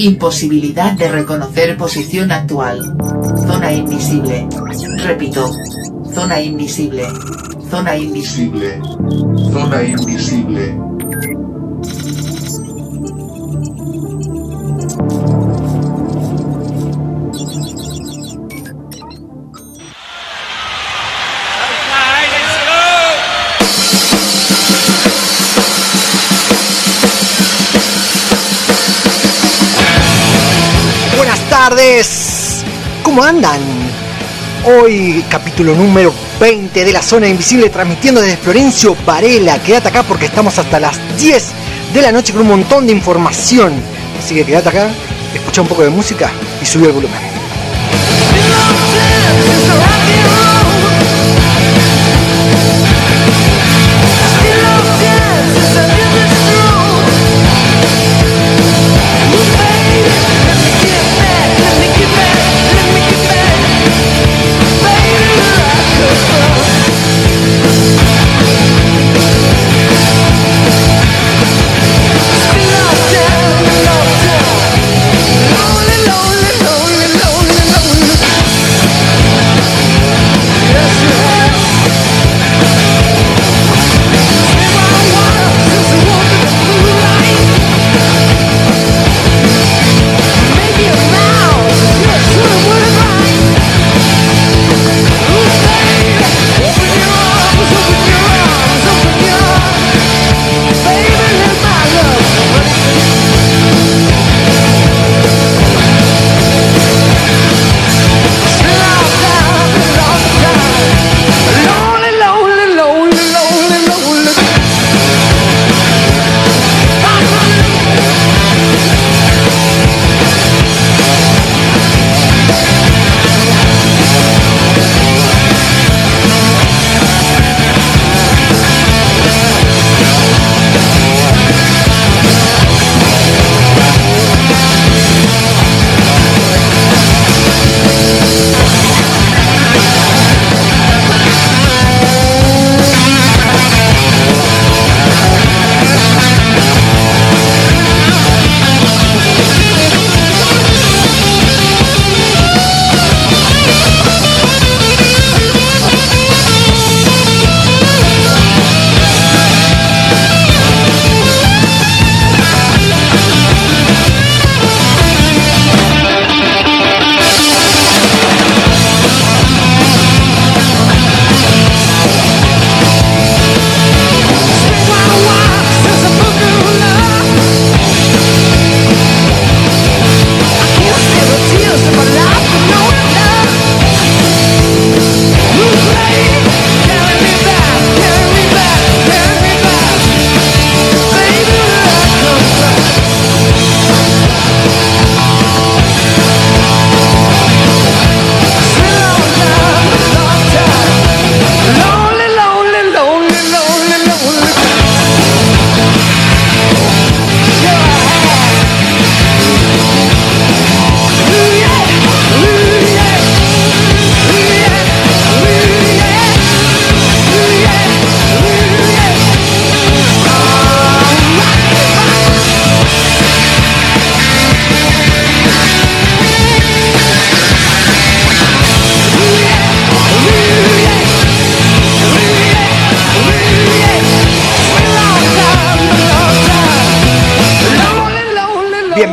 [0.00, 2.96] Imposibilidad de reconocer posición actual.
[3.48, 4.46] Zona invisible.
[5.04, 5.50] Repito.
[6.14, 7.04] Zona invisible.
[7.68, 8.80] Zona invisible.
[9.50, 10.97] Zona invisible.
[33.18, 33.60] ¿Cómo andan?
[34.64, 39.60] Hoy capítulo número 20 de la Zona Invisible transmitiendo desde Florencio Varela.
[39.60, 41.44] Quédate acá porque estamos hasta las 10
[41.94, 43.72] de la noche con un montón de información.
[44.16, 44.90] Así que quédate acá,
[45.34, 46.30] escucha un poco de música
[46.62, 47.27] y sube el volumen.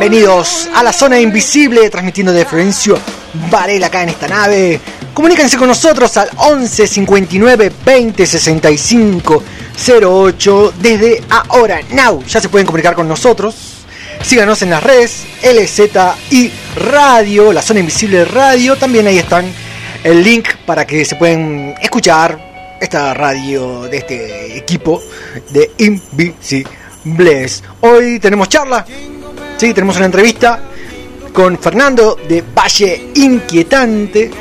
[0.07, 2.95] Bienvenidos a la zona invisible, transmitiendo de Florencio
[3.49, 4.79] Varela acá en esta nave.
[5.15, 9.43] Comuníquense con nosotros al 11 59 20 65
[10.03, 11.79] 08 desde ahora.
[11.89, 13.55] Now, ya se pueden comunicar con nosotros.
[14.21, 16.53] Síganos en las redes LZI
[16.91, 18.75] Radio, la zona invisible radio.
[18.75, 19.51] También ahí están
[20.03, 25.01] el link para que se pueden escuchar esta radio de este equipo
[25.49, 27.63] de Invisibles.
[27.81, 28.85] Hoy tenemos charla
[29.57, 30.61] Sí, tenemos una entrevista.
[31.33, 34.31] con Fernando de Valle Inquietante.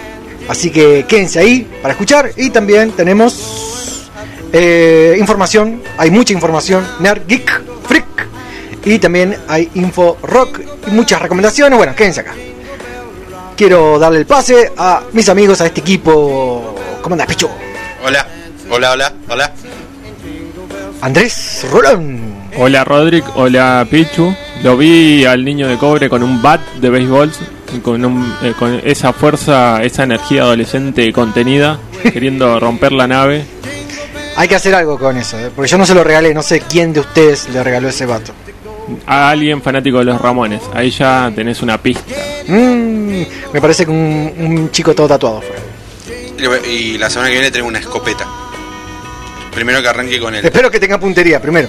[0.49, 2.31] Así que quédense ahí para escuchar.
[2.37, 4.11] Y también tenemos
[4.53, 8.05] eh, información, hay mucha información, Nerd Geek Freak.
[8.85, 11.77] Y también hay info rock y muchas recomendaciones.
[11.77, 12.35] Bueno, quédense acá.
[13.57, 16.77] Quiero darle el pase a mis amigos, a este equipo.
[17.03, 17.51] ¿Cómo andas, Picho?
[18.05, 18.27] Hola,
[18.71, 19.53] hola, hola, hola.
[21.01, 22.35] Andrés Rolón.
[22.57, 24.35] Hola Rodrick, hola Pichu.
[24.62, 27.31] Lo vi al niño de cobre con un bat de béisbol,
[27.83, 33.45] con, un- eh, con esa fuerza, esa energía adolescente contenida, queriendo romper la nave.
[34.37, 35.51] Hay que hacer algo con eso, ¿eh?
[35.55, 38.33] porque yo no se lo regalé, no sé quién de ustedes le regaló ese vato.
[39.06, 40.61] A alguien fanático de los Ramones.
[40.75, 42.05] Ahí ya tenés una pista.
[42.49, 43.23] Mm,
[43.53, 45.56] me parece que un, un chico todo tatuado fue.
[46.71, 48.27] Y la semana que viene tenemos una escopeta.
[49.55, 50.45] Primero que arranque con el.
[50.45, 51.69] Espero que tenga puntería primero.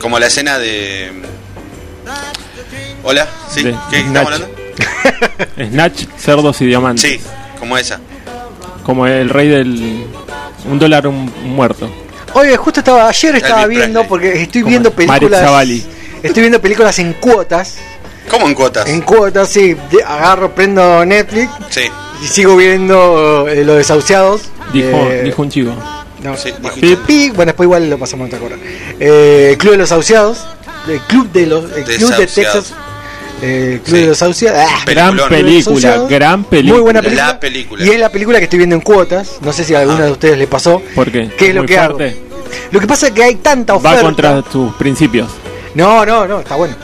[0.00, 1.10] Como la escena de.
[3.08, 3.62] Hola, ¿sí?
[3.62, 4.48] De ¿Qué estamos hablando?
[5.70, 7.08] Snatch, cerdos y diamantes.
[7.08, 7.20] Sí,
[7.58, 8.00] como esa.
[8.82, 10.06] Como el rey del.
[10.68, 11.88] Un dólar un, un muerto.
[12.34, 14.08] Oye, justo estaba ayer estaba Elvis viendo Presley.
[14.08, 15.68] porque estoy Como viendo películas.
[16.22, 17.76] Estoy viendo películas en cuotas.
[18.28, 18.88] ¿Cómo en cuotas?
[18.88, 19.76] En cuotas, sí.
[19.90, 21.82] de- agarro, prendo Netflix Sí,
[22.24, 24.42] y sigo viendo eh, Los Desahuciados.
[24.72, 25.70] Dijo, Eh, dijo un chico.
[26.24, 26.76] no, Sí, bueno,
[27.34, 28.56] bueno, después igual lo pasamos a otra cosa.
[28.98, 30.38] Eh, Club de los Desahuciados.
[30.88, 31.64] El Club de los.
[31.72, 32.26] El Club de.
[32.26, 32.72] Texas.
[33.42, 34.00] Eh, Club Sí.
[34.02, 34.22] de los.
[34.22, 36.72] Ah, Gran película, gran película.
[36.74, 37.26] Muy buena película.
[37.28, 37.84] La película.
[37.84, 39.32] Y es la película que estoy viendo en cuotas.
[39.42, 40.06] No sé si a alguna Ah.
[40.06, 40.80] de ustedes le pasó.
[40.94, 41.30] ¿Por qué?
[41.36, 42.04] ¿Qué es lo que fuerte.
[42.10, 42.18] hago?
[42.70, 43.96] Lo que pasa es que hay tanta oferta.
[43.96, 45.30] Va contra tus principios.
[45.74, 46.74] No, no, no, está bueno.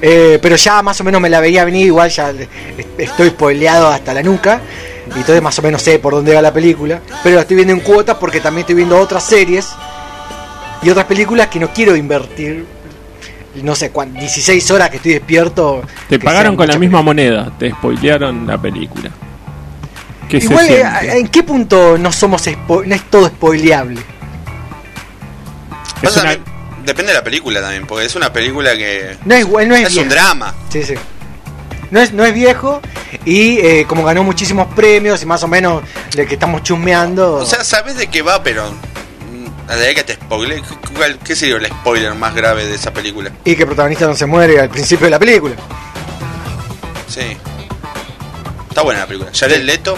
[0.00, 2.48] Eh, pero ya más o menos me la veía venir, igual ya est-
[2.96, 4.60] estoy spoileado hasta la nuca.
[5.14, 7.00] Y entonces más o menos sé por dónde va la película.
[7.22, 9.68] Pero la estoy viendo en cuotas porque también estoy viendo otras series
[10.82, 12.64] y otras películas que no quiero invertir.
[13.62, 15.82] No sé, cuán- 16 horas que estoy despierto.
[16.08, 19.10] Te pagaron con la misma moneda, te spoilearon la película.
[20.28, 21.18] ¿Qué Igual, se eh, siente?
[21.20, 24.00] ¿en qué punto no somos spo- no es todo spoileable?
[26.02, 26.36] Es una-
[26.84, 29.16] depende de la película también, porque es una película que.
[29.24, 30.54] No es, no es, Es un drama.
[30.70, 30.94] Sí, sí.
[31.90, 32.82] No es, no es viejo
[33.24, 35.82] y eh, como ganó muchísimos premios y más o menos
[36.14, 37.36] de que estamos chusmeando.
[37.36, 38.70] O sea, sabes de qué va, pero.
[39.68, 40.62] Que te spoile.
[40.96, 43.30] ¿cuál- ¿Qué sería el spoiler más grave de esa película?
[43.44, 45.54] y que el protagonista no se muere al principio de la película.
[47.08, 47.36] Sí.
[48.68, 49.30] Está buena la película.
[49.34, 49.96] Jared Leto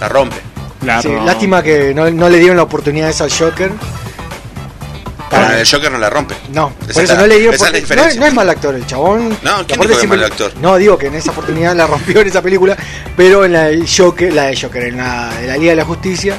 [0.00, 0.36] la rompe.
[0.82, 3.70] la Sí, lástima que no, no le dieron la oportunidad esa al Joker.
[3.70, 6.34] Bueno, Para- el Joker no la rompe.
[6.52, 7.88] no, Esa por es eso la- no le dieron esa es la porque- no, es-
[7.88, 8.20] diferencia.
[8.20, 9.28] no es mal actor el chabón.
[9.42, 10.52] No, ¿quién dijo siempre- mal actor?
[10.60, 12.76] No, digo que en esa oportunidad la rompió en esa película,
[13.16, 15.84] pero en la del Joker, la de Joker, en la, en la Liga de la
[15.84, 16.36] Justicia.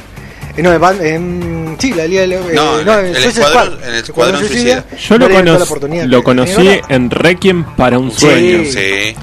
[0.58, 3.84] Eh, no, en, sí, la Liga de la eh, No, en el Suicide Escuadrón- Squad.
[3.88, 4.86] en el Escuadrón Suicida.
[5.10, 6.82] Yo no lo, lo conocí tenía.
[6.90, 8.64] en Requiem para un sueño.
[8.66, 8.72] Sí.
[8.72, 9.16] Sí.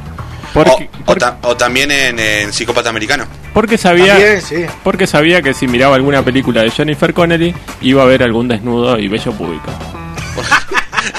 [0.52, 3.24] Porque, o, o porque- ta- o también en, en Psicópata Americano.
[3.54, 4.56] porque sabía También, sí.
[4.84, 8.98] porque sabía que si miraba alguna película de Jennifer Connelly iba a ver algún desnudo
[8.98, 9.70] y bello público.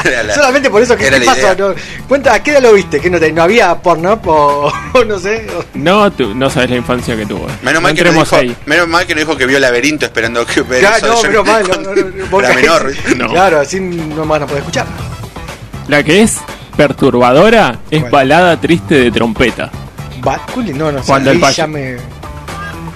[0.03, 1.55] La- Solamente por eso, ¿qué, era qué la pasó?
[1.69, 1.75] No,
[2.07, 2.99] cuenta, ¿a qué edad lo viste?
[2.99, 5.47] ¿Que no, te- no había porno o, o no sé?
[5.57, 7.47] o- No, tú, no sabes la infancia que tuvo.
[7.61, 8.55] Menos no mal, que no dijo, ahí.
[8.65, 11.43] menos mal que no dijo que vio laberinto esperando que ver Claro, eso no, pero
[11.45, 12.93] mal, no, no, no, no, menor.
[13.17, 13.27] No.
[13.29, 14.85] Claro, así no van a poder escuchar.
[15.87, 16.37] La que es
[16.77, 18.11] perturbadora es ¿Cuál?
[18.11, 19.69] balada triste de trompeta.
[20.73, 21.05] No, no sé.
[21.07, 21.97] Cuando el me...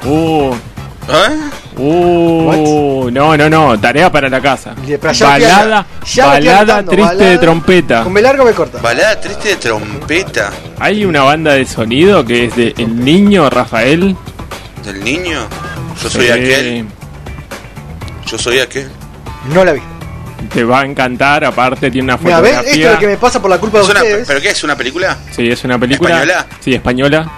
[0.05, 1.49] Uh, ¿Eh?
[1.77, 4.73] Uh, no, no, no, tarea para la casa.
[5.21, 8.03] Balada, ya balada triste balada- de trompeta.
[8.03, 8.79] Con B largo me corta.
[8.81, 14.15] Balada triste de trompeta Hay una banda de sonido que es de El Niño Rafael.
[14.85, 15.47] del niño.
[16.01, 16.85] Yo soy Sí, aquel.
[18.25, 18.89] Yo soy aquel.
[19.53, 19.81] No la vi.
[20.53, 22.51] Te va a encantar, aparte tiene una Mira, ¿ves?
[22.51, 22.91] Esto es fotografía.
[22.93, 24.27] lo que me pasa por la culpa de Es una- ustedes.
[24.27, 24.63] ¿Pero qué es?
[24.63, 25.17] ¿Una película?
[25.31, 26.09] Sí, es una película.
[26.21, 26.45] ¿Española?
[26.59, 27.31] Sí, española.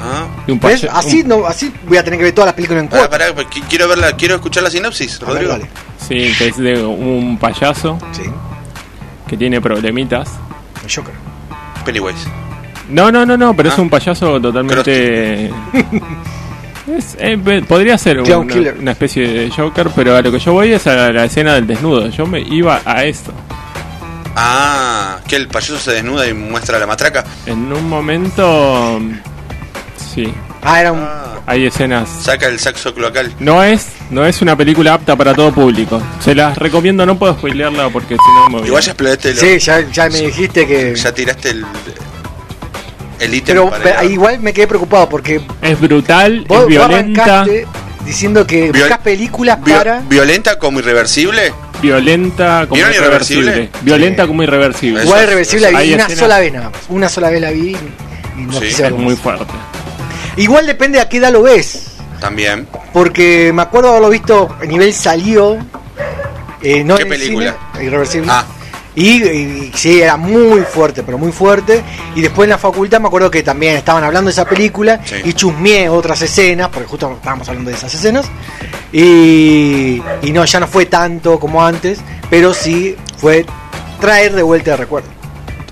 [0.00, 0.26] Ah.
[0.92, 3.34] Así, un- no, así voy a tener que ver todas las películas en Pará, cuatro.
[3.34, 5.52] pará, quiero verla, quiero escuchar la sinopsis, A ver, Rodrigo.
[5.52, 5.68] dale.
[6.06, 8.22] Sí, que es de un payaso Sí,
[9.26, 10.28] que tiene problemitas.
[10.84, 11.14] el Joker.
[11.84, 12.26] Pennywise.
[12.88, 13.72] No, no, no, no, pero Ah.
[13.72, 15.50] es un payaso totalmente.
[16.88, 20.72] Es- eh, podría ser una, una especie de Joker, pero a lo que yo voy
[20.72, 22.08] es a la escena del desnudo.
[22.08, 23.30] Yo me iba a esto.
[24.34, 27.24] Ah, que el payaso se desnuda y muestra la matraca.
[27.44, 29.00] En un momento.
[30.24, 31.00] Sí, Ah, era un...
[31.00, 32.08] Ah, hay escenas.
[32.22, 33.32] saca el saxo cloacal.
[33.38, 36.02] No es, no es una película apta para todo público.
[36.20, 38.66] Se las recomiendo, no puedo spoilearla porque si no me voy.
[38.66, 40.94] Igual ya explotaste lo- Sí, ya, ya me dijiste que...
[40.96, 41.64] ya tiraste el
[43.20, 47.44] el ítem Pero el- igual me quedé preocupado porque Es brutal, vos, es violenta,
[48.04, 50.00] diciendo que Viol- buscas películas Vio- para...
[50.00, 51.52] violenta como irreversible.
[51.82, 53.50] violenta como ¿Vieron irreversible.
[53.50, 53.84] Irreversible?
[53.84, 54.28] Violenta Sí.
[54.28, 55.02] como irreversible.
[55.04, 56.80] Igual irreversible la vi una escenas- sola vez nada más.
[56.88, 57.76] Una sola vez la vi.
[58.36, 59.44] y no Sí, quise Es muy fuerte.
[60.38, 61.96] Igual depende a qué edad lo ves.
[62.20, 62.66] También.
[62.92, 65.58] Porque me acuerdo haberlo visto a nivel salió.
[66.62, 67.56] eh, no ¿Qué en el película?
[67.74, 68.28] cine, Irreversible.
[68.32, 68.44] Ah.
[68.94, 71.82] Y, y sí, era muy fuerte, pero muy fuerte.
[72.16, 75.16] Y después en la facultad me acuerdo que también estaban hablando de esa película Sí.
[75.24, 78.26] y chusmeé otras escenas, porque justo estábamos hablando de esas escenas.
[78.92, 83.46] Y, y no, ya no fue tanto como antes, pero sí fue
[84.00, 85.08] traer de vuelta el recuerdo.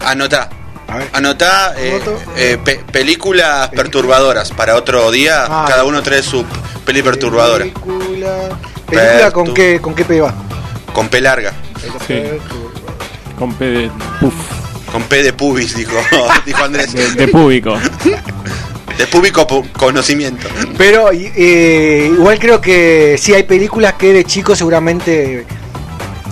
[0.05, 0.49] Anotá.
[0.89, 1.09] A ver.
[1.13, 2.01] Anotá eh,
[2.37, 5.45] eh, pe- películas perturbadoras para otro día.
[5.49, 5.65] Ah.
[5.69, 6.45] cada uno trae su
[6.85, 7.65] peli perturbadora.
[7.65, 8.49] Película,
[8.89, 10.35] película con qué, con qué P va.
[10.93, 11.53] Con P larga.
[12.07, 12.15] Sí.
[13.39, 13.91] Con P de,
[14.21, 14.35] puf,
[14.93, 15.97] Con P de pubis, dijo,
[16.47, 16.93] dijo Andrés.
[16.93, 17.77] de, de público.
[18.97, 20.49] De público conocimiento.
[20.79, 25.45] Pero eh, igual creo que sí hay películas que de chico seguramente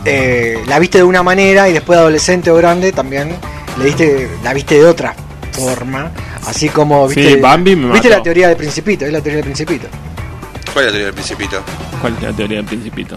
[0.07, 3.37] eh, la viste de una manera y después de adolescente o grande también
[3.79, 5.15] le diste, la viste de otra
[5.53, 6.11] forma.
[6.47, 8.19] Así como Sí, viste, Bambi me viste mató.
[8.19, 9.87] la teoría del principito, es la teoría del principito.
[10.73, 11.63] ¿Cuál es la teoría del principito?
[12.01, 13.17] ¿Cuál es la teoría del principito?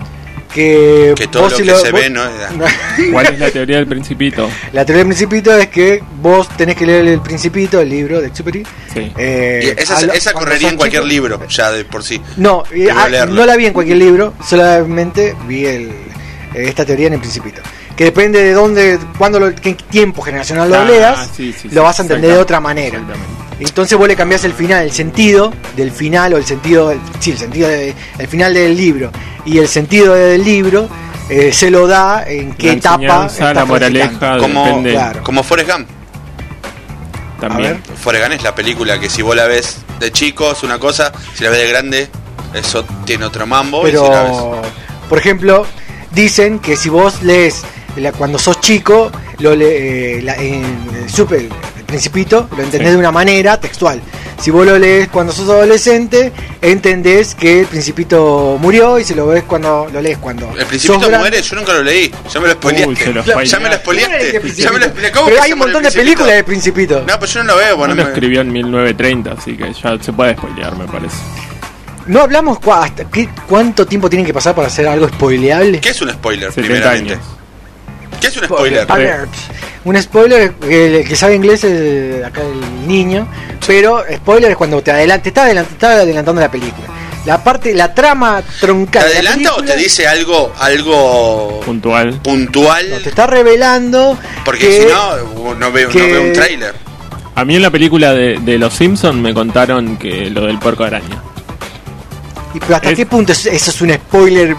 [0.53, 2.21] Que, Que todo vos lo si que se vos- ve no.
[3.11, 4.49] ¿Cuál es la teoría del principito?
[4.71, 8.27] La teoría del principito es que vos tenés que leer el principito, el libro de
[8.27, 8.63] Exupery.
[8.93, 9.11] Sí.
[9.17, 11.11] eh, Y esa, lo- esa correría en cualquier chico.
[11.13, 12.21] libro, ya de por sí.
[12.37, 17.07] No, Debo ah, no la vi en cualquier libro, solamente vi el, eh, esta teoría
[17.07, 17.61] en el principito.
[17.97, 21.75] Que depende de dónde, cuándo, lo, qué tiempo generacional lo Ah, leas, sí, sí, sí,
[21.75, 23.01] lo vas a entender de otra manera.
[23.59, 27.31] Entonces vos le cambiás el final, el sentido del final o el sentido, del- sí,
[27.31, 29.09] el sentido de- el final del libro
[29.45, 30.87] y el sentido del libro
[31.29, 34.37] eh, se lo da en qué La etapa está la moraleja.
[34.37, 35.23] Como- depende claro.
[35.23, 35.87] Como Forrest Gump.
[37.39, 37.81] también.
[38.01, 41.11] Forrest Gump es la película que si vos la ves de chico es una cosa,
[41.35, 42.09] si la ves de grande,
[42.53, 43.87] eso tiene otro mambo.
[43.87, 44.61] y si la ves- Pero,
[45.09, 45.65] por ejemplo,
[46.11, 47.63] dicen que si vos lees
[47.97, 50.63] la- cuando sos chico, lo le, eh, la- en
[51.03, 52.93] el super, el principito, lo entendés Sí.
[52.93, 54.01] de una manera textual.
[54.39, 59.25] Si vos lo lees cuando sos adolescente, entendés que el principito murió y si lo
[59.27, 62.11] ves cuando lo lees cuando El principito sos grande- muere, yo nunca lo leí.
[62.31, 62.95] Ya me lo spoileaste.
[62.95, 63.05] Se
[63.45, 63.79] ya me lo spoileaste.
[63.79, 64.41] spoileaste.
[64.41, 65.11] ¿Cómo Ya me lo spoileaste.
[65.11, 67.03] ¿Cómo Pero que hay se un montón de películas de principito.
[67.07, 67.71] No, pues yo no lo veo.
[67.71, 71.15] No Bueno, lo me- escribió en 1930, así que ya se puede spoilear, me parece.
[72.05, 75.81] No hablamos hasta qué, cuánto tiempo tiene que pasar para hacer algo spoileable.
[75.81, 77.13] ¿Qué es un spoiler, 70 primeramente?
[77.15, 77.25] años.
[78.19, 78.85] ¿Qué es un spoiler?
[78.89, 79.29] Alert.
[79.85, 83.27] Un spoiler, eh, el que sabe inglés es acá el niño,
[83.65, 86.87] pero spoiler es cuando te adelanta, te está, adelant- te está adelantando la película.
[87.25, 89.01] La parte, la trama ¿Te troncal.
[89.03, 92.19] la adelanta o te dice algo algo Puntual.
[92.21, 92.89] puntual?
[92.89, 94.17] no, te está revelando.
[94.45, 96.73] Porque que- si no, no veo, que- no veo un tráiler.
[97.35, 100.83] A mí en la película de, de Los Simpsons me contaron que lo del puerco
[100.85, 101.21] araña.
[102.53, 104.55] ¿Y pero hasta es- qué punto es- eso es un spoiler?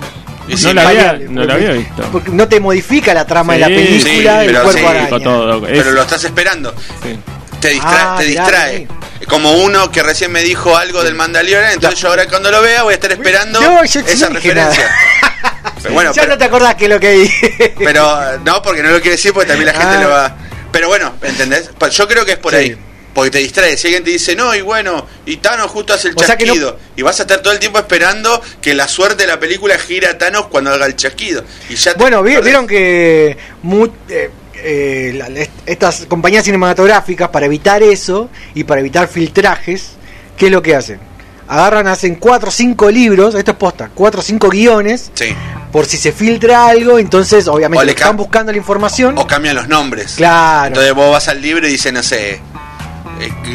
[0.57, 1.27] Sí, no la había, variable?
[1.31, 2.03] no la había visto.
[2.13, 5.09] Porque no te modifica la trama de la película pero cuerpo sí, araña.
[5.11, 5.67] Con todo.
[5.67, 6.75] Es- Pero lo estás esperando.
[7.03, 7.19] sí.
[7.61, 7.95] Te distrae.
[7.99, 8.89] Ah, te mirá, distrae.
[9.29, 12.85] Como uno que recién me dijo algo del Mandalorian, entonces yo ahora cuando lo vea
[12.85, 14.89] voy a estar esperando No, yo no esa referencia.
[15.83, 17.75] Pero bueno, ya pero, no te acordás que es lo que dije.
[17.79, 20.03] pero, no, porque no lo quiere decir porque también la gente Ah.
[20.03, 20.37] lo va.
[20.73, 21.71] Pero bueno, ¿entendés?
[21.93, 22.59] Yo creo que es por Sí.
[22.59, 22.77] ahí.
[23.19, 23.77] Porque te distrae.
[23.77, 26.79] Si alguien te dice, no, y bueno, y Thanos justo hace el O no- chasquido.
[26.97, 30.11] Y vas a estar todo el tiempo esperando que la suerte de la película gira
[30.11, 31.45] a Thanos cuando haga el chasquido.
[31.69, 35.29] Y ya te Bueno, vi- vieron que mu- eh, eh, la-
[35.67, 39.91] estas compañías cinematográficas, para evitar eso y para evitar filtrajes,
[40.37, 41.01] ¿qué es lo que hacen?
[41.47, 45.35] Agarran, hacen 4 o 5 libros, esto es posta, 4 o 5 guiones, Sí.
[45.73, 49.17] por si se filtra algo, entonces obviamente están buscando la información.
[49.17, 50.15] O cambian los nombres.
[50.17, 50.67] Claro.
[50.69, 52.41] Entonces vos vas al libro y dice, no sé,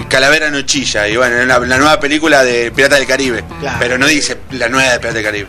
[0.10, 1.08] Calavera no chilla.
[1.08, 3.44] Y bueno, la, la nueva película de Pirata del Caribe.
[3.60, 3.78] Claro.
[3.80, 5.48] Pero no dice la nueva de Pirata del Caribe.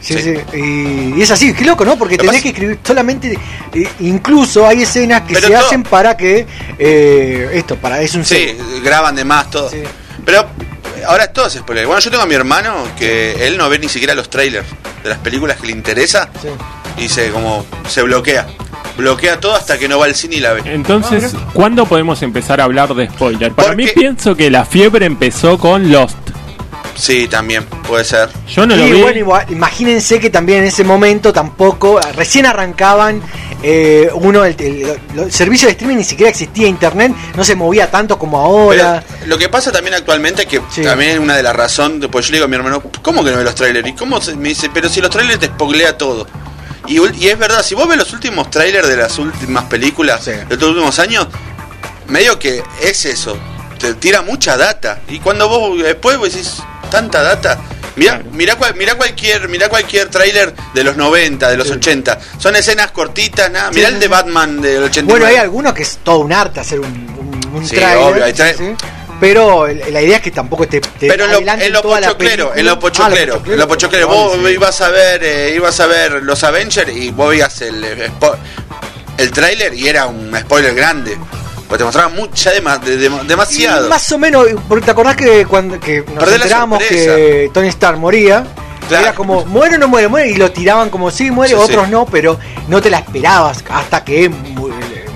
[0.00, 0.34] Sí, Sí.
[0.52, 1.96] sí, Y, es así, qué loco, ¿no?
[1.96, 3.38] Porque tenés pasa- que escribir solamente,
[3.72, 6.46] eh, incluso hay escenas que Pero se todo- hacen para que,
[6.78, 9.70] eh, esto, para, es un Sí, graban de más todo.
[9.70, 9.82] Sí.
[10.26, 11.86] Pero eh, ahora todo es spoiler.
[11.86, 14.66] Bueno, yo tengo a mi hermano que él no ve ni siquiera los trailers
[15.02, 16.28] de las películas que le interesa
[16.98, 18.46] y se como se bloquea.
[18.96, 20.62] Bloquea todo hasta que no va al cine y la ve.
[20.66, 23.52] Entonces, ¿cuándo podemos empezar a hablar de spoiler?
[23.52, 26.16] Para Porque- mí pienso que la fiebre empezó con Lost.
[26.96, 28.28] Sí, también, puede ser.
[28.48, 29.02] Yo no y lo vi.
[29.02, 33.20] bueno, igual, imagínense que también en ese momento tampoco, recién arrancaban
[33.66, 37.90] eh, uno, el, el- el servicio de streaming ni siquiera existía, internet no se movía
[37.90, 39.02] tanto como ahora.
[39.08, 40.82] Pero lo que pasa también actualmente es que Sí.
[40.82, 43.30] también es una de las razones, pues yo le digo a mi hermano, ¿cómo que
[43.32, 43.88] no ve los trailers?
[43.88, 46.26] ¿Y cómo se- me dice, pero si los trailers te spoilea todo?
[46.86, 50.32] Y, y es verdad, si vos ves los últimos trailers de las últimas películas Sí.
[50.32, 51.26] de los últimos años,
[52.08, 53.38] medio que es eso,
[53.78, 55.00] te tira mucha data.
[55.08, 56.56] Y cuando vos después vos decís,
[56.90, 57.58] tanta data.
[57.96, 58.30] Mirá, Claro.
[58.32, 62.18] mirá, cual- mirá cualquier mirá cualquier tráiler de los 90, de los 80.
[62.38, 63.68] Son escenas cortitas, nada.
[63.68, 64.10] Sí, Mirá sí, el de sí.
[64.10, 65.04] Batman del 89.
[65.20, 68.24] bueno, hay algunos que es todo un arte hacer un, un- un Sí, tráiler, obvio,
[68.24, 68.74] hay sí, tra- sí.
[69.20, 72.52] Pero la idea es que tampoco te, te Pero en lo, adelanten en lo pochoclero,
[72.54, 74.08] en lo Ah, pochoclero, en lo pochoclero.
[74.08, 78.10] Vos ibas a ver, eh, ibas a ver los Avengers y vos veías el eh,
[79.16, 81.16] el tráiler y era un spoiler grande.
[81.68, 82.60] Porque te mostraban mucha de-
[82.98, 83.88] de- demasiado.
[83.88, 88.44] Más o menos, porque te acordás que cuando que nos enteramos que Tony Stark moría,
[88.88, 89.04] Claro.
[89.06, 91.86] era como, muere o no muere, muere, y lo tiraban como sí, muere, Sí, otros
[91.86, 91.90] sí.
[91.90, 94.30] no, pero no te la esperabas hasta que eh,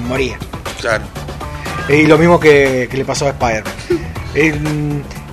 [0.06, 0.38] moría.
[0.80, 1.04] Claro.
[1.88, 3.64] Y lo mismo que, que le pasó a Spider.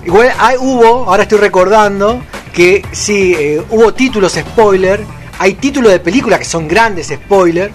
[0.04, 2.22] igual hay, hubo, ahora estoy recordando,
[2.52, 5.00] que sí, eh, hubo títulos spoiler,
[5.38, 7.70] hay títulos de películas que son grandes spoiler,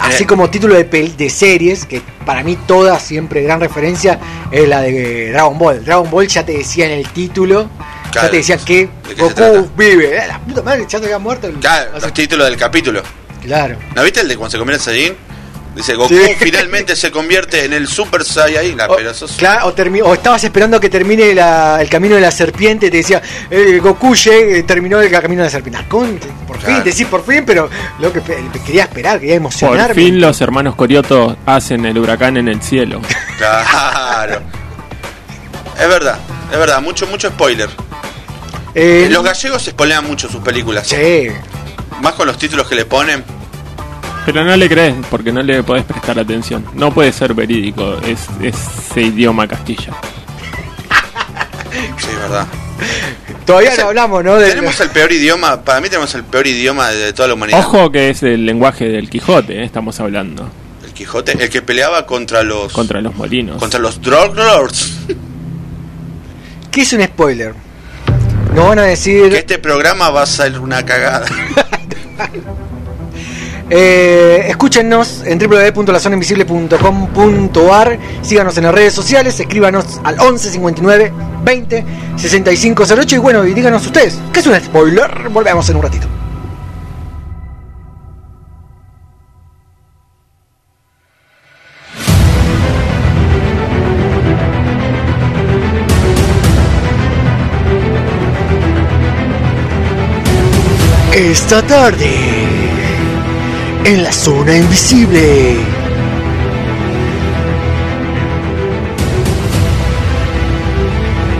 [0.00, 0.26] así Eh.
[0.26, 4.18] como títulos de, pel- de series, que para mí todas siempre gran referencia
[4.50, 5.84] es la de Dragon Ball.
[5.84, 7.70] Dragon Ball ya te decía en el título,
[8.12, 10.16] ya te decían que ¿de qué se Goku vive.
[10.16, 11.46] Eh, La puta madre, ya te había muerto.
[11.46, 13.02] el- Claro, los títulos del capítulo.
[13.42, 13.76] claro.
[13.94, 15.27] ¿No viste el de cuando se convierte en Saiyajin?
[15.78, 16.34] Dice, Goku Sí.
[16.40, 18.80] finalmente se convierte en el Super Saiyajin.
[18.80, 22.16] Ah, O, pero sos- claro, o, termi- o estabas esperando que termine la- el camino
[22.16, 25.84] de la serpiente y te decía, eh, Goku llegue, terminó el camino de la serpiente.
[25.86, 26.18] Con-
[26.48, 26.82] por fin, Claro.
[26.82, 27.70] te decís por fin, pero
[28.00, 29.94] lo que pe- quería esperar, quería emocionarme.
[29.94, 33.00] Por fin los hermanos Corioto hacen el huracán en el cielo.
[33.38, 34.40] Claro.
[35.80, 36.18] Es verdad,
[36.52, 37.70] es verdad, mucho, mucho spoiler.
[38.74, 40.88] Eh, Los gallegos spoilean mucho sus películas.
[40.88, 41.28] sí.
[42.02, 43.24] Más con los títulos que le ponen.
[44.30, 46.62] Pero no le crees porque no le podés prestar atención.
[46.74, 49.92] No puede ser verídico es, ese idioma castilla.
[51.98, 52.46] Sí, es verdad.
[53.46, 54.36] Todavía no hablamos, ¿no?
[54.36, 57.60] De- Tenemos el peor idioma, para mí tenemos el peor idioma de, toda la humanidad.
[57.60, 59.64] Ojo que es el lenguaje del Quijote, ¿eh?
[59.64, 60.48] estamos hablando.
[60.84, 63.56] El Quijote, el que peleaba contra los Contra los molinos.
[63.58, 64.92] contra los Drug Lords.
[66.70, 67.54] ¿Qué es un spoiler?
[68.54, 69.30] Nos van a decir...
[69.30, 71.26] Que este programa va a ser una cagada.
[73.70, 81.12] Eh, escúchenos en www.lazonainvisible.com.ar Síganos en las redes sociales, escríbanos al 11 59
[81.44, 81.84] 20
[82.16, 85.28] 65 08 y bueno, y díganos ustedes, ¿qué es un spoiler?
[85.28, 86.08] Volvemos en un ratito.
[101.18, 102.27] Esta tarde,
[103.88, 105.56] en la zona invisible.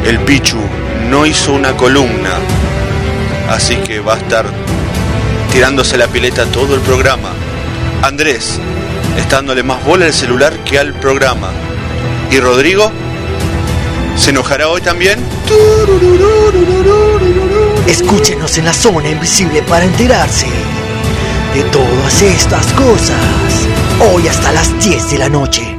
[0.07, 0.57] El Pichu
[1.11, 2.39] no hizo una columna,
[3.51, 4.47] así que va a estar
[5.53, 7.33] tirándose la pileta todo el programa.
[8.01, 8.59] Andrés
[9.19, 11.51] está dándole más bola al celular que al programa.
[12.31, 12.91] ¿Y Rodrigo?
[14.17, 15.19] ¿Se enojará hoy también?
[17.87, 20.47] Escúchenos en la zona invisible para enterarse
[21.55, 23.69] de todas estas cosas.
[24.13, 25.78] Hoy hasta las 10 de la noche.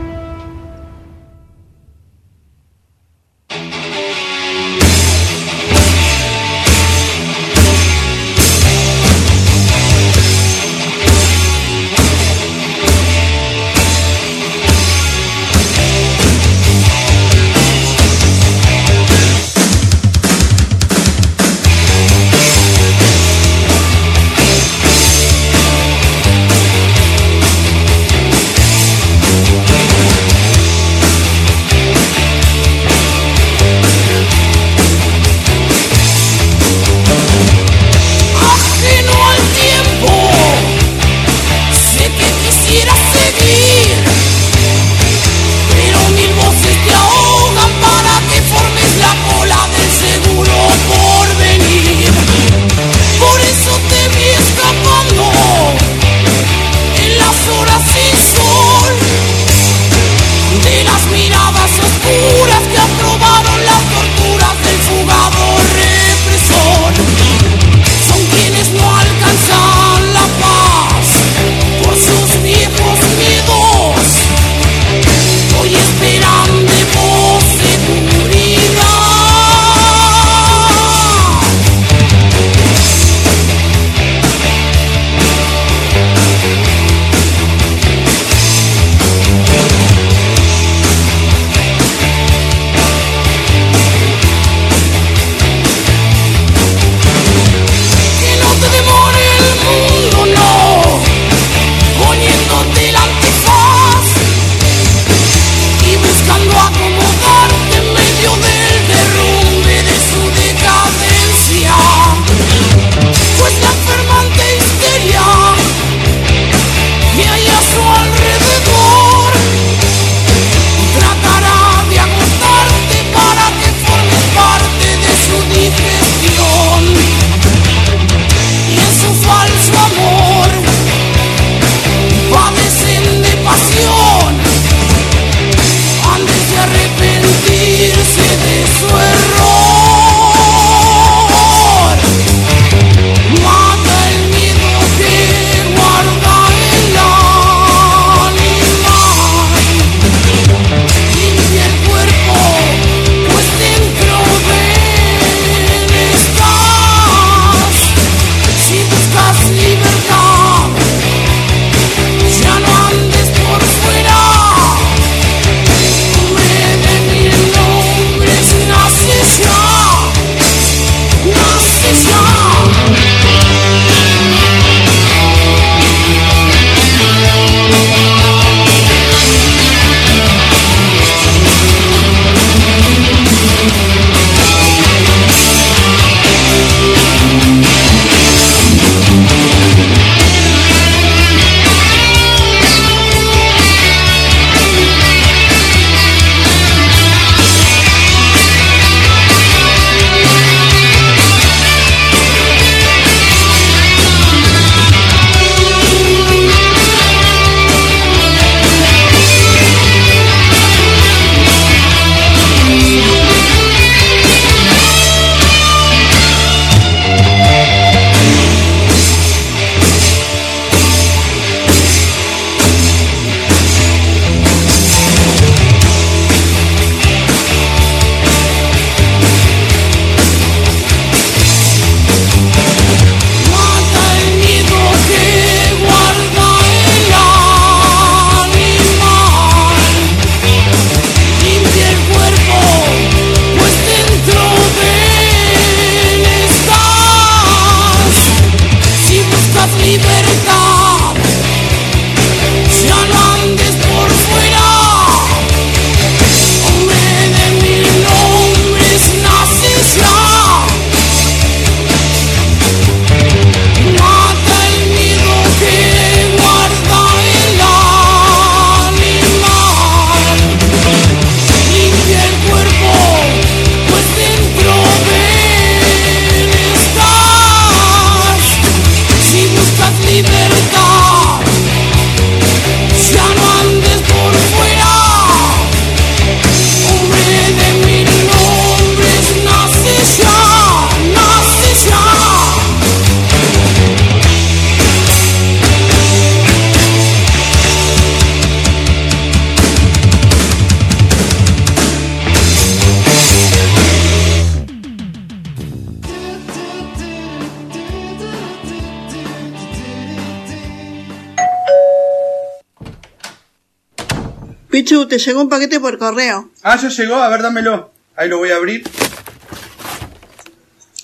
[314.90, 316.50] Pichu, te llegó un paquete por correo.
[316.64, 317.92] Ah, ya llegó, a ver, dámelo.
[318.16, 318.84] Ahí lo voy a abrir.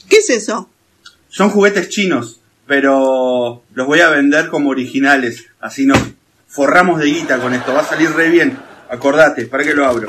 [0.10, 0.68] ¿Qué es eso?
[1.30, 5.46] Son juguetes chinos, pero los voy a vender como originales.
[5.60, 6.00] Así nos
[6.48, 7.76] forramos de guita con esto.
[7.76, 8.58] Va a salir re bien.
[8.90, 10.08] Acordate, para que lo abro.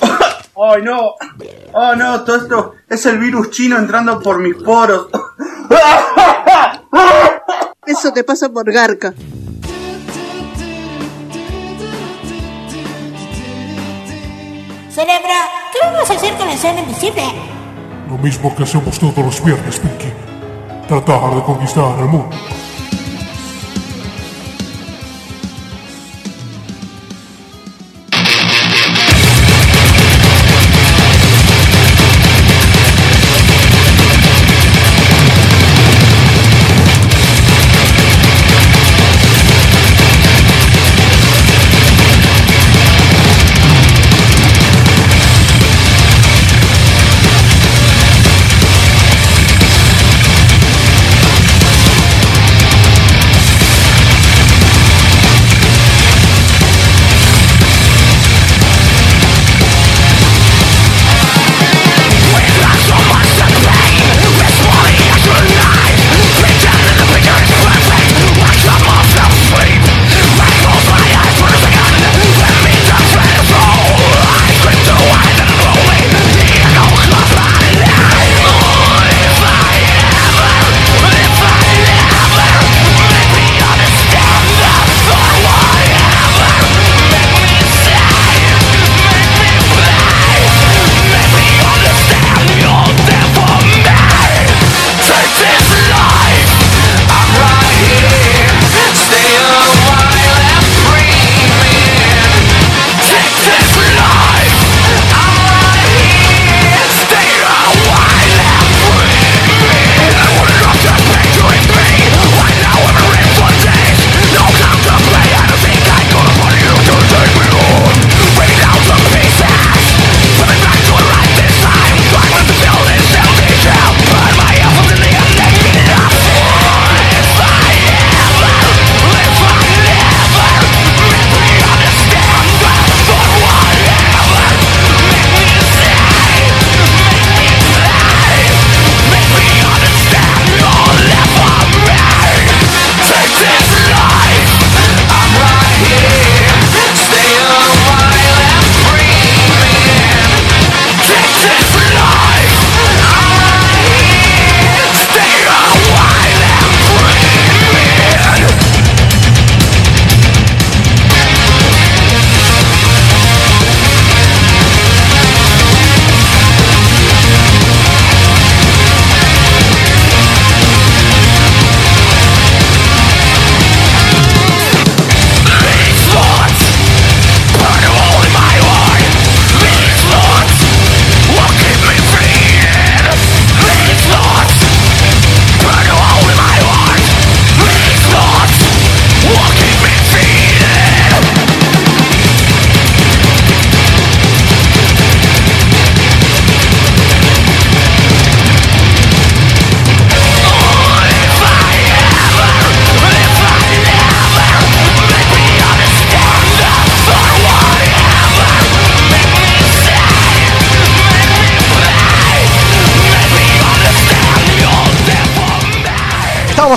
[0.00, 1.16] ¡Ay, no!
[1.72, 2.24] ¡Oh, no!
[2.24, 5.08] Todo esto es el virus chino entrando por mis poros.
[7.86, 9.12] Eso te pasa por garca.
[15.00, 15.32] Cerebro,
[15.72, 17.22] ¿qué vamos a hacer con la escena invisible?
[18.06, 20.12] Lo mismo que hacemos todos los viernes, Pinky.
[20.88, 22.36] Tratar de conquistar el mundo.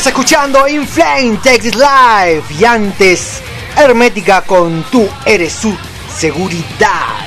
[0.04, 3.40] Estamos escuchando In Flame Texas Live y antes
[3.78, 5.74] Hermética con Tú eres su
[6.14, 7.20] seguridad.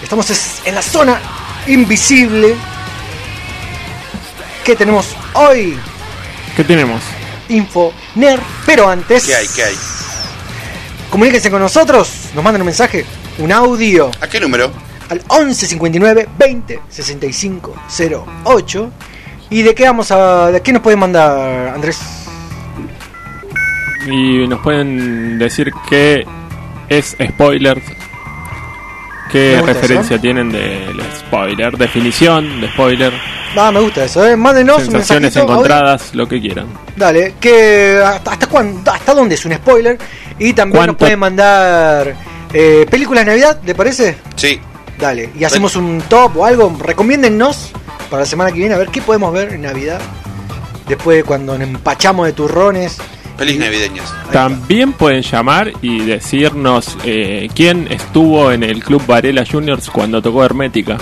[0.00, 1.20] Estamos es- en la zona
[1.66, 2.54] invisible.
[4.64, 5.76] ¿Qué tenemos hoy?
[6.54, 7.02] ¿Qué tenemos?
[7.48, 9.48] Info NER, pero antes ¿Qué hay?
[9.48, 9.76] ¿Qué hay?
[11.10, 13.04] comuníquense con nosotros, nos mandan un mensaje,
[13.38, 14.70] un audio ¿A qué número?
[15.08, 17.74] al 11 59 20 65
[18.44, 18.92] 08
[19.50, 22.00] y de qué vamos a de qué nos pueden mandar Andrés
[24.06, 26.24] Y nos pueden decir qué
[26.88, 27.82] es spoiler.
[29.30, 30.22] ¿Qué referencia eso.
[30.22, 31.76] tienen del spoiler?
[31.76, 33.12] Definición de spoiler.
[33.56, 34.36] Ah, me gusta eso, ¿eh?
[34.36, 36.66] Mándenos un sensaciones mensajito, encontradas, lo que quieran.
[36.94, 39.98] Dale, que hasta, hasta cuándo, hasta dónde es un spoiler
[40.38, 42.14] y también nos pueden mandar
[42.52, 44.16] eh, películas de Navidad, ¿te parece?
[44.36, 44.60] Sí.
[44.98, 47.72] Dale, y hacemos un top o algo, recomiéndennos
[48.06, 50.00] para la semana que viene a ver qué podemos ver en Navidad.
[50.88, 52.98] Después de cuando nos empachamos de turrones
[53.36, 54.14] Feliz navideñas.
[54.32, 60.42] También pueden llamar y decirnos eh, quién estuvo en el Club Varela Juniors cuando tocó
[60.44, 60.96] Hermética.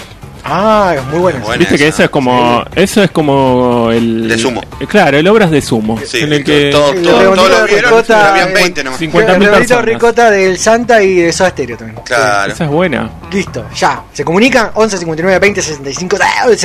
[0.46, 1.40] Ah, es muy bueno.
[1.40, 1.94] Buena Viste que esa.
[1.94, 4.60] eso es como eso es como el De sumo.
[4.78, 7.66] eh, Claro, el obras de sumo, Sí, en el que todo, todo, todo lo de
[7.66, 9.00] vieron, ricota, habían eh, 20 nomás.
[9.00, 11.98] 50.000 el ricota del Santa y de Soda Stereo también.
[12.04, 12.52] Claro.
[12.52, 13.10] esa es buena.
[13.32, 14.02] Listo, ya.
[14.12, 16.16] Se comunican 11 59 20 65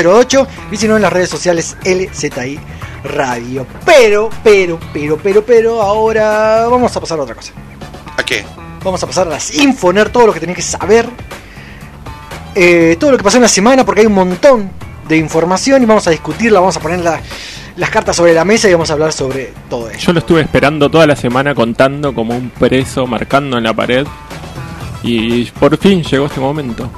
[0.05, 2.59] 08 y si no en las redes sociales LZI
[3.05, 3.65] Radio.
[3.85, 7.53] Pero, pero, pero, pero, pero, ahora vamos a pasar a otra cosa.
[8.17, 8.43] ¿A qué?
[8.83, 11.07] Vamos a pasar a las Infoner, todo lo que tenés que saber.
[12.61, 14.69] Eh, todo lo que pasó en la semana, porque hay un montón
[15.07, 17.21] de información y vamos a discutirla, vamos a poner la-
[17.77, 19.99] las cartas sobre la mesa y vamos a hablar sobre todo eso.
[19.99, 24.05] Yo lo estuve esperando toda la semana contando como un preso, marcando en la pared.
[25.03, 26.89] Y por fin llegó este momento.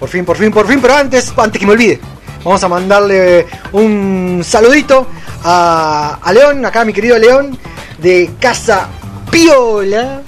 [0.00, 2.00] Por fin, por fin, por fin, pero antes, antes que me olvide,
[2.44, 5.06] vamos a mandarle un saludito
[5.44, 7.56] a, a León, acá mi querido León,
[7.98, 8.88] de Casa
[9.30, 10.22] Piola,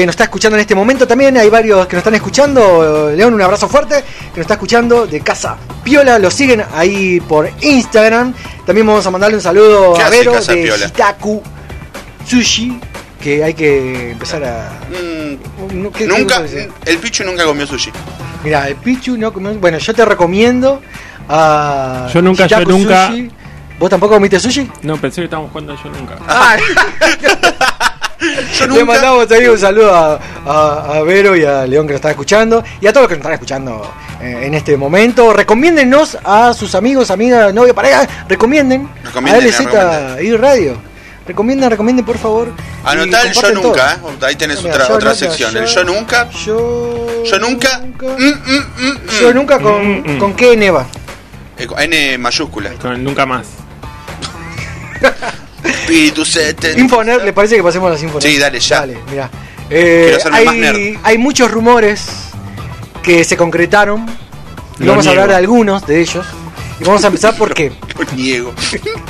[0.00, 1.06] que nos está escuchando en este momento.
[1.06, 3.12] También hay varios que nos están escuchando.
[3.14, 6.18] León, un abrazo fuerte, que nos está escuchando de Casa Piola.
[6.18, 8.34] Lo siguen ahí por Instagram.
[8.66, 10.86] También vamos a mandarle un saludo ¿Qué a Vero Casa de Piola?
[10.86, 11.40] Hitaku
[12.26, 12.80] Sushi,
[13.22, 14.80] que hay que empezar a...
[14.90, 16.42] Mm, No, ¿qué- qué nunca,
[16.86, 17.92] el Pichu nunca comió sushi.
[18.42, 20.82] Mira, el Pichu no comió- Bueno, yo te recomiendo
[21.28, 22.08] a.
[22.12, 23.06] Yo nunca, yo nunca.
[23.08, 23.30] Sushi.
[23.78, 24.70] ¿Vos tampoco comiste sushi?
[24.82, 26.16] No, pensé que estábamos jugando yo nunca.
[26.28, 26.56] Ah,
[28.58, 28.84] Yo le nunca.
[28.84, 32.62] mandamos ahí un saludo a, a- a Vero y a León que nos están escuchando
[32.80, 35.32] y a todos los que nos están escuchando eh, en este momento.
[35.32, 38.06] Recomiéndennos a sus amigos, amigas, novia, pareja.
[38.28, 40.76] Recomienden, Recomienden, a LZ y Radio.
[41.26, 42.52] Recomienden, recomienden por favor.
[42.84, 44.10] Anotá el yo nunca, todo.
[44.10, 44.14] ¿eh?
[44.22, 45.56] Ahí tenés Mira, otra, yo otra nunca, sección.
[45.56, 46.28] El yo- yo nunca.
[46.30, 47.78] Yo, Yo nunca.
[47.78, 49.20] Mm, mm, mm, mm.
[49.20, 50.18] Yo nunca con, Mm, mm.
[50.18, 50.86] con qué Neva.
[51.56, 52.72] Eh, con N mayúscula.
[52.80, 53.46] Con nunca más.
[55.64, 56.22] Espíritu.
[56.76, 58.30] Infoner, ¿le parece que pasemos a las Infoner?
[58.30, 58.80] Sí, dale, ya.
[58.80, 59.30] Dale, mira.
[59.70, 62.06] Eh, hay, hay muchos rumores
[63.02, 64.06] que se concretaron.
[64.78, 66.26] Y Lo vamos a hablar de algunos de ellos.
[66.80, 68.52] Y vamos a empezar porque Lo niego.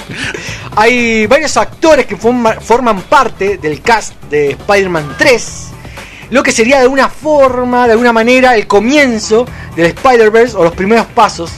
[0.77, 5.69] hay varios actores que forma- forman parte del cast de Spider-Man 3.
[6.31, 10.75] Lo que sería de alguna forma, de alguna manera, el comienzo del Spider-Verse o los
[10.75, 11.51] primeros pasos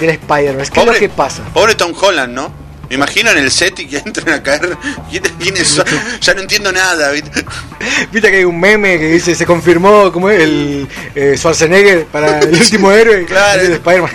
[0.00, 0.72] del Spider-Verse.
[0.72, 1.42] ¿Qué es lo que pasa?
[1.52, 2.63] Pobre Tom Holland, ¿no?
[2.88, 4.76] Me imagino en el set y que entren a caer.
[5.10, 5.84] ¿Quiénes- ¿Quiénes son?
[6.20, 7.44] Ya no entiendo nada, ¿viste?
[8.12, 12.52] Viste que hay un meme que dice se confirmó como el eh, Schwarzenegger para el
[12.60, 13.62] último héroe Claro.
[13.62, 14.10] de Spider-Man.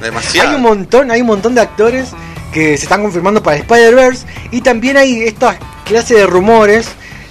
[0.00, 0.48] Demasiado.
[0.50, 2.08] Hay un montón, hay un montón de actores
[2.52, 6.86] que se están confirmando para el Spider-Verse y también hay esta clase de rumores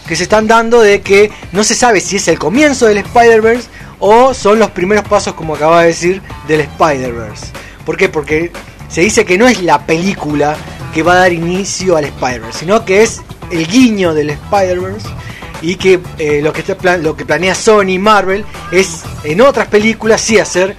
[0.08, 3.68] que se están dando de que no se sabe si es el comienzo del Spider-Verse
[4.00, 7.46] o son los primeros pasos, como acaba de decir, del Spider-Verse.
[7.86, 8.10] ¿Por qué?
[8.10, 8.52] Porque
[8.94, 10.56] se dice que no es la película
[10.94, 15.08] que va a dar inicio al Spider-Verse, sino que es el guiño del Spider-Verse
[15.64, 19.68] y que eh, lo, que está lo que planea Sony y Marvel es en otras
[19.68, 20.76] películas sí hacer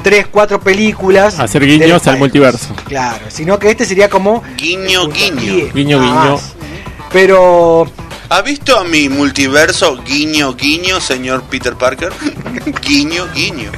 [0.00, 1.40] tres, cuatro películas.
[1.40, 2.72] Hacer guiños al multiverso.
[2.86, 5.72] Claro, sino que este sería como Guiño, guiño.
[5.74, 6.38] Guiño, guiño.
[7.12, 7.90] Pero
[8.32, 12.12] ¿Ha visto a mi multiverso guiño, guiño, señor Peter Parker?
[12.86, 13.72] guiño, guiño.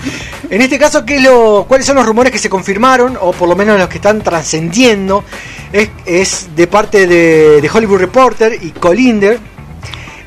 [0.51, 3.17] en este caso, ¿qué es lo, ¿cuáles son los rumores que se confirmaron?
[3.21, 5.25] O por lo menos los que están trascendiendo.
[5.73, 9.41] Es, es de parte de, de Hollywood Reporter y Colinder.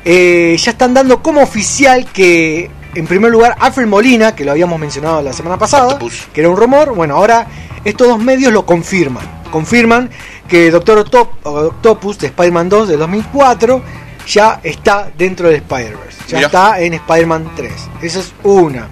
[0.04, 4.80] Eh, ya están dando como oficial que, en primer lugar, Alfred Molina, que lo habíamos
[4.80, 6.26] mencionado la semana pasada, Octopus.
[6.32, 6.94] que era un rumor.
[6.96, 7.46] Bueno, ahora
[7.84, 9.24] estos dos medios lo confirman.
[9.52, 10.10] Confirman
[10.48, 13.82] que Doctor Octop- Octopus de Spider-Man 2 del 2004
[14.26, 16.18] ya está dentro del Spider-Verse.
[16.28, 16.46] Ya Mirá.
[16.46, 17.72] está en Spider-Man 3.
[18.02, 18.88] Esa es una.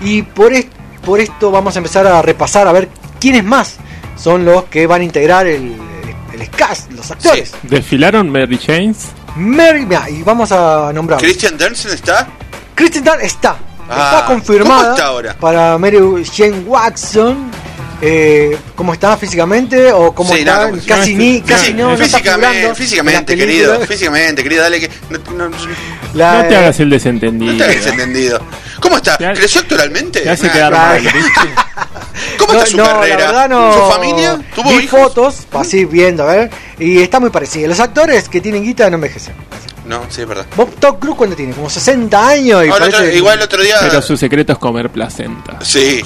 [0.00, 0.66] Y por, es-
[1.04, 2.88] por esto vamos a empezar a repasar a ver
[3.20, 3.76] quiénes más
[4.16, 5.74] son los que van a integrar el,
[6.32, 7.52] el, el cast, los actores.
[7.62, 9.08] Desfilaron Mary James.
[9.36, 11.20] Mary, mirá, y vamos a nombrar.
[11.20, 12.28] ¿Christian Dunst está?
[12.74, 13.56] Kristen Dunst está.
[13.88, 15.36] Ah, está confirmada ¿cómo está ahora?
[15.38, 15.98] para Mary
[16.32, 17.50] Jane Watson.
[18.02, 19.92] Eh, ¿Cómo está físicamente?
[19.92, 20.68] ¿O cómo Sí, está?
[20.70, 23.78] no, casi no, ni, sí, casi no, físicamente, físicamente, querido.
[23.80, 24.90] Físicamente, querido, dale que.
[25.10, 25.56] No, no-
[26.14, 27.52] La- No te hagas el desentendido.
[27.52, 28.40] no te hagas entendido.
[28.80, 29.16] ¿Cómo está?
[29.18, 30.20] ¿Creció actualmente?
[30.20, 30.96] Te hace Nah.
[32.38, 33.46] ¿Cómo está su carrera?
[33.48, 33.72] La.
[33.74, 34.38] ¿Su familia?
[34.54, 35.00] ¿Tuvo Vi hijos?
[35.00, 36.50] fotos, así viendo, a ver.
[36.78, 37.68] Y está muy parecido.
[37.68, 39.34] Los actores que tienen guita no envejecen.
[39.86, 40.46] No, sí, es verdad.
[40.56, 43.62] Bob Top Cruz cuando tiene como 60 años y Ahora, otro- parece- igual el otro
[43.62, 43.76] día.
[43.80, 45.58] Pero su secreto es comer placenta.
[45.62, 46.02] Sí.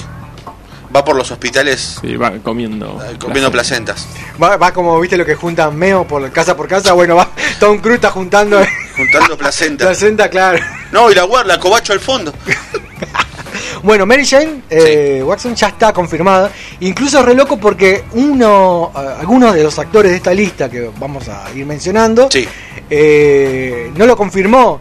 [0.95, 3.01] Va por los hospitales Sí, va comiendo.
[3.03, 4.07] eh, comiendo placentas.
[4.41, 6.93] va, va como viste lo que juntan Meo por casa por casa.
[6.93, 7.29] Bueno, va
[7.59, 8.61] Tom Cruise está juntando
[8.95, 9.87] Juntando placentas.
[9.87, 10.59] placenta, claro.
[10.91, 12.33] No, y la guarda, la cobacho al fondo.
[13.83, 16.49] Bueno, Mary Jane eh, Watson ya está confirmada.
[16.79, 20.89] Incluso es re loco porque uno, eh, algunos de los actores de esta lista que
[20.99, 22.47] vamos a ir mencionando, Sí.
[22.89, 24.79] eh, no lo confirmó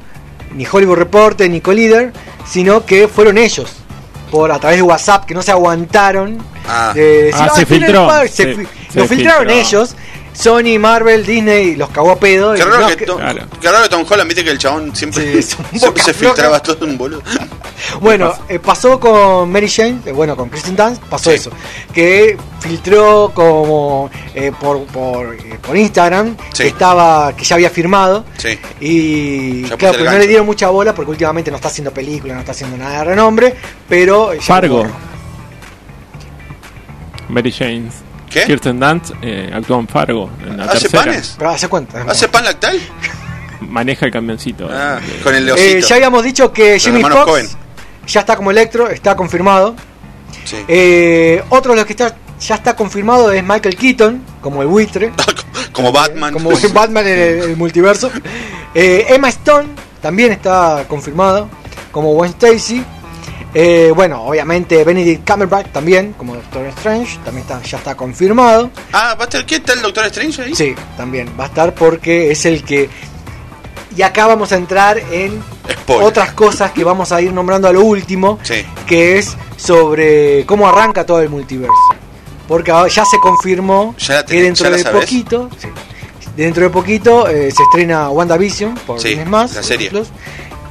[0.54, 2.12] ni Hollywood Reporter ni Collider,
[2.46, 3.72] sino que fueron ellos.
[4.34, 6.38] Por a través de WhatsApp que no se aguantaron.
[6.68, 6.90] Ah.
[6.92, 9.60] de decir, Ah, se "Ay, Peter filtró, Parker", se- se fi- se lo filtraron filtró.
[9.60, 9.96] ellos.
[10.34, 12.52] Sony, Marvel, Disney los cagó a pedo.
[12.54, 13.46] Qué y raro, no, que que- Tom, Claro.
[13.60, 15.56] qué raro que Tom Holland, viste que el chabón siempre, Sí,
[16.04, 17.22] se filtraba todo un boludo.
[18.00, 21.36] Bueno, eh, pasó con Mary Jane, eh, bueno, con Kristen Dunst, pasó Sí.
[21.36, 21.50] eso.
[21.92, 26.62] Que filtró como eh, por, por, eh, por Instagram Sí.
[26.62, 28.24] que estaba, que ya había firmado.
[28.38, 28.58] Sí.
[28.80, 32.34] Y Ya claro, pero no le dieron mucha bola porque últimamente no está haciendo películas,
[32.36, 33.54] no está haciendo nada de renombre,
[33.88, 34.86] pero ya Fargo.
[37.28, 37.94] Mary James.
[38.34, 38.44] ¿Qué?
[38.46, 40.28] Kirsten Dunst eh, actuó en Fargo.
[40.44, 41.04] En la ¿Hace tercera.
[41.04, 41.34] panes?
[41.38, 42.02] Pero hace cuenta.
[42.08, 42.80] ¿Hace pan lactal?
[43.60, 44.68] Maneja el camioncito.
[44.70, 47.56] Ah, Eh, con el Eh, ya habíamos dicho que Jimmy Fox
[48.06, 49.74] ya está como Electro, está confirmado.
[50.44, 50.56] Sí.
[50.68, 55.12] Eh, otro de los que está, ya está confirmado es Michael Keaton, como el buitre.
[55.72, 56.32] Como Batman.
[56.32, 58.08] Como Batman en el, el multiverso.
[58.76, 61.48] Eh, Emma Stone también está confirmado
[61.90, 62.84] como Gwen Stacy.
[63.56, 68.70] Eh, bueno, obviamente Benedict Cumberbatch también como Doctor Strange, también está, ya está confirmado.
[68.92, 70.54] Ah, ¿va a estar qué tal el Doctor Strange ahí?
[70.56, 72.90] Sí, también va a estar porque es el que...
[73.96, 75.40] Y acá vamos a entrar en
[75.70, 76.04] Spoiler.
[76.08, 78.64] otras cosas que vamos a ir nombrando a lo último, Sí.
[78.88, 81.72] que es sobre cómo arranca todo el multiverso.
[82.48, 85.68] Porque ya se confirmó Ya que dentro de poquito, sí,
[86.36, 89.90] dentro de poquito eh, se estrena WandaVision por Sí, más, la serie.
[89.90, 90.08] Plus,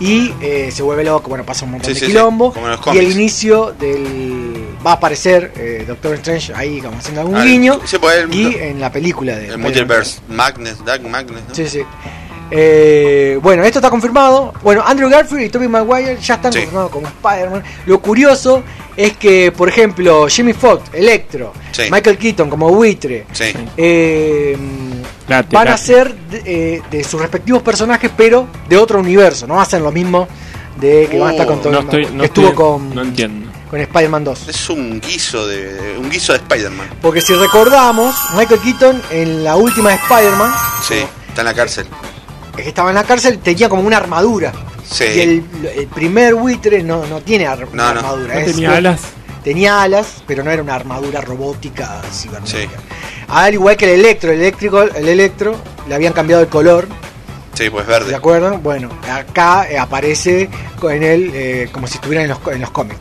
[0.05, 2.53] y eh, se vuelve loco, bueno, pasa un montón Sí, de sí, quilombo.
[2.93, 4.67] y el inicio del.
[4.85, 7.79] Va a aparecer eh, Doctor Strange ahí como haciendo algún Ah, guiño.
[7.85, 9.57] sí, pues, el- y en la película de El.
[9.57, 10.19] Multiverse.
[10.27, 11.55] Magnus, Dark Magnus, ¿no?
[11.55, 11.81] Sí, sí.
[12.51, 14.53] Eh, bueno, esto está confirmado.
[14.61, 17.63] Bueno, Andrew Garfield y Tobey Maguire ya están confirmados como Spider-Man.
[17.85, 18.61] Lo curioso
[18.95, 21.53] es que, por ejemplo, Jimmy Fox, Electro.
[21.89, 23.25] Michael Keaton como Buitre,
[25.29, 29.47] Eh, van a ser de, eh, de sus respectivos personajes, pero de otro universo.
[29.47, 30.27] No hacen lo mismo
[30.79, 32.95] de que van a estar con Oh, Tobey No estoy, no que estuvo estoy- con,
[32.95, 33.51] No entiendo.
[33.69, 34.47] con Spider-Man 2.
[34.49, 35.95] Es un guiso de.
[35.97, 36.87] un guiso de Spider-Man.
[37.01, 40.51] Porque si recordamos, Michael Keaton en la última de Spider-Man,
[40.87, 40.95] Sí.
[41.29, 41.87] Está en la cárcel.
[42.55, 44.51] que estaba en la cárcel, tenía como una armadura.
[44.87, 45.05] Sí.
[45.05, 45.43] Y el,
[45.75, 48.33] el primer buitre no, no tiene ar- No, armadura.
[48.35, 49.01] ¿No es- tenía alas?
[49.43, 52.69] Tenía alas, pero no era una armadura robótica cibernética.
[52.69, 52.69] Sí.
[53.27, 55.55] Al igual que el electro, el eléctrico, el electro,
[55.87, 56.87] le habían cambiado el color,
[57.53, 58.15] Sí, pues ¿de verde.
[58.15, 58.57] acuerdo?
[58.57, 60.49] Bueno, acá eh, aparece
[60.89, 62.99] en él eh, como si estuviera en los, en los cómics.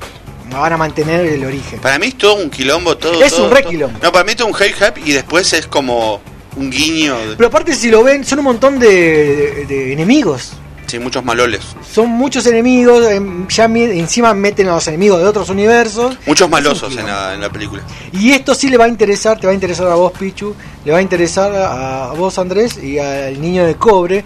[0.50, 1.80] Van a mantener el origen.
[1.80, 3.22] Para mí es todo un quilombo, todo.
[3.22, 3.70] Es todo, un re todo.
[3.70, 3.98] quilombo.
[4.02, 6.20] No, para mí es todo un hype hype y después es como
[6.56, 7.18] un guiño.
[7.18, 10.52] de- Pero aparte si lo ven, son un montón de, de- de enemigos.
[10.86, 11.62] Sí, muchos maloles.
[11.90, 16.18] Son muchos enemigos, em, ya encima meten a los enemigos de otros universos.
[16.26, 17.82] Muchos malosos en la, en la película.
[18.12, 20.54] Y esto sí le va a interesar, te va a interesar a vos, Pichu,
[20.84, 24.22] le va a interesar a, a vos, Andrés, y al niño de cobre,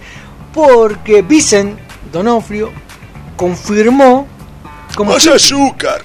[0.53, 1.79] porque Vicent
[2.11, 2.71] Donofrio
[3.37, 4.27] confirmó
[4.95, 6.01] como ¡Más azúcar!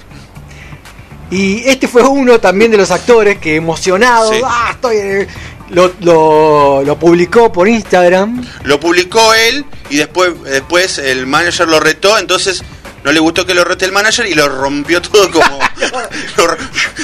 [1.31, 4.39] y este fue uno también de los actores que emocionado, Sí.
[4.45, 5.27] ah, estoy eh",
[5.73, 8.45] lo, lo, lo publicó por Instagram.
[8.63, 12.63] Lo publicó él y después, después el manager lo retó, entonces
[13.03, 15.59] no le gustó que lo rete el manager y lo rompió todo como.
[16.37, 16.47] lo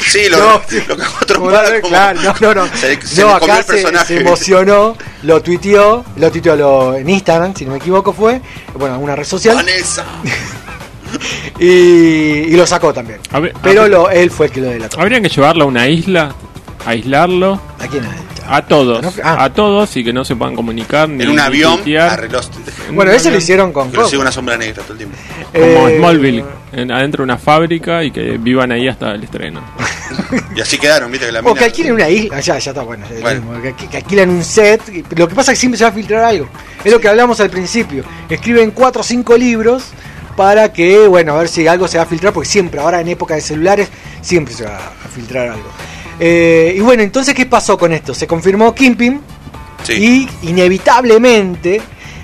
[0.09, 1.49] sí, lo, No, lo cagó como-
[1.89, 2.77] claro, no, no, no.
[2.77, 4.15] Se, se No, le comió acá el se, personaje.
[4.15, 8.41] se emocionó, lo tuiteó, lo tuiteó lo- en Instagram, si no me equivoco fue,
[8.75, 9.55] bueno, en una red social.
[9.57, 10.05] Vanessa.
[11.59, 13.19] y, y lo sacó también.
[13.31, 14.99] Ver, Pero ver, lo, él fue el que lo delató.
[15.01, 16.33] Habrían que llevarlo a una isla,
[16.85, 18.03] aislarlo ¿A quién?
[18.49, 19.43] A todos, Ah.
[19.45, 22.39] a todos y que no se puedan comunicar ni En un ni avión, arregló.
[22.93, 24.07] Bueno, Un ese lo hicieron con Coco.
[24.07, 25.17] sigue una sombra negra todo el tiempo.
[25.53, 26.43] como Eh, Smallville,
[26.73, 29.61] en- adentro de una fábrica y que vivan ahí hasta el estreno.
[30.55, 31.55] Y así quedaron, viste que la O mina.
[31.55, 33.41] que alquilen una isla, ya, ya está bueno, es lo Bueno.
[33.41, 35.89] mismo, que, que alquilan un set, y- lo que pasa es que siempre se va
[35.89, 36.47] a filtrar algo,
[36.83, 39.85] es lo que hablamos al principio, escriben cuatro o cinco libros
[40.35, 43.07] para que, bueno, a ver si algo se va a filtrar, porque siempre, ahora en
[43.09, 43.89] época de celulares,
[44.21, 45.69] siempre se va a filtrar algo.
[46.19, 48.13] Eh, y bueno, entonces, ¿qué pasó con esto?
[48.13, 49.21] Se confirmó Kimping
[49.83, 50.27] Sí.
[50.43, 51.81] y inevitablemente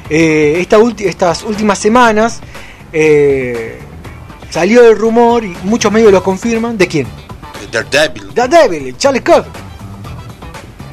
[0.09, 2.41] eh, esta estas últimas semanas
[2.91, 3.79] eh,
[4.49, 7.07] salió el rumor y muchos medios lo confirman, ¿de quién?
[7.71, 8.33] Daredevil.
[8.33, 9.47] Daredevil, Charlie Scott.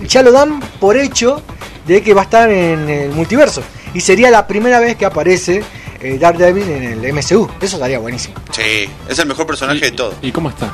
[0.08, 1.42] Ya lo dan por hecho
[1.86, 3.62] de que va a estar en el multiverso.
[3.94, 5.62] Y sería la primera vez que aparece
[6.00, 7.48] eh, Daredevil en el MCU.
[7.60, 8.34] Eso estaría buenísimo.
[8.52, 10.14] Sí, es el mejor personaje de todo.
[10.22, 10.72] ¿Y cómo está?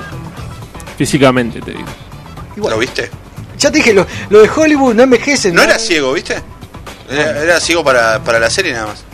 [0.97, 1.89] Físicamente, te digo.
[2.59, 3.11] ¿Lo viste?
[3.59, 5.53] ya te dije, lo, lo de Hollywood no envejece.
[5.53, 6.37] No era ciego, ¿viste?
[7.11, 9.05] Era, era ciego para, para la serie nada más.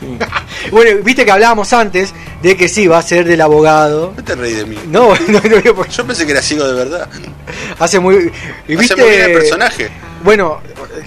[0.00, 0.06] Sí.
[0.70, 4.12] Bueno, viste que hablábamos antes de que sí, va a ser del abogado.
[4.16, 4.76] No te reí de mí.
[4.88, 7.08] No, no, no, porque Yo pensé que era ciego de verdad.
[7.78, 8.30] hace muy.
[8.66, 9.90] Y Hace viste, muy bien el personaje.
[10.24, 10.60] Bueno,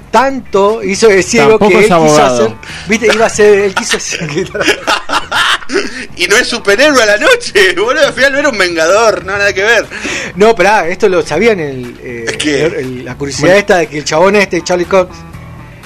[0.10, 2.52] tanto hizo de ciego Tampoco que él es quiso hacer.
[2.88, 3.60] Viste, iba a ser.
[3.60, 4.30] Él quiso hacer.
[6.18, 8.06] Y no es superhéroe a la noche, boludo.
[8.06, 9.86] Al final no era un vengador, no nada que ver.
[10.36, 12.66] No, pero esto lo sabían el, eh, ¿Es qué?
[12.66, 15.16] el- el- la curiosidad esta de que el chabón este, Charlie Cox,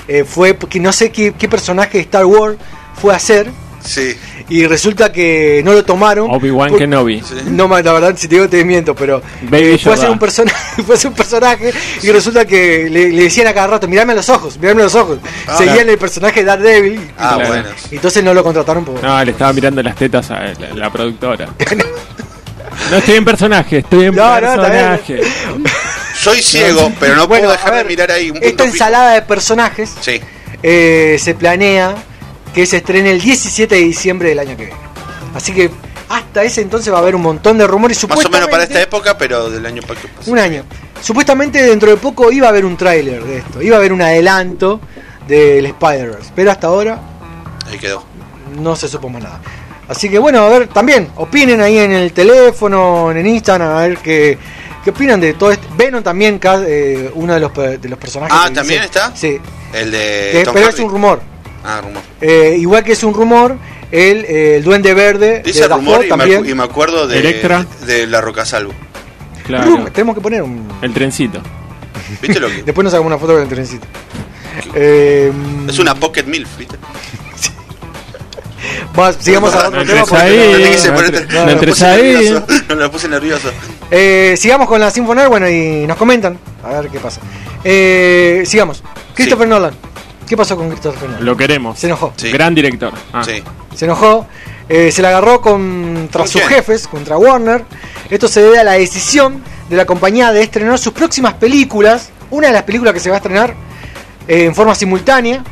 [0.08, 2.58] eh, fue porque no sé qué, qué personaje de Star Wars
[3.00, 3.48] fue a hacer
[3.86, 4.18] Sí.
[4.50, 6.30] y resulta que no lo tomaron.
[6.32, 7.22] Obi-Wan por- Kenobi.
[7.22, 7.36] sí.
[7.46, 10.10] No, ma- la verdad, si te digo te miento, pero Baby eh, fue, a ser
[10.10, 11.72] un personaje, fue a ser un personaje
[12.02, 14.86] y resulta que le, le decían a cada rato, mirame a los ojos, mirame a
[14.86, 15.20] los ojos.
[15.48, 15.56] Ah.
[15.58, 17.48] Seguían el personaje de Daredevil y, Ah, Claro.
[17.48, 17.70] bueno.
[17.92, 19.02] y entonces no lo contrataron por...
[19.04, 21.48] No, le estaba mirando las tetas a la, la productora.
[22.92, 25.22] No estoy en personaje, estoy en No, no, personaje.
[26.14, 29.22] Soy ciego, pero no Bueno, puedo dejar ver, de mirar ahí un Esta ensalada de
[29.22, 30.20] personajes Sí.
[30.62, 31.96] eh, se planea
[32.56, 34.80] que se estrene el 17 de diciembre del año que viene.
[35.36, 35.70] Así que
[36.10, 38.02] hasta ese entonces va a haber un montón de rumores.
[38.08, 40.32] Más o menos para esta época, pero del año pa- que pasó.
[40.32, 40.64] Un año.
[41.02, 43.62] Supuestamente dentro de poco iba a haber un tráiler de esto.
[43.62, 44.80] Iba a haber un adelanto
[45.28, 46.32] del Spider-Verse.
[46.36, 47.00] Pero hasta ahora
[47.70, 48.04] Ahí quedó.
[48.58, 49.42] no se supo más nada.
[49.88, 53.98] Así que bueno, a ver, también opinen ahí en el teléfono, en Instagram, a ver
[53.98, 54.38] qué,
[54.84, 55.68] qué opinan de todo esto.
[55.78, 58.36] Venom también, eh, uno de los, de los personajes.
[58.40, 59.16] Ah, que ¿también dice- está?
[59.16, 59.38] Sí.
[59.74, 60.78] El de Que- Tom pero Hardy.
[60.80, 61.22] es un rumor.
[61.66, 62.02] Ah, rumor.
[62.22, 63.58] Eh, igual que es un rumor,
[63.92, 66.44] el, eh, el Duende Verde Dice de rumor Dafoe y me, también.
[66.44, 67.66] acu- y me acuerdo de, Electra.
[67.86, 68.74] de la Roca Salvo.
[69.46, 69.72] Claro.
[69.78, 70.68] Rum- tenemos que poner un.
[70.82, 71.40] El trencito.
[72.22, 72.64] ¿Viste lo que?
[72.64, 73.86] Después nos sacamos una foto con el trencito.
[74.76, 75.32] Eh,
[75.68, 76.78] Es una Pocket Milf, ¿viste?
[78.96, 80.00] más- sigamos a otro No tema.
[80.00, 82.02] entres porque ahí, no- No no, no, no, me no entres puse ahí.
[82.14, 82.46] nervioso.
[82.70, 83.52] No, me puse nervioso.
[83.92, 86.38] Eh, sigamos con la Sinfonar, bueno, y nos comentan.
[86.64, 87.22] A ver qué pasa.
[87.64, 88.82] Eh, sigamos.
[89.14, 89.74] Christopher Nolan.
[90.28, 91.26] ¿Qué pasó con Christopher Nolan?
[91.26, 91.78] Lo queremos.
[91.80, 92.14] Se enojó.
[92.16, 92.32] Sí.
[92.32, 92.94] Gran director.
[93.14, 93.24] Ah.
[93.24, 93.44] Sí.
[93.76, 94.28] Se enojó.
[94.68, 96.54] eh, se la agarró contra ¿Con sus quién?
[96.54, 97.64] jefes, contra Warner.
[98.10, 102.10] Esto se debe a la decisión de la compañía de estrenar sus próximas películas.
[102.32, 103.54] Una de las películas que se va a estrenar
[104.28, 105.44] eh, en forma simultánea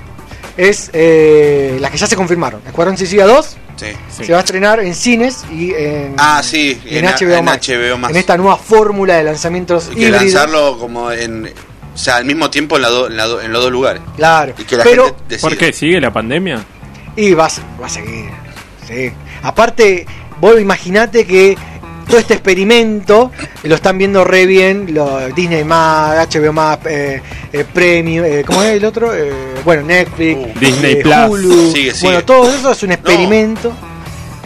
[0.57, 2.61] es eh, las que ya se confirmaron.
[2.65, 3.87] Escuadrón Suicida 2 Sí.
[4.15, 4.25] Sí.
[4.25, 7.67] se va a estrenar en cines y en, Ah, sí, en, en- HBO, en Max,
[7.69, 8.11] HBO Max.
[8.13, 10.21] En esta nueva fórmula de lanzamientos Y que híbridos.
[10.21, 11.51] lanzarlo como en.
[11.93, 14.01] O sea, al mismo tiempo en, la do- en, la do- en los dos lugares.
[14.17, 14.53] Claro.
[14.57, 15.37] Y que la Pero, gente.
[15.37, 15.71] ¿Por qué?
[15.73, 16.63] ¿Sigue la pandemia?
[17.15, 17.47] Y va,
[17.81, 18.25] va a seguir.
[18.87, 19.11] Sí.
[19.43, 20.05] Aparte,
[20.39, 21.55] vos imaginate que
[22.07, 23.31] todo este experimento
[23.63, 27.21] lo están viendo re bien lo, Disney más, HBO más, eh,
[27.53, 29.13] eh, Premium, eh, ¿cómo es el otro?
[29.15, 29.31] Eh,
[29.63, 31.15] bueno, Netflix, Uh, Disney eh, Plus.
[31.29, 31.71] Hulu.
[31.71, 32.03] Sigue, sigue.
[32.07, 33.71] Bueno, todo eso es un experimento.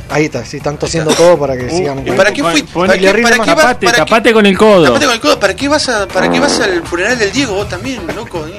[0.10, 2.04] Ahí está, sí, están tosiendo todo para que sigamos.
[2.06, 2.64] ¿Y con para qué Pon- fui?
[2.64, 4.84] pon- ¿Para qué, para qué vas- Tapate, para qué- tapate con el codo.
[4.86, 5.40] tapate con el codo?
[5.40, 8.46] ¿Para qué vas a, para qué vas al funeral del Diego vos también, loco?
[8.48, 8.58] eh?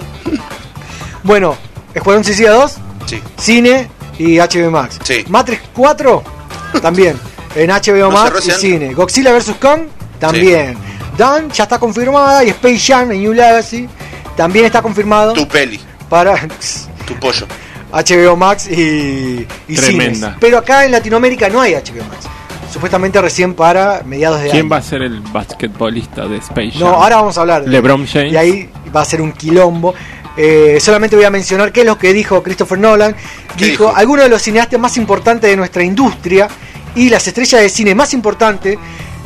[1.22, 1.56] Bueno,
[1.94, 2.74] Escuadrón Suicida 2,
[3.06, 3.22] Sí.
[3.38, 3.88] cine
[4.18, 4.98] y HBO Max.
[5.02, 5.24] Sí.
[5.28, 6.22] Matrix 4
[6.82, 7.18] también
[7.54, 8.58] en HBO ¿No Max y año?
[8.58, 8.94] cine.
[8.94, 9.82] Godzilla vs Kong
[10.20, 10.76] también.
[11.16, 13.88] Dan ya está confirmada y Space Jam en New Legacy
[14.36, 16.34] también está confirmado Tu peli, para
[17.06, 17.46] tu pollo.
[17.92, 20.28] HBO Max y, y Tremenda.
[20.28, 20.36] cines.
[20.40, 22.26] Pero acá en Latinoamérica no hay HBO Max.
[22.72, 24.68] Supuestamente recién para mediados de ¿Quién año.
[24.70, 26.80] va a ser el basquetbolista de Space Jam?
[26.80, 27.64] No, ahora vamos a hablar.
[27.64, 28.32] de- LeBron James.
[28.32, 29.94] Y ahí va a ser un quilombo.
[30.36, 33.16] Eh, solamente voy a mencionar qué es lo que dijo Christopher Nolan.
[33.56, 33.96] ¿Qué Dijo, dijo?
[33.96, 36.46] algunos de los cineastas más importantes de nuestra industria
[36.94, 38.78] y las estrellas de cine más importantes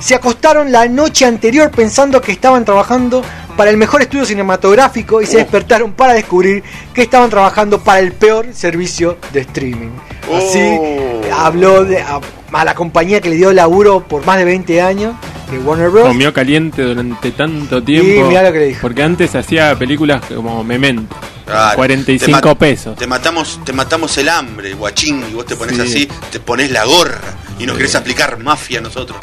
[0.02, 3.22] se acostaron la noche anterior pensando que estaban trabajando
[3.56, 5.40] para el mejor estudio cinematográfico y se Uh.
[5.40, 9.90] despertaron para descubrir que estaban trabajando para el peor servicio de streaming.
[10.34, 11.20] Así Oh.
[11.38, 12.20] habló de, a,
[12.52, 15.14] a la compañía que le dio laburo por más de 20 años,
[15.50, 16.08] que Warner Bros.
[16.08, 18.28] Comió caliente durante tanto tiempo.
[18.28, 18.80] mirá lo que le dijo.
[18.82, 21.14] Porque antes hacía películas como Memento.
[21.44, 21.76] Claro.
[21.76, 22.96] 45 Te pesos.
[22.96, 25.82] Te matamos, te matamos el hambre, guachín, y vos te pones Sí.
[25.82, 27.20] así, te pones la gorra
[27.58, 27.78] y nos Sí.
[27.78, 29.18] querés aplicar mafia a nosotros.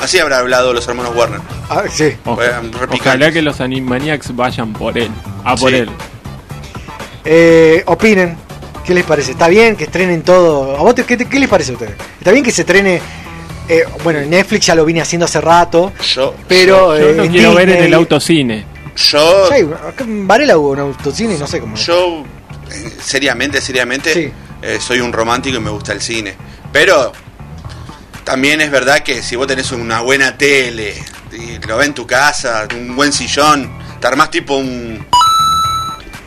[0.00, 1.40] Así habrá hablado los hermanos Warner.
[1.68, 2.04] Ah, sí.
[2.24, 5.10] Re Ojalá que los Animaniacs vayan por él.
[5.44, 5.76] A por Sí.
[5.76, 5.90] él.
[7.24, 8.36] Eh, opinen,
[8.84, 9.32] ¿qué les parece?
[9.32, 10.76] ¿Está bien que estrenen todo?
[10.76, 11.94] ¿A vos te- qué, te- qué les parece a ustedes?
[12.18, 13.00] ¿Está bien que se estrene?
[13.68, 17.22] eh, bueno, en Netflix ya lo vine haciendo hace rato, Yo, pero Yo eh, lo
[17.24, 18.64] en quiero ver en el autocine.
[18.96, 19.48] yo,
[19.98, 21.76] en Varela hubo un autocine, no sé cómo.
[21.76, 22.24] yo,
[22.68, 24.32] eh, seriamente, seriamente, Sí.
[24.62, 26.34] eh, soy un romántico y me gusta el cine.
[26.72, 27.12] Pero
[28.24, 30.94] también es verdad que si vos tenés una buena tele,
[31.32, 35.04] y lo ves en tu casa, un buen sillón, te armás tipo un,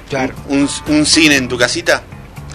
[0.10, 0.34] Claro.
[0.48, 2.04] un, un cine en tu casita,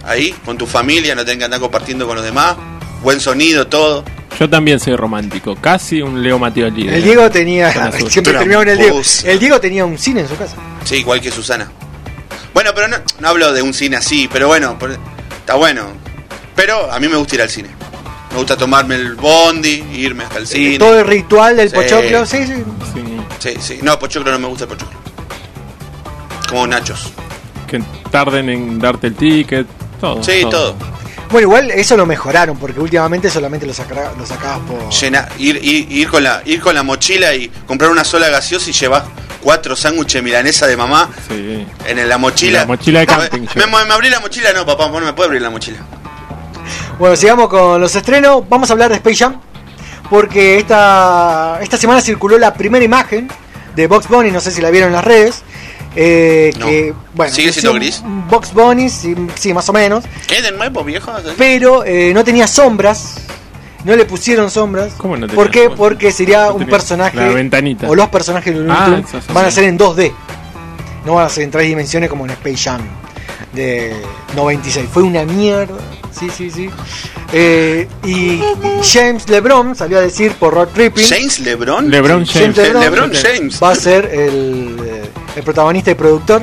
[0.05, 2.57] ahí, con tu familia, no tengas que andar compartiendo con los demás,
[3.03, 4.05] buen sonido, todo.
[4.39, 5.57] Yo también soy romántico.
[5.57, 6.89] Casi un Leo Mattioli.
[6.89, 9.01] El Diego tenía, Con siempre terminaba en el Diego.
[9.24, 10.55] El Diego tenía un cine en su casa.
[10.84, 11.70] Sí, igual que Susana.
[12.55, 14.78] Bueno, pero no, no hablo de un cine así, pero bueno,
[15.41, 15.89] está bueno.
[16.55, 17.70] Pero a mí me gusta ir al cine.
[18.39, 20.78] Me gusta tomarme el bondi, irme hasta el cine.
[20.78, 21.74] Todo el ritual del Sí.
[21.74, 22.55] pochoclo, sí, sí.
[23.41, 23.78] Sí, Sí.
[23.82, 24.97] No, pochoclo no me gusta el pochoclo.
[26.49, 27.12] Como nachos.
[27.66, 27.82] que
[28.12, 29.66] tarden en darte el ticket,
[30.01, 30.22] todo.
[30.22, 30.76] Sí, todo.
[31.30, 34.89] Bueno, igual eso lo mejoraron, porque últimamente solamente lo, saca- lo sacabas por...
[34.89, 38.70] Llena, ir, ir, ir con la, ir con la mochila y comprar una sola gaseosa
[38.70, 39.05] y llevar
[39.43, 41.66] cuatro sándwiches milanesa de mamá Sí.
[41.86, 42.61] en la mochila.
[42.61, 45.28] La mochila de camping, me- me abrí la mochila, no, papá, vos no me puedes
[45.28, 45.78] abrir la mochila.
[46.99, 48.49] Bueno, sigamos con los estrenos.
[48.49, 49.40] Vamos a hablar de Space Jam.
[50.11, 53.28] Porque esta, esta semana circuló la primera imagen
[53.76, 55.42] de Box Bunny, no sé si la vieron en las redes.
[55.94, 56.66] eh, No.
[56.66, 58.03] que, bueno, ¿Sigue siendo gris?
[58.30, 60.05] Box Bunny, sí, sí, más o menos.
[60.26, 61.12] ¿Qué de nuevo, viejo?
[61.36, 63.16] Pero eh, no tenía sombras.
[63.84, 64.94] No le pusieron sombras.
[64.96, 65.61] ¿Cómo no tenía ¿Por qué?
[65.64, 65.78] sombras?
[65.78, 67.16] Porque sería No un personaje.
[67.16, 67.86] la ventanita.
[67.88, 69.01] O los personajes de Ah,
[69.32, 70.12] van a ser en 2D.
[71.05, 72.80] No van a ser en tres dimensiones como en Space Jam
[73.53, 73.96] de
[74.34, 74.88] 96.
[74.92, 75.78] Fue una mierda.
[76.11, 76.70] Sí, sí, sí.
[77.32, 78.40] Eh, y
[78.82, 81.07] James LeBron salió a decir por Rock Tripping.
[81.07, 81.90] ¿James LeBron?
[81.90, 82.57] LeBron James.
[82.57, 83.61] LeBron, LeBron James.
[83.62, 86.42] va a ser el, eh, el protagonista y productor.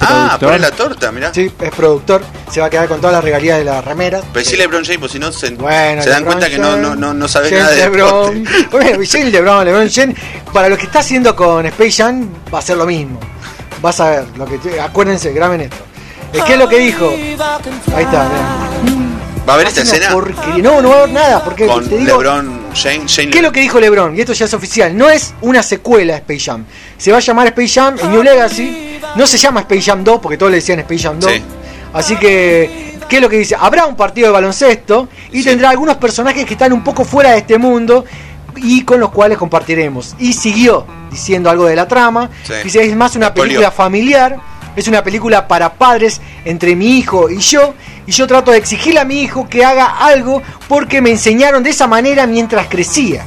[0.00, 1.32] Ah, pone la torta, mirá.
[1.32, 2.22] Sí, es productor.
[2.50, 4.24] Se va a quedar con todas las regalías de las remeras.
[4.32, 6.94] Pero sí LeBron James, pues si no se, Bueno, se dan cuenta que no, no,
[6.94, 8.44] no, no sabes James nada de LeBron.
[8.70, 10.16] Bueno, James LeBron, LeBron James,
[10.52, 13.20] para lo que está haciendo con Space Jam va a ser lo mismo.
[13.82, 15.76] Vas a ver, lo que acuérdense, graben esto.
[16.32, 17.08] Eh, ¿Qué es lo que dijo?
[17.10, 19.02] Ahí está, mirá.
[19.46, 20.12] ¿Va a haber esta escena?
[20.12, 20.62] porquería.
[20.62, 22.62] No, no va a haber nada, porque Con te digo, LeBron.
[22.74, 24.16] James ¿Qué es lo que dijo LeBron?
[24.16, 24.96] Y esto ya es oficial.
[24.96, 26.64] No es una secuela de Space Jam.
[26.96, 29.00] Se va a llamar Space Jam y New Legacy.
[29.16, 31.32] No se llama Space Jam 2 porque todos le decían Space Jam 2.
[31.32, 31.42] Sí.
[31.92, 33.56] Así que, ¿qué es lo que dice?
[33.58, 37.38] Habrá un partido de baloncesto y tendrá algunos personajes que están un poco fuera de
[37.38, 38.04] este mundo
[38.56, 40.14] y con los cuales compartiremos.
[40.18, 42.30] Y siguió diciendo algo de la trama.
[42.44, 42.54] Sí.
[42.64, 44.36] Dice, es más una película familiar.
[44.74, 47.74] Es una película para padres entre mi hijo y yo.
[48.06, 51.70] Y yo trato de exigirle a mi hijo que haga algo porque me enseñaron de
[51.70, 53.24] esa manera mientras crecía.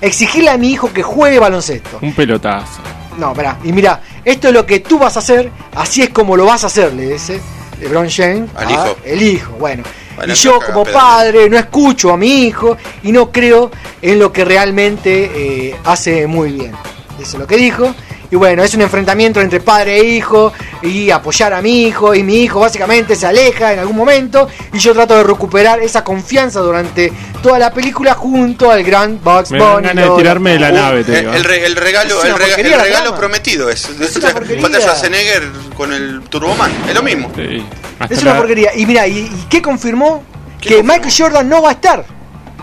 [0.00, 1.98] Exigirle a mi hijo que juegue baloncesto.
[2.00, 2.80] Un pelotazo.
[3.18, 3.58] No, verá.
[3.62, 6.64] Y mira, esto es lo que tú vas a hacer, así es como lo vas
[6.64, 7.40] a hacer, le dice
[7.80, 8.96] LeBron James Al hijo.
[9.04, 9.52] el hijo.
[9.58, 9.84] Bueno,
[10.16, 14.32] Bueno, y yo como padre no escucho a mi hijo y no creo en lo
[14.32, 16.72] que realmente eh, hace muy bien.
[17.20, 17.94] Eso es lo que dijo.
[18.30, 20.52] Y bueno, es un enfrentamiento entre padre e hijo
[20.82, 24.78] y apoyar a mi hijo y mi hijo básicamente se aleja en algún momento y
[24.78, 27.12] yo trato de recuperar esa confianza durante
[27.42, 29.86] toda la película junto al gran Bugs Me dan Bunny.
[29.88, 31.32] ganas de tirarme de la Uh, nave, te el, digo.
[31.34, 33.88] el re- el regalo, Es el, una rega- porquería el regalo prometido es.
[34.16, 34.62] una porquería.
[34.62, 35.42] Falta Schwarzenegger
[35.76, 36.72] con el Turboman.
[36.88, 37.30] Es lo mismo.
[37.36, 37.64] Sí.
[38.10, 38.74] Es una la- porquería.
[38.76, 40.24] Y mira, ¿y, y qué confirmó?
[40.60, 40.94] ¿Qué que confirmó?
[40.94, 42.04] Michael Jordan no va a estar.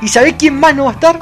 [0.02, 1.20] ¿Y sabés quién más no va a estar?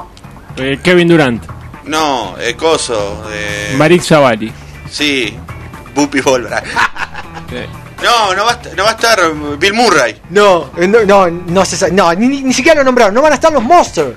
[0.58, 1.44] Eh, Kevin Durant.
[1.86, 3.24] No, eh, coso.
[3.32, 4.52] Eh, Marik Zavali.
[4.90, 5.36] sí,
[5.96, 6.64] Buppy Volver.
[7.54, 7.68] Eh,
[8.02, 9.20] No, no va, a estar, no va a estar
[9.60, 10.22] Bill Murray.
[10.30, 11.92] No, eh, no, no, no se.
[11.92, 13.14] No, ni, ni- siquiera lo nombraron.
[13.14, 14.16] No van a estar los Monsters.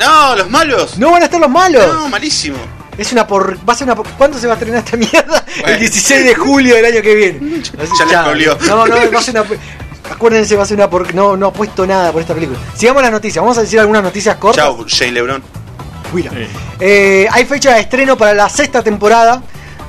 [0.00, 0.98] No, los malos.
[0.98, 1.86] No van a estar los malos.
[1.86, 2.58] No, malísimo.
[2.98, 3.56] Es una por.
[3.58, 5.44] Va a ser una por- ¿Cuándo se va a estrenar esta mierda?
[5.60, 5.74] Bueno.
[5.74, 7.62] El 16 de julio del año que viene.
[7.80, 8.22] Así, Ya le chao.
[8.24, 8.58] spoileó.
[8.66, 9.48] No, no, va a ser una.
[10.10, 11.14] Acuérdense, va a ser una por.
[11.14, 12.58] No, no apuesto nada por esta película.
[12.76, 13.40] Sigamos las noticias.
[13.40, 14.64] Vamos a decir algunas noticias cortas.
[14.64, 15.42] Chao, Shane LeBron.
[16.80, 19.42] Eh, hay fecha de estreno para la sexta temporada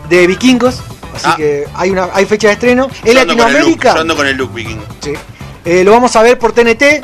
[0.10, 0.82] de Vikingos.
[1.16, 1.36] Así Ah.
[1.38, 2.88] que hay una hay fecha de estreno.
[3.04, 3.94] En Yo ando con el look, Latinoamérica.
[3.96, 4.78] yo ando con el look viking.
[5.02, 5.14] Sí.
[5.66, 7.02] Eh, lo vamos a ver por TNT.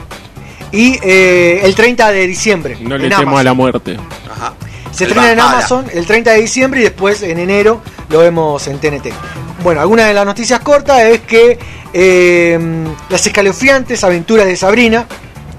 [0.72, 2.78] Y eh, el 30 de diciembre.
[2.82, 3.98] No le temo a la muerte.
[4.30, 4.54] Ajá.
[4.92, 5.40] Se El estrena en.
[5.40, 9.08] Amazon el 30 de diciembre y después en enero lo vemos en TNT.
[9.64, 11.58] Bueno, alguna de las noticias cortas es que
[11.94, 12.60] eh,
[13.10, 15.06] las escalofriantes aventuras de Sabrina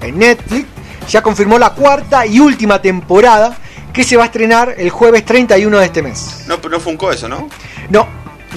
[0.02, 0.66] en Netflix
[1.08, 3.56] ya confirmó la cuarta y última temporada
[3.92, 6.44] que se va a estrenar el jueves 31 de este mes.
[6.46, 7.48] No, pero no funcó eso, ¿no?
[7.88, 8.06] No,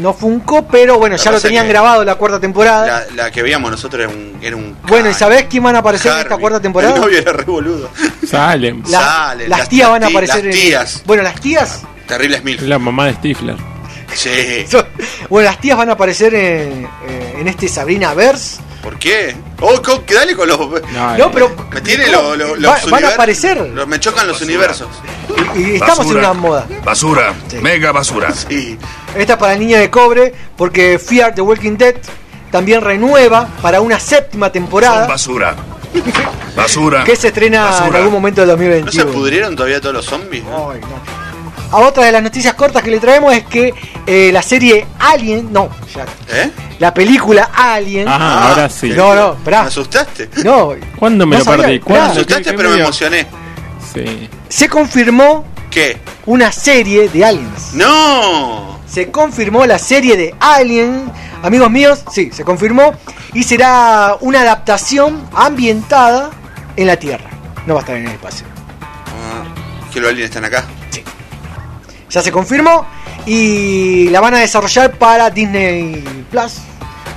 [0.01, 3.05] no funcó, pero bueno, La ya lo tenían grabado la cuarta temporada.
[3.15, 4.37] La, la que veíamos nosotros era un.
[4.41, 6.93] Era un Bueno, ¿y sabés quién van a aparecer en esta cuarta temporada?
[6.95, 7.89] El novio era re boludo.
[8.27, 8.83] Salen.
[8.89, 11.03] La- Salen, las las- tías van a aparecer las en- tías.
[11.05, 11.81] Bueno, las tías.
[12.07, 12.67] Terribles mil.
[12.69, 13.55] La mamá de Stifler.
[14.13, 14.65] Sí.
[15.29, 18.59] Bueno, las tías van a aparecer en, eh, en este Sabrina Verse.
[18.83, 19.35] ¿Por qué?
[19.59, 20.57] Oh, co- que dale con los.
[21.17, 21.51] No, pero.
[21.71, 23.57] Me tiene lo- lo- los Va- van a aparecer.
[23.57, 24.87] los- me chocan los universos.
[25.55, 26.65] Y, y estamos en una moda.
[26.83, 28.31] Basura, mega basura.
[28.49, 28.77] Sí.
[29.15, 31.95] Esta es para el niño de cobre, porque Fear the Walking Dead
[32.51, 35.55] también renueva para una séptima Son temporada basura.
[36.55, 37.03] Basura.
[37.05, 38.63] que se estrena en algún momento del ¿No se
[38.99, 39.11] 2021.
[39.11, 40.43] pudrieron todavía todos los zombies?
[40.45, 41.28] Ay, no.
[41.71, 43.73] A otra de las noticias cortas que le traemos es que
[44.07, 46.05] eh, la serie Alien, no, ya,
[46.35, 46.49] ¿Eh?
[46.79, 48.89] la película Alien, Ah, ahora sí.
[48.89, 49.61] No, no, ¿Me esperá.
[49.61, 50.29] asustaste?
[50.43, 51.75] no, ¿Cuándo me No lo sabía, perdí?
[51.77, 51.93] esperá.
[51.93, 52.11] Me ¿Cuándo?
[52.21, 53.27] asustaste, ¿Qué- qué pero me emocioné.
[53.93, 54.29] Sí.
[54.49, 55.97] se confirmó ¿Qué?
[56.25, 57.73] una serie de Aliens.
[57.73, 58.79] ¡No!
[58.87, 61.11] Se confirmó la serie de Alien,
[61.43, 62.93] amigos míos, sí, se confirmó
[63.33, 66.31] y será una adaptación ambientada
[66.75, 67.29] en la Tierra,
[67.67, 68.47] no va a estar en el espacio.
[68.81, 69.43] Ah,
[69.93, 70.63] que los aliens están acá.
[72.09, 72.85] Ya se confirmó
[73.25, 76.53] y la van a desarrollar para Disney Plus.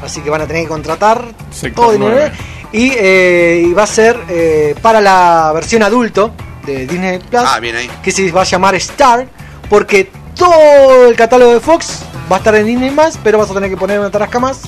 [0.04, 2.12] Así que van a tener que contratar Sector todo dinero.
[2.16, 2.32] nueve.
[2.72, 6.32] Y, eh, y va a ser eh, para la versión adulto
[6.66, 7.42] de Disney Plus.
[7.46, 7.90] Ah, bien ahí.
[8.02, 9.26] Que se va a llamar Star.
[9.70, 13.18] Porque todo el catálogo de Fox va a estar en Disney más.
[13.22, 14.62] Pero vas a tener que poner una tarasca más.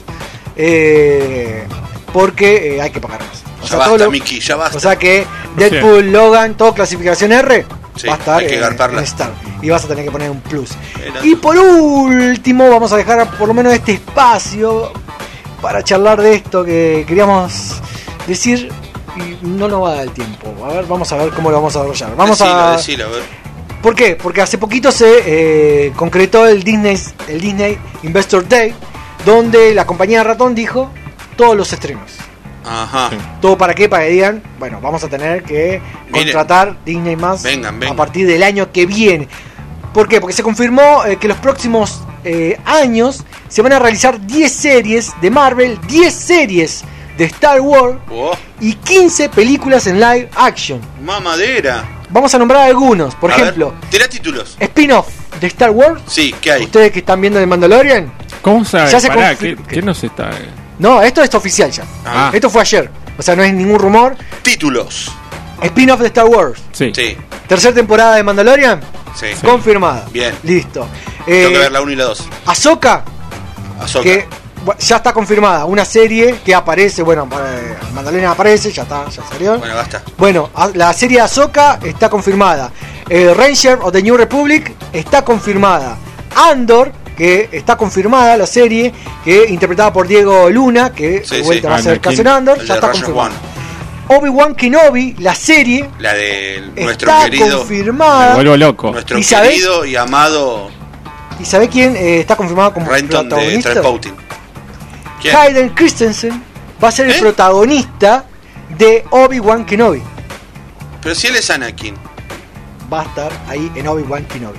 [0.57, 1.65] eh,
[2.13, 3.43] porque eh, hay que pagar más.
[3.59, 4.77] O Ya sea, basta, todo lo- Mickey, ya basta.
[4.77, 7.67] o sea que Deadpool, Logan, todo clasificación R,
[7.97, 8.99] Sí, va a estar hay que en- garparla.
[8.99, 9.33] en Star.
[9.63, 10.71] Y vas a tener que poner un plus.
[11.03, 14.93] Era- Y por último, vamos a dejar por lo menos este espacio
[15.63, 17.81] para charlar de esto que queríamos
[18.27, 18.71] decir.
[19.17, 20.53] Y no nos va a dar el tiempo.
[20.65, 22.17] A ver, vamos a ver cómo lo vamos a desarrollar.
[22.17, 22.77] Vamos Decilo, a.
[22.77, 23.23] decilo, a ver.
[23.81, 24.17] ¿Por qué?
[24.17, 25.23] Porque hace poquito se
[25.87, 28.75] eh, concretó el Disney, el Disney Investor Day,
[29.25, 30.91] donde la compañía ratón dijo
[31.37, 32.11] todos los estrenos.
[32.65, 33.11] Ajá.
[33.41, 33.89] ¿Todo para qué?
[33.89, 36.13] Para que digan, bueno, vamos a tener que Miren.
[36.25, 37.95] contratar Disney más Vengan, vengan.
[37.95, 39.29] a partir del año que viene.
[39.93, 40.21] ¿Por qué?
[40.21, 45.13] Porque se confirmó eh, que los próximos eh, años se van a realizar 10 series
[45.21, 46.85] de Marvel, 10 series
[47.17, 50.81] de Star Wars Oh, y 15 películas en live action.
[51.05, 51.85] mamadera.
[52.11, 54.57] Vamos a nombrar algunos, por A ver, ejemplo, tira títulos.
[54.59, 55.09] spin-off
[55.41, 56.01] de Star Wars.
[56.07, 56.65] Sí, ¿qué hay?
[56.65, 58.13] Ustedes que están viendo de Mandalorian.
[58.43, 58.91] ¿Cómo sabe?
[58.91, 60.31] Ya se Pará, ¿qué, qué nos está.?
[60.79, 61.85] No, esto es oficial ya.
[62.05, 62.31] Ah.
[62.33, 62.91] Esto fue ayer.
[63.19, 64.17] O sea, no es ningún rumor.
[64.43, 65.11] Títulos.
[65.63, 66.61] Spin-off de Star Wars.
[66.73, 66.93] Sí.
[66.95, 67.17] Sí,
[67.47, 68.81] Tercera temporada de Mandalorian.
[69.15, 69.27] sí.
[69.43, 70.07] Confirmada.
[70.13, 70.35] Bien.
[70.43, 70.87] Listo.
[71.25, 72.29] Tengo Eh, que ver la 1 y la 2.
[72.47, 73.05] Ahsoka,
[73.81, 74.03] Ahsoka.
[74.05, 74.27] que
[74.81, 75.65] ya está confirmada.
[75.65, 79.59] Una serie que aparece, bueno, eh, Mandalorian aparece, ya está, ya salió.
[79.59, 80.03] Bueno, basta.
[80.19, 82.71] Bueno, la serie de Ahsoka está confirmada.
[83.09, 85.97] Eh, Ranger of the New Republic está confirmada.
[86.35, 88.93] Andor, que está confirmada la serie,
[89.25, 91.71] que interpretada por Diego Luna, que Sí, de vuelta sí.
[91.71, 92.03] va a ser Anakin.
[92.11, 93.33] Cassian Andor, ya está confirmada.
[94.09, 97.47] Obi-Wan Kenobi, la serie, La de nuestro está querido.
[97.47, 98.35] Me confirmada.
[98.35, 98.91] vuelvo loco.
[98.91, 99.51] Nuestro ¿Y sabés?
[99.53, 100.71] querido y amado
[101.41, 103.83] ¿Y sabe quién eh, está confirmado como Renton protagonista?
[105.41, 106.43] Hayden Christensen
[106.83, 107.19] va a ser el ¿Eh?
[107.21, 108.25] protagonista
[108.77, 110.03] de Obi-Wan Kenobi.
[111.03, 111.95] Pero si él es Anakin.
[112.93, 114.59] Va a estar ahí en Obi-Wan Kenobi.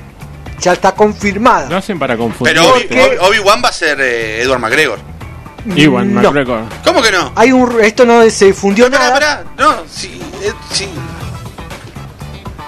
[0.59, 1.69] Ya está confirmada.
[1.69, 2.55] Lo hacen para confundir.
[2.55, 4.99] Pero Obi- Obi-Wan va a ser eh, Edward McGregor.
[5.75, 6.21] Iwan No.
[6.21, 6.61] McGregor.
[6.83, 7.31] ¿Cómo que no?
[7.35, 9.13] Hay un, esto no se fundió Pará, nada.
[9.13, 9.43] pará.
[9.57, 10.87] No, sí, eh, sí.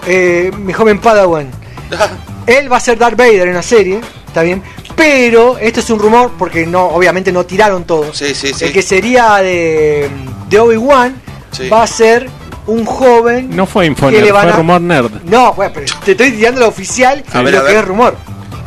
[0.06, 1.50] Eh, mi joven Padawan.
[2.48, 4.64] Él va a ser Darth Vader en la serie, está bien.
[4.96, 8.14] Pero esto es un rumor porque no, obviamente no tiraron todo.
[8.14, 8.66] Sí, sí, sí.
[8.66, 10.10] El que sería de,
[10.50, 11.22] de Obi-Wan
[11.52, 11.70] Sí.
[11.70, 12.30] va a ser
[12.68, 13.56] un joven.
[13.56, 15.12] No fue que Infoner, le van fue a- rumor nerd.
[15.24, 17.78] No, bueno, pero te estoy tirando lo oficial A ver, lo a que ver.
[17.78, 18.16] es rumor.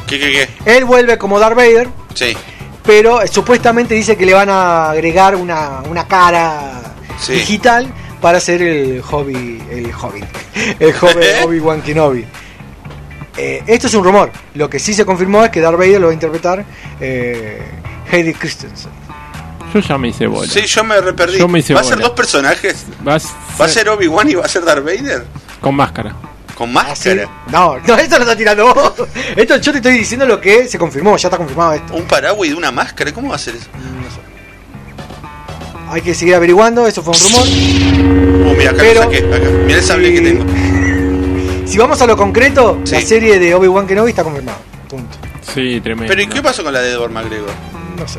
[0.06, 0.76] ¿Qué, qué, qué?
[0.76, 2.36] Él vuelve como Darth Vader, Sí.
[2.84, 6.80] pero eh, supuestamente dice que le van a agregar una, una cara
[7.20, 7.34] Sí.
[7.34, 7.86] digital
[8.20, 10.24] para hacer el hobby, el hobby,
[10.80, 12.24] el joven Obi-Wan Kenobi.
[13.36, 14.30] Eh, esto es un rumor.
[14.54, 16.64] Lo que sí se confirmó es que Darth Vader lo va a interpretar
[17.00, 17.62] eh,
[18.10, 18.90] Hayden Christensen.
[19.72, 20.50] Yo ya me hice bola.
[20.50, 21.38] Sí, yo me reperdí.
[21.38, 22.08] Yo me hice ¿Va a ser bola.
[22.08, 22.86] dos personajes?
[23.02, 23.26] Vas
[23.60, 25.24] ¿Va a ser Obi-Wan y va a ser Darth Vader?
[25.60, 26.14] con máscara.
[26.56, 27.28] Con máscara.
[27.50, 28.92] No, no, esto lo está tirando vos.
[29.36, 31.94] Esto yo te estoy diciendo lo que se confirmó, ya está confirmado esto.
[31.94, 33.12] Un paraguas y de una máscara.
[33.12, 33.68] ¿Cómo va a ser eso?
[35.90, 37.46] Hay que seguir averiguando, eso fue un rumor.
[38.52, 39.18] Uh, mira, acá Pero- lo saqué.
[39.34, 39.48] Acá.
[39.66, 40.44] Mira el sable que tengo.
[41.66, 42.94] Si vamos a lo concreto, Sí.
[42.94, 44.58] la serie de Obi-Wan Kenobi está confirmada.
[44.88, 45.16] Punto.
[45.54, 46.08] Sí, tremendo.
[46.10, 47.50] Pero ¿y qué pasó con la de Edward McGregor?
[47.96, 48.18] No sé.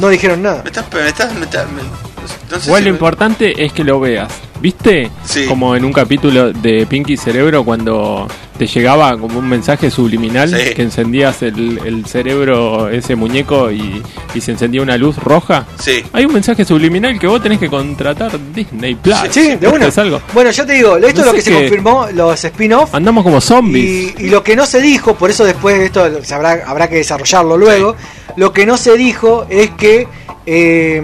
[0.00, 0.62] No dijeron nada.
[0.62, 0.86] Me estás.
[0.92, 1.34] Me estás.
[1.34, 4.32] Me estás me- no sé Igual si lo me- importante es que lo veas.
[4.62, 5.10] ¿Viste?
[5.24, 5.44] Sí.
[5.46, 10.72] Como en un capítulo de Pinky Cerebro cuando te llegaba como un mensaje subliminal Sí.
[10.74, 14.00] que encendías el, el cerebro, ese muñeco y,
[14.34, 15.66] y se encendía una luz roja.
[15.80, 16.04] Sí.
[16.12, 19.16] Hay un mensaje subliminal que vos tenés que contratar Disney Plus.
[19.30, 19.86] Sí, de una.
[19.96, 20.22] Algo.
[20.32, 22.94] Bueno, yo te digo, esto No es lo que se confirmó, los spin-off.
[22.94, 24.14] Andamos como zombies.
[24.18, 26.96] Y, y lo que no se dijo, por eso después esto se habrá, habrá que
[26.96, 27.96] desarrollarlo luego,
[28.36, 30.06] lo que no se dijo es que
[30.46, 31.02] eh,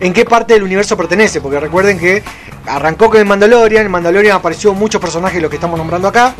[0.00, 2.22] en qué parte del universo pertenece, porque recuerden que
[2.66, 6.34] arrancó con el Mandalorian, en Mandalorian apareció muchos personajes de los que estamos nombrando acá,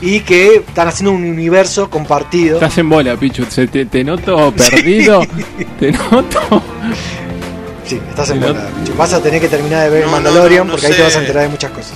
[0.00, 2.56] y que están haciendo un universo compartido.
[2.56, 3.44] Estás en bola, Pichu.
[3.46, 5.22] Te, te noto perdido.
[5.80, 6.62] Te noto.
[7.86, 8.68] Sí, estás en bola.
[8.98, 11.16] Vas a tener que terminar de ver No, Mandalorian no, no porque ahí te vas
[11.16, 11.92] a enterar de muchas cosas.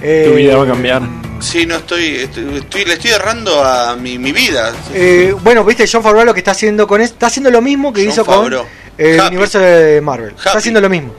[0.00, 1.02] Tu Eh, vida va a cambiar.
[1.40, 4.72] Sí, no estoy, estoy, estoy- Le estoy errando a mi, mi vida.
[4.92, 7.92] Eh, bueno, viste John Favreau lo que está haciendo con esto, está haciendo lo mismo
[7.92, 8.62] que John hizo Favreau.
[8.64, 8.68] con
[8.98, 9.28] el Happy.
[9.28, 10.34] universo de Marvel.
[10.36, 11.14] Está haciendo lo mismo,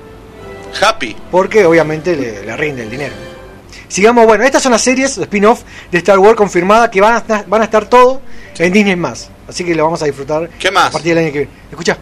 [0.82, 1.16] Happy.
[1.32, 3.14] porque obviamente le, le rinde el dinero.
[3.88, 5.62] Sigamos, bueno, estas son las series spin-off
[5.92, 8.22] de Star Wars confirmadas que van a, estar- van a estar todo
[8.60, 9.30] en Disney más.
[9.48, 10.90] Así que lo vamos a disfrutar ¿Qué más?
[10.90, 11.54] a partir del año que viene.
[11.72, 11.98] Escucha,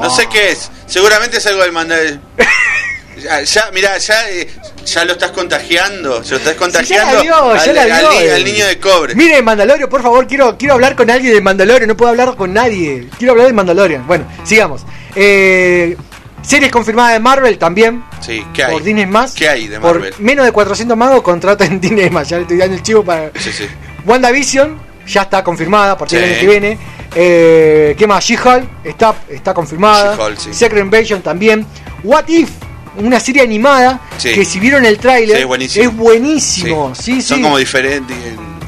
[0.00, 0.70] No sé qué es.
[0.86, 2.20] Seguramente es algo del Mandalorian.
[3.22, 4.48] Ya, ya, mirá, ya, eh,
[4.84, 6.22] ya lo estás contagiando.
[6.24, 8.32] Se lo estás contagiando vio, ya al, la al vio, ni- eh.
[8.34, 9.14] al niño de cobre.
[9.14, 11.88] Mire, Mandalorian, por favor, quiero, quiero hablar con alguien de Mandalorian.
[11.88, 13.08] No puedo hablar con nadie.
[13.18, 14.06] Quiero hablar de Mandalorian.
[14.06, 14.82] Bueno, sigamos.
[15.14, 15.96] Eh,
[16.42, 18.04] series confirmadas de Marvel también.
[18.20, 18.72] Sí, ¿qué hay?
[18.72, 19.34] Por Disney más.
[19.34, 20.14] ¿Qué hay de Por Marvel?
[20.18, 22.28] menos de 400 magos contrata en Disney más.
[22.28, 23.30] Ya le estoy dando el chivo para.
[23.38, 23.66] Sí, sí.
[24.06, 26.34] WandaVision ya está confirmada a partir del Sí.
[26.34, 26.78] año que viene.
[27.14, 28.22] Eh, ¿Qué más?
[28.24, 30.14] She-Hulk está, está confirmada.
[30.16, 30.54] She-Hulk, sí.
[30.54, 31.66] Secret Invasion también.
[32.04, 32.50] What If,
[32.98, 34.32] una serie animada Sí.
[34.32, 35.84] que si vieron el tráiler Sí, es buenísimo.
[35.90, 36.94] es buenísimo.
[36.94, 38.16] Sí, Son como diferentes,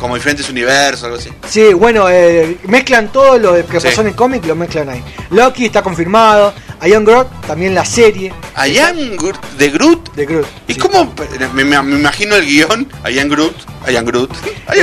[0.01, 1.31] como diferentes universos, algo así.
[1.49, 5.03] Sí, bueno, eh, mezclan todo lo que pasó en el cómic, lo mezclan ahí.
[5.31, 6.53] Loki está confirmado.
[6.87, 8.33] Iron Groot, también la serie
[8.67, 10.15] Ian Groot- de Groot.
[10.15, 10.47] de Groot.
[10.67, 11.13] ¿Y cómo?
[11.55, 12.91] Me, me- me imagino el guion.
[13.13, 13.55] Ian Groot.
[13.93, 14.31] Ian Groot.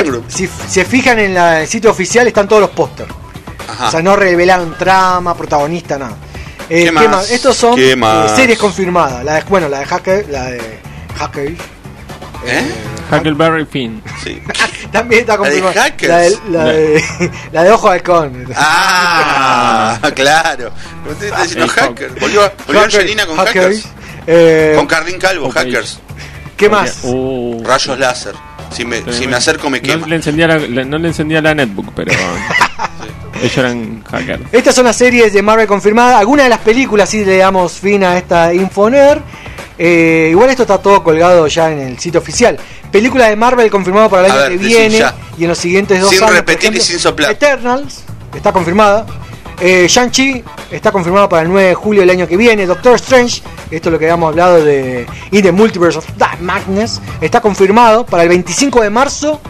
[0.05, 0.29] Groot.
[0.29, 3.09] Si se fijan en la- el sitio oficial están todos los pósters.
[3.79, 6.15] O sea, no revelaron trama, protagonista, nada.
[6.69, 7.31] Eh, ¿Qué más?
[7.31, 8.35] Estos son ¿Qué eh, más?
[8.35, 9.23] series confirmadas.
[9.23, 10.61] La de, bueno, la de Hacker, la de
[11.17, 11.55] Hacker.
[12.45, 12.71] ¿Eh?
[13.11, 14.01] Huckleberry Finn.
[14.23, 14.41] Sí.
[14.91, 15.81] También está ¿La de confirmada.
[15.83, 16.09] Hackers?
[16.09, 17.03] La de, la de,
[17.53, 18.45] la de Ojo de Halcón.
[18.55, 20.71] Ah, claro.
[21.03, 22.09] ¿Cómo te está diciendo El hacker?
[22.19, 23.55] Volvió, volvió Hacker- Angelina con Hackers.
[23.83, 23.87] hackers.
[24.27, 25.53] Eh, Con Carlín Calvo, Ok.
[25.53, 25.99] hackers.
[26.57, 26.99] ¿Qué más?
[27.03, 28.33] Uh, Rayos láser.
[28.75, 30.01] Si me, si me acerco me quema.
[30.01, 32.11] No le encendía la, la- no le encendía la netbook, pero
[33.43, 34.43] ellos eran hackers.
[34.51, 36.19] Estas son las series de Marvel confirmadas.
[36.19, 39.21] Algunas de las películas, si le damos fin a esta Infoner.
[39.79, 42.57] Eh, igual esto está todo colgado ya en el sitio oficial.
[42.91, 45.13] Película de Marvel confirmado para el A año ver, que viene ya.
[45.37, 46.29] y en los siguientes dos Sin años.
[46.29, 47.31] por repetir y sin soplar.
[47.31, 48.01] Eternals
[48.35, 49.05] está confirmada.
[49.59, 52.65] Eh, Shang-Chi está confirmado para el 9 de julio del año que viene.
[52.65, 56.99] Doctor Strange, esto es lo que habíamos hablado de In the Multiverse of Dark Madness,
[57.21, 59.41] está confirmado para el 25 de marzo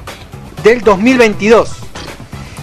[0.64, 1.70] del 2022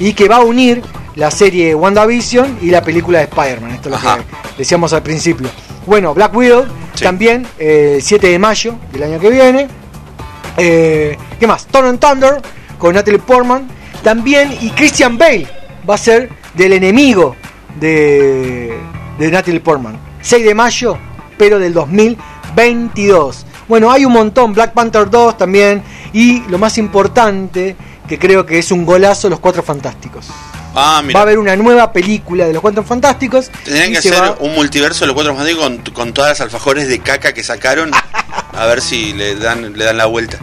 [0.01, 0.83] y que va a unir
[1.17, 3.71] la serie WandaVision y la película de Spider-Man.
[3.73, 4.25] Esto es lo que
[4.59, 5.49] decíamos al principio.
[5.87, 7.03] Bueno, Black Widow Sí.
[7.05, 9.69] también eh, el 7 de mayo del año que viene.
[10.57, 11.67] Eh, ¿Qué más?
[11.67, 12.41] Thor and Thunder
[12.79, 13.69] con Natalie Portman.
[14.03, 15.47] También, y Christian Bale
[15.89, 17.35] va a ser del enemigo
[17.81, 18.75] de,
[19.19, 19.99] de Natalie Portman.
[20.23, 20.97] 6 de mayo,
[21.39, 23.47] pero del 2022.
[23.69, 24.53] Bueno, hay un montón.
[24.53, 25.83] Black Panther 2 también.
[26.13, 27.77] Y lo más importante,
[28.09, 30.29] que creo que es un golazo, Los Cuatro Fantásticos.
[30.75, 33.51] Ah, Va a haber una nueva película de Los Cuatro Fantásticos.
[33.65, 36.89] Tendrían que hacer va- un multiverso de los cuatro fantásticos con, con todas las alfajores
[36.89, 37.91] de caca que sacaron.
[38.53, 40.39] A ver si le dan, le dan la vuelta.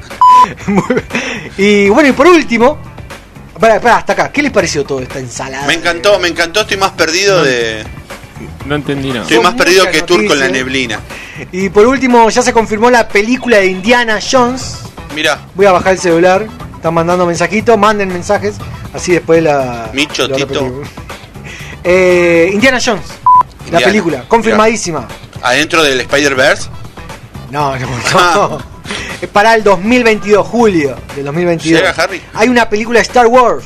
[1.57, 2.77] y bueno, y por último,
[3.59, 5.67] para, para, hasta acá, ¿qué les pareció toda esta ensalada?
[5.67, 6.61] Me encantó, me encantó.
[6.61, 7.83] Estoy más perdido de.
[8.65, 9.21] No entendí nada.
[9.21, 10.51] Estoy Son más perdido que Tour con la noticias.
[10.51, 10.99] neblina.
[11.51, 14.77] Y por último, ya se confirmó la película de Indiana Jones.
[15.15, 18.55] Mira, Voy a bajar el celular, están mandando mensajitos, manden mensajes,
[18.93, 19.89] así después la.
[19.93, 20.81] Micho, Tito.
[21.83, 23.03] Eh, Indiana Jones,
[23.71, 25.07] la película, confirmadísima.
[25.41, 26.69] adentro del Spider-Verse.
[27.49, 28.33] No, no, Ah.
[28.35, 28.71] no.
[29.21, 31.79] Es para el 2022, julio del 2022.
[31.79, 32.21] Llega Harry.
[32.33, 33.63] Hay una película de Star Wars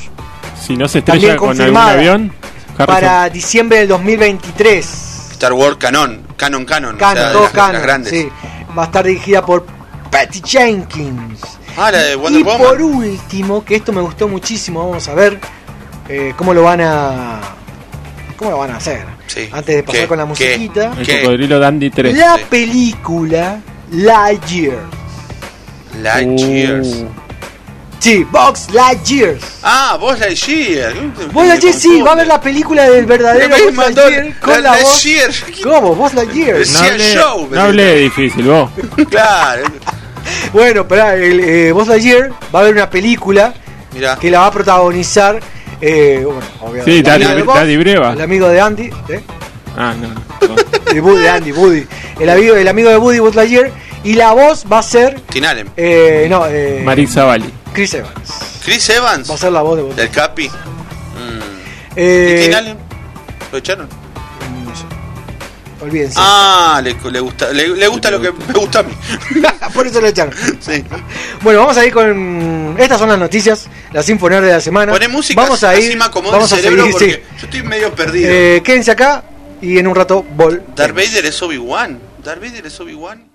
[0.62, 1.92] Si no se También estrella con algún confirmada.
[1.94, 2.34] avión,
[2.78, 4.86] Harrison- para diciembre del 2023.
[5.32, 6.22] Star Wars Canon.
[6.36, 6.98] Canon, Canon.
[6.98, 8.12] Canon, o sea, todo las, canon, las grandes.
[8.12, 8.30] sí.
[8.78, 9.66] Va a estar dirigida por
[10.16, 11.42] Patty Jenkins.
[11.78, 12.58] Ah, la de Wonder y Woman.
[12.68, 15.40] por último, que esto me gustó muchísimo, vamos a ver
[16.08, 17.42] eh, cómo lo van a
[18.38, 19.04] cómo lo van a hacer.
[19.28, 19.50] Sí.
[19.52, 20.08] Antes de pasar ¿Qué?
[20.08, 20.30] con la ¿Qué?
[20.30, 21.22] musiquita, el ¿Qué?
[21.22, 22.16] cocodrilo Dandy 3.
[22.18, 22.42] la Sí.
[22.50, 23.60] película
[23.92, 24.80] Lightyear.
[26.02, 26.88] Lightyears.
[26.88, 27.08] Uh,
[28.00, 29.44] Sí, Box Lightyears.
[29.64, 30.94] Ah, vos Lightyear.
[31.34, 34.72] Vos Lightyear sí, va a ver la película del verdadero mandó Lightyear con la, la
[34.84, 35.04] voz.
[35.06, 35.32] Lightyear.
[35.64, 35.96] ¿Cómo?
[35.96, 36.58] Buzz Lightyear.
[36.68, 37.16] No el hablé,
[37.50, 38.70] no hablé de difícil, vos.
[39.10, 39.64] Claro.
[40.54, 43.54] Bueno, esperá, el eh, Buzz Lightyear va a haber una película
[43.94, 44.18] Mira.
[44.18, 45.40] que la va a protagonizar.
[45.82, 46.92] Eh, bueno, obviamente.
[46.92, 48.14] Sí, el Daddy- amigo de Buzz, Daddy Breva.
[48.14, 48.90] El amigo de Andy.
[49.10, 49.22] ¿eh?
[49.78, 50.08] Ah, no.
[50.48, 50.56] no.
[50.94, 51.88] de, Woody, de Andy, Woody.
[52.20, 53.72] El amigo, el amigo de Woody, Buzz Lightyear.
[54.04, 55.20] Y la voz va a ser.
[55.22, 55.68] Tinalem.
[55.76, 57.52] Eh, no, eh, Marisa Bali.
[57.74, 58.62] Chris Evans.
[58.64, 59.30] Chris Evans.
[59.30, 60.48] Va a ser la voz de Buzz Del Capi.
[60.48, 60.52] Mm.
[61.96, 62.78] Eh, ¿Y Tinalem?
[63.52, 63.90] ¿Lo echaron?
[65.86, 66.18] Olvídense.
[66.20, 68.94] Ah, le, le gusta, le, le gusta lo que me gusta a mí.
[69.74, 70.34] Por eso lo echaron.
[70.60, 70.84] Sí.
[71.42, 72.76] Bueno, vamos a ir con.
[72.80, 74.92] Estas son las noticias, las Infoner de la semana.
[74.92, 75.96] Poné música, vamos a ir.
[75.98, 77.20] vamos el a cerebro seguir, porque sí.
[77.40, 78.32] yo estoy medio perdido.
[78.32, 79.26] Eh, quédense acá
[79.62, 80.64] y en un rato vol.
[80.76, 82.00] Darth Vader es Obi-Wan.
[82.24, 83.35] Darth Vader es Obi-Wan.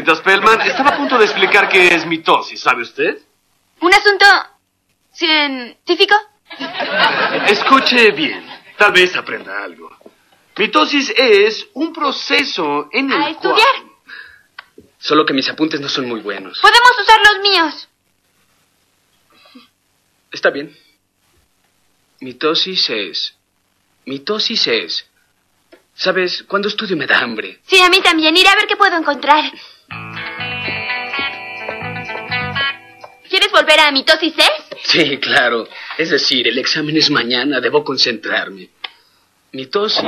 [0.00, 0.60] Señorita Spellman.
[0.62, 3.18] Estaba a punto de explicar qué es mitosis, ¿sabe usted?
[3.80, 4.26] ¿Un asunto
[5.12, 6.14] científico?
[7.46, 8.44] Escuche bien,
[8.76, 9.90] tal vez aprenda algo.
[10.56, 13.56] Mitosis es un proceso en el A estudiar.
[13.56, 13.90] cual...
[14.98, 16.60] Solo que mis apuntes no son muy buenos.
[16.60, 17.88] Podemos usar los míos.
[20.30, 20.76] Está bien.
[22.20, 23.34] Mitosis es...
[24.04, 25.06] Mitosis es...
[25.94, 27.60] Sabes, cuando estudio me da hambre.
[27.66, 28.36] Sí, a mí también.
[28.36, 29.50] Iré a ver qué puedo encontrar.
[33.28, 34.48] ¿Quieres volver a mitosis 6?
[34.82, 35.68] Sí, claro.
[35.96, 38.68] Es decir, el examen es mañana, debo concentrarme.
[39.52, 40.02] Mitosis.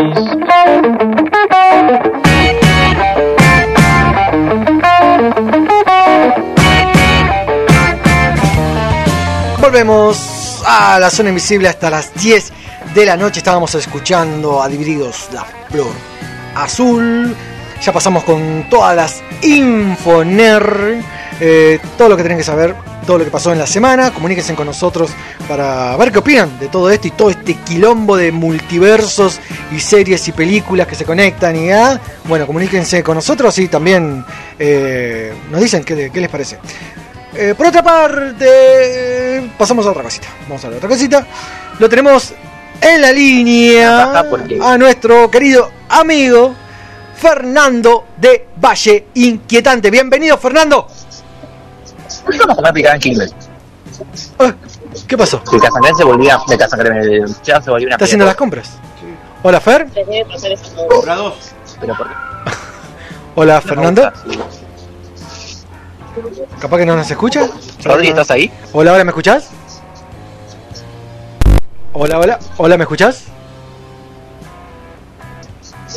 [9.61, 12.53] Volvemos a la zona invisible hasta las 10
[12.95, 13.39] de la noche.
[13.39, 15.93] Estábamos escuchando a Divididos la Flor
[16.55, 17.35] Azul.
[17.83, 21.03] Ya pasamos con todas las Infoner.
[21.41, 24.13] eh, todo lo que tienen que saber, todo lo que pasó en la semana.
[24.13, 25.11] Comuníquense con nosotros
[25.49, 29.41] para ver qué opinan de todo esto y todo este quilombo de multiversos
[29.73, 31.57] y series y películas que se conectan.
[31.57, 34.25] Y ah, bueno, comuníquense con nosotros y también
[34.61, 36.61] eh, nos dicen qué, qué les parece.
[37.35, 40.29] Eh, por otra parte, pasamos a otra cosita.
[40.49, 41.27] Vamos a ver otra cosita.
[41.81, 42.33] Lo tenemos
[42.81, 44.25] en la línea
[44.61, 46.62] a nuestro querido amigo
[47.23, 49.93] Fernando de Valle Inquietante.
[49.93, 50.89] Bienvenido, Fernando.
[52.49, 53.31] Vamos a picar en Kindle.
[55.07, 55.41] ¿Qué pasó?
[55.53, 56.41] El se volvía.
[56.51, 58.73] El Casangre ya se volvió una ¿Está haciendo las compras?
[59.45, 59.87] Hola, Fer.
[60.89, 61.35] Compra dos.
[61.81, 62.15] Pero por qué?
[63.37, 64.13] Hola, Fernando.
[66.61, 67.49] ¿Capaz que no nos escucha?
[67.85, 68.53] Rodri, ¿estás ahí?
[68.73, 69.49] Hola, hola, ¿me escuchás?
[71.93, 73.27] Hola, hola, hola, ¿me escuchás?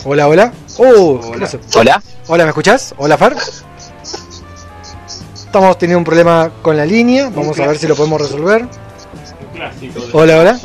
[0.04, 0.52] Hola, hola.
[0.78, 1.22] Oh.
[1.76, 2.02] Hola.
[2.28, 2.94] Hola, ¿me escuchás?
[2.98, 3.36] Hola, Fer.
[5.34, 7.30] Estamos teniendo un problema con la línea.
[7.34, 8.64] Vamos a ver si lo podemos resolver.
[8.64, 8.70] Un
[9.54, 10.60] clásico de Hola, hola.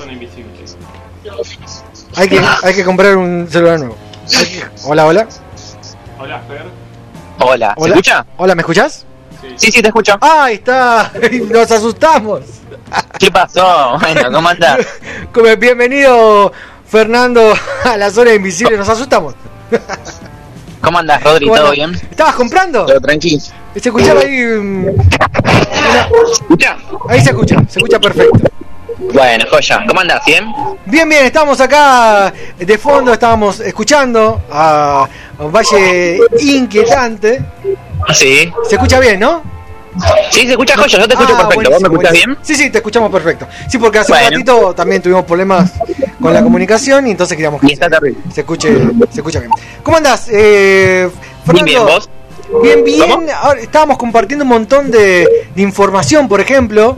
[2.17, 3.97] Hay que, hay que comprar un celular nuevo.
[4.29, 5.29] Que- Hola, hola.
[6.19, 6.65] Hola, Fer.
[7.39, 7.75] Hola.
[7.77, 7.95] ¿Se Hola.
[7.95, 8.27] escucha?
[8.37, 9.07] Hola, ¿me escuchás?
[9.57, 10.17] Sí, sí, te escucho.
[10.21, 11.13] Ah, ahí está.
[11.51, 12.41] Nos asustamos.
[13.19, 13.97] ¿Qué pasó?
[14.01, 14.79] Bueno, ¿cómo andás?
[15.59, 16.53] Bienvenido,
[16.87, 17.55] Fernando,
[17.85, 18.77] a la zona invisible.
[18.77, 19.35] Nos asustamos.
[20.83, 21.47] ¿Cómo andás, Rodri?
[21.47, 21.93] ¿Cómo ¿Todo bien?
[22.11, 22.87] ¿Estabas comprando?
[22.87, 23.39] Todo tranquilo.
[23.75, 24.43] Se escuchaba ahí.
[24.45, 24.87] mm,
[26.49, 28.39] una- Ahí se escucha, se escucha perfecto.
[29.13, 29.85] Bueno, joya.
[29.89, 30.23] ¿Cómo andás?
[30.27, 30.47] ¿Bien?
[30.87, 35.07] Bien, bien, estamos acá de fondo, estábamos escuchando a
[35.39, 37.43] Valle Inquietante.
[38.15, 38.53] Sí.
[38.69, 39.43] Se escucha bien, ¿no?
[40.31, 40.99] Sí, se escucha joya.
[40.99, 41.71] Yo te escucho Ah, perfecto.
[41.71, 42.35] ¿Vos me escuchás buenísimo.
[42.35, 42.39] bien?
[42.43, 43.47] Sí, sí, te escuchamos perfecto.
[43.69, 44.27] Sí, porque hace Bueno.
[44.27, 45.73] un ratito también tuvimos problemas
[46.21, 48.19] con la comunicación y entonces queríamos que Y está terrible.
[48.33, 48.69] se escuche,
[49.11, 49.51] se escucha bien.
[49.83, 51.11] ¿Cómo andás, eh,
[51.45, 51.65] Fernando?
[51.65, 52.11] Bien, bien, ¿vos?
[52.63, 53.11] Bien, bien.
[53.43, 56.97] Ahora estábamos compartiendo un montón de, de información, por ejemplo.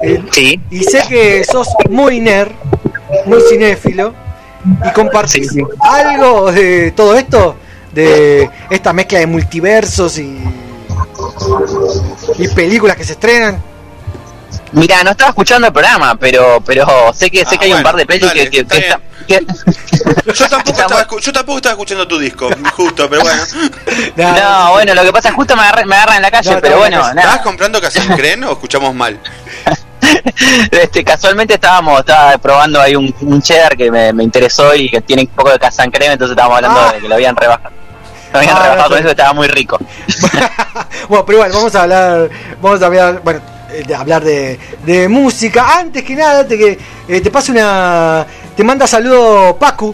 [0.00, 0.58] eh, Sí.
[0.70, 2.52] Y sé que sos muy nerd.
[3.26, 4.14] muy cinéfilo
[4.88, 7.56] y compartís algo de todo esto,
[7.92, 10.38] de esta mezcla de multiversos y,
[12.38, 13.62] y películas que se estrenan.
[14.72, 17.82] Mira, no estaba escuchando el programa, pero pero sé que sé Ah, que hay un
[17.82, 22.18] par de pelis dale, que, que- está Yo tampoco, estaba, yo tampoco estaba escuchando tu
[22.18, 23.42] disco, justo, pero bueno.
[24.16, 26.78] No, bueno, lo que pasa es justo me agarran, me agarran en la calle, pero
[26.78, 27.42] bueno, ¿Estabas nada.
[27.42, 29.18] comprando Casancren o escuchamos mal?
[30.72, 35.00] Este, casualmente estábamos, estaba probando ahí un, un cheddar que me, me interesó y que
[35.02, 37.70] tiene un poco de casancreme, entonces estábamos hablando de que lo habían rebajado.
[38.32, 39.78] Habían Ah, rebajado no, con eso, estaba muy rico.
[41.08, 42.30] Bueno, pero igual, vamos a hablar,
[42.62, 43.40] vamos a hablar, bueno,
[43.72, 45.78] eh, de hablar de, de música.
[45.80, 46.78] Antes que nada, te, que,
[47.08, 48.24] eh, te paso una,
[48.54, 49.92] te manda saludo Pacu,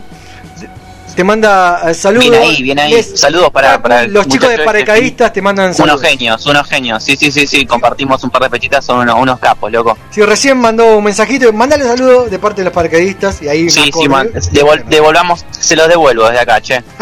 [1.17, 2.29] te manda eh, saludos.
[2.31, 3.03] Bien ahí, bien ahí.
[3.03, 4.65] Saludos para, para el los chicos de este.
[4.67, 6.03] paracaidistas te mandan Unos saludos.
[6.03, 7.03] genios, unos genios.
[7.03, 7.67] Sí, sí, sí, sí.
[7.67, 9.97] Compartimos un par de pechitas, son unos, unos capos, loco.
[10.11, 13.91] Si recién mandó un mensajito, mandale saludos de parte de los paracaidistas y ahí Sí,
[13.93, 14.29] sí, man.
[14.53, 16.83] Devol- devolvamos, se los devuelvo desde acá, che.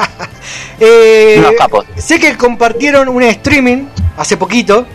[0.80, 1.86] Eh, Unos capos.
[1.96, 3.86] sé que compartieron un streaming
[4.16, 4.86] hace poquito.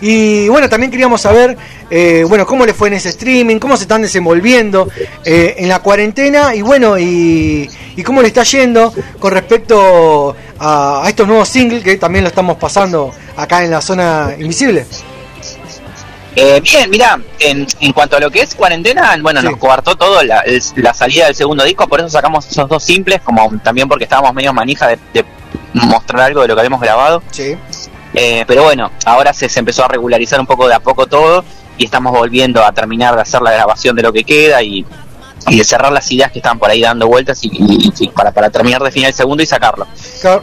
[0.00, 1.56] Y bueno, también queríamos saber,
[1.90, 4.88] eh, bueno, cómo le fue en ese streaming, cómo se están desenvolviendo
[5.24, 11.02] eh, en la cuarentena y bueno, y, y cómo le está yendo con respecto a,
[11.04, 14.86] a estos nuevos singles que también lo estamos pasando acá en la zona invisible.
[16.36, 20.22] Eh, bien, mira, en, en cuanto a lo que es cuarentena, bueno, nos coartó todo
[20.22, 23.88] la, el- la salida del segundo disco, por eso sacamos esos dos simples, como también
[23.88, 25.24] porque estábamos medio manija de, de
[25.72, 27.22] mostrar algo de lo que habíamos grabado.
[27.32, 27.56] Sí.
[28.20, 31.44] Eh, pero bueno, ahora se, se empezó a regularizar un poco de a poco todo
[31.76, 34.84] y estamos volviendo a terminar de hacer la grabación de lo que queda y,
[35.46, 38.32] y de cerrar las ideas que están por ahí dando vueltas y, y- y para,
[38.32, 39.86] para terminar de final el segundo y sacarlo.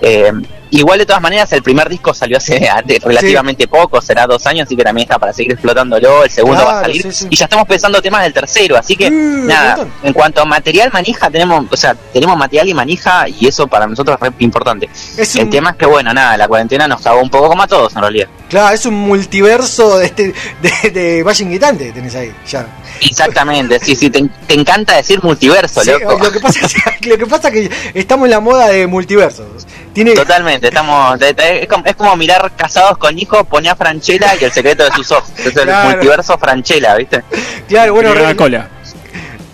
[0.02, 0.32] Eh,
[0.80, 4.66] igual de todas maneras el primer disco salió hace hace relativamente poco, será dos años,
[4.66, 7.28] así que también está para seguir explotándolo, el segundo va a salir sí, sí.
[7.30, 9.94] y ya estamos pensando temas del tercero, así que nada, montón.
[10.04, 13.88] en cuanto a material manija tenemos, o sea, tenemos material y manija y eso para
[13.88, 14.90] nosotros es re importante.
[15.18, 17.64] Es el un- tema es que bueno, nada, la cuarentena nos cagó un poco como
[17.64, 18.28] a todos en realidad.
[18.50, 22.68] Claro, es un multiverso de, este, de, de Valle Inquietante, tenés ahí, ya.
[23.02, 26.18] Exactamente, sí, sí, te, te encanta decir multiverso, loco.
[26.24, 26.76] lo que pasa es
[27.08, 29.66] lo que pasa es que estamos en la moda de multiversos.
[29.94, 33.76] Tiene Totalmente, estamos, te- te- es, como, es como mirar casados con hijos, ponía a
[33.76, 35.30] Franchella y el secreto de sus ojos.
[35.38, 35.90] Es el Claro.
[35.92, 37.24] multiverso Franchella, ¿viste?
[37.68, 38.70] Claro, bueno, re- cola.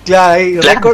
[0.05, 0.43] Claro,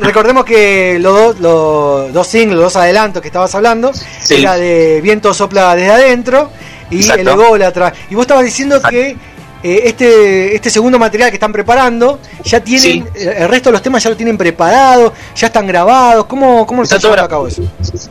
[0.01, 4.35] recordemos que los dos, los dos singles, los dos adelantos que estabas hablando, Sí.
[4.41, 6.51] era de Viento sopla desde adentro
[6.89, 7.21] y Exacto.
[7.21, 7.93] El Ególatra.
[8.09, 9.15] Y vos estabas diciendo que
[9.63, 13.03] eh, este, este segundo material que están preparando, ya tienen, Sí.
[13.15, 16.25] eh, el resto de los temas ya lo tienen preparado, ya están grabados.
[16.25, 17.63] ¿Cómo, cómo lo Está todo a cabo eso?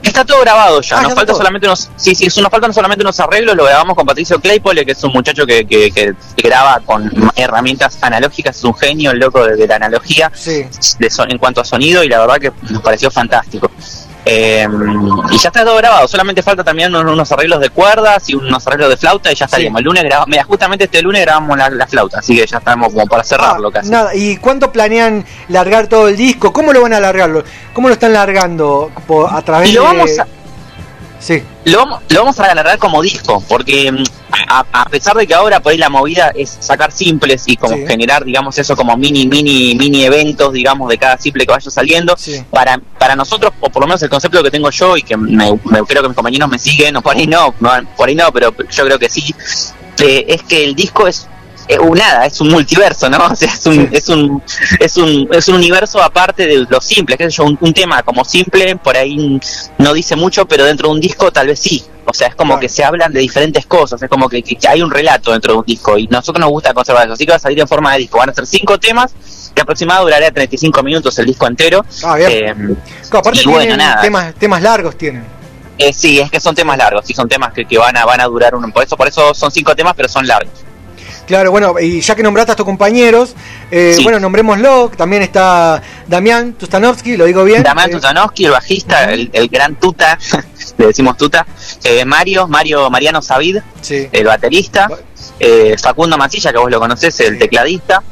[0.02, 1.36] Está todo grabado ya, Ah, ya nos está falta todo.
[1.38, 4.92] solamente unos, sí, sí, nos faltan solamente unos arreglos, lo grabamos con Patricio Claypole, que
[4.92, 9.44] es un muchacho que, que, que graba con herramientas analógicas, es un genio, el loco
[9.46, 10.30] de, de la analogía
[10.98, 13.70] de son- en cuanto a sonido y la verdad que nos pareció fantástico.
[14.28, 14.66] Eh,
[15.30, 18.66] y ya está todo grabado, solamente falta también unos, unos arreglos de cuerdas y unos
[18.66, 19.78] arreglos de flauta y ya estaríamos.
[19.78, 22.92] El lunes grabamos, mira, justamente este lunes grabamos la, la flauta, así que ya estamos
[22.92, 23.88] como para cerrarlo casi.
[23.88, 26.52] Nada, ¿y cuánto planean largar todo el disco?
[26.52, 27.44] ¿Cómo lo van a largarlo?
[27.72, 28.90] ¿Cómo lo están largando?
[29.06, 29.86] ¿Por- ¿A través Y lo de.?
[29.86, 30.26] vamos a-
[31.18, 31.42] Sí.
[31.64, 34.04] Lo vamos, lo vamos a agarrar como disco, porque mm,
[34.48, 37.74] a, a pesar de que ahora por ahí la movida es sacar simples y como
[37.76, 37.86] Sí.
[37.86, 42.14] generar, digamos, eso como mini, mini, mini eventos, digamos, de cada simple que vaya saliendo,
[42.50, 45.36] para, para nosotros, o por lo menos el concepto que tengo yo y que me,
[45.64, 48.30] me- creo que mis compañeros me siguen, o por ahí no, no, por ahí no,
[48.32, 49.34] pero yo creo que sí,
[49.98, 51.26] eh, es que el disco es
[51.68, 53.18] eh, un nada, es un multiverso, ¿no?
[53.30, 54.42] O sea, es un, es un,
[54.80, 58.02] es un, es un universo aparte de lo simple, qué sé yo, un, un tema
[58.02, 59.40] como simple, por ahí
[59.78, 61.84] no dice mucho, pero dentro de un disco tal vez sí.
[62.08, 64.80] O sea, es como que se hablan de diferentes cosas, es como que, que hay
[64.80, 67.14] un relato dentro de un disco y nosotros nos gusta conservar eso.
[67.14, 68.18] Así que va a salir en forma de disco.
[68.18, 69.12] Van a ser cinco temas
[69.52, 71.84] que aproximadamente durará 35 minutos el disco entero.
[72.04, 72.30] Ah, bien.
[72.30, 72.54] Eh,
[73.10, 74.00] Claro, aparte y bueno, nada.
[74.02, 75.24] temas, temas largos tienen.
[75.78, 78.20] eh, sí, es que son temas largos, sí, son temas que, que van a van
[78.20, 80.52] a durar un por eso por eso son cinco temas, pero son largos.
[81.26, 83.34] Claro, bueno, y ya que nombraste a tus compañeros,
[83.70, 84.02] eh, Sí.
[84.04, 84.90] bueno, nombrémoslo.
[84.96, 87.62] También está Damián Tustanovsky, lo digo bien.
[87.62, 90.18] Damián Eh, Tutanowski, el bajista, el, el gran Tuta,
[90.78, 91.44] le decimos Tuta,
[91.84, 94.08] eh, Mario, Mario Mariano Savid, Sí.
[94.12, 94.88] el baterista,
[95.40, 98.02] eh, Facundo Mancilla, que vos lo conocés, el tecladista,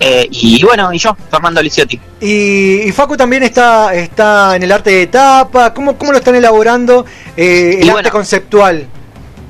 [0.00, 2.00] eh, y bueno, y yo, Fernando Liciotti.
[2.20, 5.74] Y, y Facu también está, está en el arte de tapa.
[5.74, 7.04] ¿Cómo, cómo lo están elaborando
[7.36, 8.10] eh, el Y arte bueno.
[8.10, 8.86] conceptual?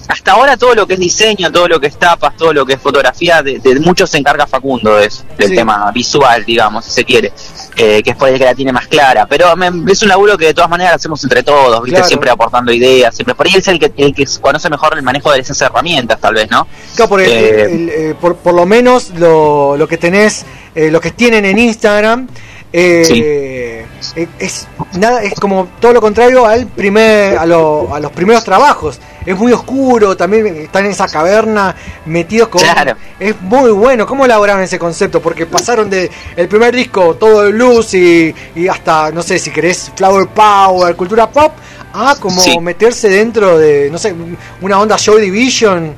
[0.09, 2.75] Hasta ahora todo lo que es diseño, todo lo que es tapas, todo lo que
[2.75, 5.55] es fotografía, de, de mucho se encarga Facundo de eso, del Sí.
[5.57, 7.33] tema visual, digamos, si se quiere,
[7.77, 9.27] eh, que es por el que la tiene más clara.
[9.27, 11.97] Pero me- es un laburo que de todas maneras hacemos entre todos, ¿viste?
[11.97, 12.09] Claro.
[12.09, 13.35] siempre aportando ideas, siempre.
[13.35, 16.35] Por ahí es el que, el que conoce mejor el manejo de esas herramientas, tal
[16.35, 16.67] vez, ¿no?
[16.97, 20.91] Claro, por, el- Eh, el- eh, por, por lo menos lo, lo que tenés, eh,
[20.91, 22.29] lo que tienen en Instagram,
[22.73, 28.11] eh, eh, es nada es como todo lo contrario al primer a, lo- a los
[28.13, 31.75] primeros trabajos es muy oscuro también están en esa caverna
[32.07, 32.97] metidos con Claro.
[33.19, 37.53] es muy bueno cómo elaboraron ese concepto porque pasaron de el primer disco todo de
[37.53, 41.53] blues y, y hasta no sé si querés flower power cultura pop
[41.93, 42.59] a como Sí.
[42.59, 44.15] meterse dentro de no sé
[44.61, 45.95] una onda Joy Division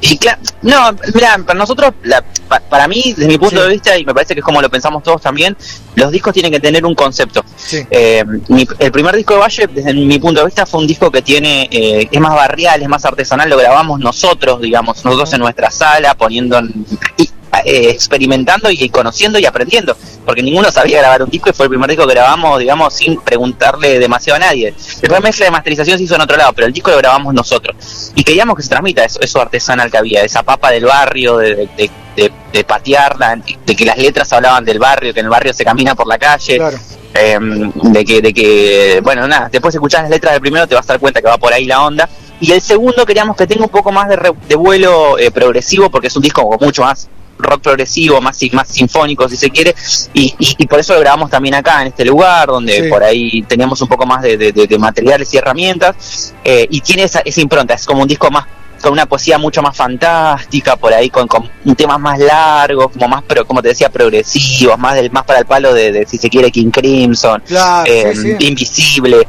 [0.00, 3.62] Y claro, no, mira, para nosotros, la- pa- para mí, desde mi punto Sí.
[3.62, 5.56] de vista, y me parece que es como lo pensamos todos también,
[5.94, 7.44] los discos tienen que tener un concepto.
[7.56, 7.78] Sí.
[7.90, 11.10] Eh, mi- el primer disco de Valle, desde mi punto de vista, fue un disco
[11.10, 15.40] que tiene, eh, es más barrial, es más artesanal, lo grabamos nosotros, digamos, nosotros en
[15.40, 16.86] nuestra sala, poniendo, en-
[17.16, 17.30] y,
[17.64, 21.70] eh, experimentando y conociendo y aprendiendo, porque ninguno sabía grabar un disco y fue el
[21.70, 24.74] primer disco que grabamos, digamos, sin preguntarle demasiado a nadie.
[25.00, 28.12] Después mezcla de masterización se hizo en otro lado, pero el disco lo grabamos nosotros.
[28.14, 31.54] Y queríamos que se transmita eso, eso artesanal que había, esa papa del barrio, de,
[31.76, 35.52] de, de- de patearla, de que las letras hablaban del barrio, que en el barrio
[35.52, 36.56] se camina por la calle.
[36.56, 36.78] claro
[37.18, 40.84] Eh, de que, de que, bueno, nada, después escuchás las letras del primero te vas
[40.84, 42.06] a dar cuenta que va por ahí la onda.
[42.40, 45.88] Y el segundo queríamos que tenga un poco más de, re- de vuelo eh, progresivo,
[45.90, 47.08] porque es un disco mucho más
[47.38, 49.74] rock progresivo, más, más sinfónico si se quiere,
[50.14, 52.88] y, y, y por eso lo grabamos también acá, en este lugar, donde Sí.
[52.88, 57.20] por ahí teníamos un poco más de, de- materiales y herramientas, eh, y tiene esa,
[57.24, 58.44] esa impronta, es como un disco más
[58.82, 63.24] con una poesía mucho más fantástica, por ahí con, con temas más largos, como más,
[63.26, 66.28] pero como te decía, progresivos, más del más para el palo de, de, si se
[66.28, 68.46] quiere, King Crimson, Claro, eh, sí, sí.
[68.46, 69.26] Invisible.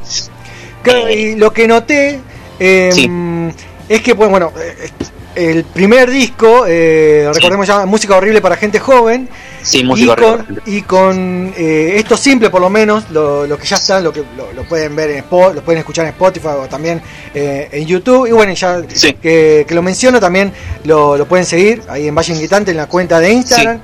[0.82, 2.20] Claro, y lo que noté
[2.60, 3.50] eh,
[3.88, 4.90] es que, pues, bueno, eh,
[5.34, 9.28] el primer disco, eh, recordemos ya, música horrible para gente joven,
[9.62, 10.36] Sí, y música horrible.
[10.46, 14.12] con, y con eh, esto simple, por lo menos, lo, lo que ya está, lo
[14.12, 17.00] que lo, lo pueden ver en Spot, lo pueden escuchar en Spotify o también
[17.34, 18.26] eh, en YouTube.
[18.26, 19.14] Y bueno, ya Sí.
[19.14, 20.52] que, que lo menciono, también
[20.84, 23.80] lo, lo pueden seguir ahí en Valle Inquietante, en la cuenta de Instagram.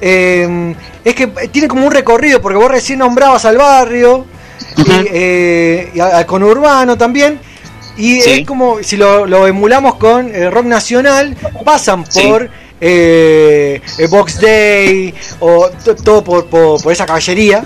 [0.00, 4.24] Eh, es que tiene como un recorrido, porque vos recién nombrabas al barrio
[4.76, 7.40] y, eh, y al conurbano también.
[8.00, 8.30] Y Sí.
[8.40, 12.22] es como si lo, lo emulamos con el rock nacional, pasan Sí.
[12.26, 12.48] por
[12.80, 17.64] eh, Box Day o to- todo por, por, por esa caballería.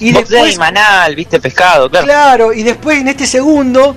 [0.00, 2.06] Y Box después, Day, Manal, viste, pescado, claro.
[2.06, 3.96] claro, y después en este segundo,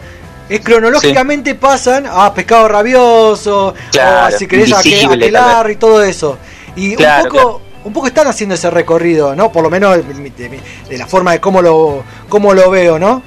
[0.50, 6.38] eh, cronológicamente pasan a Pescado Rabioso, Claro, o si querés a Aquelar y todo eso.
[6.76, 7.62] Y Claro, un poco...
[7.84, 9.52] Un poco están haciendo ese recorrido, ¿no?
[9.52, 13.24] Por lo menos de, de- de la forma de cómo lo, cómo lo veo, ¿no?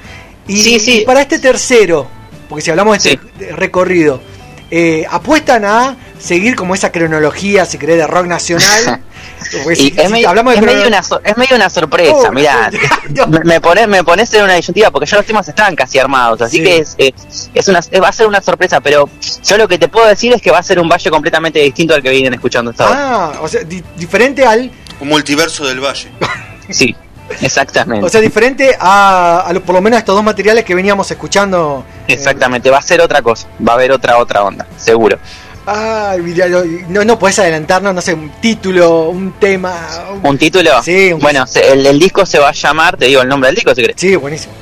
[0.47, 1.01] Y, Sí, sí.
[1.01, 2.06] y para este tercero,
[2.55, 4.20] porque si hablamos de este recorrido,
[4.70, 9.01] eh, apuestan a seguir como esa cronología, si querés, de rock nacional.
[9.44, 12.14] Si- es, si medio, hablamos de es, medio crono- una, sor- es medio una sorpresa,
[12.14, 12.70] Oh, mirá.
[13.10, 13.28] Dios.
[13.28, 16.40] me, me pones me pones en una disyuntiva porque ya los temas están casi armados,
[16.40, 16.62] así Sí.
[16.62, 19.09] que es, es, es una, es- va a ser una sorpresa, pero
[19.44, 21.94] yo lo que te puedo decir es que va a ser un valle completamente distinto
[21.94, 23.01] al que vienen escuchando hasta ahora.
[23.35, 24.70] Ah, o sea, di- diferente al.
[25.01, 26.09] Un multiverso del valle.
[26.70, 26.94] Sí,
[27.40, 28.06] exactamente.
[28.06, 31.10] O sea, diferente a, a lo- por lo menos a estos dos materiales que veníamos
[31.10, 31.84] escuchando.
[32.09, 35.18] exactamente, va a ser otra cosa, va a haber otra otra onda, seguro.
[35.66, 39.74] Ay, mira, no, no, no podés adelantarnos, no sé, un título, un tema.
[40.12, 40.82] un- ¿Un título?
[40.82, 43.48] Sí, un- Bueno, se- el, el disco se va a llamar, te digo el nombre
[43.48, 43.96] del disco si querés.
[43.98, 44.52] Sí, buenísimo.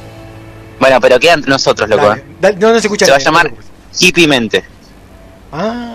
[0.78, 2.06] Bueno, pero queda entre nosotros, loco.
[2.08, 3.70] Dale, dale, no, no se escucha Se va a no llamar preocupes.
[4.00, 4.64] Hippie Mente.
[5.52, 5.91] Ah.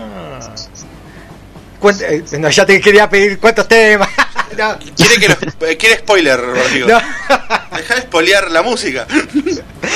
[2.00, 4.08] Eh, no, ya te quería pedir cuántos temas.
[4.58, 6.88] no, ¿Quiere, que lo- eh, quiere spoiler, Rodrigo?
[6.88, 7.00] no.
[7.76, 9.06] Deja de spoilear la música.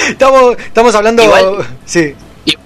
[0.08, 1.22] estamos, estamos hablando.
[1.24, 2.14] Igual- Sí.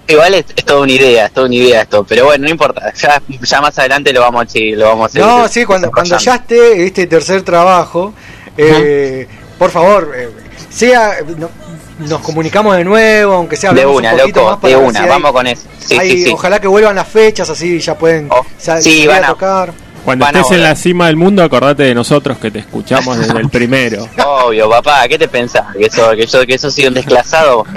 [0.08, 2.92] Igual es, es toda una idea, es toda una idea esto, pero bueno, no importa,
[2.94, 5.90] ya, ya más adelante lo vamos a seguir, lo vamos a seguir No, sí, cuando,
[5.90, 8.14] cuando ya esté este tercer trabajo,
[8.56, 9.26] eh,
[9.58, 10.30] por favor, eh,
[10.70, 11.50] sea no-
[11.98, 14.98] nos comunicamos de nuevo, aunque sea De una, un poquito loco, más para de una,
[14.98, 15.62] si hay- vamos con eso.
[15.78, 16.30] Sí, hay- sí, sí.
[16.32, 19.72] Ojalá que vuelvan las fechas, así ya pueden Oh, salir van a a- tocar.
[20.04, 23.18] Cuando Van a estés en la cima del mundo, acordate de nosotros que te escuchamos
[23.18, 24.08] desde el primero.
[24.24, 25.74] Obvio, papá, ¿qué te pensás?
[25.76, 27.64] ¿Que eso, que yo, que eso soy un desclasado?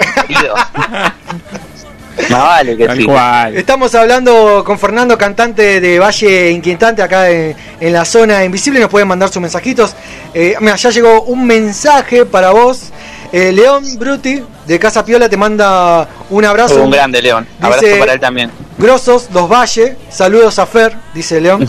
[2.28, 3.04] Más vale que sí.
[3.04, 3.56] cual.
[3.56, 8.78] Estamos hablando con Fernando, cantante de Valle Inquietante, acá en, en la zona invisible.
[8.78, 9.94] Nos pueden mandar sus mensajitos.
[10.34, 12.90] Eh, mira, ya llegó un mensaje para vos.
[13.32, 16.82] Eh, León Bruti, de Casa Piola, te manda un abrazo.
[16.82, 17.46] Un grande, León.
[17.60, 18.50] Abrazo Dice- para él también.
[18.78, 19.96] Grosos, Los Valle.
[20.10, 21.66] Saludos a Fer, dice León,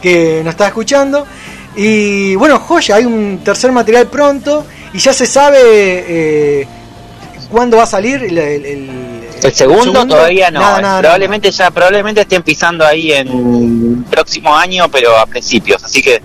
[0.00, 1.26] que nos está escuchando.
[1.74, 4.64] Y bueno, joya, hay un tercer material pronto.
[4.92, 6.68] Y ya se sabe eh,
[7.50, 10.60] cuándo va a salir el, el- el- El segundo, todavía no.
[10.60, 10.82] Nada, eh.
[10.82, 15.82] nada, probablemente ya, probablemente estén pisando ahí en próximo año, pero a principios.
[15.84, 16.22] Así que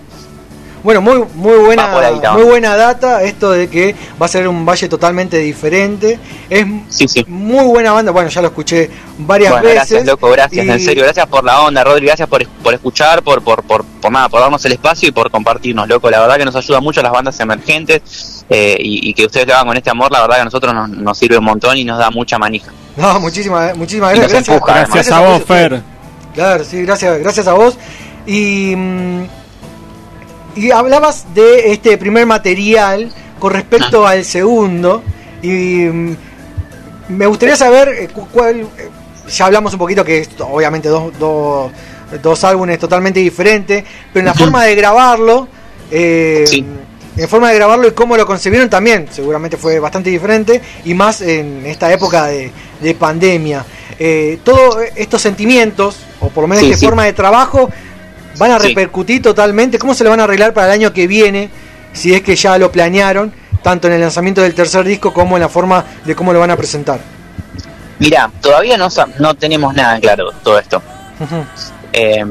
[0.84, 4.66] Bueno, muy muy buena ahí, muy buena data esto de que va a ser un
[4.66, 6.20] valle totalmente diferente.
[6.50, 7.24] Es Sí, sí.
[7.28, 8.12] muy buena banda.
[8.12, 8.90] Bueno, ya lo escuché
[9.20, 9.76] varias Bueno, veces.
[9.76, 13.22] gracias, loco, gracias, Y- en serio, gracias por la onda, Rodri, gracias por, por escuchar,
[13.22, 16.38] por, por, por, por nada, por darnos el espacio y por compartirnos, loco, la verdad
[16.38, 19.78] que nos ayuda mucho las bandas emergentes eh, y, y que ustedes lo hagan con
[19.78, 22.10] este amor, la verdad que a nosotros nos, nos sirve un montón y nos da
[22.10, 22.72] mucha manija.
[22.98, 24.48] No, muchísimas muchísimas gracias.
[24.48, 24.94] empuja, además.
[24.94, 25.44] Gracias a vos.
[25.44, 25.82] Fer.
[26.34, 27.78] Claro, sí, gracias, gracias a vos.
[28.26, 29.24] Y, mm,
[30.56, 34.12] y hablabas de este primer material con respecto Ah.
[34.12, 35.04] al segundo.
[35.42, 36.16] Y mm,
[37.10, 38.62] me gustaría saber eh, cu- cuál.
[38.62, 38.90] eh,
[39.36, 41.72] Ya hablamos un poquito que es obviamente dos, dos,
[42.22, 45.48] dos álbumes totalmente diferentes, pero en la forma de grabarlo.
[45.90, 46.46] eh,
[47.18, 51.20] En forma de grabarlo y cómo lo concebieron también, seguramente fue bastante diferente y más
[51.22, 52.50] en esta época de,
[52.82, 53.66] de pandemia.
[54.00, 56.86] Eh, todos estos sentimientos, o por lo menos Sí, esta sí.
[56.86, 57.70] forma de trabajo,
[58.42, 58.70] van a Sí.
[58.70, 59.78] repercutir totalmente.
[59.80, 61.50] ¿Cómo se lo van a arreglar para el año que viene?
[61.94, 63.32] Si es que ya lo planearon,
[63.62, 66.52] tanto en el lanzamiento del tercer disco como en la forma de cómo lo van
[66.52, 67.00] a presentar.
[68.00, 68.88] Mira, todavía no,
[69.20, 70.82] no tenemos nada claro todo esto.
[71.94, 72.26] Eh,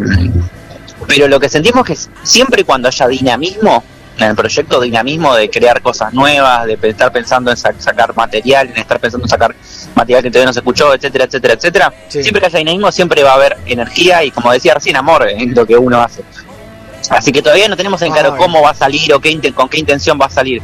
[1.06, 3.84] pero lo que sentimos que siempre cuando haya dinamismo
[4.18, 8.68] en el proyecto, dinamismo de crear cosas nuevas, de estar pensando en sa- sacar material,
[8.68, 9.54] en estar pensando en sacar
[9.94, 13.32] material que todavía no se escuchó, etcétera, etcétera, etcétera, siempre que haya dinamismo siempre va
[13.32, 16.22] a haber energía y como decía recién, amor en lo que uno hace.
[17.10, 18.38] Así que todavía no tenemos en claro Ay.
[18.38, 20.62] cómo va a salir o qué con qué intención va a salir.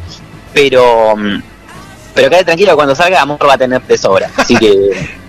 [0.52, 1.42] Pero mm,
[2.14, 4.30] pero quede tranquilo, cuando salga amor va a tener de sobra.
[4.36, 4.74] Así que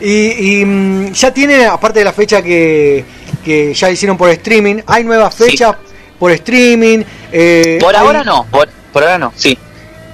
[0.00, 3.04] Y, y, mm, ya tiene, aparte de la fecha que,
[3.44, 5.74] que ya hicieron por streaming, hay nuevas fechas
[6.18, 7.02] por streaming.
[7.32, 9.56] eh, por hay- ahora no, por, por ahora no, sí.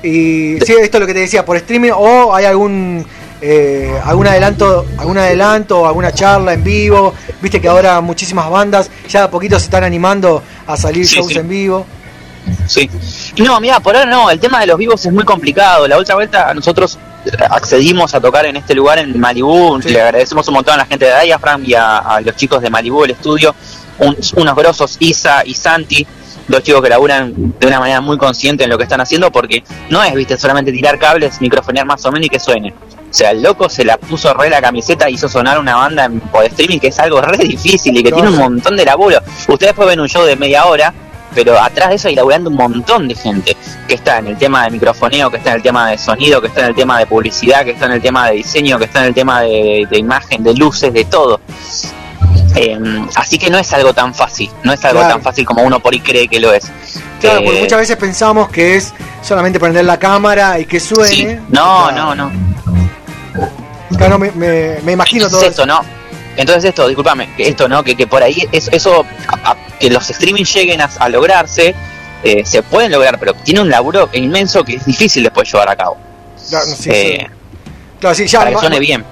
[0.02, 3.06] Y sí, esto es lo que te decía, por streaming o hay algún
[3.40, 7.14] eh, algún adelanto, algún adelanto, alguna charla en vivo.
[7.40, 11.28] Viste que ahora muchísimas bandas ya a poquito se están animando a salir Sí, shows
[11.32, 11.38] sí.
[11.38, 11.86] en vivo.
[12.66, 12.90] Sí.
[13.38, 15.86] No, mira, por ahora no, el tema de los vivos es muy complicado.
[15.86, 16.98] La última vuelta nosotros
[17.50, 19.78] accedimos a tocar en este lugar en Malibú.
[19.84, 22.70] Le agradecemos un montón a la gente de Diaphragm y a, a los chicos de
[22.70, 23.54] Malibú, el estudio.
[23.98, 26.04] Un- unos grosos, Isa y Santi,
[26.48, 29.62] dos chicos que laburan de una manera muy consciente en lo que están haciendo porque
[29.90, 32.72] no es, viste, solamente tirar cables, microfonear más o menos y que suene.
[33.12, 36.06] O sea, el loco se la puso re la camiseta y hizo sonar una banda
[36.06, 38.84] en por streaming que es algo re difícil y que No, tiene un montón de
[38.84, 39.18] laburo.
[39.48, 40.94] Ustedes después ven un show de media hora,
[41.34, 43.54] pero atrás de eso hay laburando un montón de gente
[43.86, 46.46] que está en el tema de microfoneo, que está en el tema de sonido, que
[46.46, 49.00] está en el tema de publicidad, que está en el tema de diseño, que está
[49.00, 51.38] en el tema de, de imagen, de luces, de todo.
[52.54, 52.78] Eh,
[53.16, 55.14] así que no es algo tan fácil, no es algo Claro.
[55.14, 56.64] tan fácil como uno por ahí cree que lo es.
[57.20, 58.92] Claro, Eh, porque muchas veces pensamos que es
[59.22, 61.36] solamente prender la cámara y que suene.
[61.48, 62.14] no, Claro.
[62.14, 62.32] no, no.
[63.96, 65.80] Claro, me, me- me imagino todo Entonces esto, ¿no?
[66.36, 67.84] Entonces esto, discúlpame, esto, ¿no?
[67.84, 71.74] Que, que por ahí es, eso, a- a- que los streaming lleguen a, a lograrse,
[72.24, 75.76] eh, se pueden lograr, pero tiene un laburo inmenso que es difícil después llevar a
[75.76, 75.96] cabo.
[76.48, 77.26] Claro, sí, Eh, sí.
[78.00, 79.04] Claro, sí, ya, para que suene bien.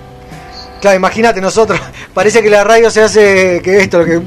[0.81, 1.79] Claro, imagínate nosotros.
[2.15, 4.21] Parece que la radio se hace que esto, lo que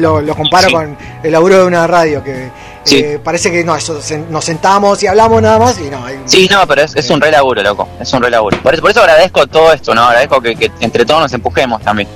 [0.00, 0.74] lo, lo comparo Sí.
[0.74, 2.50] con el laburo de una radio, que
[2.84, 2.98] Sí.
[3.00, 6.02] eh, parece que no, eso, se- nos sentamos y hablamos nada más y no.
[6.06, 7.86] hay- Sí, no, pero es, es un re laburo, loco.
[8.00, 8.56] Es un re laburo.
[8.62, 10.04] Por eso, por eso agradezco todo esto, ¿no?
[10.04, 12.08] Agradezco que, que entre todos nos empujemos también.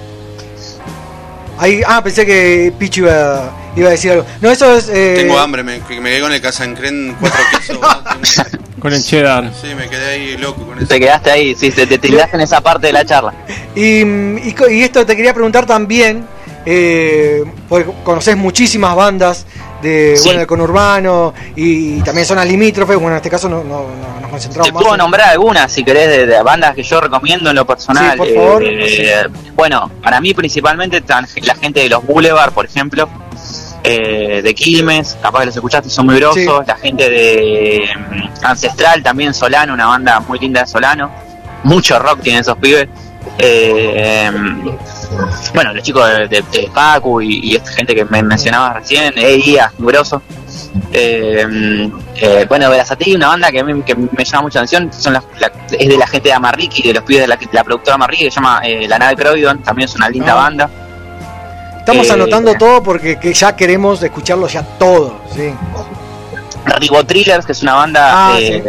[1.58, 4.24] hay- ah, pensé que Pichu iba, iba a decir algo.
[4.40, 4.88] No, eso es.
[4.88, 7.78] eh, Tengo hambre, me, me quedé con el Casancren cuatro quesos.
[7.80, 8.71] ¿no?
[8.82, 9.50] Con el cheddar.
[9.58, 10.88] Sí, me quedé ahí loco con eso.
[10.88, 13.32] Te quedaste ahí, sí, te, te tildaste en esa parte de la charla.
[13.74, 16.26] Y, y y esto te quería preguntar también,
[16.66, 19.46] eh, porque conoces muchísimas bandas
[19.80, 20.24] de Sí.
[20.24, 22.96] bueno, del conurbano y, también zonas limítrofes.
[22.96, 24.82] Bueno, en este caso no, no- no- nos concentramos Te más.
[24.82, 28.12] puedo en- nombrar algunas, si querés, de, de bandas que yo recomiendo en lo personal.
[28.12, 28.62] Sí, por favor.
[28.66, 31.02] Eh, Bueno, para mí principalmente
[31.42, 33.08] la gente de los Boulevard, por ejemplo,
[33.84, 36.42] eh, de Quilmes, capaz que los escuchaste, son muy grosos.
[36.42, 36.48] Sí.
[36.66, 41.10] La gente de mm, Ancestral, también Solano, una banda muy linda de Solano.
[41.64, 42.88] Mucho rock tienen esos pibes.
[43.38, 44.30] Eh,
[45.54, 49.12] bueno, los chicos de, de, de Pacu y, y esta gente que me mencionabas recién,
[49.16, 50.22] Eia, muy groso.
[50.92, 55.12] Eh, eh, bueno, Verazatí, una banda que, a mí- que me llama mucha atención, son
[55.14, 55.22] la-
[55.70, 58.30] es de la gente de Amarriki, de los pibes de la, la productora Amarriki, que
[58.30, 60.36] se llama eh, La Nave Croydon, también es una linda Ah.
[60.36, 60.70] banda.
[61.82, 65.16] Estamos Eh, anotando todo porque que ya queremos escucharlo ya todo.
[65.34, 65.52] Sí.
[67.08, 68.60] Thrillers, que es una banda Ah, de,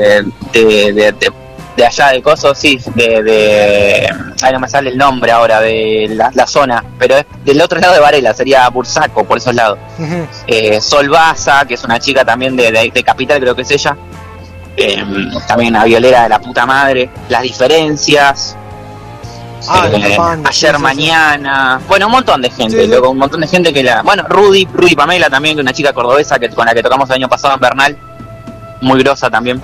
[0.51, 1.33] de, de- de-
[1.77, 4.09] de allá de Coso, sí, de, de.
[4.41, 7.79] Ay, no me sale el nombre ahora, de la, la zona, pero es del otro
[7.79, 9.77] lado de Varela, sería Bursaco, por esos lados.
[9.99, 10.27] Ujú.
[10.47, 12.71] Eh, Sol Baza, que es una chica también de,
[13.03, 13.95] Capital, creo que es ella.
[14.77, 15.03] Eh,
[15.47, 17.09] también una violera de la puta madre.
[17.29, 18.55] Las diferencias.
[19.67, 20.81] Ah, eh, ayer sí, sí.
[20.81, 24.67] mañana, bueno, un montón de gente, loco, un montón de gente que la, bueno, Rudy,
[24.73, 27.59] Rudy Pamela también, una chica cordobesa que con la que tocamos el año pasado en
[27.59, 27.97] Bernal,
[28.81, 29.61] muy grosa también.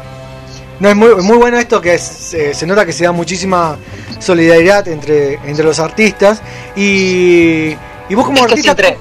[0.79, 3.75] No, es muy, muy bueno esto que es, eh, se nota que se da muchísima
[4.19, 6.41] solidaridad entre, entre los artistas.
[6.77, 7.75] Y,
[8.07, 8.97] y vos como Es que si entre,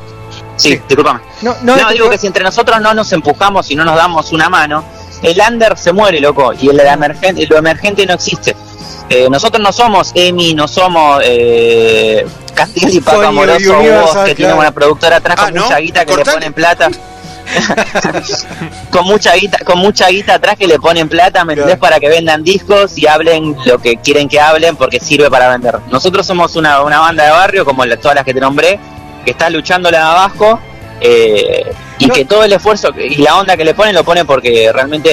[0.56, 1.20] sí, discúlpame.
[1.42, 3.94] No, no, No, te- digo que si entre nosotros no nos empujamos y no nos
[3.94, 4.82] damos una mano,
[5.22, 8.56] el under se muere, loco, y el emergente, lo emergente no existe.
[9.10, 14.50] Eh, nosotros no somos EMI, no somos eh, Castillo y Paco Amoroso, vos, que tiene
[14.50, 14.58] claro.
[14.58, 15.62] una productora atrás Ah, con ¿no?
[15.64, 16.30] mucha guita que Cortale.
[16.30, 16.90] le ponen plata.
[18.90, 21.78] con mucha guita, con mucha guita atrás que le ponen plata, ¿me entendés?
[21.78, 25.78] Para que vendan discos y hablen lo que quieren que hablen porque sirve para vender.
[25.90, 28.78] Nosotros somos una, una banda de barrio, como la- todas las que te nombré,
[29.24, 30.60] que está luchando la de abajo
[31.00, 34.70] eh, y que todo el esfuerzo y la onda que le ponen lo ponen porque
[34.72, 35.08] realmente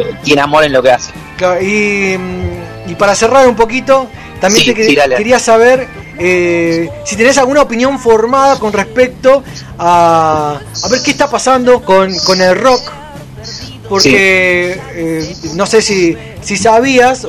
[0.00, 1.12] eh, tiene amor en lo que hace.
[1.36, 4.08] Claro, Y, mm, y para cerrar un poquito,
[4.40, 5.88] también Sí, te sí, quería saber
[6.18, 9.42] eh, si tenés alguna opinión formada con respecto
[9.78, 12.92] a, a ver qué está pasando con, con el rock.
[13.88, 17.26] Porque eh, no sé si, si sabías,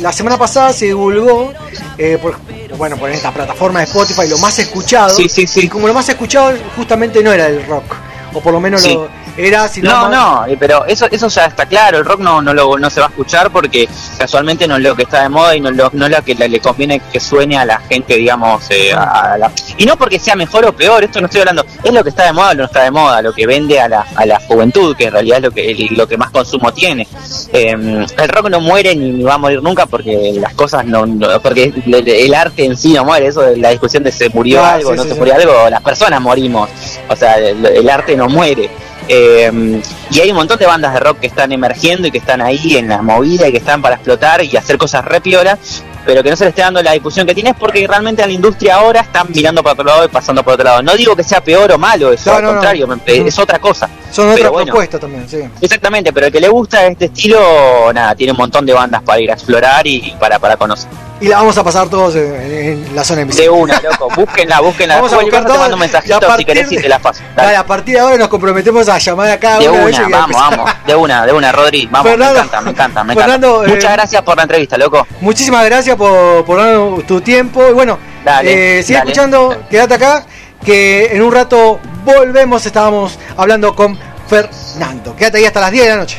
[0.00, 1.52] la semana pasada se divulgó,
[1.98, 2.38] eh, por,
[2.78, 5.14] bueno, por esta plataforma de Spotify, lo más escuchado.
[5.56, 7.94] Y como lo más escuchado justamente no era el rock.
[8.32, 9.08] O por lo menos lo
[9.46, 12.78] era, No, no, eh, pero eso eso ya está claro, el rock no no, lo,
[12.78, 13.88] no se va a escuchar porque
[14.18, 16.22] casualmente no es lo que está de moda y no, es lo, no es lo
[16.24, 19.96] que le, le conviene que suene a la gente, digamos, eh, a la- y no
[19.96, 22.50] porque sea mejor o peor, esto no estoy hablando, es lo que está de moda
[22.50, 25.12] o no está de moda, lo que vende a la, a la juventud, que en
[25.12, 27.06] realidad es lo que, el- lo que más consumo tiene.
[27.52, 27.70] Eh,
[28.16, 31.40] el rock no muere ni, ni va a morir nunca porque las cosas no, no-
[31.40, 34.64] porque el, el arte en sí no muere, eso de la discusión de se murió
[34.64, 35.18] Ah, algo, sí, no sí, se sí.
[35.20, 36.68] murió algo, las personas morimos,
[37.08, 38.68] o sea, el, el arte no muere.
[39.08, 39.80] Eh,
[40.10, 42.76] y hay un montón de bandas de rock que están emergiendo y que están ahí
[42.76, 46.30] en la movida y que están para explotar y hacer cosas re piolas, pero que
[46.30, 48.76] no se le esté dando la difusión que tiene es porque realmente a la industria
[48.76, 50.82] ahora están mirando para otro lado y pasando por otro lado.
[50.82, 53.88] No digo que sea peor o malo, eso No, al no, contrario, es otra cosa.
[54.10, 54.66] son otras bueno.
[54.66, 55.38] propuestas también, sí.
[55.60, 59.20] Exactamente, pero el que le gusta este estilo, nada, tiene un montón de bandas para
[59.20, 60.90] ir a explorar y para, para conocer.
[61.20, 63.50] Y la vamos a pasar todos en, en la zona De invisible.
[63.50, 64.96] una, loco, búsquenla, búsquenla.
[64.96, 66.98] Vamos a buscar te todo, mando un mensajito si partir querés y de- te la
[67.00, 67.20] paso.
[67.34, 67.46] Dale.
[67.48, 70.36] Dale, a partir de ahora nos comprometemos a llamar a cada De de una, vamos,
[70.40, 73.70] vamos, de una, de una, Rodri, vamos, Fernando, me encanta, me encanta, me Fernando, encanta.
[73.72, 75.06] eh, Muchas gracias por la entrevista, loco.
[75.20, 77.68] Muchísimas gracias por, por darnos tu tiempo.
[77.68, 79.10] Y bueno, Dale, eh, sigue dale.
[79.10, 80.24] escuchando, quédate acá,
[80.64, 82.64] que en un rato volvemos.
[82.64, 85.16] Estábamos hablando con Fernando.
[85.16, 86.18] Quédate ahí hasta las 10 de la noche.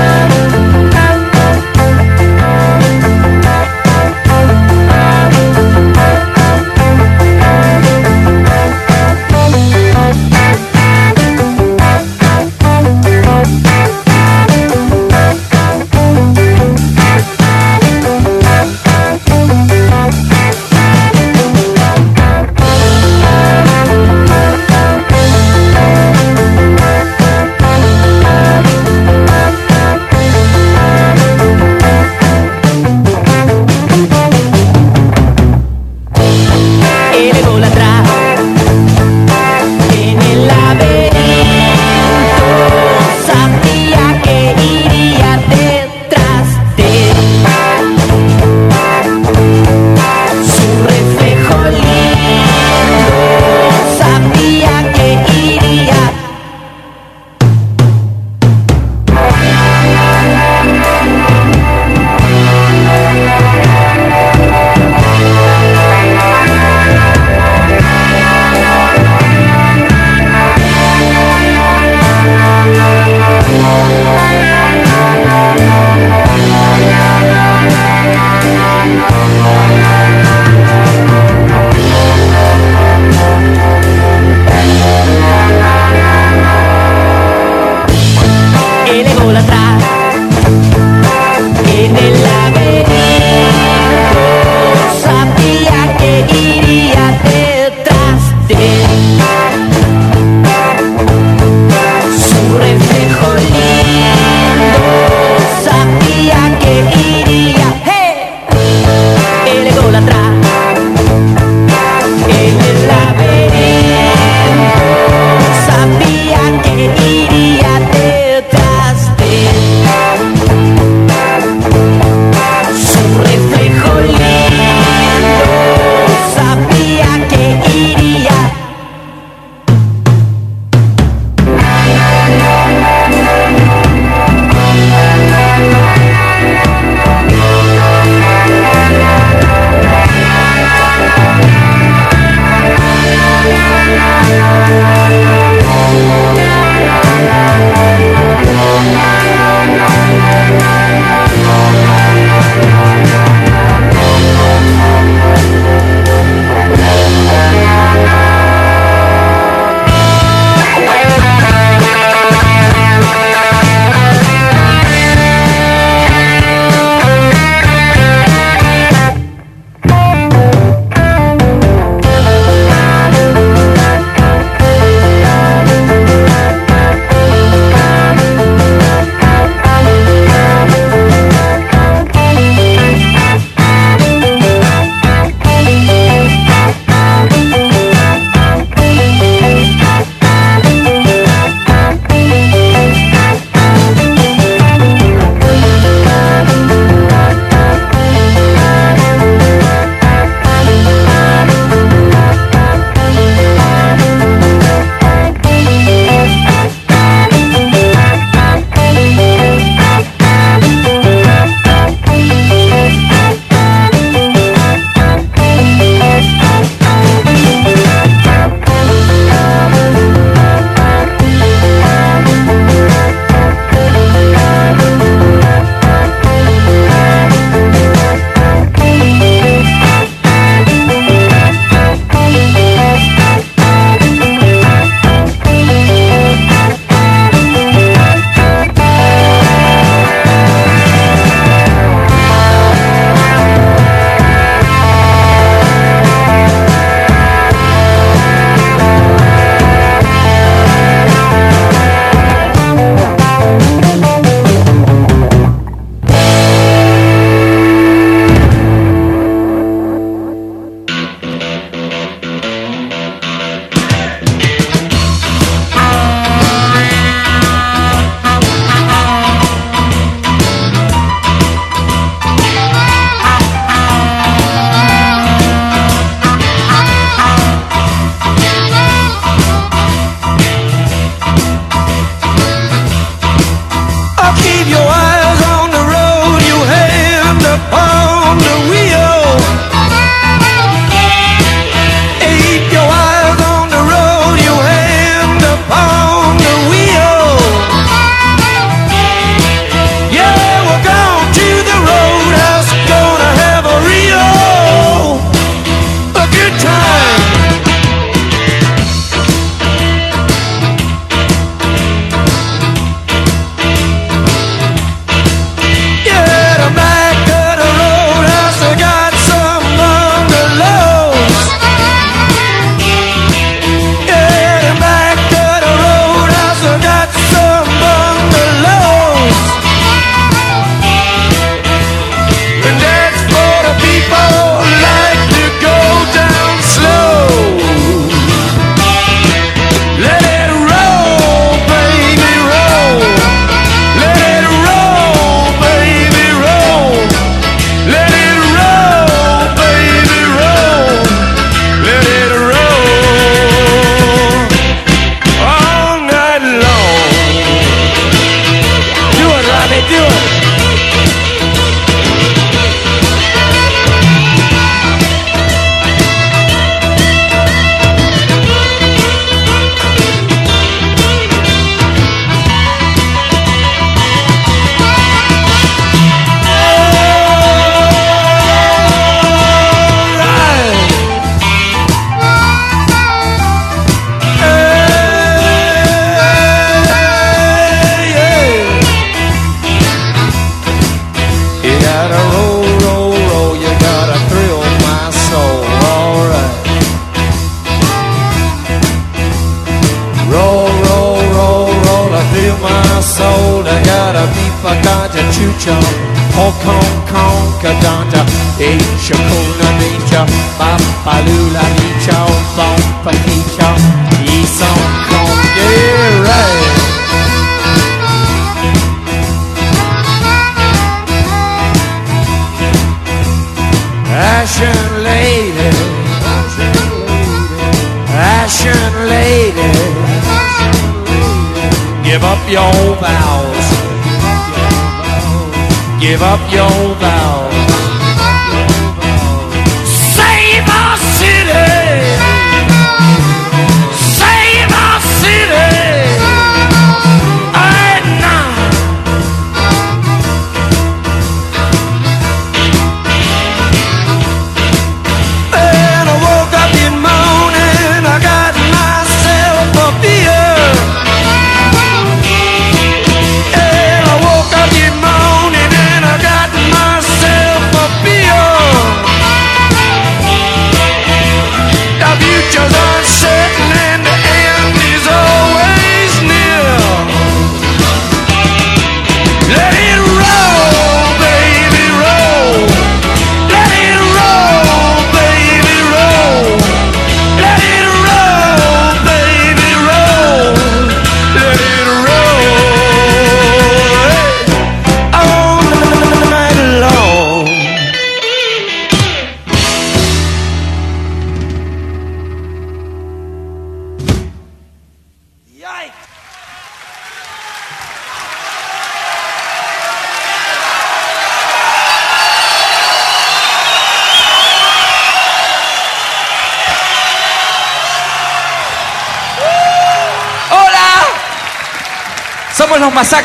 [0.00, 0.59] love.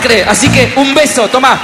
[0.06, 1.60] Así que un beso, toma.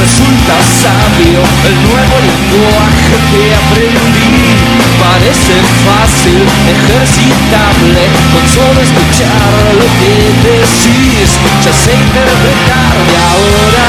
[0.00, 4.58] Resulta sabio el nuevo lenguaje que aprendí.
[4.98, 5.54] Parece
[5.86, 6.42] fácil,
[6.74, 11.38] ejercitable, con solo escuchar lo que decís.
[11.64, 13.86] Ya sé interpretar de ahora,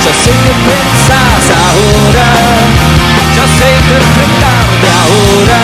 [0.00, 2.28] ya sé que pensás ahora,
[3.36, 5.63] ya sé interpretar de ahora.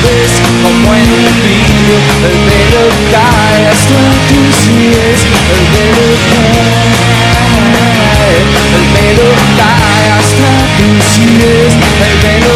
[0.00, 5.18] Como en un vídeo, el velo cae hasta tus pies,
[5.54, 8.38] el velo cae,
[8.76, 11.72] el velo cae hasta tus pies,
[12.06, 12.47] el cae,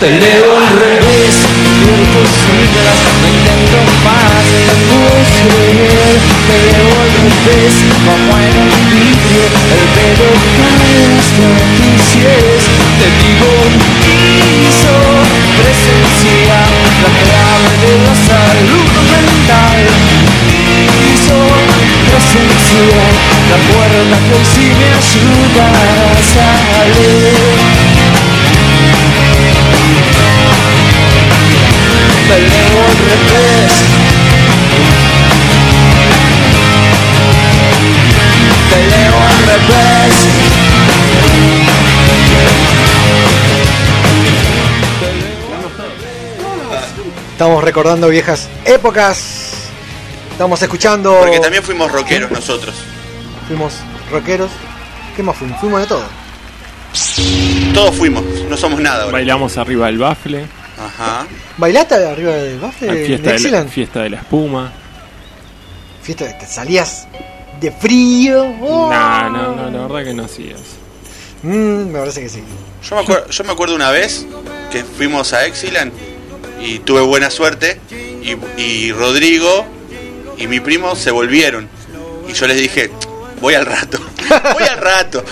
[0.00, 0.39] Te leo
[47.40, 49.52] Estamos recordando viejas épocas.
[50.30, 51.20] Estamos escuchando.
[51.20, 52.74] Porque también fuimos rockeros nosotros.
[53.48, 53.78] Fuimos
[54.10, 54.50] rockeros.
[55.16, 55.58] ¿Qué más fuimos?
[55.58, 56.04] Fuimos de todo.
[57.72, 59.12] Todos fuimos, no somos nada ahora.
[59.12, 60.44] Bailamos arriba del bafle.
[60.78, 61.26] Ajá.
[61.56, 62.92] ¿Bailaste arriba del bafle?
[62.92, 64.72] De fiesta, de la, fiesta de la espuma.
[66.02, 67.08] Fiesta de que salías
[67.58, 68.54] de frío.
[68.60, 68.92] Oh.
[68.92, 70.60] No, no, no, la verdad que no hacías.
[71.42, 72.44] Mm, me parece que sí.
[72.86, 74.26] Yo me, acuerdo, yo me acuerdo una vez
[74.70, 76.09] que fuimos a Excellent
[76.60, 79.66] y tuve buena suerte y, y Rodrigo
[80.36, 81.68] y mi primo se volvieron.
[82.28, 82.90] Y yo les dije,
[83.40, 83.98] voy al rato.
[84.54, 85.24] Voy al rato.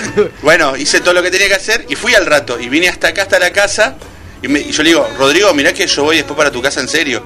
[0.43, 2.59] Bueno, hice todo lo que tenía que hacer y fui al rato.
[2.59, 3.95] Y vine hasta acá, hasta la casa.
[4.43, 6.81] Y, me- y yo le digo, Rodrigo, mirá que yo voy después para tu casa
[6.81, 7.23] en serio.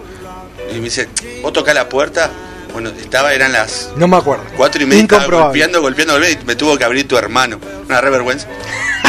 [0.71, 1.09] Y me dice,
[1.41, 2.31] ¿vos tocás la puerta?
[2.75, 4.45] Bueno, estaba, eran las No me acuerdo.
[4.55, 7.59] cuatro y media, estaba golpeando, golpeando, golpeando, y me tuvo que abrir tu hermano.
[7.87, 8.47] Una re vergüenza.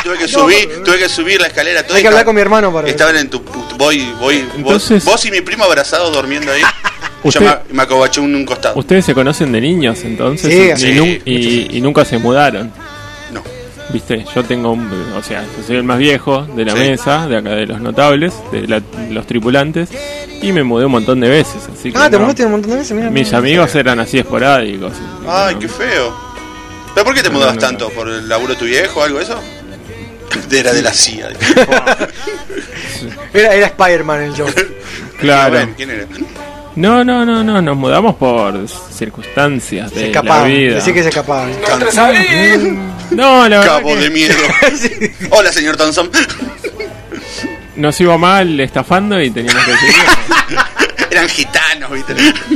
[0.03, 1.83] Tuve que subir, tuve que subir la escalera.
[1.83, 3.41] Todo Hay que hablar con mi hermano para Estaban en tu,
[3.77, 6.61] voy, voy, vos, Entonces- vos y mi primo abrazados durmiendo ahí.
[7.23, 8.77] Usted- Yo me, me acobaché en un costado.
[8.77, 10.87] Ustedes se conocen de niños entonces Sí, y, así.
[10.89, 12.71] y nun- y- y nunca se mudaron.
[13.31, 13.41] No.
[13.89, 16.79] Viste, yo tengo un, o sea, yo soy el más viejo de la Sí.
[16.79, 19.89] mesa, de acá de los notables, de la- los tripulantes,
[20.41, 22.23] y me mudé un montón de veces, así que Ah, te no.
[22.23, 23.09] mudaste un montón de veces, mira.
[23.09, 23.37] mis mira.
[23.37, 24.91] amigos eran así esporádicos.
[25.27, 26.13] Ay, qué feo.
[26.93, 27.89] ¿Pero por qué te No, mudabas no, tanto?
[27.89, 29.39] ¿Por el laburo de tu viejo o algo de eso?
[30.51, 31.29] Era de la CIA.
[33.33, 34.53] Era, era Spider-Man el John.
[35.19, 35.55] Claro.
[35.55, 36.05] Bueno, ¿Quién era?
[36.75, 40.75] No, no, no, no, nos mudamos por circunstancias Se de la vida.
[40.75, 41.51] Decí que se escapaban.
[43.11, 44.35] No, la verdad Cabo que de miedo.
[45.29, 46.09] Hola, señor Thompson.
[47.75, 49.95] nos iba mal estafando y teníamos que seguir.
[51.13, 52.15] Eran gitanos, ¿viste?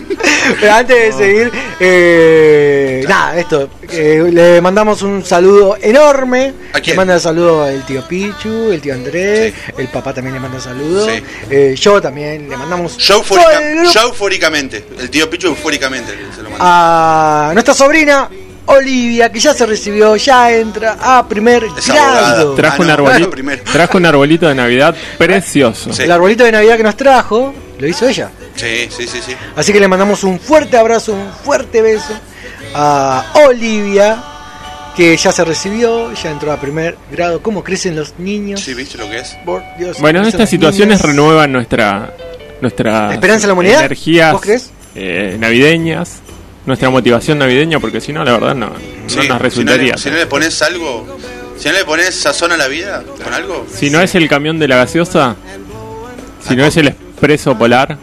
[0.59, 6.53] Pero antes de seguir, eh, nada, esto, eh, le mandamos un saludo enorme.
[6.73, 6.95] ¿A quién?
[6.95, 11.09] Le manda saludo el tío Pichu, el tío Andrés, el papá también le manda saludos.
[11.13, 11.23] Sí.
[11.51, 14.85] Eh, yo también le mandamos Yo, todo el yo eufóricamente.
[14.99, 16.57] El tío Pichu eufóricamente se lo mandó.
[16.65, 18.27] a nuestra sobrina
[18.69, 22.53] Olivia, que ya se recibió, ya entra a primer Es grado.
[22.55, 23.63] Trajo, Ah, un no, arbolito, primero.
[23.71, 25.93] trajo un arbolito de Navidad precioso.
[25.93, 26.03] Sí.
[26.03, 28.29] El arbolito de Navidad que nos trajo, lo hizo ella.
[28.57, 29.33] Sí, sí, sí, sí.
[29.55, 32.13] Así que le mandamos un fuerte abrazo, un fuerte beso
[32.73, 34.21] a Olivia,
[34.95, 37.41] que ya se recibió, ya entró a primer grado.
[37.41, 38.59] ¿Cómo crecen los niños?
[38.61, 39.37] Sí, ¿viste lo que es?
[39.45, 41.09] Por Dios, Bueno, estas situaciones niños.
[41.15, 42.13] renuevan nuestra
[42.59, 43.79] nuestra ¿Esperanza en la humanidad?
[43.85, 44.71] energías ¿Vos crees?
[44.95, 46.15] eh, navideñas,
[46.65, 48.73] nuestra motivación navideña, porque si no, la verdad no, no
[49.03, 49.93] nos si no, resultaría.
[49.93, 51.05] le, si no le pones algo,
[51.59, 54.57] si no le pones sazón a la vida con algo, Si no es el camión
[54.57, 55.35] de la gaseosa,
[56.47, 57.99] si no es el expreso polar,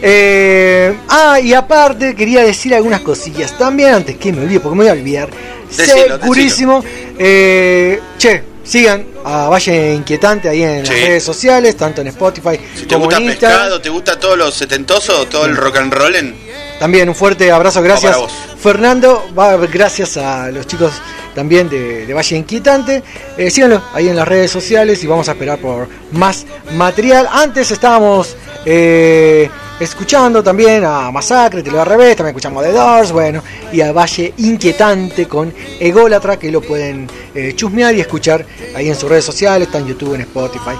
[0.00, 4.84] Eh, ah, y aparte quería decir algunas cosillas también antes que me olvide, porque me
[4.84, 5.28] voy a olvidar.
[5.76, 6.84] Decilo, Segurísimo.
[7.18, 10.92] Eh, che, sigan a Valle Inquietante ahí en Sí.
[10.92, 13.58] las redes sociales, tanto en Spotify si te como gusta en Instagram.
[13.58, 16.34] pescado, te gusta todo lo setentoso, todo el rock and roll en
[16.78, 18.16] También un fuerte abrazo, gracias.
[18.62, 20.92] Fernando, va, gracias a los chicos
[21.34, 23.02] también de, de Valle Inquietante.
[23.36, 27.28] Eh, síganlo ahí en las redes sociales y vamos a esperar por más material.
[27.30, 29.48] Antes estábamos eh,
[29.80, 33.92] escuchando también a Masacre, Te lo al revés, también escuchamos The Doors, bueno, y a
[33.92, 38.44] Valle Inquietante con Ególatra, que lo pueden eh, chusmear y escuchar
[38.74, 40.76] ahí en sus redes sociales, está en YouTube, en Spotify.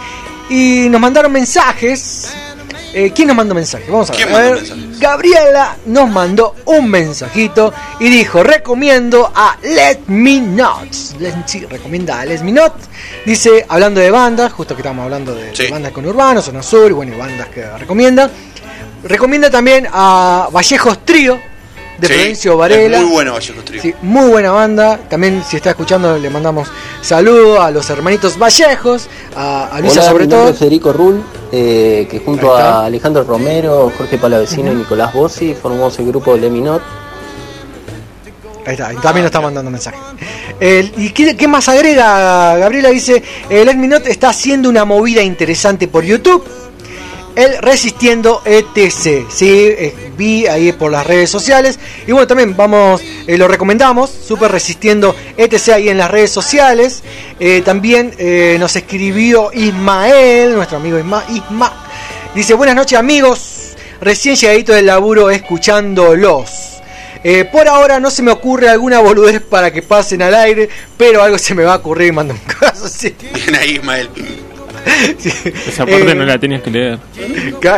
[0.50, 2.32] Y nos mandaron mensajes.
[3.01, 3.89] Eh, ¿Quién nos mandó mensajes?
[3.89, 4.61] Vamos a ver.
[4.99, 10.93] Gabriela nos mandó un mensajito y dijo, recomiendo a Let Me Not.
[11.47, 12.75] Sí, recomienda a Let Me Not.
[13.25, 15.65] Dice, hablando de bandas, justo que estamos hablando de, Sí.
[15.65, 18.29] de bandas con urbanos, zona sur y bueno, y bandas que recomienda.
[19.05, 21.39] Recomienda también a Vallejos Trío
[21.99, 22.97] de Sí, Florencio Varela.
[22.99, 23.83] es muy bueno Vallejo Trío.
[23.83, 24.99] Sí, muy buena banda.
[25.09, 26.69] También, si está escuchando, le mandamos
[27.03, 30.55] saludos a los hermanitos Vallejos, a, a Luisa Hola, sobre todo.
[30.55, 31.23] Federico Rull,
[31.53, 32.79] eh, que junto Ahí está.
[32.81, 36.83] a Alejandro Romero, Jorge Palavecino y Nicolás Bossi formamos el grupo Leminot.
[38.66, 39.97] Ahí está, y también nos está mandando mensaje.
[40.61, 42.57] El- ¿Y qué, qué más agrega?
[42.59, 46.45] Gabriela dice, el Let Me Not está haciendo una movida interesante por YouTube.
[47.39, 51.78] El Resistiendo ETC, sí, eh, vi ahí por las redes sociales.
[52.05, 57.05] Y bueno, también vamos, eh, lo recomendamos, Super Resistiendo ETC ahí en las redes sociales.
[57.39, 58.12] Eh, también
[58.59, 61.86] nos escribió Ismael, nuestro amigo Isma, Isma.
[62.35, 66.81] Dice, buenas noches amigos, recién llegadito del laburo escuchándolos.
[67.23, 71.23] Eh, por ahora no se me ocurre alguna boludez para que pasen al aire, pero
[71.23, 72.89] algo se me va a ocurrir mando un caso.
[73.32, 74.10] Bien ahí, Ismael.
[75.69, 76.98] esa parte Eh, no la tenías que leer.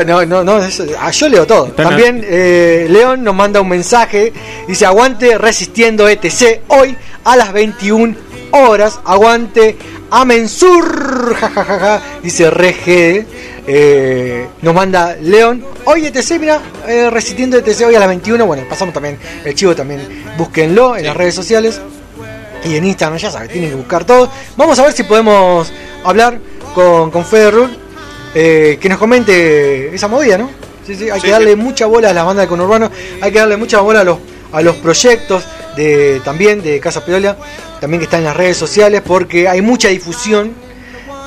[0.06, 1.66] No, no, no, eso- ah, yo leo todo.
[1.66, 4.32] Están También eh, León nos manda un mensaje,
[4.68, 8.16] dice aguante resistiendo ETC hoy a las 21
[8.52, 9.76] horas, aguante
[10.10, 13.26] Amensur, jajajaja, dice Reg,
[13.66, 18.64] eh, nos manda León, hoy ETC, mira, eh, resistiendo ETC hoy a las 21, bueno,
[18.68, 20.00] pasamos también el chivo también,
[20.36, 21.80] búsquenlo en las redes sociales.
[22.62, 24.30] Y en Instagram, ya sabes, tienen que buscar todo.
[24.54, 25.72] Vamos a ver si podemos
[26.04, 26.38] hablar
[26.74, 27.70] con, con Fede Rull,
[28.34, 30.50] eh, que nos comente esa movida, ¿no?
[30.86, 32.90] Sí, sí, hay Sí, que darle mucha bola a las bandas de conurbano,
[33.20, 34.18] hay que darle mucha bola a los,
[34.52, 35.44] a los proyectos
[35.76, 37.36] de también de Casa Peola,
[37.80, 40.52] también que está en las redes sociales, porque hay mucha difusión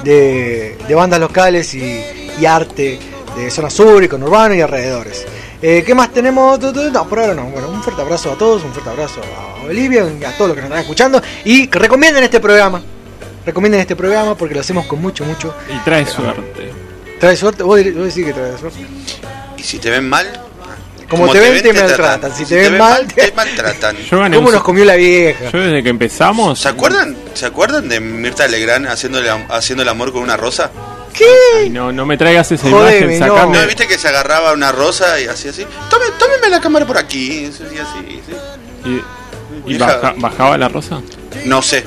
[0.04, 2.04] de, de bandas locales y,
[2.40, 3.00] y arte
[3.36, 5.26] de zona sur y conurbano y alrededores.
[5.62, 6.60] Eh, ¿Qué más tenemos?
[6.60, 7.46] No, por ahora no.
[7.46, 10.56] Bueno, un fuerte abrazo a todos, un fuerte abrazo a Olivia y a todos los
[10.56, 11.22] que nos están escuchando.
[11.46, 12.82] Y que recomienden este programa.
[13.46, 15.54] Recomienden este programa porque lo hacemos con mucho, mucho.
[15.74, 16.72] Y trae suerte.
[17.20, 17.64] ¿Trae suerte?
[17.64, 18.80] ¿Vos, vos decís que trae suerte?
[19.58, 20.28] Y si te ven mal,
[21.10, 22.34] Como, te ven, te, maltratan.
[22.36, 23.98] Si, te ven mal, te maltratan.
[24.10, 25.52] ¿cómo nos comió la vieja?
[25.52, 26.60] Yo desde que empezamos.
[26.60, 27.16] ¿Se acuerdan?
[27.34, 30.72] ¿Se acuerdan de Mirta Legrand haciéndole, haciendo el amor con una rosa?
[31.60, 33.36] Ay, no, no me traigas esa Jodeme, imagen, no.
[33.36, 33.58] sacame.
[33.60, 35.64] No, viste que se agarraba una rosa y así así.
[35.90, 37.46] Tome, tómeme la cámara por aquí.
[37.46, 39.00] Así, así, sí.
[39.68, 41.02] Y, y baja- bajaba la rosa.
[41.46, 41.84] No sé.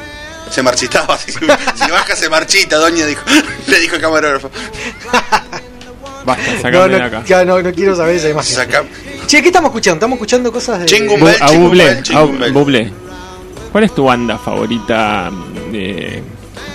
[0.51, 1.19] Se marchitaba.
[1.27, 3.23] Si, si baja, se marchita, doña, dijo.
[3.67, 4.51] Le dijo el camarógrafo.
[6.25, 7.23] Basta, No, de acá.
[7.25, 8.55] ya no, no quiero saber esa imagen.
[8.57, 8.85] Saca.
[9.27, 9.97] Che, ¿qué estamos escuchando?
[9.97, 10.87] Estamos escuchando cosas de.
[11.19, 11.37] Bell,
[12.13, 12.53] a Bell.
[12.53, 12.91] Bublé.
[13.71, 15.31] ¿Cuál es tu banda favorita
[15.71, 16.23] de,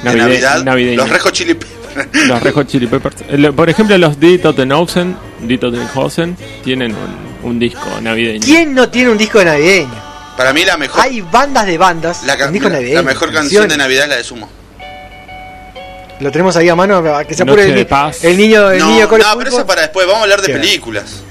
[0.04, 0.98] De Navidad, navideña?
[0.98, 2.28] los Rejo Chili Peppers.
[2.28, 3.16] Los Red Hot Chili Peppers.
[3.28, 8.46] El- Por ejemplo, los Die Tottenhausen, Die Tottenhausen tienen un, un disco navideño.
[8.46, 10.11] ¿Quién no tiene un disco navideño?
[10.38, 12.24] Para mí la mejor, Hay bandas de bandas.
[12.24, 14.50] la, la- mejor canción de Navidad es la de Sumo.
[16.20, 17.88] Lo tenemos ahí a mano, a que se apure el,
[18.22, 20.06] el niño, el no, niño con el no, pero eso para después.
[20.06, 20.54] Vamos a hablar de ¿Qué?
[20.54, 21.24] películas.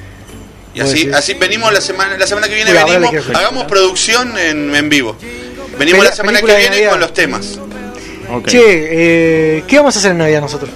[0.74, 4.88] Y así, así venimos la semana, la semana que viene venimos, hagamos producción en, en
[4.88, 5.16] vivo.
[5.78, 7.58] Venimos la semana que viene con los temas.
[8.32, 8.46] Ok.
[8.48, 8.60] Che,
[9.58, 10.70] eh, ¿qué vamos a hacer en Navidad nosotros?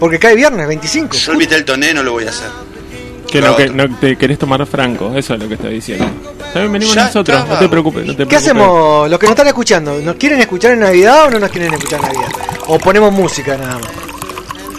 [0.00, 1.16] Porque cae viernes, 25.
[1.16, 2.48] Yo el Vitel Toné no lo voy a hacer.
[3.30, 6.06] Que no, que no te querés tomar franco, eso es lo que está diciendo.
[6.52, 8.38] También venimos Ya nosotros, no te preocupes, no te ¿Qué preocupes.
[8.42, 9.10] hacemos?
[9.10, 12.00] Los que nos están escuchando, ¿nos quieren escuchar en Navidad o no nos quieren escuchar
[12.00, 12.28] en Navidad?
[12.68, 13.88] O ponemos música nada más.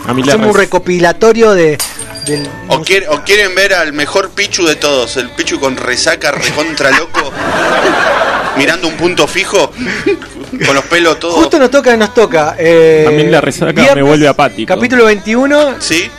[0.07, 1.78] A Hacemos un recopilatorio de.
[2.26, 6.32] Del, O, quiere- o quieren ver al mejor Pichu de todos, el Pichu con resaca
[6.32, 7.22] recontra loco,
[8.57, 9.72] mirando un punto fijo,
[10.65, 11.36] con los pelos todos.
[11.36, 12.56] Justo nos toca, nos toca.
[12.57, 14.74] Eh, A mí la resaca me vuelve apático.
[14.74, 16.10] Capítulo 21 ¿Sí?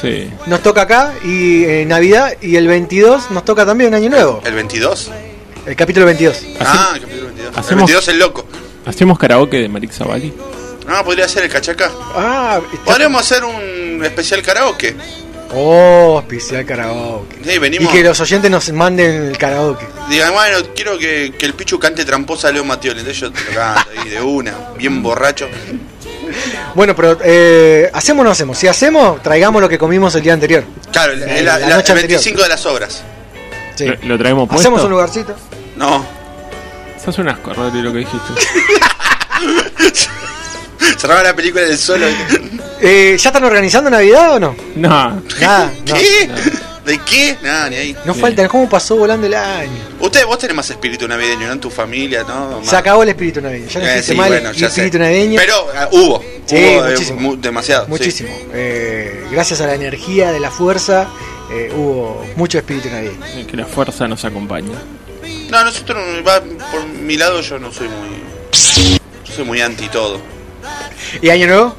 [0.00, 0.30] Sí.
[0.46, 4.42] nos toca acá y eh, Navidad y el 22 nos toca también Año Nuevo.
[4.44, 5.10] ¿El 22?
[5.66, 6.42] El capítulo 22.
[6.60, 7.52] Ah, el capítulo 22.
[7.52, 8.46] El hacemos- 22 es el loco.
[8.84, 10.32] ¿Hacemos karaoke de Marix Zavalli?
[10.88, 11.90] Ah, podría ser el cachaca.
[12.14, 14.94] Ah, está- Podríamos hacer un especial karaoke.
[15.54, 17.36] Oh, especial karaoke.
[17.44, 17.92] Sí, venimos.
[17.92, 19.86] Y que los oyentes nos manden el karaoke.
[20.10, 23.00] Digan, bueno, quiero que, que el Pichu cante tramposa a Leo Matioli.
[23.00, 25.48] Entonces yo te lo canto ahí de una, bien borracho.
[26.74, 28.56] Bueno, pero eh, ¿hacemos o no hacemos?
[28.58, 30.64] Si hacemos, traigamos lo que comimos el día anterior.
[30.92, 32.20] Claro, el, La- el- la la- noche el anterior.
[32.20, 33.02] 25 de las obras.
[33.74, 33.86] Sí.
[33.86, 34.60] ¿Lo, lo traemos puesto?
[34.62, 35.34] Hacemos un lugarcito.
[35.76, 36.04] No.
[37.04, 38.32] Sos un asco, Rodri, lo que dijiste.
[40.98, 42.06] Cerraba la película del solo.
[42.80, 44.56] Eh, ¿Ya están organizando Navidad o no?
[44.76, 45.22] No.
[45.40, 45.96] Nada, no.
[46.86, 47.36] ¿De qué?
[47.42, 47.96] Nada, ni ahí.
[48.04, 49.72] No falta, ¿cómo pasó volando el año?
[49.98, 51.52] Usted, vos tenés más espíritu navideño, ¿no?
[51.54, 52.62] En tu familia, ¿no?
[52.64, 53.68] Se acabó el espíritu navideño.
[53.68, 54.82] Ya no Eh, sí, más bueno, el ya sé.
[54.82, 55.36] espíritu navideño.
[55.40, 56.22] Pero ah, hubo.
[56.46, 57.20] Sí, hubo, eh, muchísimo.
[57.20, 57.84] mu- demasiado.
[57.86, 57.90] sí.
[57.90, 58.28] Muchísimo.
[58.54, 61.08] Eh, gracias a la energía de la fuerza,
[61.50, 63.46] eh, hubo mucho espíritu navideño.
[63.48, 64.70] Que la fuerza nos acompañe.
[65.50, 66.40] No, nosotros, va,
[66.70, 68.08] por mi lado, yo no soy muy.
[69.24, 70.20] Yo soy muy anti todo.
[71.20, 71.76] ¿Y año nuevo?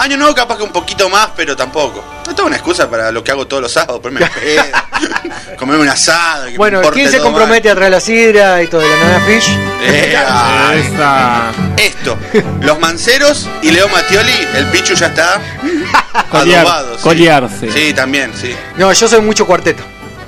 [0.00, 2.02] Año nuevo, capaz que un poquito más, pero tampoco.
[2.26, 4.62] Esto es una excusa para lo que hago todos los sábados: ponerme pedo,
[5.58, 6.46] comerme un asado.
[6.46, 9.48] que Bueno, ¿quién se compromete a traer la sidra y todo de la Nana Fish?
[9.50, 9.70] mal.
[9.82, 11.50] Eh, ay, Esa.
[11.76, 12.16] esto,
[12.62, 15.38] los manceros y Leo Matioli, el Pichu ya está
[16.30, 16.96] Colear- adobado.
[16.96, 17.02] sí.
[17.02, 17.70] colearse.
[17.70, 18.54] Sí, también, sí.
[18.78, 19.82] No, yo soy mucho cuarteto.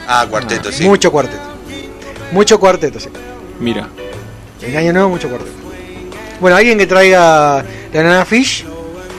[0.06, 0.84] Ah, cuarteto, sí.
[0.84, 1.42] Mucho cuarteto.
[2.32, 3.08] Mucho cuarteto, sí.
[3.58, 3.88] Mira.
[4.60, 5.56] En año nuevo, mucho cuarteto.
[6.40, 8.66] Bueno, alguien que traiga la Nana Fish.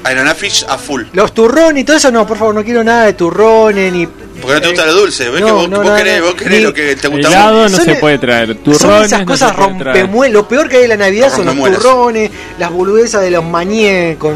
[0.03, 1.03] Aeronafish a full.
[1.13, 4.05] Los turrones y todo eso, no, por favor, no quiero nada de turrones ni.
[4.05, 5.29] Porque no te gusta lo dulce.
[5.29, 6.25] ¿Ves no, que vos, no, vos no, querés, no.
[6.25, 7.27] vos querés Ni- lo que te gusta?
[7.29, 8.47] Helado no Son se puede traer.
[8.47, 10.33] Son Turrones esas no cosas rompemuelas.
[10.33, 14.17] Lo peor que hay en la Navidad son los turrones, las boludezas de los mañé
[14.19, 14.35] con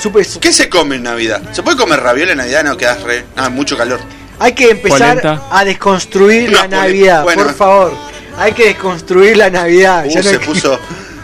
[0.00, 0.24] super.
[0.40, 1.42] ¿Qué se come en Navidad?
[1.52, 2.62] ¿Se puede comer ravioli en Navidad?
[2.64, 3.24] No, quedas re.
[3.36, 3.98] Ah, mucho calor.
[4.38, 5.42] Hay que empezar Polenta.
[5.50, 7.42] a desconstruir la Navidad, bueno.
[7.42, 7.92] por favor.
[8.38, 10.04] Hay que desconstruir la Navidad.
[10.06, 10.78] Uh, Ya no se puso.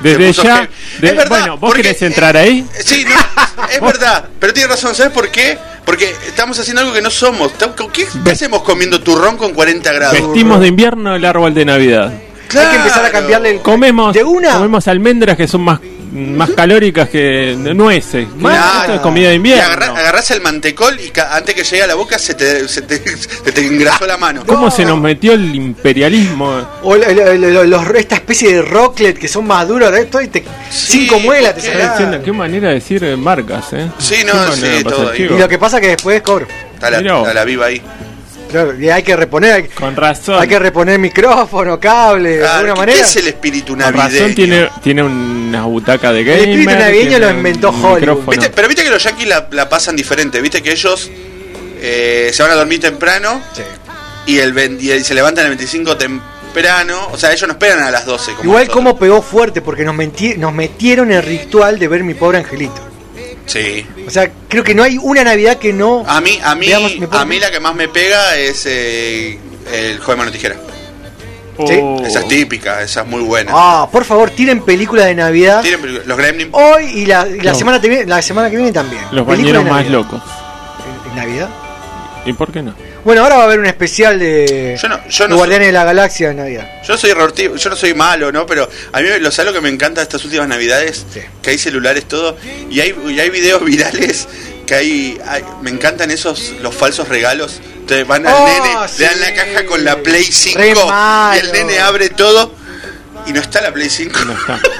[0.04, 0.56] Desde ya.
[0.56, 0.68] heavy.
[1.00, 1.28] de- es verdad.
[1.40, 2.64] bueno, ¿vos porque- querés entrar ahí?
[2.84, 4.28] Sí, no, es verdad.
[4.38, 4.94] Pero tiene razón.
[4.94, 5.58] ¿Sabes por qué?
[5.84, 7.52] Porque estamos haciendo algo que no somos.
[7.92, 10.12] ¿Qué, qué hacemos comiendo turrón con 40 grados?
[10.18, 12.12] Vestimos de invierno el árbol de Navidad.
[12.56, 13.60] Hay que empezar a cambiarle el.
[13.62, 14.52] Comemos, De una.
[14.54, 15.80] comemos almendras que son más,
[16.14, 18.26] más calóricas que nueces.
[18.38, 18.80] Claro.
[18.82, 19.64] Esto es comida de invierno.
[19.64, 23.02] agarra- agarrás el mantecol y antes que llegue a la boca se te, se te,
[23.18, 24.44] se te engrasó la mano.
[24.46, 26.66] ¿Cómo se nos metió el imperialismo?
[26.82, 30.44] O el- los- esta especie de rocklet que son más duros de esto y te,
[30.70, 33.88] cinco muelas te diciendo, qué manera de decir eh, marcas, ¿eh?
[33.98, 35.14] Sí, no, sí, todo.
[35.16, 36.46] Y lo que pasa que después cobro.
[36.80, 37.80] La, está la viva ahí.
[38.54, 40.40] Claro, y hay que reponer, hay, Con razón.
[40.40, 42.98] hay que reponer micrófono, cable, de Claro, alguna ¿qué- manera.
[42.98, 44.08] ¿Qué es el espíritu Con navideño?
[44.20, 46.40] razón tiene, tiene una butaca de gamer.
[46.48, 48.28] espíritu navideño lo inventó Hollywood.
[48.30, 48.50] ¿Viste?
[48.50, 50.40] Pero viste que los yankees la, la pasan diferente.
[50.40, 51.10] Viste que ellos
[51.80, 53.40] eh, se van a dormir temprano.
[53.54, 53.62] Sí.
[54.26, 57.08] y el 20 y se levantan el 25 temprano.
[57.12, 58.32] O sea, ellos no esperan a las 12.
[58.32, 58.74] Como Igual nosotros.
[58.76, 59.94] como pegó fuerte porque nos
[60.54, 62.80] metieron el ritual de ver mi pobre angelito.
[63.46, 63.86] Sí.
[64.06, 66.04] O sea, creo que no hay una Navidad que no...
[66.06, 69.38] A mí, a mí, a mí la que más me pega es eh,
[69.72, 70.56] el joven mano tijera.
[71.66, 71.80] Sí.
[72.04, 73.52] Esa es típica, esa es muy buena.
[73.54, 75.60] Ah, por favor, tiren películas de Navidad.
[75.62, 76.50] Tienen películas- los Gremlins.
[76.52, 77.58] Hoy y la, y la No.
[77.58, 79.02] semana, que viene, la semana que viene también.
[79.12, 80.22] Los Películas bañeros de más locos.
[81.04, 81.48] ¿En- en Navidad?
[82.26, 82.74] ¿Y por qué no?
[83.04, 85.72] Bueno, ahora va a haber un especial de, Yo no- yo de no Guardianes de
[85.72, 86.82] la Galaxia de Navidad.
[86.86, 88.46] Yo soy reortivo, yo no soy malo, ¿no?
[88.46, 91.04] Pero a mí lo sabes lo que me encanta de estas últimas navidades,
[91.42, 92.36] que hay celulares todo
[92.70, 94.26] y hay y hay videos virales
[94.66, 97.60] que hay, hay- me encantan esos los falsos regalos.
[97.80, 99.00] Entonces van al Oh, nene, sí.
[99.02, 100.72] le dan la caja con la Play 5 Re
[101.36, 102.54] y el nene abre todo
[103.26, 104.18] y no está la Play 5.
[104.24, 104.58] No está.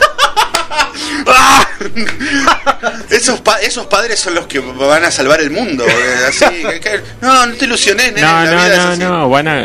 [1.26, 1.66] ¡Ah!
[3.10, 5.84] esos, pa- esos padres son los que van a salvar el mundo.
[5.86, 8.20] eh, Así, que- que- no, no te ilusiones, nene.
[8.22, 9.00] No, la no, vida es no, así.
[9.00, 9.60] no, van a.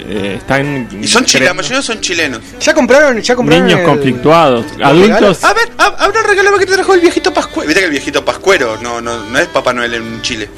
[0.00, 0.88] eh, están.
[1.02, 2.40] Y son chilenos, la mayoría son chilenos.
[2.60, 5.44] Ya compraron, ya compraron Niños el- conflictuados, adultos.
[5.44, 7.66] A ver, habla el regalo que te trajo el viejito pascuero.
[7.68, 10.48] Viste que el viejito pascuero no, no, no es Papá Noel en Chile.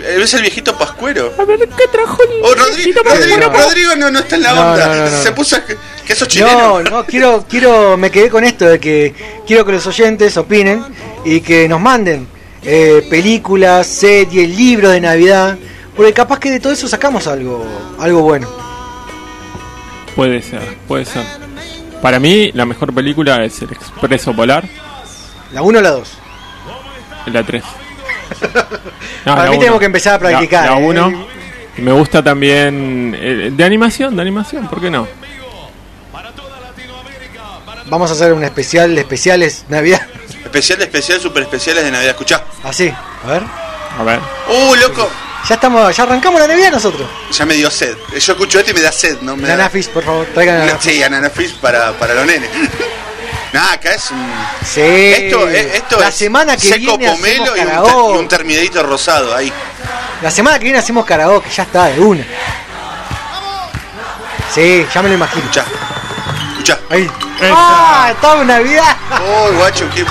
[0.00, 1.32] Es el viejito pascuero.
[1.38, 3.50] A ver, ¿qué trajo el Oh, Rodrigo, pascuero?
[3.52, 4.86] Rodrigo no, no está en la No, onda.
[4.88, 5.22] no, no, no.
[5.22, 6.80] Se puso a- que sos chileno.
[6.82, 9.14] No, no, quiero, quiero, me quedé con esto de que
[9.46, 10.84] quiero que los oyentes opinen
[11.24, 12.26] y que nos manden
[12.64, 15.56] eh, películas, series, libros de Navidad,
[15.96, 17.64] porque capaz que de todo eso sacamos algo,
[17.98, 18.48] algo bueno.
[20.14, 21.24] Puede ser, puede ser.
[22.02, 24.64] Para mí, la mejor película es El Expreso Polar,
[25.52, 26.08] La 1 o la 2.
[27.26, 27.62] la 3.
[29.24, 30.84] Para mí tenemos que empezar a practicar, La ¿eh?
[30.84, 31.26] 1.
[31.78, 33.16] Me gusta también.
[33.18, 35.06] eh, de animación, de animación, ¿por qué no?
[37.86, 40.00] Vamos a hacer un especial de especiales Navidad.
[40.44, 42.10] Especial de especial, super especiales de Navidad.
[42.10, 42.42] Escuchá.
[42.64, 42.92] Así,
[43.24, 43.42] a ver.
[43.98, 44.18] A ver.
[44.48, 45.10] Uh, loco.
[45.48, 47.06] Ya estamos, ya arrancamos la Navidad nosotros.
[47.32, 47.94] Ya me dio sed.
[48.18, 49.36] Yo escucho esto y me da sed, ¿no?
[49.36, 50.92] Me da- Nanafis, por favor, traigan Nanafis.
[50.92, 52.48] Sí, Anana Fish para, para los nenes.
[53.52, 54.32] Nada, acá es un.
[54.64, 54.80] Sí.
[54.80, 58.28] Esto, es- esto la es semana que seco viene pomelo hacemos y un, y un
[58.28, 59.52] terminadito rosado ahí.
[60.22, 62.24] La semana que viene hacemos karaoke, ya está, de una.
[64.54, 65.40] Sí, ya me lo imagino.
[65.42, 65.64] Escuchá.
[66.52, 66.78] Escuchá.
[66.90, 67.10] Ahí.
[67.54, 68.08] ¡Ah!
[68.12, 68.96] ¡Estamos en Navidad!
[69.26, 70.04] Oh, guacho, qué.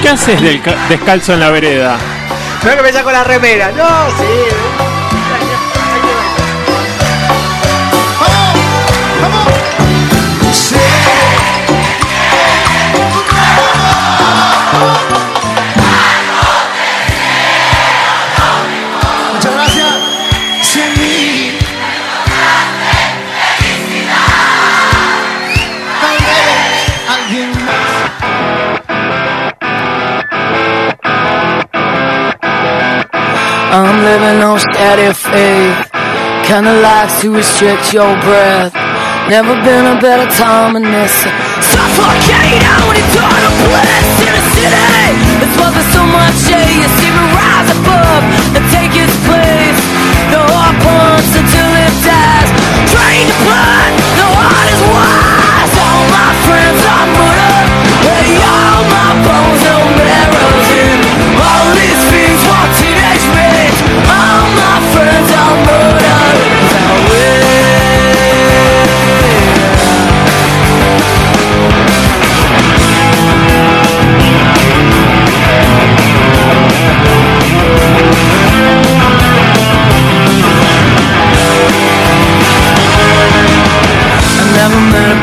[0.00, 1.96] ¿Qué haces del ca- descalzo en la vereda?
[2.62, 3.70] No que me saco la remera.
[3.72, 4.24] No, sí.
[33.78, 35.90] I'm living on steady faith,
[36.44, 38.74] kinda like to restrict your breath.
[39.28, 41.12] Never been a better time than this.
[41.60, 42.96] Suffocate out
[43.64, 44.05] bliss
[44.70, 45.14] city.
[45.42, 46.82] It's wasn't so much shade.
[46.82, 48.22] You see me rise above
[48.56, 49.78] and take its place.
[50.32, 52.50] The heart pumps until it dies.
[52.90, 53.90] Drain the blood,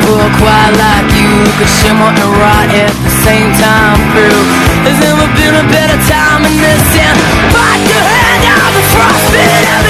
[0.06, 1.32] boy quite like you?
[1.60, 4.44] Could shimmer and rot at the same time through
[4.88, 7.18] There's never been a better time in this town
[7.52, 8.44] Bite the hand
[8.76, 9.83] the frostbit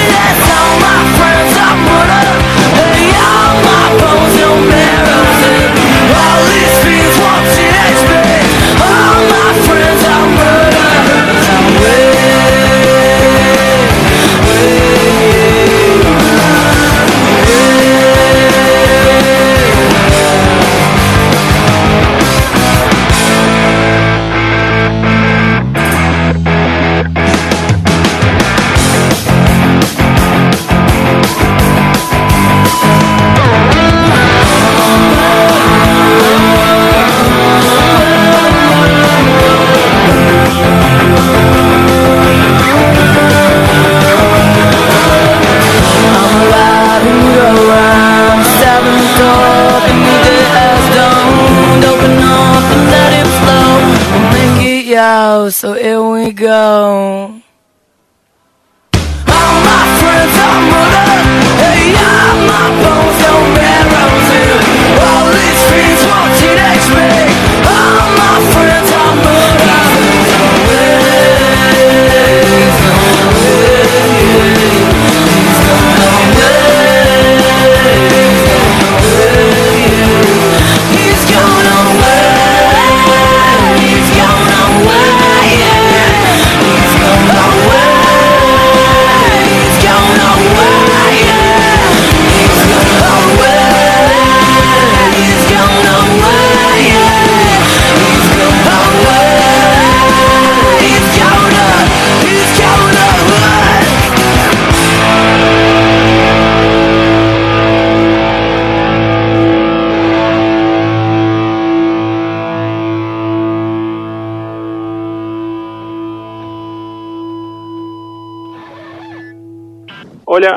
[56.24, 56.73] we go.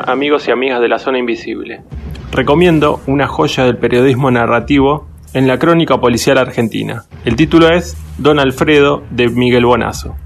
[0.08, 1.82] Amigos y amigas de la zona invisible.
[2.32, 7.04] Recomiendo una joya del periodismo narrativo en la crónica policial argentina.
[7.24, 10.16] El título es Don Alfredo de Miguel Bonazo.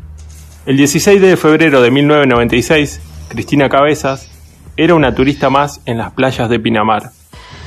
[0.64, 4.30] El 16 de febrero de 1996, Cristina Cabezas
[4.76, 7.10] era una turista más en las playas de Pinamar,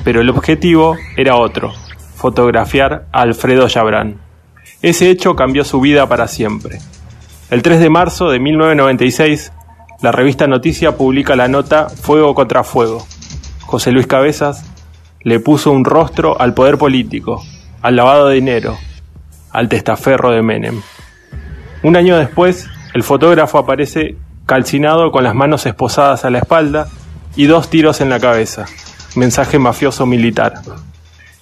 [0.04, 1.74] pero el objetivo era otro,
[2.16, 4.18] fotografiar a Alfredo Yabrán.
[4.82, 6.80] Ese hecho cambió su vida para siempre.
[7.52, 9.52] El 3 de marzo de 1996,
[10.02, 13.06] la revista Noticia publica la nota Fuego contra Fuego.
[13.62, 14.66] José Luis Cabezas
[15.22, 17.44] le puso un rostro al poder político,
[17.82, 18.78] al lavado de dinero,
[19.52, 20.82] al testaferro de Menem.
[21.84, 26.88] Un año después, el fotógrafo aparece calcinado con las manos esposadas a la espalda
[27.36, 28.66] y dos tiros en la cabeza.
[29.16, 30.54] Mensaje mafioso militar.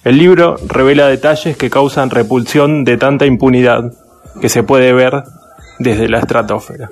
[0.04, 3.92] El libro revela detalles que causan repulsión de tanta impunidad
[4.40, 5.24] que se puede ver
[5.78, 6.90] desde la estratosfera.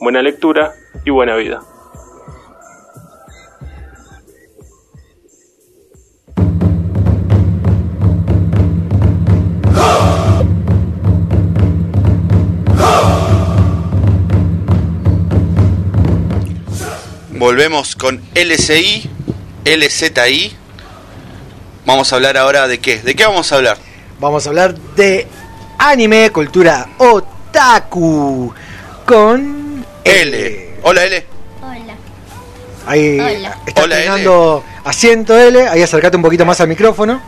[0.00, 0.72] Buena lectura
[1.04, 1.60] y buena vida.
[17.32, 19.10] Volvemos con LCI,
[19.66, 20.52] LZI.
[21.84, 23.02] Vamos a hablar ahora de qué.
[23.02, 23.76] ¿De qué vamos a hablar?
[24.18, 25.26] Vamos a hablar de
[25.78, 28.54] anime, cultura otaku
[29.04, 29.59] con
[30.04, 30.76] L.
[30.82, 31.26] Hola L.
[31.62, 31.94] Hola.
[32.86, 33.56] Ahí Hola.
[33.66, 34.04] está Hola, L.
[34.06, 35.68] estrenando asiento L.
[35.68, 37.20] Ahí acércate un poquito más al micrófono.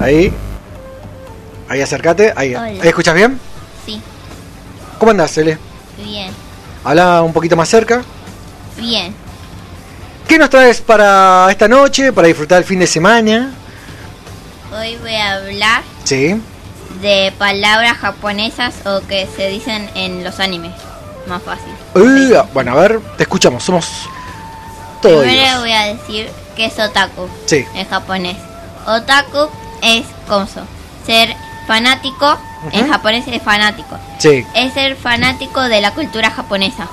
[0.00, 0.32] Ahí.
[1.68, 2.32] Ahí acércate.
[2.36, 2.54] Ahí.
[2.54, 2.64] Hola.
[2.66, 3.40] ¿Ahí escuchas bien?
[3.84, 4.00] Sí,
[4.98, 5.56] ¿Cómo andás, L?
[5.98, 6.30] bien,
[6.84, 8.02] Habla un poquito más cerca.
[8.76, 9.14] bien.
[10.28, 13.52] ¿Qué nos traes para esta noche, para disfrutar el fin de semana?
[14.76, 16.40] Hoy voy a hablar Sí.
[17.00, 20.72] de palabras japonesas o que se dicen en los animes.
[21.26, 21.72] Más fácil.
[21.94, 23.62] Uy, bueno, a ver, te escuchamos.
[23.64, 24.08] Somos
[25.02, 25.22] todos.
[25.22, 27.64] Primero voy a decir que es otaku Sí.
[27.74, 28.36] en japonés.
[28.86, 29.48] Otaku
[29.82, 30.60] es coso.
[31.04, 31.34] Ser
[31.66, 32.38] fanático,
[32.72, 33.98] en japonés es fanático.
[34.18, 34.44] Sí.
[34.54, 36.86] Es ser fanático de la cultura japonesa.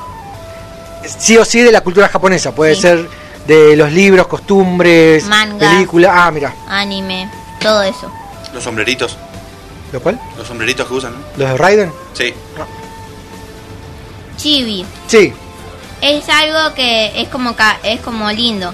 [1.05, 2.53] Sí o sí de la cultura japonesa.
[2.55, 2.81] Puede Sí.
[2.81, 3.09] ser
[3.47, 5.73] de los libros, costumbres, Mangas.
[5.73, 6.11] películas.
[6.13, 6.53] Ah, mira.
[6.67, 7.29] Anime,
[7.59, 8.11] todo eso.
[8.53, 9.17] Los sombreritos.
[9.91, 10.19] ¿Lo cual?
[10.37, 11.19] Los sombreritos que usan, ¿no?
[11.37, 11.93] ¿Los de Raiden?
[12.13, 12.33] Sí.
[14.43, 14.85] Chibi.
[15.07, 15.31] Sí.
[16.01, 18.73] Es algo que es como ca- es como lindo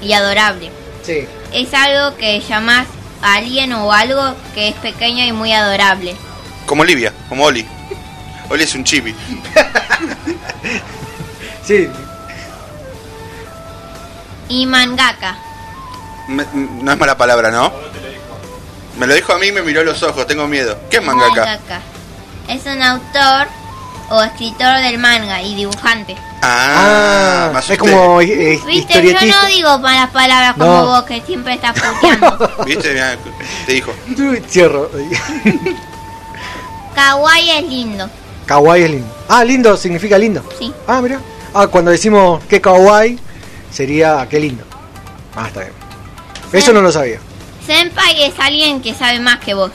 [0.00, 0.70] y adorable.
[1.02, 1.26] Sí.
[1.52, 2.86] Es algo que llamas
[3.20, 6.16] a alguien o algo que es pequeño y muy adorable.
[6.64, 7.66] Como Olivia, como Oli.
[8.48, 9.14] Oli es un chibi.
[11.66, 11.88] Sí.
[14.48, 15.36] Y mangaka.
[16.28, 17.72] Me- no es mala palabra, ¿no?
[18.98, 20.76] Me lo dijo a mí y me miró a los ojos, tengo miedo.
[20.90, 21.34] ¿Qué es mangaka?
[21.44, 21.80] Mangaka.
[22.48, 23.48] Es un autor
[24.10, 26.16] o escritor del manga y dibujante.
[26.42, 30.86] Ah, me es como eh, Viste, yo no digo malas palabras como No.
[30.86, 32.50] vos que siempre estás puteando.
[32.66, 32.92] ¿Viste?
[32.92, 33.16] Mirá,
[33.66, 33.92] te dijo.
[34.48, 34.90] Cierro.
[36.94, 38.08] Kawaii es lindo.
[38.46, 39.14] kawaii es lindo.
[39.28, 40.44] Ah, lindo significa lindo.
[40.58, 40.72] Sí.
[40.86, 41.18] Ah, mira.
[41.54, 43.18] Ah, cuando decimos que kawaii
[43.72, 44.64] sería qué lindo.
[45.34, 45.72] Ah, está bien.
[46.52, 47.18] Eso no lo sabía.
[47.66, 49.72] Senpai es alguien que sabe más que vos.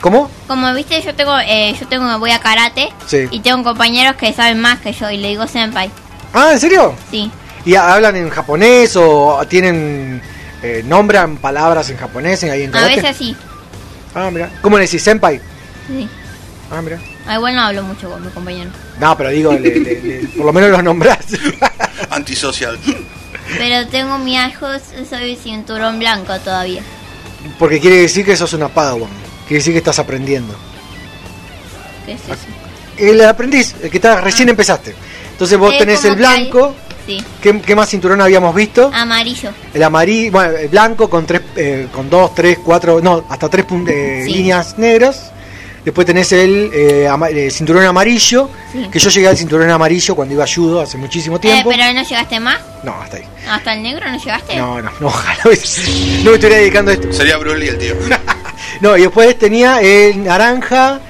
[0.00, 0.30] ¿Cómo?
[0.46, 3.26] Como viste, yo tengo, eh, yo tengo, voy a karate Sí.
[3.30, 5.90] y tengo compañeros que saben más que yo y le digo senpai.
[6.32, 6.94] Ah, ¿en serio?
[7.10, 7.30] Sí.
[7.64, 10.22] ¿Y ha- hablan en japonés o tienen
[10.62, 12.96] eh, nombran palabras en japonés ahí en A karate?
[12.96, 13.36] veces sí.
[14.14, 14.50] Ah, mira.
[14.62, 15.40] ¿Cómo le decís senpai?
[15.88, 16.08] Sí.
[16.70, 16.98] Ah, mira.
[17.26, 18.70] Ah, igual no hablo mucho con mi compañero.
[19.00, 21.18] No, pero digo, le- le- le- por lo menos los nombrás.
[22.10, 22.78] Antisocial.
[23.58, 24.66] Pero tengo mi hijo,
[25.08, 26.82] soy cinturón blanco todavía.
[27.58, 29.10] Porque quiere decir que sos una padawan.
[29.48, 30.54] Quiere decir que estás aprendiendo.
[32.06, 32.34] ¿Qué es eso?
[32.98, 34.94] El aprendiz, el que está, recién empezaste.
[35.32, 36.74] Entonces vos Es tenés el como que hay- blanco
[37.06, 37.24] Sí.
[37.40, 38.90] ¿Qué, qué más cinturón habíamos visto?
[38.92, 39.50] Amarillo.
[39.72, 43.64] El amarillo, bueno, el blanco con tres, eh, con dos, tres, cuatro, no, hasta tres
[43.86, 44.32] eh, Sí.
[44.34, 45.30] líneas negras.
[45.82, 48.88] Después tenés el eh, ama- eh, cinturón amarillo, Sí.
[48.92, 51.70] que yo llegué al cinturón amarillo cuando iba a judo hace muchísimo Eh, tiempo.
[51.70, 52.58] pero no llegaste más.
[52.82, 53.24] No, hasta ahí.
[53.48, 54.56] Hasta el negro no llegaste.
[54.56, 57.10] No, no, no, ojalá no me estuviera dedicando a esto.
[57.10, 57.94] Sería Broly el tío.
[58.80, 61.00] No, y después tenía el naranja,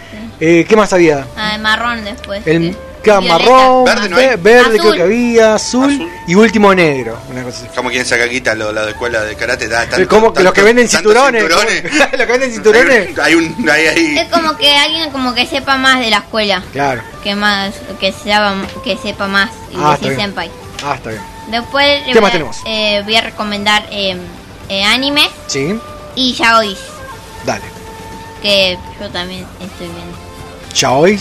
[0.40, 1.26] eh, ¿qué más había?
[1.36, 2.46] Ah, el marrón después.
[2.46, 2.76] El
[3.22, 4.36] marrón, Verde no ve- hay.
[4.36, 7.18] verde creo que había, azul, y último negro.
[7.30, 7.68] Una cosa así.
[7.74, 9.66] Como quien saca quita lo, la de escuela de karate.
[9.68, 11.42] Da, tanto- como que los que venden cinturones.
[11.48, 13.18] los que venden cinturones.
[13.18, 13.68] Hay un.
[13.70, 16.62] Hay, hay, Es como que alguien como que sepa más de la escuela.
[16.72, 17.00] Claro.
[17.22, 18.54] Que más, que sepa,
[18.84, 19.50] que sepa más.
[19.70, 20.50] Y Ah, decir senpai.
[20.84, 21.22] Ah, está bien.
[21.48, 22.56] Después ¿Qué voy, más a, tenemos?
[22.66, 24.16] eh, voy a recomendar eh,
[24.68, 25.78] eh, anime Sí,
[26.14, 26.78] y yaois.
[27.44, 27.64] Dale.
[28.42, 30.16] Que yo también estoy viendo.
[30.74, 31.18] Yaoi.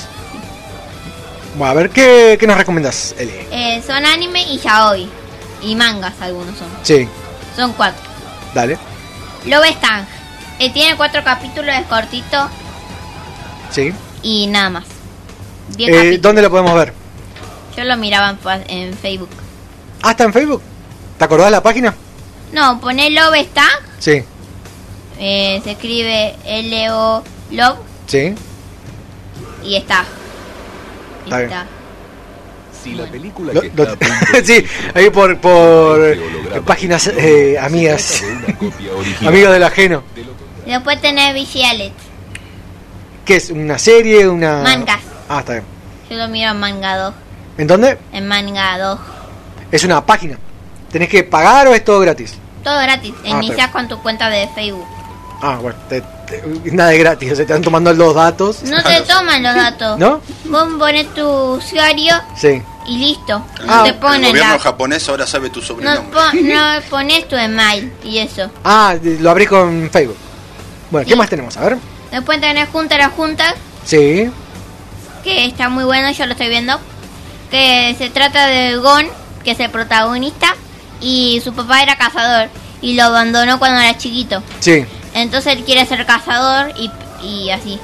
[1.56, 3.32] Bueno, a ver, ¿qué, qué nos recomendás, Eli?
[3.52, 5.10] Eh, son anime y yaoi.
[5.62, 6.68] Y mangas algunos son.
[6.84, 7.08] Sí,
[7.56, 8.00] Son cuatro.
[8.54, 8.78] dale.
[9.46, 10.06] Love Stang.
[10.60, 12.50] Eh, tiene cuatro capítulos, es cortito
[13.72, 13.92] Sí.
[14.22, 14.84] y nada más.
[15.80, 16.18] Eh.
[16.22, 16.94] ¿Dónde lo podemos ver?
[17.76, 19.30] Yo lo miraba en, fa- en Facebook.
[20.04, 20.62] Ah, está en Facebook.
[21.18, 21.96] ¿Te acordás la página?
[22.52, 23.68] No, pone Love Stang.
[24.00, 24.24] Sí,
[25.20, 27.78] eh, se escribe L-O Love
[28.08, 28.34] sí.
[29.64, 30.04] y está.
[31.26, 31.50] Y Está bien.
[31.50, 31.66] está.
[32.84, 36.20] Si la película Lo- que lo- está a punto de sí, ahí por, por eh,
[36.66, 38.24] páginas eh, amigas.
[39.26, 40.04] Amigos del ajeno.
[40.66, 41.94] Después tenés Visualet.
[43.26, 43.50] ¿Qué es?
[43.50, 44.28] ¿Una serie?
[44.28, 44.62] ¿Una...?
[44.62, 45.00] Mangas.
[45.28, 45.66] Ah, está bien.
[46.10, 47.14] Yo lo miro en Manga 2.
[47.58, 47.98] ¿En dónde?
[48.14, 49.00] En Manga 2.
[49.72, 50.38] Es una página.
[50.92, 52.36] ¿Tenés que pagar o es todo gratis?
[52.64, 53.14] Todo gratis.
[53.26, 54.86] Ah, Inicias con tu cuenta de Facebook.
[55.42, 57.32] Ah, bueno, te- te- nada de gratis.
[57.32, 58.64] O sea, te están tomando los datos.
[58.64, 60.00] No te toman los datos.
[60.00, 60.22] ¿No?
[60.46, 62.62] Vos pones tu usuario Sí.
[62.88, 63.44] y listo.
[63.62, 64.60] Ah, No te el ponen gobierno la...
[64.60, 66.20] japonés ahora sabe tu No, sobrenombre.
[66.44, 68.50] no pones tu email y eso.
[68.64, 70.18] Ah, lo abrí con Facebook.
[70.90, 71.56] Bueno, ¿qué más tenemos?
[71.58, 71.78] A ver.
[72.12, 73.54] Después tenés Junta las Juntas,
[73.86, 74.30] Sí.
[75.24, 76.80] que está muy bueno, yo lo estoy viendo.
[77.52, 79.06] Que se trata de Gon,
[79.44, 80.48] que es el protagonista,
[81.00, 82.50] y su papá era cazador
[82.82, 84.42] y lo abandonó cuando era chiquito.
[84.60, 84.86] Sí.
[85.18, 86.92] Entonces él quiere ser cazador y,
[87.24, 87.80] y así.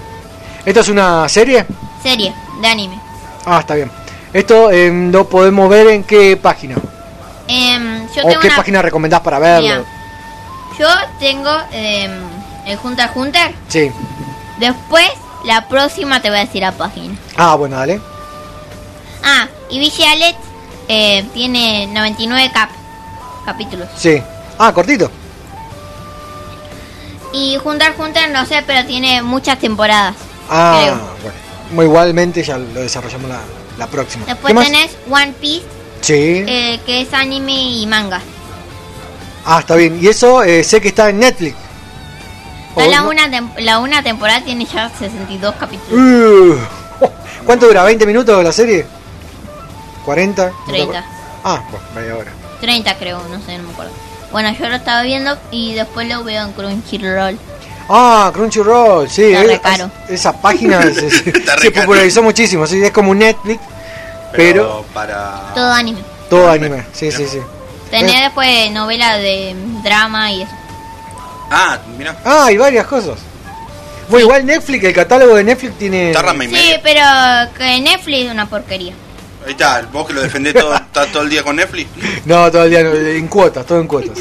[0.66, 1.66] ¿Esto es una serie?
[2.02, 2.32] Serie
[2.62, 3.00] de anime.
[3.46, 3.92] Ah, está bien.
[4.32, 6.76] Esto eh, lo podemos ver en qué página.
[7.48, 8.56] Em, yo ¿O tengo qué una...
[8.56, 9.62] página recomendás para verlo?
[9.62, 9.84] Mira,
[10.78, 10.88] yo
[11.20, 12.12] tengo em,
[12.68, 13.56] el Hunter x Hunter.
[13.68, 13.92] Sí.
[14.60, 15.10] Después,
[15.44, 17.16] la próxima te voy a decir la página.
[17.36, 18.00] Ah, bueno, dale.
[19.24, 20.36] Ah, y Visualet
[20.88, 22.70] eh, tiene 99 cap
[23.44, 23.88] capítulos.
[23.98, 24.22] Sí.
[24.60, 25.10] Ah, cortito.
[27.34, 30.16] Y Hunter Hunter no sé, pero tiene muchas temporadas.
[30.50, 31.00] Ah, Creo.
[31.72, 31.84] bueno.
[31.90, 33.42] Igualmente ya lo desarrollamos la,
[33.78, 34.26] la próxima.
[34.26, 35.66] Después tenés One Piece,
[36.02, 36.14] Sí.
[36.48, 38.22] eh, que es anime y manga.
[39.46, 39.98] Ah, está bien.
[40.02, 41.56] Y eso eh, sé que está en Netflix.
[42.76, 43.10] Da ¿O la, no?
[43.10, 43.28] una
[43.58, 46.00] la una temporada tiene ya 62 capítulos.
[46.00, 47.06] Uh,
[47.46, 47.90] ¿Cuánto dura?
[47.90, 48.86] ¿20 minutos la serie?
[50.06, 50.28] ¿40?
[50.28, 50.82] ¿No te 30.
[50.84, 51.06] acuerdas?
[51.44, 52.32] Ah, bueno, media hora.
[52.62, 53.92] 30 creo, no sé, no me acuerdo.
[54.34, 57.38] Bueno, yo lo estaba viendo y después lo veo en Crunchyroll.
[57.88, 59.26] Ah, Crunchyroll, sí.
[59.26, 59.92] Está re es- caro.
[60.10, 60.82] esa página
[61.62, 62.68] se, popularizó muchísimo.
[62.68, 63.62] Sí, es como un Netflix,
[64.32, 65.54] pero, para.
[65.54, 66.02] Todo anime.
[66.30, 66.84] todo anime.
[66.94, 67.40] Sí, sí, sí.
[67.92, 70.52] Tenés Eh, después novela de drama y eso.
[71.52, 72.18] Ah, mira.
[72.26, 73.20] Ah, hay varias cosas.
[74.10, 76.10] Bueno, igual Netflix, el catálogo de Netflix tiene...
[76.10, 77.02] Está rama y Sí, pero
[77.58, 78.94] que Netflix es una porquería.
[79.46, 81.90] Ahí está, vos que lo defendés todo, estás todo el día con Netflix.
[82.26, 84.18] No, todo el día no, en cuotas, todo en cuotas.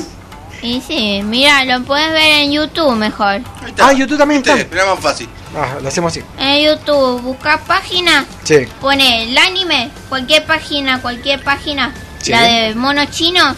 [0.62, 3.40] Y sí, mira, lo puedes ver en YouTube mejor.
[3.80, 4.54] Ah, YouTube también está.
[4.70, 5.28] Mira más fácil.
[5.56, 6.22] Ah, lo hacemos así.
[6.38, 8.66] En YouTube, busca página, Sí.
[8.80, 11.92] pone el anime, cualquier página, cualquier página.
[12.20, 12.30] Sí.
[12.30, 13.56] La de monos chinos,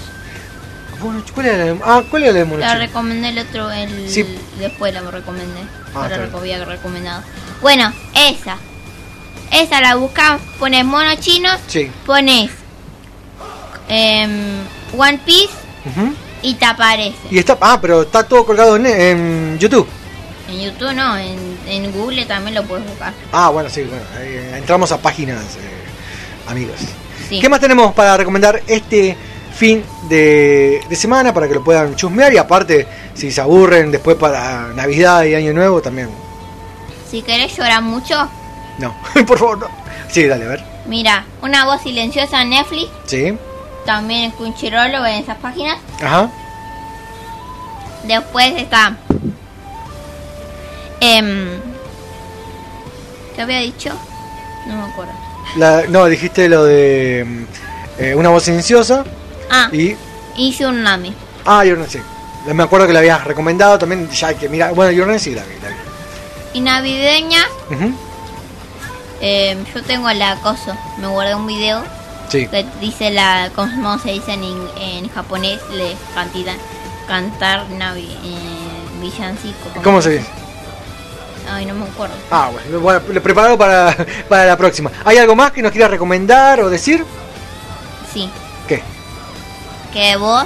[1.35, 2.81] ¿cuál era la de, ah, ¿cuál era la de mono la chino?
[2.81, 4.25] recomendé el otro, el Sí.
[4.59, 5.61] después la recomendé.
[5.95, 7.23] Ah, Ahora está recomendado.
[7.61, 8.57] Bueno, esa.
[9.53, 11.91] Esa la buscas, pones monos chinos, Sí.
[12.07, 12.51] pones
[13.89, 14.59] em,
[14.97, 15.53] One Piece
[16.43, 17.17] y te aparece.
[17.31, 19.87] Y está, ah, pero está todo colgado en, en YouTube.
[20.49, 23.13] En YouTube no, en, en Google también lo puedes buscar.
[23.33, 26.77] Ah, bueno, sí, bueno, ahí entramos a páginas, eh, amigos.
[27.29, 27.41] Sí.
[27.41, 29.17] ¿Qué más tenemos para recomendar este
[29.57, 32.33] fin de, de semana para que lo puedan chusmear?
[32.35, 36.11] Y aparte, si se aburren después para Navidad y Año Nuevo, también.
[37.11, 38.29] Si querés llorar mucho,
[38.79, 38.95] No,
[39.27, 39.69] por favor, no.
[40.09, 40.65] Sí, dale, a ver.
[40.87, 43.37] mira, una voz silenciosa en Netflix, Sí,
[43.87, 45.79] también en Crunchyroll en esas páginas.
[46.03, 46.31] ajá.
[48.05, 48.97] Después está.
[51.01, 51.49] em,
[53.35, 53.91] ¿Qué había dicho?
[54.67, 55.13] No me acuerdo.
[55.57, 57.25] La- no, dijiste lo de.
[57.27, 57.45] mm,
[58.03, 59.05] eh, una voz silenciosa
[59.51, 59.97] Ah, y
[60.37, 61.15] hice un Nami.
[61.45, 62.01] ah Your Name, sí.
[62.53, 65.43] Me acuerdo que la habías recomendado también, ya que mirar, bueno, Your Name sí la
[65.45, 65.75] vi, la vi.
[66.55, 67.93] Y navideña, Ujú,
[69.27, 70.77] eh, yo tengo la acoso.
[70.99, 71.83] Me guardé un video
[72.29, 72.47] Sí.
[72.49, 76.55] que dice la cómo se dice en, japonés le cantidad
[77.09, 79.71] cantar navi eh, villancico.
[79.83, 80.27] ¿Cómo se dice?
[81.51, 82.15] Ay, no me acuerdo.
[82.31, 83.95] Ah, bueno, bueno, lo preparado para,
[84.29, 84.91] para la próxima.
[85.05, 87.05] ¿Hay algo más que nos quieras recomendar o decir?
[88.13, 88.31] Sí,
[88.69, 88.83] ¿Qué?
[89.93, 90.45] que vos,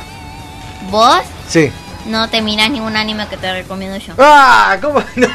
[0.90, 1.72] vos Sí.
[2.06, 4.12] no te mirás ningún anime que te recomiendo yo.
[4.18, 4.76] ¡Ah!
[4.80, 5.02] ¿Cómo?
[5.16, 5.28] No.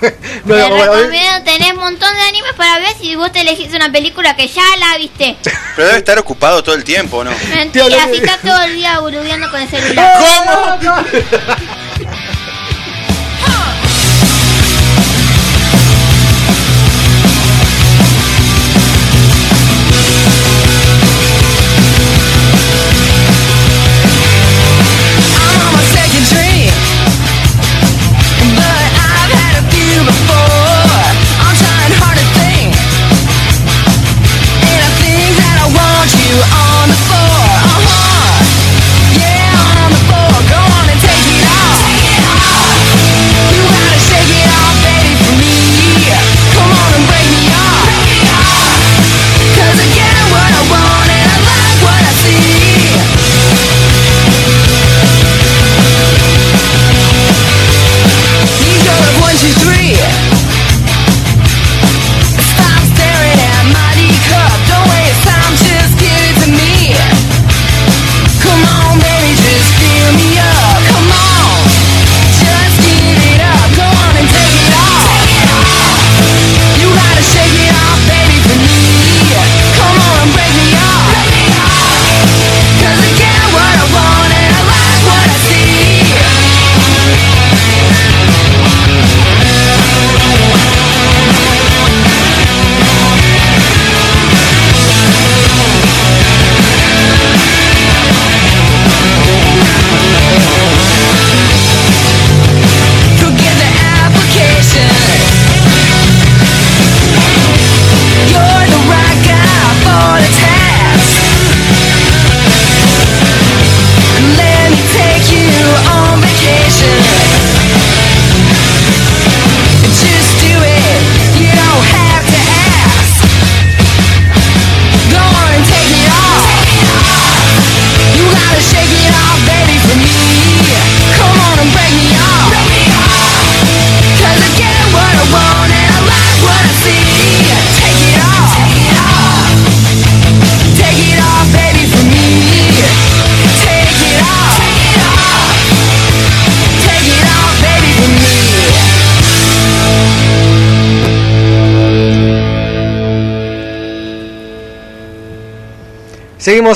[0.44, 3.90] No, te recomiendo, tenés un montón de animes para ver si vos te elegís una
[3.90, 5.36] película que ya la viste.
[5.76, 7.32] Pero debe estar ocupado todo el tiempo, ¿no?
[7.54, 10.78] Mentira, si estás todo el día boludeando con el celular.
[10.80, 11.04] ¿Cómo?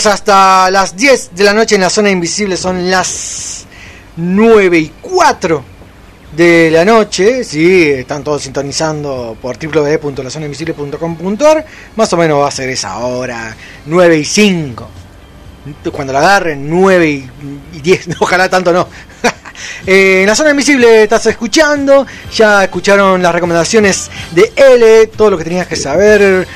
[0.07, 3.67] Hasta las 10 de la noche en la zona invisible, son las
[4.17, 5.65] 9 y 4
[6.37, 7.43] de la noche.
[7.45, 11.67] Sí, están todos sintonizando por www.lazonainvisible.com.ar.
[11.97, 13.57] Más o menos va a ser esa hora,
[13.87, 14.89] 9 y 5.
[15.93, 17.29] Cuando la agarren, 9 y
[17.75, 18.87] y 10, ojalá tanto no.
[19.87, 25.39] Eh, en la zona invisible estás escuchando, ya escucharon las recomendaciones de L, todo lo
[25.39, 26.47] que tenías que saber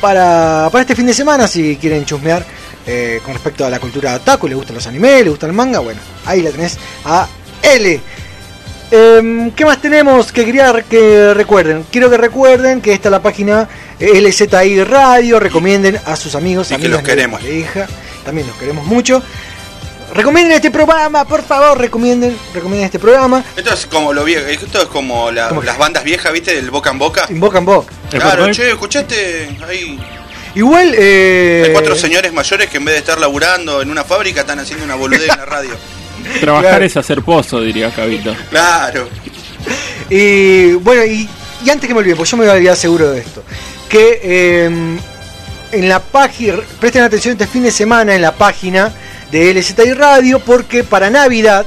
[0.00, 2.46] para, para este fin de semana si quieren chusmear
[2.86, 5.80] eh, con respecto a la cultura otaku, le gustan los animes, le gusta el manga,
[5.80, 7.26] bueno, ahí la tenés a
[7.62, 8.00] L.
[8.88, 11.84] Em, ¿Qué más tenemos que quería que recuerden?
[11.90, 13.68] Quiero que recuerden que esta es la página
[13.98, 17.40] eh, LZI Radio, recomienden a sus amigos, Y que los queremos.
[17.40, 17.86] pareja,
[18.24, 19.20] también los queremos mucho.
[20.14, 23.44] Recomienden este programa, por favor, recomienden, recomienden este programa.
[23.56, 26.54] Esto es como lo viejo, esto es como las bandas viejas, ¿viste?
[26.54, 27.26] Del boca en boca.
[27.28, 27.92] En boca en boca.
[28.10, 29.98] Claro, che, escuchaste ahí.
[30.56, 34.40] Igual, eh, Hay cuatro señores mayores que en vez de estar laburando en una fábrica
[34.40, 35.70] están haciendo una boludez en la radio.
[36.40, 36.84] Trabajar Claro.
[36.86, 38.34] es hacer pozo, diría Cabito.
[38.50, 39.08] Claro.
[40.10, 41.28] Y bueno, y,
[41.64, 43.42] y antes que me olvide, pues yo me voy a olvidar seguro de esto,
[43.88, 44.64] que eh,
[45.72, 48.92] en la página, presten atención este fin de semana en la página
[49.30, 51.66] de LZI Radio, porque para Navidad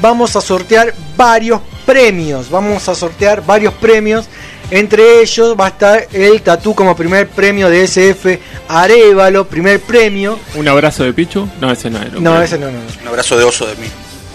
[0.00, 4.26] vamos a sortear varios premios, vamos a sortear varios premios,
[4.70, 8.38] entre ellos va a estar el tatú como primer premio de SF
[8.68, 11.48] Arevalo, primer premio, ¿Un abrazo de Pichu?
[11.60, 12.10] No, ese no era.
[12.18, 12.84] no, ese no, no, no.
[13.02, 13.86] Un abrazo de oso de mí.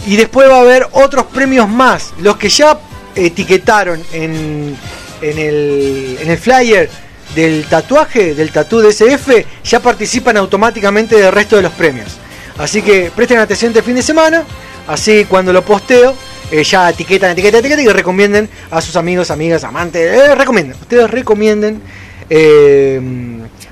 [0.07, 2.13] Y después va a haber otros premios más.
[2.19, 2.77] Los que ya
[3.15, 4.77] etiquetaron en,
[5.21, 6.89] en, el, en el flyer
[7.33, 12.09] del tatuaje, del tatú de SF, ya participan automáticamente del resto de los premios.
[12.57, 14.43] Así que presten atención este fin de semana,
[14.87, 16.15] así cuando lo posteo,
[16.51, 21.09] eh, ya etiquetan, etiquetan, etiquetan y recomienden a sus amigos, amigas, amantes, eh, recomienden, ustedes
[21.09, 21.81] recomienden,
[22.29, 23.01] eh,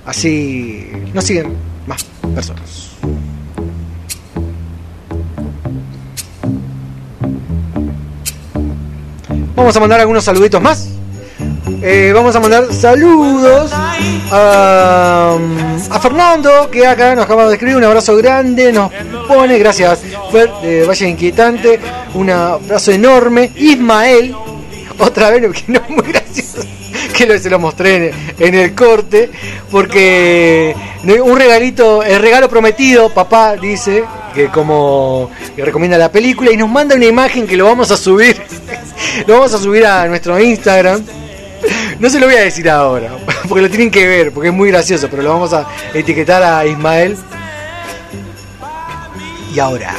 [0.05, 1.55] así nos siguen
[1.87, 2.89] más personas.
[9.55, 10.92] Vamos a mandar algunos saluditos más.
[11.81, 13.71] Eh, vamos a mandar saludos
[14.31, 15.37] a,
[16.01, 18.91] Fernando, que acá nos acaba de escribir un abrazo grande, nos
[19.27, 20.01] pone, gracias
[20.31, 21.79] Fer, de Valle Inquietante,
[22.13, 23.51] un abrazo enorme.
[23.55, 24.35] Ismael,
[24.97, 26.65] otra vez, que no muy gracioso,
[27.17, 29.29] que se lo mostré en, en el corte,
[29.69, 30.75] porque
[31.23, 36.69] un regalito, el regalo prometido, papá dice, que como que recomienda la película, y nos
[36.69, 38.41] manda una imagen que lo vamos a subir,
[39.27, 41.03] lo vamos a subir a nuestro Instagram.
[41.99, 43.11] No se lo voy a decir ahora,
[43.47, 46.65] porque lo tienen que ver, porque es muy gracioso, pero lo vamos a etiquetar a
[46.65, 47.17] Ismael.
[49.53, 49.93] Y ahora,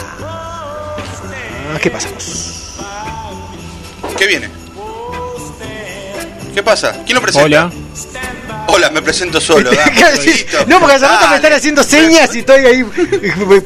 [1.81, 2.75] ¿qué pasamos?
[4.19, 4.49] ¿Qué viene?
[6.55, 7.03] ¿Qué pasa?
[7.05, 7.47] ¿Quién lo presenta?
[7.47, 7.71] Hola.
[8.67, 9.71] Hola, me presento solo.
[9.71, 9.93] dame,
[10.67, 12.85] no, porque hace rato me están haciendo señas y estoy ahí.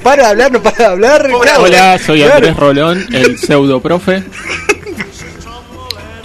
[0.02, 1.30] Para de hablar, no para de hablar.
[1.40, 1.62] claro.
[1.62, 2.34] Hola, soy Claro.
[2.36, 4.22] Andrés Rolón, el pseudo profe.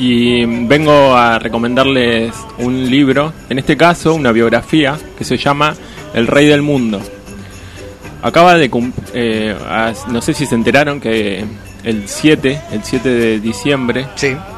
[0.06, 5.76] Y vengo a recomendarles un libro, en este caso una biografía, que se llama
[6.14, 7.00] El Rey del Mundo.
[8.22, 8.70] Acaba de
[9.14, 9.56] eh,
[10.10, 11.46] no sé si se enteraron que
[11.86, 14.08] el 7, el 7 de diciembre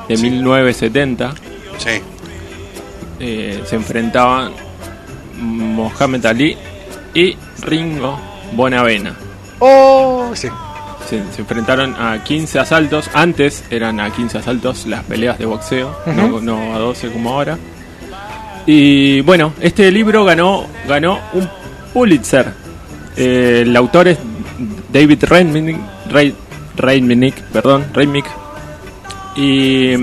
[0.08, 1.36] de 1970
[1.78, 1.90] Sí.
[3.20, 4.52] eh, se enfrentaban
[5.40, 6.58] Mohamed Ali
[7.14, 8.20] y Ringo
[8.54, 9.16] Bonavena.
[9.60, 10.48] Oh, sí.
[11.10, 13.10] Se, se enfrentaron a 15 asaltos.
[13.14, 15.96] Antes eran a 15 asaltos las peleas de boxeo,
[16.42, 17.58] no, a 12 como ahora.
[18.66, 21.48] Y bueno, este libro ganó, ganó un
[21.94, 22.52] Pulitzer.
[23.16, 24.18] Eh, el autor es
[24.92, 25.78] David Reitmanick,
[26.10, 26.34] Rei-
[26.76, 27.86] Reitmanick, perdón.
[29.36, 29.94] Y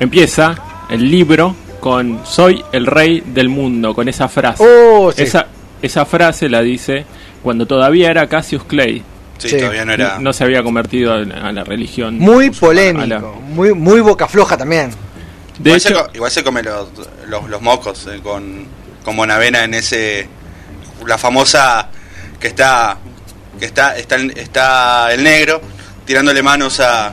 [0.00, 0.54] empieza
[0.90, 4.62] el libro con Soy el rey del mundo, con esa frase.
[4.66, 5.22] Oh, sí.
[5.22, 5.46] esa,
[5.80, 7.04] esa frase la dice
[7.42, 9.02] cuando todavía era Cassius Clay.
[9.38, 9.56] Sí, Sí.
[9.58, 12.18] todavía no era- No se había convertido a la, a la religión.
[12.18, 14.90] Muy la- polémico, muy, muy boca floja también.
[15.58, 16.88] De igual, se hecho- co- igual se come los,
[17.28, 18.66] los, los mocos eh, con,
[19.04, 20.28] con Bonavena en ese.
[21.06, 21.88] La famosa
[22.40, 22.98] que está.
[23.58, 25.60] Que está, está, el- está el negro
[26.04, 27.12] tirándole manos a,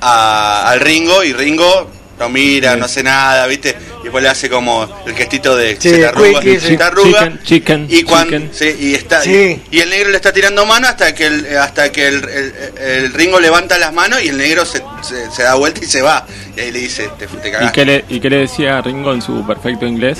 [0.00, 1.90] a- al Ringo y Ringo
[2.22, 2.78] lo mira, Sí.
[2.78, 3.76] no hace nada, ¿viste?
[4.00, 6.82] Y después le hace como el gestito de Sí, se te arruga, quickie, se te
[6.82, 7.18] arruga.
[7.20, 8.50] Chicken, chicken, y cuando chicken.
[8.52, 11.92] sí, y está y, y el negro le está tirando mano hasta que el hasta
[11.92, 15.54] que el, el- el Ringo levanta las manos y el negro se, se, se da
[15.54, 16.26] vuelta y se va
[16.56, 19.12] y ahí le dice te, te ¿Y cagaste qué, le, ¿Y qué le decía Ringo
[19.12, 20.18] en su perfecto inglés?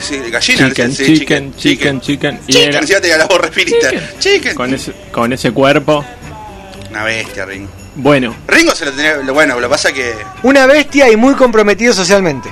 [0.00, 2.40] sí, gallina Chicken, sí, chicken, chicken, chicken.
[2.48, 3.40] Y chicken era- la voz
[4.18, 6.04] chicken con, ese, con ese cuerpo.
[6.90, 10.66] una bestia Ringo Bueno, Ringo se lo tenía lo- bueno lo que pasa que Una
[10.66, 12.48] bestia y muy comprometido socialmente.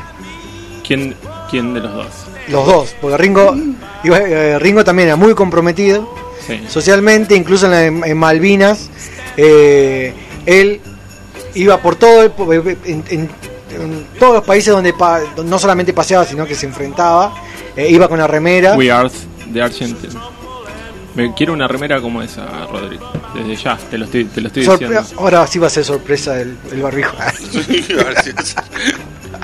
[0.86, 1.14] ¿quién,
[1.50, 2.06] quién de los dos?
[2.48, 3.56] Los dos, porque Ringo,
[4.04, 6.12] eh, Ringo también era muy comprometido
[6.46, 6.60] Sí.
[6.68, 8.90] socialmente, incluso en, la- en Malvinas.
[9.36, 10.12] eh,
[10.46, 10.80] él
[11.54, 15.92] iba por todo el, po- en, en- en todos los países donde, pa- no solamente
[15.92, 17.32] paseaba, sino que se enfrentaba.
[17.76, 18.74] eh, iba con la remera.
[18.76, 19.08] We are
[19.46, 20.20] de Argentina.
[21.14, 23.10] Me quiero una remera como esa, Rodrigo.
[23.34, 25.20] Desde ya, te lo estoy, te lo estoy Sorpre- diciendo.
[25.22, 27.14] ahora sí va a ser sorpresa el, el barbijo.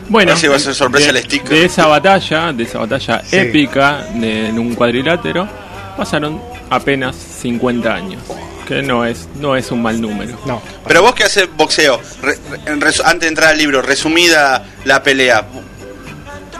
[0.08, 1.48] Bueno, Ahora sí va a ser sorpresa de, el sticker.
[1.50, 3.36] de esa batalla, de esa batalla Sí.
[3.38, 5.48] épica de- en un cuadrilátero,
[5.96, 6.40] pasaron
[6.70, 8.22] apenas 50 años.
[8.68, 10.38] Que no es, no es un mal número.
[10.46, 10.60] No.
[10.86, 14.64] pero vos que haces boxeo re- re- en resu- antes de entrar al libro resumida
[14.84, 15.44] la pelea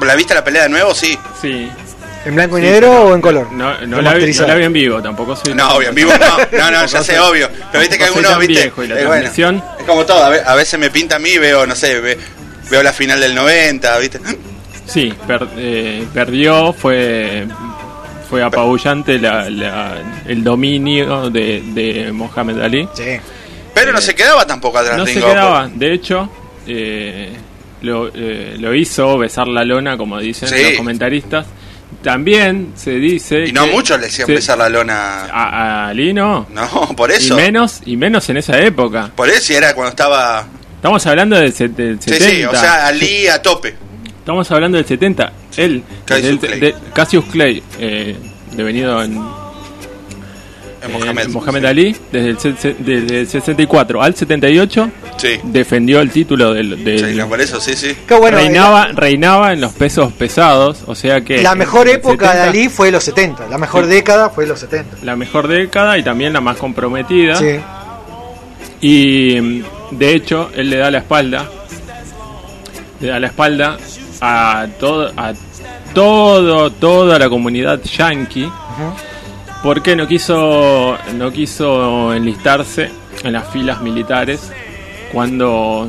[0.00, 0.94] ¿La viste la pelea de nuevo?
[0.94, 1.18] Sí.
[1.40, 1.68] Sí.
[2.26, 3.52] ¿En blanco y Sí, negro o en color?
[3.52, 4.48] No, no, la vi, no Remasterizado.
[4.48, 5.54] la vi en vivo, tampoco soy.
[5.54, 6.58] No, obvio, en vivo no.
[6.58, 7.48] No, no, ya sé, obvio.
[7.70, 8.62] Pero viste que algunos, viste.
[8.62, 11.18] viejo y la eh, bueno, es como todo, a ve- a veces me pinta a
[11.20, 12.18] mí veo, no sé, ve-
[12.70, 14.18] veo la final del 90, ¿viste?
[14.86, 17.46] Sí, per- eh, perdió, fue
[18.28, 19.94] fue apabullante la- la-
[20.26, 22.88] el dominio de, de Mohamed Ali.
[22.94, 23.18] Sí.
[23.72, 26.28] Pero no se quedaba tampoco atrás No se quedaba, de hecho,
[26.66, 27.30] eh,
[27.82, 30.60] lo, eh, lo hizo besar la lona, como dicen Sí.
[30.60, 31.46] los comentaristas.
[32.06, 33.46] También se dice.
[33.48, 35.24] Y no que muchos le decían se- besar la lona.
[35.24, 36.46] A, a Ali no.
[36.54, 37.34] No, por eso.
[37.34, 39.10] Y menos, y menos en esa época.
[39.16, 40.46] Por eso era cuando estaba.
[40.76, 42.30] Estamos hablando del, se- del Sí, 70.
[42.30, 43.74] sí, o sea, Ali a tope.
[44.20, 45.32] Estamos hablando del 70.
[45.56, 46.60] Él, Cassius del- Clay.
[46.60, 48.16] de- Cassius Clay, eh,
[48.52, 49.20] devenido en,
[50.86, 51.24] En Mohamed.
[51.24, 55.38] eh, Mohamed Ali, desde el, se- se- desde el 64 al 78, Sí.
[55.44, 57.96] defendió el título del, del- Sí, no, por eso, sí, sí.
[58.06, 62.38] Qué bueno, reinaba, reinaba en los pesos pesados, o sea que La mejor época de
[62.38, 63.90] 70, Ali fue los 70, la mejor Sí.
[63.90, 64.96] década fue los 70.
[65.02, 67.36] la mejor década y también la más comprometida.
[67.36, 67.58] Sí.
[68.80, 71.48] Y de hecho, él le da la espalda,
[73.00, 73.78] le da la espalda
[74.20, 75.32] a todo, a
[75.94, 78.50] todo, toda la comunidad yankee,
[79.66, 82.88] porque no quiso, no quiso enlistarse
[83.24, 84.52] en las filas militares
[85.12, 85.88] cuando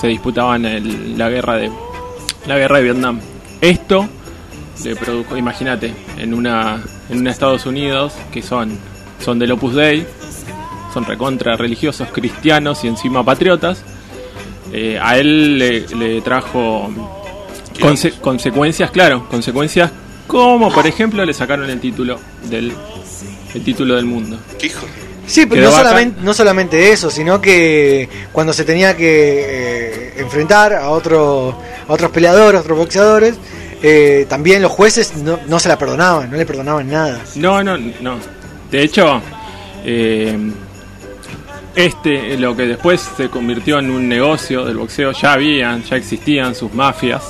[0.00, 1.70] se disputaban el- la guerra de
[2.46, 3.20] la guerra de Vietnam.
[3.60, 4.08] Esto
[4.82, 8.78] le produjo, imagínate, en una en una Estados Unidos que son
[9.22, 10.06] son del Opus Dei,
[10.94, 13.84] son recontra religiosos cristianos y encima patriotas.
[14.72, 16.90] eh, a él le, trajo
[17.80, 19.90] conse- consecuencias, claro, consecuencias
[20.26, 22.18] como por ejemplo le sacaron el título
[22.50, 22.72] del
[23.54, 24.38] el título del mundo.
[24.62, 24.86] Hijo.
[25.26, 30.14] Sí, pero Quedó no solamente, no solamente eso, sino que cuando se tenía que eh,
[30.16, 33.34] enfrentar a, otro, a otros peleadores, a otros boxeadores,
[33.82, 37.20] eh, también los jueces no, no se la perdonaban, no le perdonaban nada.
[37.36, 38.18] No, no, no.
[38.70, 39.20] De hecho,
[39.84, 40.36] eh,
[41.76, 46.54] este, lo que después se convirtió en un negocio del boxeo, ya habían, ya existían
[46.54, 47.22] sus mafias.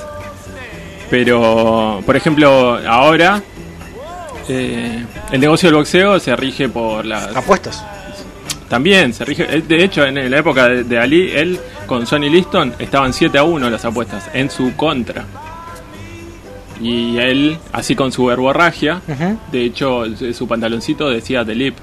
[1.10, 3.42] Pero, por ejemplo, ahora
[4.48, 7.84] eh, el negocio del boxeo se rige por las apuestas.
[8.68, 9.46] También se rige.
[9.48, 13.38] eh, De hecho, en la época de, de Ali, él con Sonny Liston estaban 7
[13.38, 15.24] a 1 las apuestas en su contra.
[16.80, 19.00] Y él, así con su verborragia,
[19.50, 21.74] de hecho, su pantaloncito decía The Lip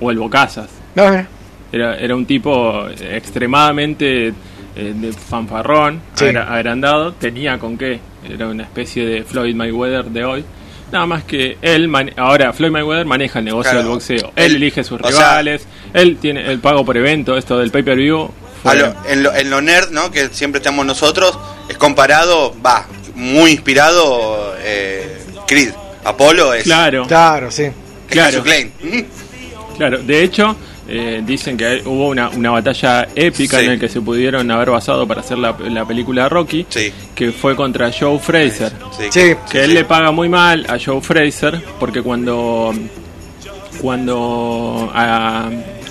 [0.00, 0.68] o el Bocazas.
[0.94, 1.26] No, mira.
[1.70, 4.32] Era, era un tipo extremadamente eh,
[4.94, 6.26] de fanfarrón, Sí.
[6.26, 8.00] agra- agrandado, tenía con qué.
[8.28, 10.44] Era una especie de Floyd Mayweather de hoy.
[10.92, 13.78] Nada más que él, ahora Floyd Mayweather maneja el negocio Claro.
[13.78, 14.32] del boxeo.
[14.36, 18.30] Él, Él- elige sus sea- rivales, él tiene el pago por evento, esto del pay-per-view.
[19.08, 20.10] En, lo, en lo nerd, ¿no?
[20.12, 21.36] Que siempre estamos nosotros,
[21.68, 25.72] es comparado, va, muy inspirado eh, Creed.
[26.04, 26.64] Apolo es.
[26.64, 27.06] Claro.
[27.06, 27.68] Claro, sí.
[28.08, 28.42] Claro.
[28.42, 28.70] Cassius Clay.
[29.78, 30.54] Claro, de hecho,
[30.88, 33.64] eh, dicen que hubo una, una batalla épica Sí.
[33.64, 36.66] en la que se pudieron haber basado para hacer la, la película Rocky,
[37.14, 38.72] que fue contra Joe Fraser.
[38.98, 39.04] Sí.
[39.10, 39.34] Sí.
[39.50, 42.72] Que él le paga muy mal a Joe Fraser porque cuando
[43.80, 45.46] cuando a,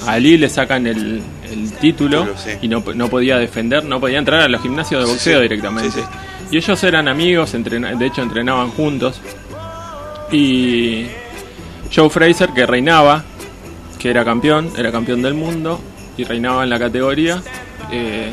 [0.07, 2.27] a Ali le sacan el, el título
[2.61, 5.43] y no, no podía defender, no podía entrar a los gimnasios de boxeo sí.
[5.43, 5.91] directamente.
[5.91, 6.01] Sí,
[6.51, 9.19] Y ellos eran amigos, entrena- de hecho entrenaban juntos.
[10.31, 11.05] Y
[11.93, 13.23] Joe Fraser, que reinaba,
[14.01, 15.79] que era campeón, era campeón del mundo
[16.17, 17.41] y reinaba en la categoría,
[17.91, 18.31] eh,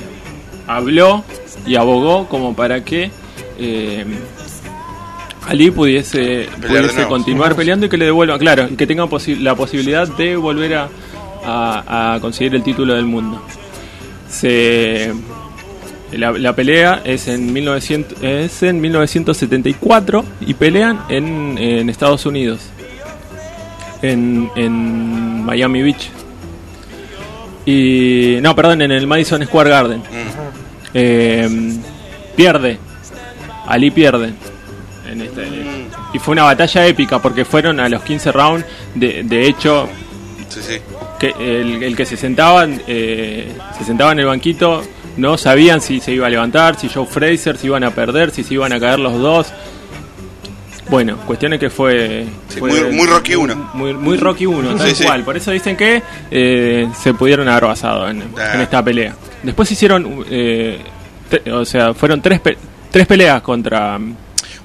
[0.67, 1.25] habló
[1.67, 3.11] y abogó como para que
[3.59, 4.05] eh,
[5.47, 9.55] Ali pudiese, pudiese continuar peleando y que le devuelva, claro, y que tenga posi- la
[9.55, 10.89] posibilidad de volver a,
[11.45, 13.43] a- a conseguir el título del mundo.
[14.29, 15.13] Se,
[16.13, 22.61] la, la pelea es en, 1900, es en 1974 y pelean en, en Estados Unidos,
[24.03, 26.11] en, en Miami Beach.
[27.67, 28.39] Y.
[28.43, 30.03] No, perdón, en el Madison Square Garden.
[30.95, 31.49] Eh,
[32.37, 32.79] pierde.
[33.67, 34.33] Ali pierde.
[35.11, 35.47] En este,
[36.13, 38.65] y fue una batalla épica porque fueron a los 15 rounds.
[38.95, 39.89] De, de hecho,
[40.49, 40.79] Sí, sí.
[41.19, 44.83] que el, el que se sentaba, eh, se sentaba en el banquito
[45.17, 48.45] no sabían si se iba a levantar, si Joe Fraser, si iban a perder, si
[48.45, 49.49] se iban a caer los dos.
[50.89, 53.55] Bueno, cuestiones que fue, Sí, fue muy- muy Rocky uno.
[53.75, 55.05] Muy, muy Rocky 1, tal Sí, sí.
[55.05, 55.23] cual.
[55.25, 58.53] Por eso dicen que eh, se pudieron haber basado en, Ah.
[58.55, 59.15] en esta pelea.
[59.43, 60.81] Después hicieron, eh,
[61.29, 62.57] te- o sea, fueron tres, pe-
[62.91, 63.99] tres peleas contra,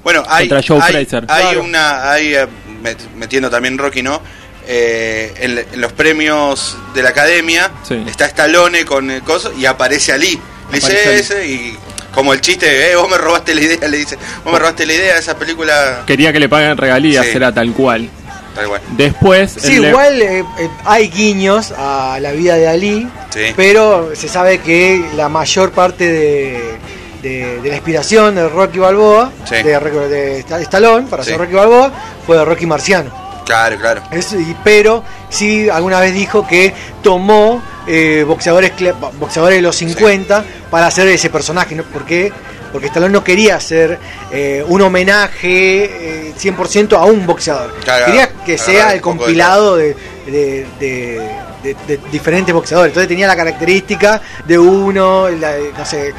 [0.02, 1.24] Bueno, hay, contra Joe hay, Fraser.
[1.28, 2.46] hay una, hay, eh,
[2.82, 4.20] met- metiendo también Rocky, ¿no?
[4.66, 8.02] Eh, en, en los premios de la academia Sí.
[8.06, 10.40] está Stallone con el coso y aparece Ali.
[10.72, 11.76] Le dice ese y
[12.14, 14.92] como el chiste, eh, vos me robaste la idea, le dice, vos me robaste la
[14.94, 16.02] idea de esa película.
[16.06, 17.32] Quería que le paguen regalías, Sí.
[17.36, 18.08] era tal cual.
[18.54, 18.80] Tal cual.
[18.96, 23.52] Después, Sí, le- igual eh, eh, hay guiños a la vida de Ali, Sí.
[23.56, 26.78] pero se sabe que la mayor parte de,
[27.22, 29.56] de- de la inspiración de Rocky Balboa, Sí.
[29.56, 31.30] de, de Sta- Stallone, para Sí.
[31.30, 31.90] hacer Rocky Balboa,
[32.26, 33.23] fue de Rocky Marciano.
[33.44, 34.02] Claro, claro.
[34.10, 36.72] Es- y- pero sí alguna vez dijo que
[37.02, 38.72] tomó eh, boxeadores
[39.18, 41.82] boxeadores de los 50 para hacer ese personaje, ¿no?
[41.84, 42.32] ¿Por qué?
[42.72, 43.98] Porque Stallone no quería hacer
[44.32, 47.74] eh, un homenaje eh, 100% a un boxeador.
[47.84, 49.94] Claro, quería que sea el compilado de,
[50.26, 51.30] de- de-
[51.62, 52.90] de- de diferentes boxeadores.
[52.90, 56.12] Entonces tenía la característica de uno, la- no sé,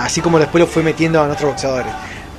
[0.00, 1.92] así como después lo fue metiendo a otros boxeadores.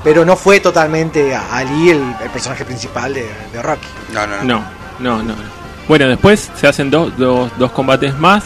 [0.04, 3.88] Pero no fue totalmente Ali el, el personaje principal de, de Rocky.
[4.14, 4.44] No, no, no.
[4.44, 4.64] No,
[5.00, 5.24] no, no.
[5.36, 5.60] no.
[5.88, 8.46] Bueno, después se hacen dos, dos, dos combates más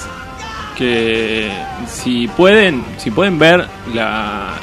[0.78, 1.52] que
[1.88, 4.54] si pueden, si pueden ver la,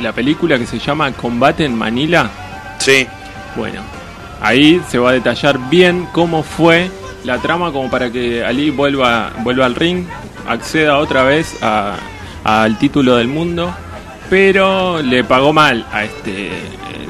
[0.00, 2.30] la película que se llama Combate en Manila.
[2.78, 3.06] Sí.
[3.56, 3.80] Bueno,
[4.40, 6.90] ahí se va a detallar bien cómo fue
[7.24, 10.04] la trama como para que Ali vuelva, vuelva al ring,
[10.48, 11.96] acceda otra vez a-
[12.44, 13.74] al título del mundo,
[14.28, 16.50] pero le pagó mal a este,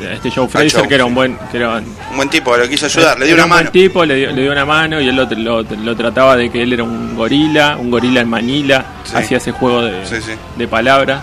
[0.08, 1.76] a este Joe Fraser, Joe, que era un buen, que era
[2.10, 3.70] Un buen tipo, lo quiso ayudar, le dio una un buen mano.
[3.72, 6.62] tipo, le dio, le dio una mano y él lo, lo- lo trataba de que
[6.62, 9.16] él era un gorila, un gorila en Manila, Sí.
[9.16, 10.32] hacía ese juego de, Sí, sí.
[10.56, 11.22] de palabras.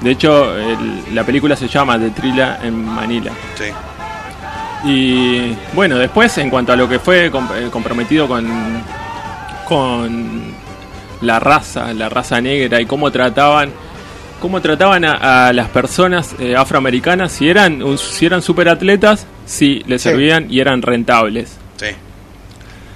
[0.00, 3.32] De hecho, el- la película se llama The Thriller en Manila.
[3.56, 3.64] Sí.
[4.84, 7.30] Y bueno, después en cuanto a lo que fue eh,
[7.70, 8.46] comprometido con,
[9.66, 10.52] con
[11.22, 13.70] la raza, la raza negra y cómo trataban
[14.40, 19.80] cómo trataban a, a las personas eh, afroamericanas, si eran un- si eran superatletas, si
[19.86, 20.08] les Sí.
[20.10, 21.50] servían y eran rentables.
[21.76, 21.86] Sí.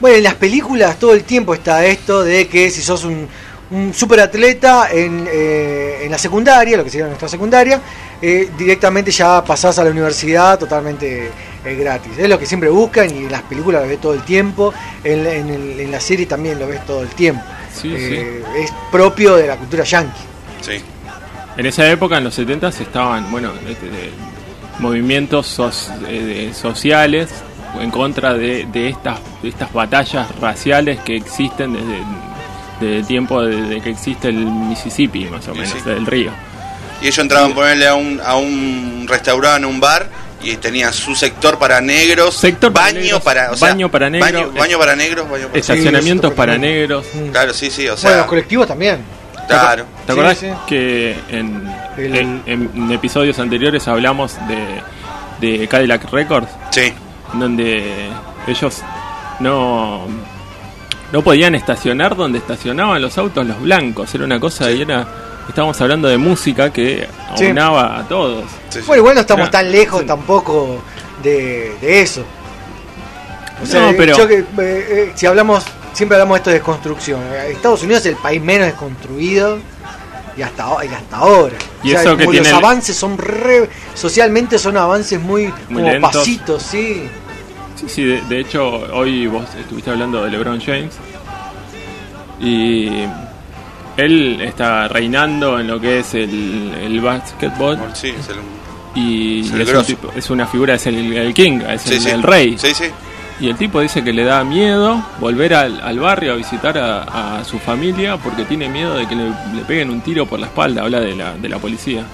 [0.00, 3.28] Bueno, en las películas todo el tiempo está esto de que si sos un,
[3.70, 7.80] un superatleta en, eh, en la secundaria, lo que sería nuestra secundaria,
[8.20, 11.30] eh, directamente ya pasás a la universidad totalmente
[11.64, 12.12] eh, gratis.
[12.18, 14.74] Es lo que siempre buscan y en las películas lo ves todo el tiempo,
[15.04, 17.42] en, en el- en la serie también lo ves todo el tiempo.
[17.80, 20.20] Sí, Eh, Es propio de la cultura yankee.
[20.60, 20.82] Sí.
[21.56, 24.10] En esa época, en los 70 estaban, bueno, este, de-
[24.78, 27.28] movimientos soc- eh, de- sociales
[27.80, 31.98] en contra de, de estas de estas batallas raciales que existen desde,
[32.80, 35.78] desde el tiempo de, de que existe el Mississippi, más o menos, sí.
[35.88, 36.30] el río.
[37.00, 40.08] Y ellos entraban a ponerle a un, a un restaurante, a un bar,
[40.42, 44.10] y tenía su sector para negros, Sector para baño negros, para, o sea, baño para
[44.10, 47.06] negros, baño, baño para negros, baño para Estacionamientos para negros.
[47.30, 48.98] Claro, sí, sí, o bueno, sea, los colectivos también.
[49.48, 49.84] Claro.
[50.06, 50.52] ¿Te acordás Sí, sí.
[50.66, 51.62] que en,
[51.96, 52.42] El- en-
[52.74, 56.48] en episodios anteriores hablamos de, de Cadillac Records?
[56.70, 56.92] Sí.
[57.34, 58.08] Donde
[58.46, 58.82] ellos
[59.40, 60.06] no,
[61.12, 64.14] no podían estacionar donde estacionaban los autos los blancos.
[64.14, 65.06] Era una cosa y era.
[65.48, 67.46] Estábamos hablando de música que Sí.
[67.46, 68.44] aunaba a todos.
[68.86, 70.80] Bueno, igual no estamos Era- tan lejos tampoco
[71.22, 72.22] de, de eso.
[73.62, 76.56] O sea, No, pero- yo que, eh, eh, si hablamos, siempre hablamos de esto de
[76.56, 77.20] desconstrucción.
[77.32, 79.58] Eh, Estados Unidos es el país menos desconstruido
[80.36, 81.54] y hasta, y hasta ahora.
[81.82, 85.44] Y O sea, eso que como tiene los avances son re, socialmente son avances muy,
[85.68, 86.12] Muy como lentos.
[86.16, 87.02] pasitos, sí.
[87.76, 88.64] Sí, sí, de, de hecho,
[88.94, 90.94] hoy vos estuviste hablando de LeBron James.
[92.40, 92.88] Y
[93.96, 97.78] él está reinando en lo que es el, el básquetbol.
[97.94, 98.36] Sí, es el-
[98.94, 99.86] Y es es, el un grosso.
[99.86, 102.10] tipo- es una figura, es el, el king, es Sí, el, sí.
[102.10, 102.58] el rey.
[102.58, 102.84] Sí, sí.
[103.42, 107.38] Y el tipo dice que le da miedo volver al, al barrio a visitar a,
[107.40, 109.24] a su familia porque tiene miedo de que le,
[109.54, 110.82] le peguen un tiro por la espalda.
[110.82, 112.04] Habla de la, de la policía.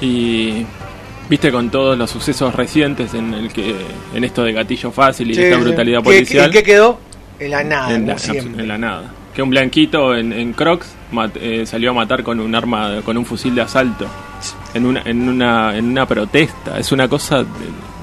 [0.00, 0.64] Y
[1.28, 3.74] viste con todos los sucesos recientes en el que
[4.14, 6.98] en esto de gatillo fácil y Sí, esta brutalidad ¿Qué- policial qué- qué quedó?
[7.38, 8.16] En la nada, en la,
[8.64, 9.04] en nada.
[9.34, 13.16] Que un blanquito en, en Crocs mat- eh, salió a matar con un arma, con
[13.16, 14.06] un fusil de asalto.
[14.74, 16.76] En una, en una, en una protesta.
[16.78, 17.44] Es una cosa de-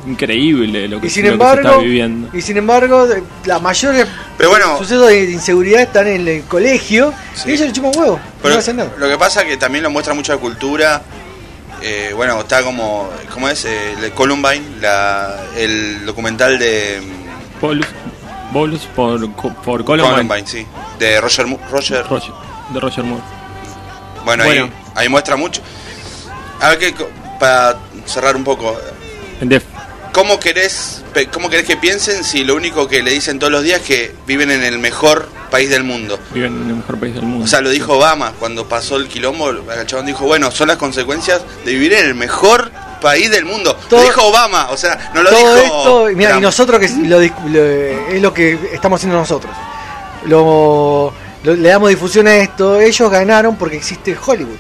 [0.06, 2.30] increíble lo que, Y sin lo que se está viviendo.
[2.38, 3.07] y sin embargo,
[3.45, 3.95] la mayor
[4.38, 7.14] Pero bueno- sucesos de inseguridad están en el colegio
[7.45, 8.91] y ellos le chupan huevo, Pero no hacen nada.
[8.98, 11.02] lo que pasa que también lo muestra mucha cultura.
[11.82, 13.65] eh, bueno, está como, ¿cómo es?
[13.65, 16.99] Eh, el Columbine, la, el documental de
[17.61, 17.86] Bolus,
[18.52, 20.14] Bolus por, por Columbine.
[20.15, 20.65] Columbine, sí,
[20.98, 22.03] de Roger, Mo- Roger.
[22.07, 22.34] Roger-
[22.69, 23.23] de Roger Moore.
[24.23, 24.64] Bueno, Bueno.
[24.64, 24.72] Ahí,
[25.03, 25.61] ahí muestra mucho.
[26.61, 26.95] A ver, que,
[27.40, 28.76] para cerrar un poco,
[29.41, 29.65] En def-
[30.16, 33.82] ¿cómo querés, ¿cómo querés que piensen si lo único que le dicen todos los días
[33.82, 36.18] es que viven en el mejor país del mundo?
[36.34, 37.44] viven en el mejor país del mundo.
[37.44, 39.50] O sea, lo dijo Obama cuando pasó el quilombo.
[39.50, 42.72] El chabón dijo: Bueno, son las consecuencias de vivir en el mejor
[43.02, 43.76] país del mundo.
[43.90, 45.66] Todo- lo dijo Obama, o sea, no lo Todo dijo.
[45.66, 47.66] esto, y mira, y nosotros que lo, dis- lo-
[48.16, 49.54] es lo que estamos haciendo nosotros.
[50.26, 51.14] Lo,
[51.44, 52.80] lo- le damos difusión a esto.
[52.80, 54.58] Ellos ganaron porque existe Hollywood.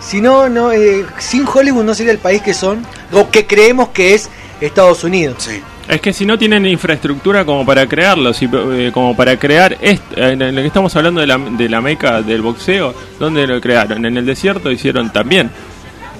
[0.00, 3.90] Si no, no eh, sin Hollywood no sería el país que son, o que creemos
[3.90, 4.28] que es
[4.60, 5.48] Estados Unidos.
[5.88, 10.16] Es que si no tienen infraestructura como para crearlo, si, eh, como para crear esto,
[10.16, 14.04] en el que estamos hablando de la, de la meca del boxeo, ¿dónde lo crearon?
[14.04, 15.50] En el desierto hicieron también.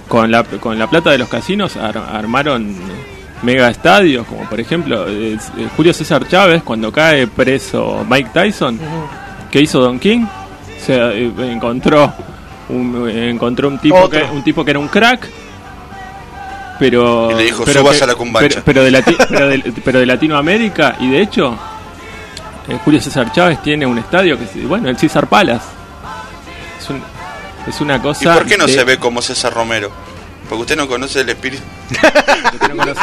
[0.09, 2.77] Con la, con la plata de los casinos ar- armaron
[3.43, 5.37] mega estadios, como por ejemplo eh,
[5.77, 8.79] Julio César Chávez cuando cae preso Mike Tyson,
[9.51, 10.25] que hizo Don King,
[10.79, 12.13] se eh, encontró
[12.69, 14.11] un, eh, encontró un tipo Otro.
[14.21, 15.29] que un tipo que era un crack
[16.79, 18.49] pero Y le dijo, pero "Subas que- a la cumbancha".
[18.49, 21.57] pero, pero de Lati- pero, de, pero de Latinoamérica y de hecho
[22.69, 25.65] eh, Julio César Chávez tiene un estadio que bueno el César Palace
[26.81, 27.03] es, un-
[27.69, 29.91] es una ¿Y cosa por qué no de- se ve como César Romero?
[30.49, 31.63] Porque usted no conoce el espíritu.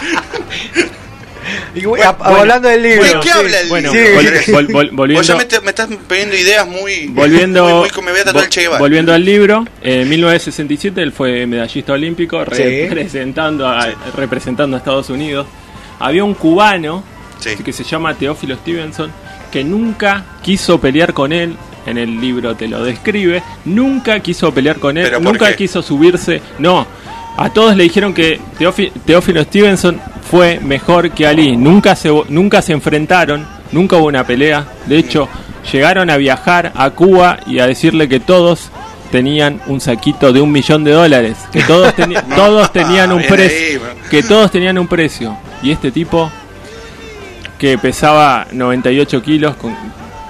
[1.75, 3.03] Y, a- hablando del libro.
[3.03, 4.09] ¿De qué habla el bueno, libro?
[4.09, 4.47] vol- Andrés?
[4.49, 7.07] vol- vol- Vos volviendo- ya me, te- me estás pidiendo ideas muy.
[7.07, 8.79] Volviendo, Muy, muy como me voy a tatuar el Che Guevara.
[8.79, 12.63] volviendo al libro, en 1967 él fue medallista olímpico Sí.
[12.87, 15.47] representando, a, representando a Estados Unidos.
[15.99, 17.03] Había un cubano
[17.63, 19.11] que se llama Teófilo Stevenson
[19.51, 21.55] que nunca quiso pelear con él.
[21.85, 23.43] En el libro te lo describe.
[23.65, 25.03] Nunca quiso pelear con él.
[25.03, 25.57] ¿Pero por Nunca qué?
[25.57, 26.41] quiso subirse.
[26.59, 26.87] No.
[27.37, 31.57] A todos le dijeron que Teófi- Teófilo Stevenson fue mejor que Ali.
[31.57, 33.45] Nunca se, nunca se enfrentaron.
[33.71, 34.65] Nunca hubo una pelea.
[34.85, 35.27] De hecho,
[35.71, 38.69] llegaron a viajar a Cuba y a decirle que todos
[39.11, 41.37] tenían un saquito de un millón de dólares.
[41.51, 43.81] Que todos, teni- todos tenían un ahí, precio.
[44.11, 45.35] Que todos tenían un precio.
[45.63, 46.31] Y este tipo
[47.57, 49.75] que pesaba 98 kilos con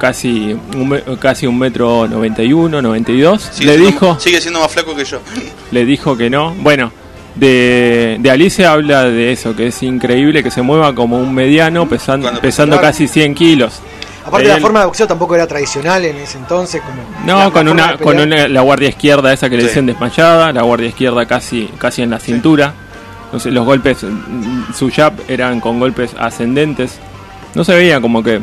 [0.04, 4.94] casi un, casi un metro 91, 92, Sigue le siendo- dijo Sigue siendo más flaco
[4.94, 5.20] que yo.
[5.72, 6.54] le dijo que no.
[6.56, 6.92] Bueno,
[7.36, 11.88] de, de Alice habla de eso, que es increíble que se mueva como un mediano
[11.88, 12.88] pesan- pesando Claro.
[12.90, 13.80] casi 100 kilos.
[14.26, 16.82] Aparte, la Él- forma de boxeo tampoco era tradicional en ese entonces.
[16.82, 19.64] Como No, la- la con forma una con una, la guardia izquierda esa que le
[19.64, 22.74] dicen desmayada, la guardia izquierda casi casi en la cintura.
[23.28, 27.00] Entonces los golpes, mm, su jab eran con golpes ascendentes.
[27.56, 28.42] No se veía como que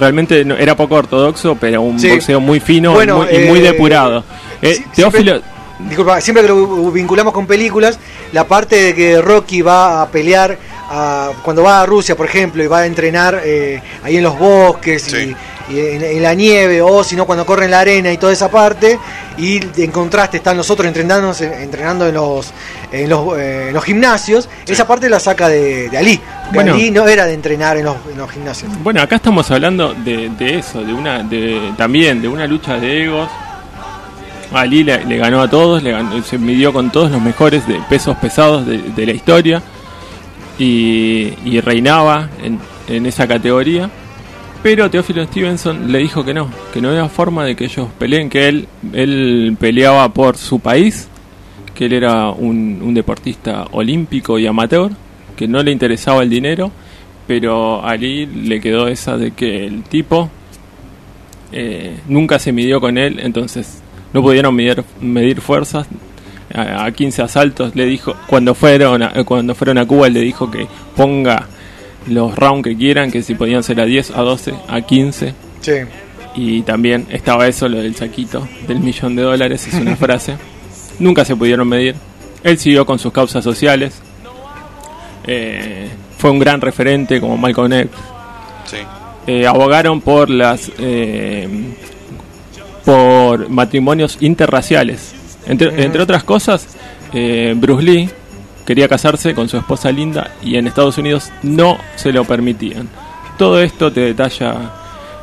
[0.00, 2.10] realmente no- era poco ortodoxo, pero un Sí.
[2.10, 4.24] boxeo muy fino y Bueno, muy- y muy, eh, depurado.
[4.62, 5.50] Eh, Teófilo, siempre-
[5.88, 7.98] disculpa, siempre que lo vinculamos con películas,
[8.32, 10.56] la parte de que Rocky va a pelear
[10.90, 14.36] a- cuando va a Rusia, por ejemplo, y va a entrenar eh, ahí en los
[14.38, 15.36] bosques y
[15.78, 18.50] en, en la nieve, o si no, cuando corre en la arena y toda esa
[18.50, 18.98] parte,
[19.38, 22.52] y en contraste están los otros entrenando, entrenando en los,
[22.90, 26.20] en los, eh, en los gimnasios, esa parte la saca de, de Ali.
[26.52, 26.74] Bueno.
[26.74, 28.72] Ali no era de entrenar en los, en los gimnasios.
[28.82, 33.04] Bueno, acá estamos hablando de, de eso, de una, de también de una lucha de
[33.04, 33.28] egos.
[34.52, 37.74] Ali le, le ganó a todos, le ganó- se midió con todos los mejores de
[37.88, 39.62] pesos pesados de, de la historia
[40.58, 42.58] y, y reinaba en,
[42.88, 43.88] en esa categoría.
[44.62, 48.28] Pero Teófilo Stevenson le dijo que no, que no había forma de que ellos peleen,
[48.28, 51.08] que él, él peleaba por su país,
[51.74, 54.90] que él era un, un deportista olímpico y amateur,
[55.34, 56.70] que no le interesaba el dinero,
[57.26, 60.28] pero a Ali le quedó esa de que el tipo
[61.52, 63.80] eh, nunca se midió con él, entonces
[64.12, 65.86] no pudieron medir, medir fuerzas.
[66.52, 70.50] A, a 15 asaltos le dijo, cuando fueron a, cuando fueron a Cuba, le dijo
[70.50, 70.66] que
[70.96, 71.46] ponga
[72.10, 75.34] los rounds que quieran, que si podían ser a 10, a 12, a 15.
[75.60, 75.72] Sí.
[76.34, 80.36] Y también estaba eso, lo del saquito del millón de dólares, es una frase.
[80.98, 81.94] Nunca se pudieron medir.
[82.42, 84.00] Él siguió con sus causas sociales.
[85.26, 87.90] Eh, fue un gran referente como Malcolm X.
[88.66, 88.76] Sí.
[89.26, 91.48] Eh, abogaron por las eh,
[92.84, 95.14] por matrimonios interraciales.
[95.46, 96.66] Entre, entre otras cosas,
[97.12, 98.10] eh, Bruce Lee
[98.70, 102.88] quería casarse con su esposa Linda y en Estados Unidos no se lo permitían.
[103.36, 104.70] Todo esto te detalla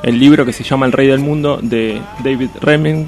[0.03, 3.08] el libro que se llama El Rey del Mundo de David Reming,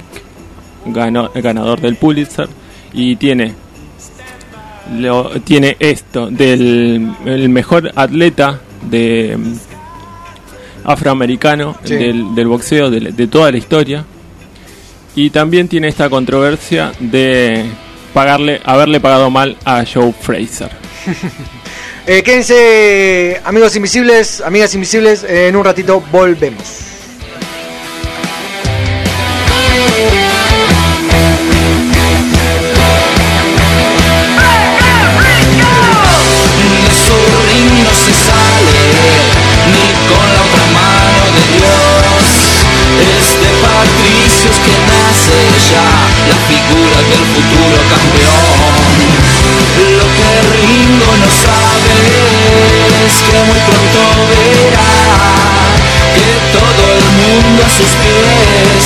[0.86, 2.48] ganó- ganador del Pulitzer,
[2.94, 3.52] y tiene
[4.96, 9.36] lo, tiene esto del el mejor atleta de
[10.84, 11.96] afroamericano Sí.
[11.96, 14.04] del, del boxeo de, de toda la historia
[15.14, 17.66] y también tiene esta controversia de
[18.12, 20.70] pagarle haberle pagado mal a Joe Fraser
[22.06, 26.90] Eh, quédense, amigos invisibles, amigas invisibles, eh, en un ratito volvemos.
[37.60, 38.82] No se sale
[39.70, 42.24] ni con la otra mano de Dios.
[43.00, 45.38] Es de patricios que nace
[45.70, 45.88] ya
[46.28, 47.79] la figura del futuro
[53.10, 54.90] es que muy pronto verá
[56.14, 58.84] que todo el mundo a sus pies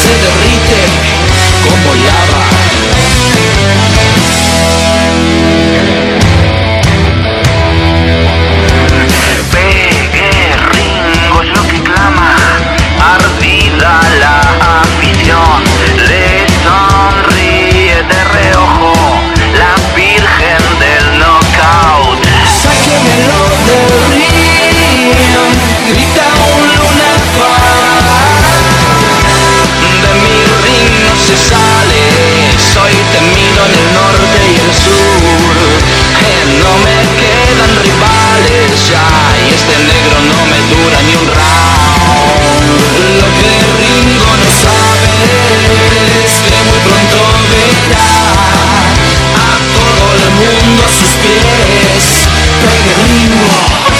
[0.00, 0.97] se derrite.
[52.60, 53.97] Take it anymore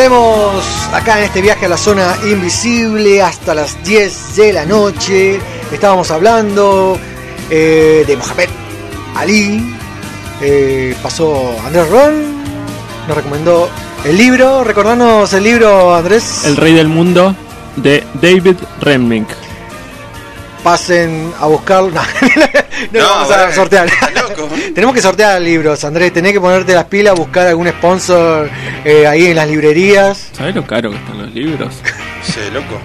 [0.00, 0.64] Volvemos
[0.94, 5.38] acá en este viaje a la zona invisible hasta las 10 de la noche.
[5.70, 6.98] Estábamos hablando
[7.50, 8.48] eh, de Mohamed
[9.14, 9.76] Ali.
[10.40, 12.42] Eh, pasó Andrés Ron.
[13.08, 13.68] Nos recomendó
[14.06, 14.64] el libro.
[14.64, 16.46] Recordanos el libro, Andrés.
[16.46, 17.36] El Rey del Mundo
[17.76, 19.28] de David Remnick.
[20.64, 22.00] Pasen a buscarlo.
[22.40, 22.59] No,
[22.92, 23.88] no, No, vamos a sortear.
[24.74, 26.12] Tenemos que sortear libros, Andrés.
[26.12, 28.48] Tenés que ponerte las pilas, buscar algún sponsor
[28.84, 30.28] eh, ahí en las librerías.
[30.32, 31.74] ¿Sabes lo caro que están los libros?
[32.22, 32.80] Sí, loco.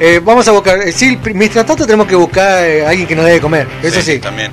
[0.00, 0.78] Eh, vamos a buscar.
[0.80, 3.66] eh, sí, mientras tanto tenemos que buscar eh, alguien que nos debe comer.
[3.82, 4.18] Eso sí.
[4.18, 4.50] También.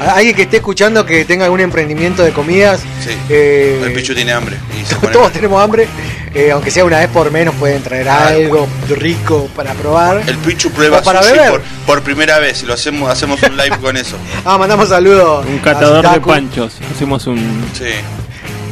[0.00, 2.80] A- Alguien que esté escuchando que tenga algún emprendimiento de comidas.
[3.04, 3.10] Sí.
[3.28, 4.56] Eh, El Pichu tiene hambre.
[4.80, 5.86] Y se pone todos tenemos hambre.
[6.34, 10.22] Eh, aunque sea una vez por menos, pueden traer algo rico para probar.
[10.26, 11.50] El Pichu prueba para sushi beber.
[11.50, 14.16] por, por primera vez y lo hacemos hacemos un live con eso.
[14.44, 15.44] Ah, mandamos saludos.
[15.46, 16.74] Un catador de panchos.
[16.94, 17.38] Hacemos un.
[17.78, 17.84] Sí.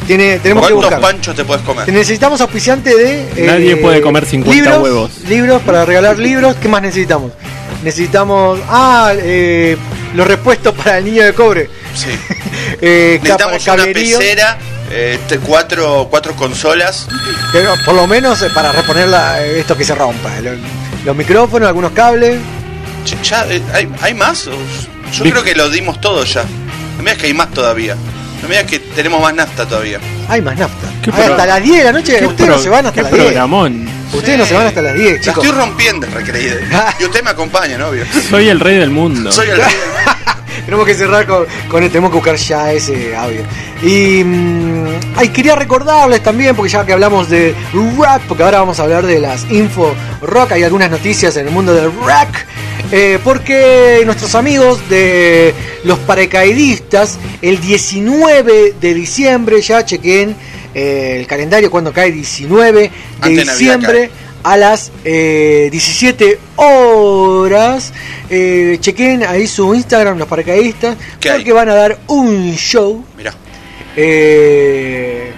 [0.06, 1.00] Tiene, tenemos que ¿Cuántos buscar.
[1.00, 1.88] panchos te puedes comer?
[1.92, 3.22] Necesitamos auspiciante de.
[3.36, 5.10] eh, Nadie puede comer 50 libros, huevos.
[5.28, 6.56] Libros para regalar libros.
[6.60, 7.32] ¿Qué más necesitamos?
[7.84, 8.58] Necesitamos.
[8.68, 9.76] Ah, eh,
[10.14, 11.70] los repuestos para el niño de cobre.
[11.94, 12.08] Sí.
[12.82, 14.58] Eh, Necesitamos una pecera,
[14.90, 17.06] eh, te- cuatro, cuatro consolas.
[17.54, 20.30] no, por lo menos eh, para reponer la- eh, esto que se rompa.
[20.40, 20.56] Los,
[21.04, 22.38] los micrófonos, algunos cables.
[23.22, 24.44] Ya, eh, ¿hay, hay más?
[24.44, 26.42] Yo Vi- creo que lo dimos todo ya.
[26.96, 27.94] No me digas que hay más todavía.
[28.42, 29.98] No me digas que tenemos más nafta todavía.
[30.28, 30.86] Hay más nafta.
[31.02, 32.18] ¿Qué Ay, pro- hasta las 10 de la noche.
[32.18, 33.24] ¿Qué Ustedes no se van hasta qué las 10.
[33.26, 33.88] programón.
[34.12, 35.44] Ustedes no se van hasta las 10, La chicos.
[35.44, 36.94] estoy rompiendo, recreída.
[37.00, 37.88] Y usted me acompaña, ¿no?
[37.88, 38.04] Obvio.
[38.28, 39.30] Soy el rey del mundo.
[39.32, 39.66] Soy el rey.
[40.64, 43.40] Tenemos que cerrar con, con el- tenemos que buscar ya ese audio.
[43.82, 48.78] Y mm, ay, quería recordarles también, porque ya que hablamos de rock, porque ahora vamos
[48.78, 52.36] a hablar de las info rock, hay algunas noticias en el mundo del rock.
[52.92, 60.36] eh, porque nuestros amigos de los paracaidistas, el 19 de diciembre, ya chequen
[60.74, 62.90] eh, el calendario cuando cae 19
[63.22, 64.10] de diciembre
[64.42, 67.92] a las eh, 17 horas.
[68.28, 71.52] Eh, chequen ahí su Instagram, los paracaidistas, ¿Qué porque hay?
[71.52, 73.34] van a dar un show Mirá.
[73.96, 75.30] eh,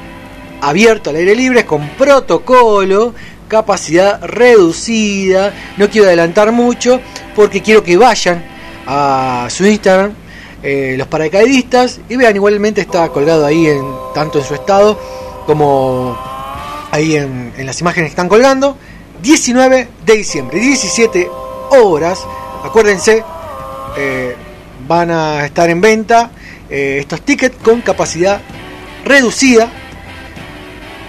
[0.61, 3.15] abierto al aire libre con protocolo,
[3.49, 5.53] capacidad reducida.
[5.77, 7.01] No quiero adelantar mucho
[7.35, 8.45] porque quiero que vayan
[8.87, 10.13] a su Instagram,
[10.63, 13.83] eh, los paracaidistas, y vean, igualmente está colgado ahí en
[14.15, 14.97] tanto en su estado
[15.45, 16.17] como
[16.93, 18.77] ahí en, en las imágenes que están colgando.
[19.21, 21.29] 19 de diciembre, 17
[21.71, 22.25] horas.
[22.65, 23.25] Acuérdense,
[23.97, 24.37] eh,
[24.87, 26.31] van a estar en venta
[26.71, 28.41] eh, estos tickets con capacidad
[29.05, 29.69] reducida.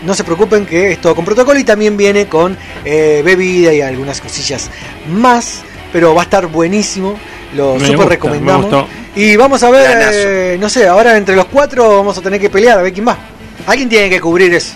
[0.03, 4.19] No se preocupen que es todo con protocolo y también viene con bebida y algunas
[4.19, 4.69] cosillas
[5.07, 5.63] más.
[5.93, 7.17] Pero va a estar buenísimo.
[7.55, 8.85] Lo Me super gusta, recomendamos.
[9.15, 12.49] Y vamos a ver, eh, no sé, ahora entre los cuatro vamos a tener que
[12.49, 13.15] pelear a ver quién va.
[13.67, 14.73] Alguien tiene que cubrir eso.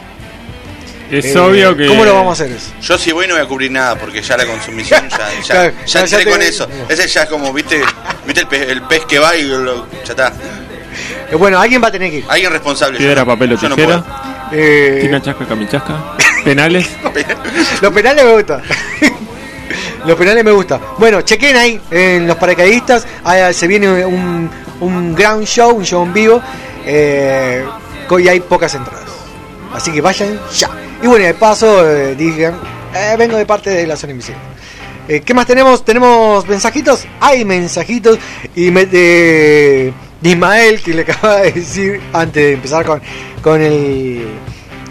[1.09, 1.87] Es Eh, obvio que.
[1.87, 2.71] ¿Cómo lo vamos a hacer eso?
[2.81, 5.71] Yo si voy no voy a cubrir nada porque ya la consumición ya, ya, Claro,
[5.71, 6.67] ya ya- ya entré te- con eso.
[6.87, 7.81] Ese ya es como, viste,
[8.25, 10.33] viste el pez, el pez que va y lo- ya está.
[11.31, 12.25] Eh, bueno, alguien va a tener que ir.
[12.27, 12.97] Alguien responsable.
[12.99, 14.03] Piedra, yo no- papel o yo no tijera.
[14.51, 16.15] Eh, Tina chasca, camichasca.
[16.43, 16.87] Penales.
[17.81, 18.61] Los penales me gustan.
[20.05, 20.79] Los penales me gustan.
[20.97, 23.05] Bueno, chequen ahí en los paracaidistas.
[23.51, 26.41] Se viene un, un ground show, un show en vivo.
[26.85, 27.65] Eh,
[28.29, 29.09] hay pocas entradas.
[29.73, 30.69] Así que vayan ya.
[31.03, 32.55] Y bueno, de paso eh, digan,
[32.95, 34.41] eh, vengo de parte de la zona invisible.
[35.07, 35.85] Eh, ¿Qué más tenemos?
[35.85, 37.05] ¿Tenemos mensajitos?
[37.19, 38.17] Hay mensajitos.
[38.55, 43.01] Y de, de Ismael, que le acaba de decir antes de empezar con,
[43.41, 44.27] con el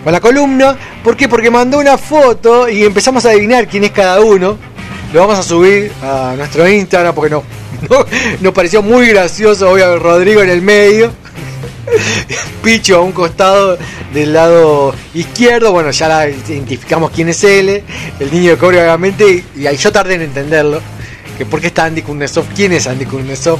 [0.05, 0.77] con la columna.
[1.03, 1.29] ¿Por qué?
[1.29, 4.57] Porque mandó una foto y empezamos a adivinar quién es cada uno.
[5.13, 7.43] Lo vamos a subir a nuestro Instagram porque no,
[7.91, 8.05] no-
[8.41, 9.71] nos pareció muy gracioso.
[9.71, 11.13] Obviamente Rodrigo en el medio.
[12.63, 13.79] Picho a un costado
[14.13, 15.73] del lado izquierdo.
[15.73, 17.83] Bueno, ya la identificamos quién es él.
[18.19, 19.45] El niño de cobre, obviamente.
[19.57, 20.81] Y ahí yo tardé en entenderlo.
[21.39, 22.47] Que por qué está Andy Kuznetsov.
[22.55, 23.59] ¿Quién es Andy Kuznetsov?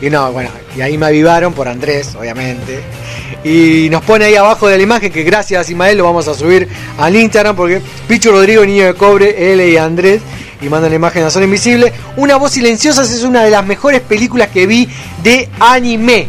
[0.00, 2.80] Y no, bueno, y ahí me avivaron por Andrés, obviamente.
[3.44, 6.68] Y nos pone ahí abajo de la imagen que gracias Ismael lo vamos a subir
[6.98, 10.22] al Instagram porque Pichu Rodrigo, Niño de Cobre, él y Andrés.
[10.60, 11.92] Y mandan la imagen a Zona Invisible.
[12.16, 14.88] Una voz silenciosa es una de las mejores películas que vi
[15.22, 16.26] de anime.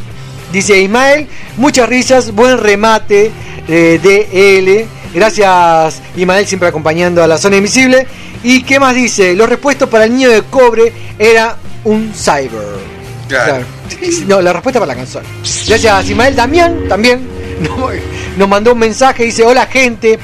[0.51, 1.27] Dice Ismael,
[1.57, 3.31] muchas risas, buen remate
[3.67, 4.85] eh, de él.
[5.13, 8.05] Gracias Ismael siempre acompañando a la Zona Invisible.
[8.43, 9.35] ¿Y qué más dice?
[9.35, 12.94] Los respuestos para el niño de cobre era un cyber.
[13.27, 13.63] Claro.
[14.27, 15.23] No, la respuesta para la canción.
[15.67, 17.27] Gracias, Ismael Damián también
[18.37, 19.23] nos, mandó un mensaje.
[19.23, 20.19] Dice: Hola, gente.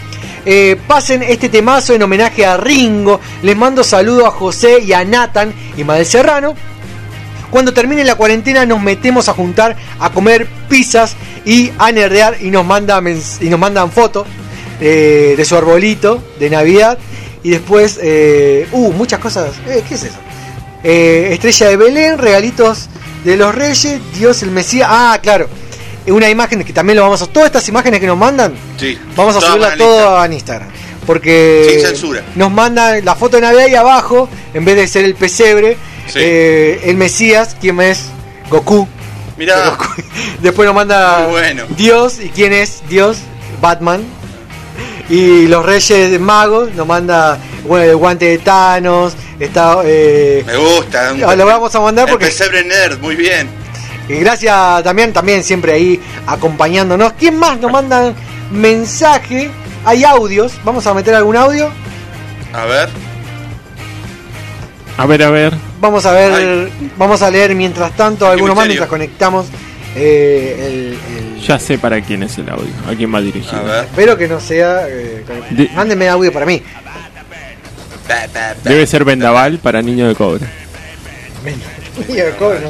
[0.46, 3.20] eh, pasen este temazo en homenaje a Ringo.
[3.44, 6.54] Les mando saludos a José y a Nathan y Madel Serrano.
[7.50, 11.16] Cuando termine la cuarentena nos metemos a juntar a comer pizzas
[11.46, 14.26] y a nerdear y nos mandan, mens- y nos mandan fotos
[14.80, 16.98] eh, de su arbolito de Navidad.
[17.44, 19.50] Y después, eh, uh, muchas cosas.
[19.68, 20.16] Eh, ¿Qué es eso?
[20.84, 22.88] Eh, Estrella de Belén, regalitos
[23.24, 24.88] de los Reyes, Dios el Mesías.
[24.92, 25.48] Ah, claro.
[26.08, 27.28] Una imagen que también lo vamos a.
[27.28, 28.98] Todas estas imágenes que nos mandan, Sí.
[29.16, 30.70] vamos a Todas subirlas todo a Instagram.
[31.06, 32.24] Porque Sin censura.
[32.36, 35.78] nos mandan la foto de Navidad y abajo, en vez de ser el pesebre,
[36.08, 36.20] Sí.
[36.22, 38.06] eh, el Mesías, ¿quién es?
[38.50, 38.88] Goku.
[39.38, 39.78] Mirá,
[40.42, 41.64] Después nos manda bueno.
[41.78, 42.82] Dios, ¿y quién es?
[42.90, 43.18] Dios,
[43.62, 44.04] Batman.
[45.10, 49.14] Y los Reyes Magos nos manda bueno, el guante de Thanos.
[49.40, 51.14] Está, eh, me gusta.
[51.28, 53.50] Ah, lo vamos a mandar El porque- pesebre nerd, muy bien.
[54.08, 57.14] y gracias también, también siempre ahí acompañándonos.
[57.14, 58.14] ¿Quién más nos manda
[58.52, 59.50] mensaje?
[59.84, 60.54] Hay audios.
[60.64, 61.70] Vamos a meter algún audio.
[62.54, 62.90] A ver.
[64.98, 65.54] A ver, a ver.
[65.80, 69.48] Vamos a ver, vamos a leer mientras tanto algunos más mientras conectamos
[69.96, 72.72] eh, el, el- Ya sé para quién es el audio.
[72.88, 73.58] A quién va dirigido.
[73.58, 73.84] A ver.
[73.86, 74.88] Espero que no sea.
[74.88, 76.62] eh, De- Mándenme audio para mí.
[78.64, 80.46] Debe ser vendaval para niño de cobre.
[82.08, 82.70] Niño de cobre, no.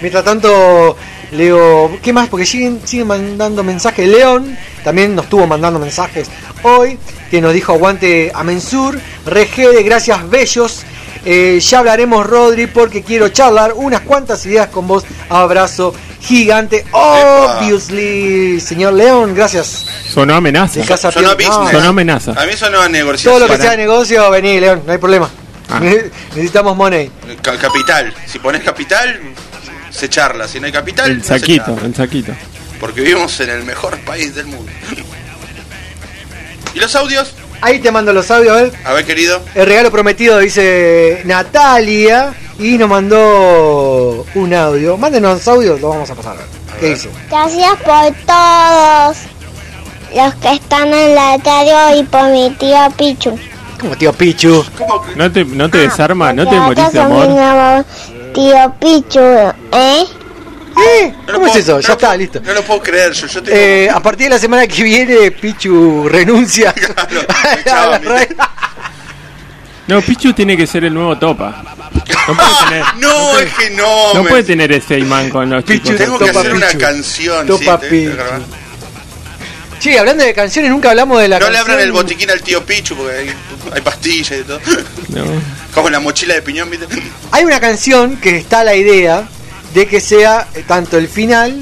[0.00, 0.96] Mientras tanto,
[1.32, 1.98] leo.
[2.02, 2.28] ¿Qué más?
[2.28, 4.08] Porque siguen, siguen mandando mensajes.
[4.08, 6.28] León también nos estuvo mandando mensajes
[6.62, 6.98] hoy.
[7.30, 8.98] Que nos dijo aguante a Mensur.
[9.26, 10.82] Regede, gracias, bellos.
[11.24, 15.04] Eh, ya hablaremos, Rodri, porque quiero charlar unas cuantas ideas con vos.
[15.28, 16.84] Abrazo gigante.
[16.92, 19.86] Obviously, señor León, gracias.
[20.12, 20.80] Sonó amenaza.
[20.84, 21.70] Casa Sonó business.
[21.70, 22.32] Sonó amenaza.
[22.36, 23.32] A mí sonó a negociación.
[23.34, 25.30] Todo lo que Para- sea negocio, vení, León, no hay problema.
[25.70, 25.80] Ah.
[26.34, 27.10] Necesitamos money.
[27.42, 28.12] Ca- Capital.
[28.26, 29.20] Si pones capital,
[29.90, 30.48] se charla.
[30.48, 31.86] Si no hay capital, El no saquito, charla.
[31.86, 32.32] el saquito.
[32.80, 34.70] Porque vivimos en el mejor país del mundo.
[36.74, 37.32] ¿Y los audios?
[37.60, 38.72] Ahí te mando los audios, a ver.
[38.84, 39.42] A ver, querido.
[39.54, 44.96] El regalo prometido dice Natalia y nos mandó un audio.
[44.96, 46.36] Mándenos audios, lo vamos a pasar.
[46.80, 47.10] ¿Qué dice?
[47.30, 49.16] Gracias por todos
[50.14, 53.38] los que están en la radio y por mi tío Pichu.
[53.80, 54.64] Como tío Pichu.
[55.16, 57.24] No te, no te desarma, no te morís de amor.
[57.40, 57.84] amor,
[58.34, 60.04] tío Pichu, ¿eh?
[60.80, 61.12] ¿Eh?
[61.26, 61.72] No ¿Cómo es puedo- eso?
[61.74, 62.40] no Ya está, puedo- listo.
[62.44, 63.12] No lo puedo creer.
[63.12, 63.56] Yo, yo tengo.
[63.56, 68.50] Eh, a partir de la semana que viene, Pichu renuncia a chao, la.
[69.88, 71.64] No, Pichu tiene que ser el nuevo Topa.
[72.28, 74.14] No puede tener, no, es que no.
[74.14, 75.96] no me- puede tener ese imán con los Pichu, chicos.
[75.98, 77.46] Tengo que Topa hacer una canción.
[77.46, 77.86] Topa sí,
[79.80, 79.98] Pichu.
[79.98, 81.70] hablando de canciones, nunca hablamos de la No le canción.
[81.72, 83.30] abran el botiquín al tío Pichu porque hay,
[83.72, 84.60] hay pastillas y todo.
[85.08, 85.24] No.
[85.74, 86.86] Como la mochila de piñón, ¿viste?
[87.30, 89.28] Hay una canción que está la idea
[89.74, 91.60] de que sea eh, tanto el final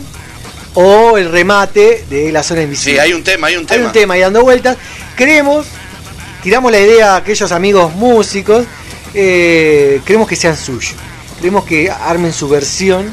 [0.75, 2.95] o el remate de la zona invisible.
[2.95, 3.87] Sí, hay un tema, hay un Hay tema.
[3.87, 4.77] un tema ahí dando vueltas.
[5.17, 5.67] Creemos,
[6.43, 8.65] tiramos la idea a aquellos amigos músicos,
[9.17, 10.95] eh, queremos que sean suyos.
[11.39, 13.13] Queremos que armen su versión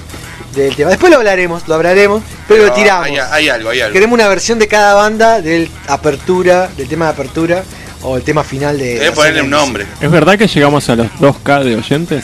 [0.53, 0.89] del tema.
[0.89, 3.05] Después lo hablaremos, lo hablaremos, pero, lo tiramos.
[3.07, 3.93] Hay, hay algo, hay algo.
[3.93, 7.63] Queremos una versión de cada banda del apertura, del tema de apertura
[8.01, 9.11] o el tema final de.
[9.15, 9.85] Ponerle un nombre.
[9.99, 12.23] ¿Es verdad que llegamos a los 2K de oyentes?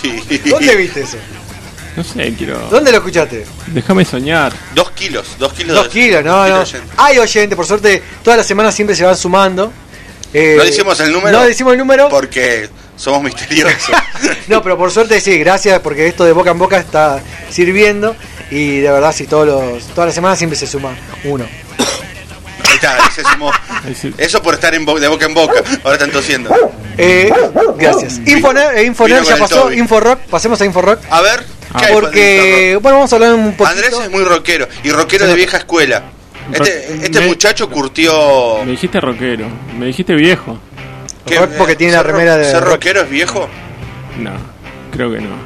[0.00, 0.40] Sí.
[0.48, 1.16] ¿Dónde viste eso?
[1.96, 2.58] No sé, quiero.
[2.70, 3.44] ¿Dónde lo escuchaste?
[3.68, 4.52] Déjame soñar.
[4.74, 5.76] Dos kilos, dos kilos.
[5.76, 6.54] Dos de- kilos, no, dos no.
[6.54, 6.98] kilos de oyentes.
[6.98, 9.72] Hay oyentes, por suerte, todas las semanas siempre se van sumando.
[10.34, 11.38] Eh, No decimos el número.
[11.38, 12.08] No decimos el número.
[12.08, 13.90] Porque somos misteriosos.
[14.48, 18.14] No, pero por suerte sí, gracias porque esto de boca en boca está sirviendo
[18.50, 21.46] y de verdad sí, todos los, todas las semanas siempre se suma uno.
[21.78, 23.50] Ahí está, ahí se sumó.
[24.18, 25.62] Eso por estar en bo- de boca en boca.
[25.82, 26.54] Ahora están tosiendo.
[26.98, 27.32] Eh,
[27.78, 28.20] gracias.
[28.26, 28.92] Infoner, eh,
[29.24, 29.78] ya pasó, Toby.
[29.78, 31.00] Inforock, pasemos a Inforock.
[31.10, 31.44] A ver,
[31.78, 33.66] ¿qué hay Porque, bueno, vamos a hablar un poquito.
[33.66, 36.02] Andrés es muy rockero y rockero de vieja escuela.
[36.52, 38.58] Este, este Me- muchacho curtió.
[38.64, 39.46] Me dijiste rockero,
[39.78, 40.58] me dijiste viejo.
[41.26, 41.38] ¿Qué?
[41.38, 42.68] Rock porque tiene la ¿Ser ro- remera de ¿Ser rock.
[42.74, 43.48] rockero es viejo?
[44.20, 44.32] No,
[44.92, 45.36] creo que no.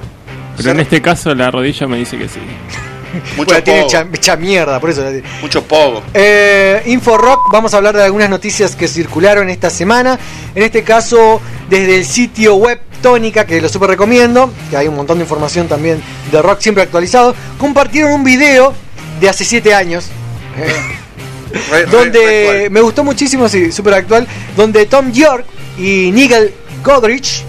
[0.57, 2.41] Pero en este caso la rodilla me dice que sí.
[3.37, 5.27] Mucho Bueno, tiene mierda, por eso la tiene.
[5.41, 6.03] Mucho pogo.
[6.13, 10.19] Eh, Inforock, vamos a hablar de algunas noticias que circularon esta semana.
[10.55, 14.97] En este caso, desde el sitio web Tónica, que lo super recomiendo, que hay un
[14.97, 16.03] montón de información también
[16.33, 17.35] de rock siempre actualizado.
[17.57, 18.75] Compartieron un video
[19.21, 20.09] de hace 7 años.
[21.71, 22.19] Re- donde
[22.65, 25.45] re me gustó muchísimo, sí, super actual, donde Tom York
[25.79, 26.53] y Nigel
[26.85, 27.43] Godrich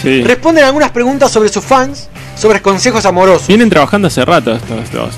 [0.00, 0.22] Sí.
[0.22, 3.48] responden algunas preguntas sobre sus fans, sobre consejos amorosos.
[3.48, 5.14] Vienen trabajando hace rato estos dos.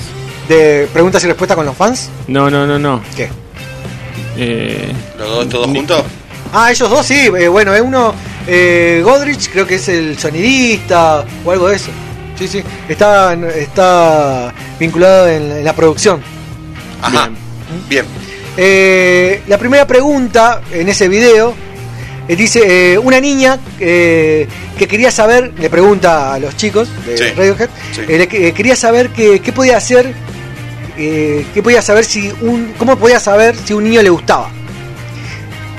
[0.49, 2.09] De preguntas y respuestas con los fans.
[2.27, 3.01] No, no, no, no.
[3.17, 3.29] ¿Qué?
[4.37, 6.03] Eh, ¿Los dos todos juntos?
[6.53, 8.15] Ah, ellos dos sí, eh, bueno, es uno,
[8.47, 11.91] eh, Godrich creo que es el sonidista o algo de eso.
[12.39, 16.21] Sí, sí, está, está vinculado en, la- en la producción.
[17.03, 17.31] Ajá.
[17.89, 18.05] Bien.
[18.57, 21.55] Eh, la primera pregunta en ese video
[22.29, 24.47] eh, dice, eh, una niña eh,
[24.79, 27.25] que quería saber, le pregunta a los chicos de Sí.
[27.37, 28.01] Radiohead, Sí.
[28.09, 30.15] eh, que- quería saber que- qué podía hacer,
[30.97, 34.51] qué podía saber si un, cómo podía saber si un niño le gustaba.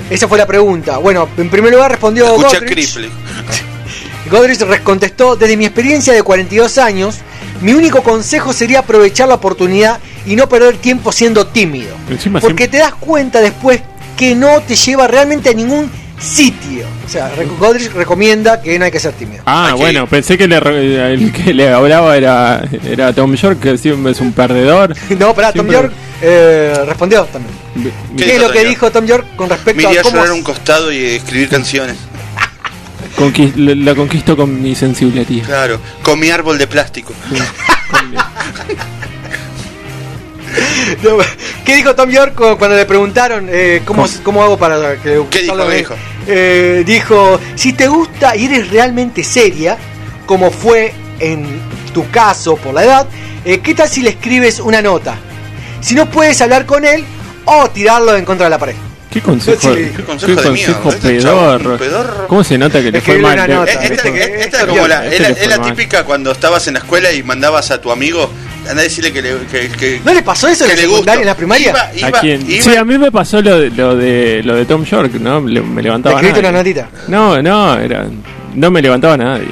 [0.09, 0.97] Esa fue la pregunta.
[0.97, 2.99] Bueno, en primer lugar respondió Godrich.
[4.29, 7.19] Godrich contestó, desde mi experiencia de 42 años,
[7.61, 11.95] mi único consejo sería aprovechar la oportunidad y no perder tiempo siendo tímido.
[12.09, 13.81] encima Porque te das cuenta después
[14.17, 16.85] que no te lleva realmente a ningún sitio.
[17.05, 19.43] O sea, Godrich recomienda que no hay que ser tímido.
[19.45, 20.57] Ah, bueno, pensé que le,
[21.13, 24.95] el que le hablaba era, era Tom York, que siempre es un perdedor.
[25.19, 27.53] No, pará, Tom York eh, respondió también.
[28.15, 30.15] ¿Qué ¿Qué, es lo que dijo Tom York con Me respecto iría a a cómo...
[30.15, 31.97] llorar a un costado y escribir canciones.
[33.17, 35.45] Conquis- la, la conquisto con mi sensibilidad.
[35.45, 37.13] Claro, con mi árbol de plástico.
[41.03, 41.17] No,
[41.65, 45.39] ¿Qué dijo Tom York cu- cuando le preguntaron eh, ¿cómo, cómo hago para que ¿Qué
[45.43, 45.67] dijo?
[45.67, 45.85] ¿Qué?
[46.27, 49.77] Eh, dijo, si te gusta y eres realmente seria,
[50.25, 51.45] como fue en
[51.93, 53.07] tu caso por la edad,
[53.45, 55.15] eh, ¿qué tal si le escribes una nota?
[55.81, 57.03] Si no puedes hablar con él
[57.45, 58.75] o tirarlo en contra de la pared.
[59.11, 61.77] ¿Qué consejo, Sí, qué qué consejo mierda, este chabón, pedorro?
[61.77, 62.27] pedorro.
[62.27, 63.37] ¿Cómo se nota que le fue mal?
[63.37, 65.03] Eh, Esta, es como la,
[65.61, 68.31] típica cuando estabas en la escuela y mandabas a tu amigo,
[68.69, 70.87] anda a decirle que le, que, que- ¿No le pasó eso en que la le
[70.87, 71.91] secundaria, en la primaria?
[71.95, 72.49] Iba, ¿A quién?
[72.49, 75.41] iba- Sí, a mí me pasó lo de, lo de, lo de Tom York, ¿no?
[75.41, 76.89] Le- me levantaba ¿Le escribiste una notita?
[77.07, 78.07] No, no, era,
[78.55, 79.49] no me levantaba nadie.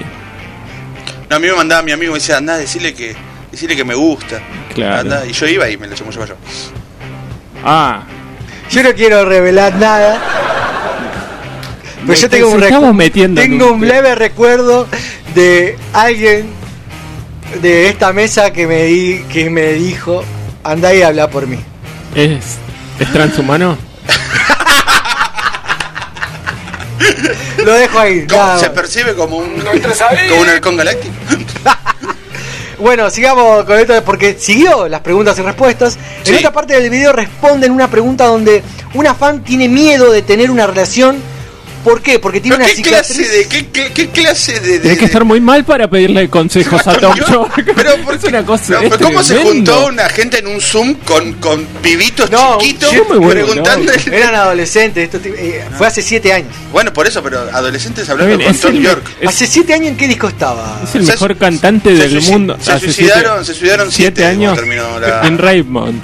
[1.29, 3.15] No, a mí me mandaba mi amigo y me decía, anda a decirle que,
[3.51, 4.39] decirle que me gusta.
[4.73, 4.99] Claro.
[5.01, 6.23] Andá, y yo iba y me lo llamó yo.
[7.63, 8.03] Ah,
[8.69, 10.19] Yo no quiero revelar nada.
[12.07, 14.87] Pero yo tengo un, Nos recu- metiendo en tengo un leve recuerdo
[15.35, 16.47] de alguien
[17.61, 20.23] de esta mesa que me di, que me dijo,
[20.63, 21.57] anda y habla por mí.
[22.15, 22.57] ¿es,
[22.99, 23.77] es transhumano?
[27.57, 28.25] Lo dejo ahí.
[28.59, 31.13] Se percibe como un, como un halcón galáctico.
[32.81, 35.99] Bueno, sigamos con esto porque siguió las preguntas y respuestas.
[36.25, 38.63] En otra parte del video responden una pregunta donde
[38.95, 41.17] una fan tiene miedo de tener una relación.
[41.83, 42.19] ¿Por qué?
[42.19, 43.31] Porque tiene una ¿Qué clase cicatriz.
[43.31, 46.85] de, qué, qué- qué clase de, de- Tienes que estar muy mal para pedirle consejos
[46.87, 47.63] a Tom York.
[47.75, 48.73] Pero ¿por es una cosa.
[48.73, 49.73] No, pero ¿Cómo se tremendo.
[49.73, 53.91] juntó una gente en un Zoom con, con pibitos No, chiquitos vuelvo preguntando?
[53.91, 54.11] loco.
[54.11, 56.49] Eran adolescentes, esto, eh, fue hace siete años.
[56.71, 59.03] Bueno, por eso, pero adolescentes hablando bien, con Tom el- York.
[59.19, 60.79] Es- ¿Hace siete años en qué disco estaba?
[60.83, 62.57] Es el Se- mejor cantante se del suici- mundo.
[62.61, 66.01] se Hace suicidaron- siete- se suicidaron siete siete años cuando terminó la- en Raymond.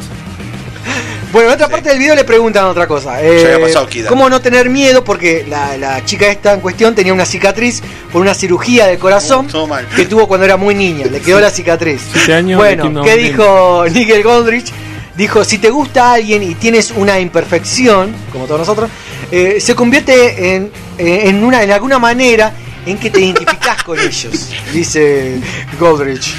[1.31, 3.21] Bueno, en otra parte del video le preguntan otra cosa.
[3.21, 4.07] Eh, Ya había pasado Kida.
[4.09, 5.03] ¿Cómo no tener miedo?
[5.03, 7.81] Porque la, la chica esta en cuestión tenía una cicatriz
[8.11, 9.85] por una cirugía de corazón mal.
[9.95, 11.05] que tuvo cuando era muy niña.
[11.07, 12.01] Le quedó la cicatriz.
[12.33, 14.71] Años Bueno, ¿qué dijo Nigel Goldrich?
[15.15, 18.89] Dijo, si te gusta alguien y tienes una imperfección, como todos nosotros,
[19.31, 22.53] eh, se convierte en, eh, en, una, en alguna manera
[22.85, 25.39] en que te identificas con ellos, dice
[25.79, 26.33] Goldrich.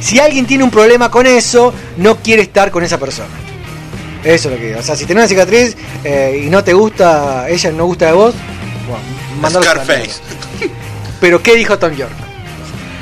[0.00, 3.28] Si alguien tiene un problema con eso, no quiere estar con esa persona.
[4.24, 4.80] Eso es lo que digo.
[4.80, 8.12] O sea, si tenés una cicatriz eh, y no te gusta, ella no gusta de
[8.12, 8.34] vos,
[9.40, 10.20] bueno, Scarface.
[11.20, 12.12] Pero ¿qué dijo Tom York?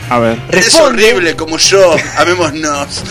[0.08, 0.38] A ver.
[0.50, 1.94] Es horrible como yo.
[2.18, 3.02] Amémonos.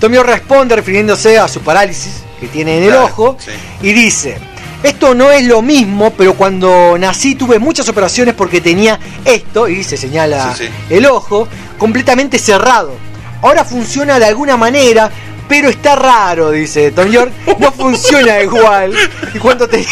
[0.00, 3.50] Tom York responde refiriéndose a su parálisis que tiene en el Claro, ojo sí.
[3.82, 4.36] y dice,
[4.82, 9.82] esto no es lo mismo, pero cuando nací tuve muchas operaciones porque tenía esto, y
[9.84, 10.70] se señala Sí, sí.
[10.94, 12.92] el ojo, completamente cerrado.
[13.40, 15.10] Ahora funciona de alguna manera,
[15.48, 18.92] pero está raro, dice Tom York, no funciona igual.
[19.34, 19.84] Y cuando te...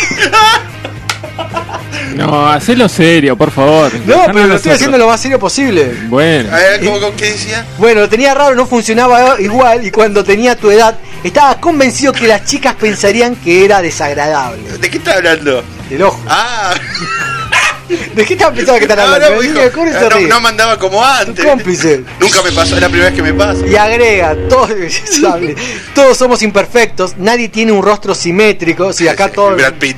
[2.16, 3.90] No, hacelo serio, por favor.
[4.06, 5.94] No, pero lo estoy haciendo lo más serio posible.
[6.08, 6.52] Bueno.
[6.52, 7.64] A ver, ¿cómo, cómo- qué decía?
[7.78, 12.26] Bueno, lo tenía raro, no funcionaba igual y cuando tenía tu edad estaba convencido que
[12.26, 14.78] las chicas pensarían que era desagradable.
[14.78, 15.62] ¿De qué está hablando?
[15.88, 16.20] Del ojo.
[16.28, 16.74] Ah,
[18.14, 19.36] ¿De qué estaba pensando que están no, hablando?
[19.36, 21.44] no, hijo, niño se no, no mandaba como antes.
[21.44, 22.02] Cómplice.
[22.20, 23.66] Nunca me pasó, es la primera vez que me pasa.
[23.66, 24.70] Y agrega, todos,
[25.94, 29.56] todos somos imperfectos, nadie tiene un rostro simétrico, si acá todos...
[29.56, 29.96] Brad Pitt.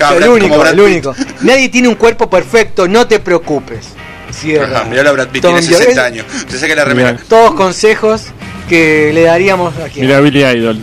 [0.00, 0.86] Ah, el único, Brad el Pitt.
[0.86, 1.14] único.
[1.42, 3.86] Nadie tiene un cuerpo perfecto, no te preocupes.
[4.30, 4.78] Cierra.
[4.78, 5.82] Ajá, mirá la Brad Pitt, Tom tiene York.
[5.82, 6.26] 60 años.
[6.48, 7.16] Te saca la remera.
[7.28, 8.26] Todos consejos
[8.68, 10.00] que le daríamos aquí.
[10.00, 10.78] Mira Billy Idol.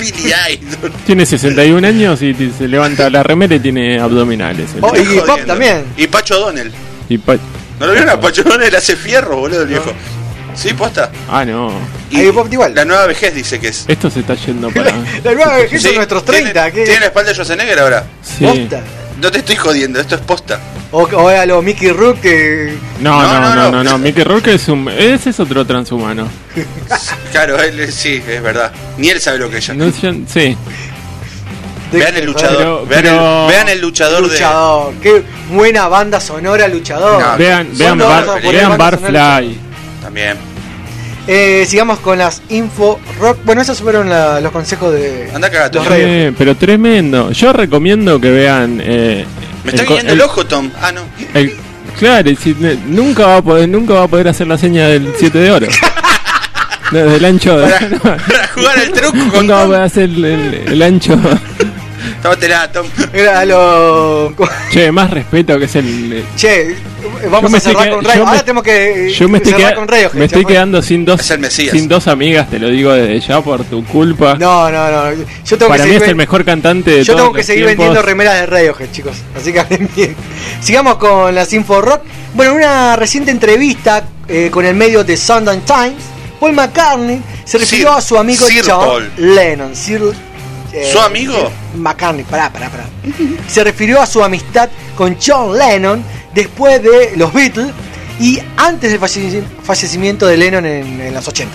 [0.00, 0.92] Billy Idol.
[1.06, 4.70] Tiene 61 años y se levanta la remera y tiene abdominales.
[4.80, 5.20] Oh, y.
[5.20, 5.84] Pop también.
[5.96, 6.72] Y Pacho O'Donnell.
[7.08, 7.36] Y pa-
[7.78, 8.74] ¿No lo vieron a Pacho O'Donnell?
[8.74, 9.92] Hace fierro, boludo, el viejo.
[10.54, 11.10] Sí, posta.
[11.30, 11.72] Ah, no.
[12.10, 12.24] Y
[12.74, 13.84] La nueva vejez dice que es.
[13.86, 14.90] Esto se está yendo para.
[15.24, 16.70] La nueva vejez son Sí, nuestros tiene- 30.
[16.72, 16.84] ¿qué?
[16.84, 18.04] Tiene la espalda de Schwarzenegger ahora.
[18.22, 18.44] Sí.
[18.44, 18.82] Posta.
[19.20, 20.58] No te estoy jodiendo, esto es posta.
[20.92, 22.74] O, o a lo Mickey Rook que...
[23.00, 23.70] No, No, no, no, no, no.
[23.70, 23.98] no, no.
[23.98, 24.88] Mickey Rourke es un.
[24.88, 26.28] Ese es otro transhumano.
[27.32, 28.72] Claro, él, sí, es verdad.
[28.98, 29.74] Ni él sabe lo que es ella.
[29.84, 30.56] No, yo- sí.
[31.92, 32.58] Vean el luchador.
[32.58, 34.94] Pero- vean, pero- el, vean el luchador, Luchador.
[35.02, 37.20] Qué buena banda sonora, luchador.
[37.22, 39.48] No, Vean, vean, Bar- vean Barfly.
[39.48, 39.56] de.
[40.02, 40.36] También.
[41.26, 43.38] Eh, sigamos con las info rock.
[43.44, 45.78] Bueno, esos fueron la- los consejos de Anda cagate.
[45.78, 45.86] los.
[45.90, 47.30] Eh, pero tremendo.
[47.30, 48.80] Yo recomiendo que vean.
[48.82, 49.24] Eh,
[49.64, 50.70] Me está guiando el, ojo, Tom.
[50.80, 51.02] Ah, no.
[51.34, 51.54] el-
[51.98, 55.12] claro, si- ne- nunca va a poder, nunca va a poder hacer la seña del
[55.18, 55.66] 7 de oro.
[56.90, 57.68] Desde el ancho de.
[57.98, 61.16] Para jugar el truco con nunca va a poder hacer el, el- el ancho.
[62.22, 62.86] Tómatela, Tom.
[63.14, 64.34] Era lo.
[64.70, 66.24] che, más respeto que es el.
[66.36, 66.76] Che,
[67.22, 68.24] Yo vamos a estoy cerrar queda- con yo Rayo.
[68.24, 70.10] me- Ahora tenemos que Yo me estoy, cerrar queda- con Rayo.
[70.12, 71.72] me estoy quedando sin dos, Es el Mesías.
[71.72, 74.34] sin dos amigas, te lo digo desde ya por tu culpa.
[74.38, 75.12] No, no, no.
[75.46, 77.38] Yo tengo Para que mí seguir es el mejor cantante de Yo todos tengo que
[77.38, 77.84] los seguir tiempos.
[77.86, 79.16] vendiendo remeras de Radiohead, chicos.
[79.34, 79.64] Así que
[79.96, 80.14] bien.
[80.60, 82.02] Sigamos con las Info Rock.
[82.34, 86.02] Bueno, en una reciente entrevista eh, con el medio de Sundance Times,
[86.38, 89.10] Paul McCartney se refirió Sir- a su amigo Sir John Paul.
[89.16, 89.74] Lennon.
[89.74, 90.00] Sir,
[90.72, 91.50] eh, ¿Su amigo?
[91.76, 92.84] McCartney, pará, pará, pará.
[93.48, 96.02] Se refirió a su amistad con John Lennon
[96.34, 97.68] después de los Beatles
[98.20, 101.52] y antes del falle- fallecimiento de Lennon en, en los 80.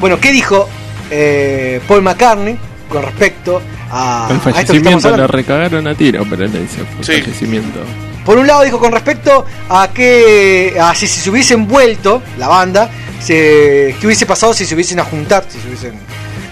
[0.00, 0.68] Bueno, ¿qué dijo
[1.10, 2.58] eh, Paul McCartney
[2.88, 5.16] con respecto a, El a fallecimiento hablando?
[5.18, 7.20] lo recagaron a tiro, pero él le dice Sí.
[7.22, 7.78] fallecimiento.
[8.24, 12.48] Por un lado dijo con respecto a que a si, si se hubiesen vuelto la
[12.48, 12.90] banda,
[13.20, 15.92] se, qué hubiese pasado si se hubiesen a juntar, si se hubiesen,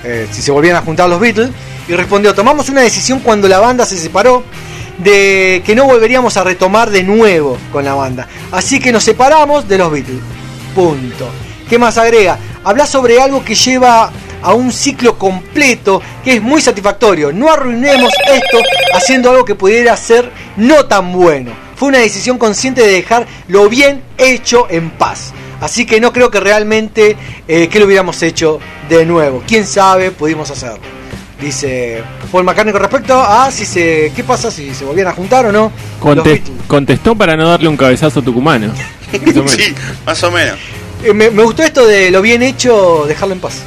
[0.04, 1.50] eh, si se volvieran a juntar los Beatles,
[1.88, 4.44] y respondió, tomamos una decisión cuando la banda se separó
[4.98, 8.28] de que no volveríamos a retomar de nuevo con la banda.
[8.52, 10.20] Así que nos separamos de los Beatles.
[10.74, 11.28] Punto.
[11.68, 12.38] ¿Qué más agrega?
[12.62, 14.10] Habla sobre algo que lleva
[14.42, 17.32] a un ciclo completo que es muy satisfactorio.
[17.32, 18.58] No arruinemos esto
[18.94, 21.52] haciendo algo que pudiera ser no tan bueno.
[21.76, 25.32] Fue una decisión consciente de dejar lo bien hecho en paz.
[25.64, 27.16] Así que no creo que realmente
[27.48, 29.42] eh, que lo hubiéramos hecho de nuevo.
[29.46, 30.78] Quién sabe, pudimos hacerlo.
[31.40, 35.46] Dice Paul McCartney con respecto a si se, qué pasa si se volvían a juntar
[35.46, 35.72] o no.
[36.00, 38.68] Conte- contestó para no darle un cabezazo tucumano.
[38.68, 39.52] Más o menos.
[39.56, 40.58] Sí, más o menos.
[41.02, 43.62] Eh, me, me gustó esto de lo bien hecho, dejarlo en paz.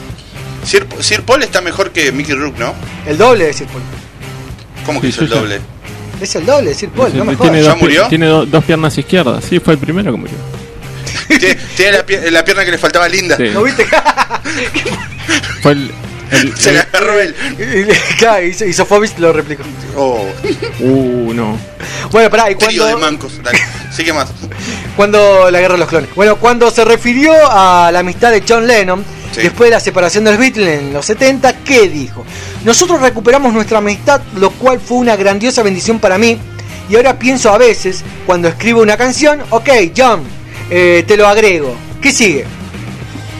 [0.64, 2.74] Sir, Sir Paul está mejor que Mickey Rook, ¿no?
[3.08, 3.82] El doble de Sir Paul.
[4.85, 5.61] ¿Cómo que Sí, hizo el doble?
[6.22, 7.64] Es el doble de Sir Paul, no me tiene jodas.
[7.66, 8.08] ¿Ya dos, murió?
[8.08, 9.43] tiene do- dos piernas izquierdas.
[9.45, 10.35] Sí, fue el primero que murió.
[11.27, 13.35] Tiene, tiene la, pie- la pierna que le faltaba linda.
[13.38, 13.49] Sí.
[13.53, 13.85] ¿No viste?
[15.61, 15.91] Fue el.
[16.31, 17.35] el- Se el- la agarró él.
[17.59, 19.64] Y- claro, y, y Sofovich lo replicó.
[19.95, 20.25] Oh,
[20.80, 21.57] uh, no.
[22.11, 23.41] Bueno, pará, y trío de cuando, mancos.
[23.43, 23.59] Dale.
[23.91, 24.30] Sí, ¿qué más?
[24.95, 26.09] cuando la guerra de los clones.
[26.15, 29.03] Bueno, cuando se refirió a la amistad de John Lennon,
[29.35, 32.25] después de la separación de los Beatles en los 70, que dijo,
[32.64, 36.39] nosotros recuperamos nuestra amistad, lo cual fue una grandiosa bendición para mí,
[36.89, 40.23] y ahora pienso a veces, cuando escribo una canción, ok, John,
[40.70, 42.46] eh, te lo agrego, ¿qué sigue?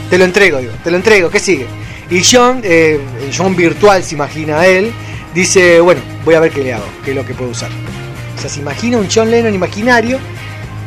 [0.10, 1.66] Te lo entrego, digo, te lo entrego, ¿qué sigue?
[2.10, 3.00] Y John, eh,
[3.36, 4.92] John virtual se imagina a él,
[5.34, 7.70] dice, bueno, voy a ver qué le hago, qué es lo que puedo usar.
[8.38, 10.20] O sea, se imagina un John Lennon imaginario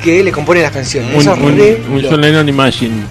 [0.02, 1.12] que le compone las canciones.
[1.14, 2.14] Un, Eso un- re un loco.
[2.14, 3.02] John Lennon Imagine.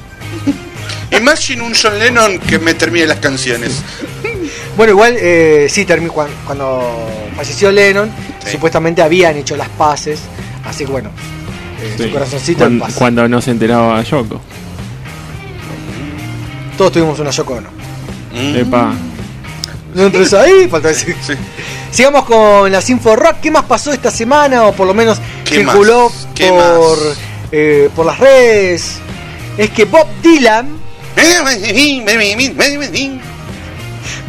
[1.12, 3.82] Imagine un John Lennon que me termine las canciones.
[4.78, 8.10] Bueno, igual, eh, sí, termi- cuan- cuando, falleció Lennon,
[8.50, 10.22] supuestamente habían hecho las paces,
[10.64, 11.10] así que bueno,
[11.98, 12.04] Sí.
[12.04, 12.94] su corazoncito en Cuando, paz.
[12.96, 14.40] cuando no se enteraba Yoko.
[16.78, 17.70] Todos tuvimos una Yoko Ono.
[18.34, 18.94] Epa.
[19.94, 21.16] No entres ahí, falta decir.
[21.92, 23.38] Sigamos con las Info Rock.
[23.42, 24.66] ¿Qué más pasó esta semana?
[24.66, 26.28] O por lo menos ¿Qué circuló más?
[26.36, 27.18] ¿Qué por, más?
[27.52, 28.98] eh, por las redes.
[29.58, 30.68] Es que Bob Dylan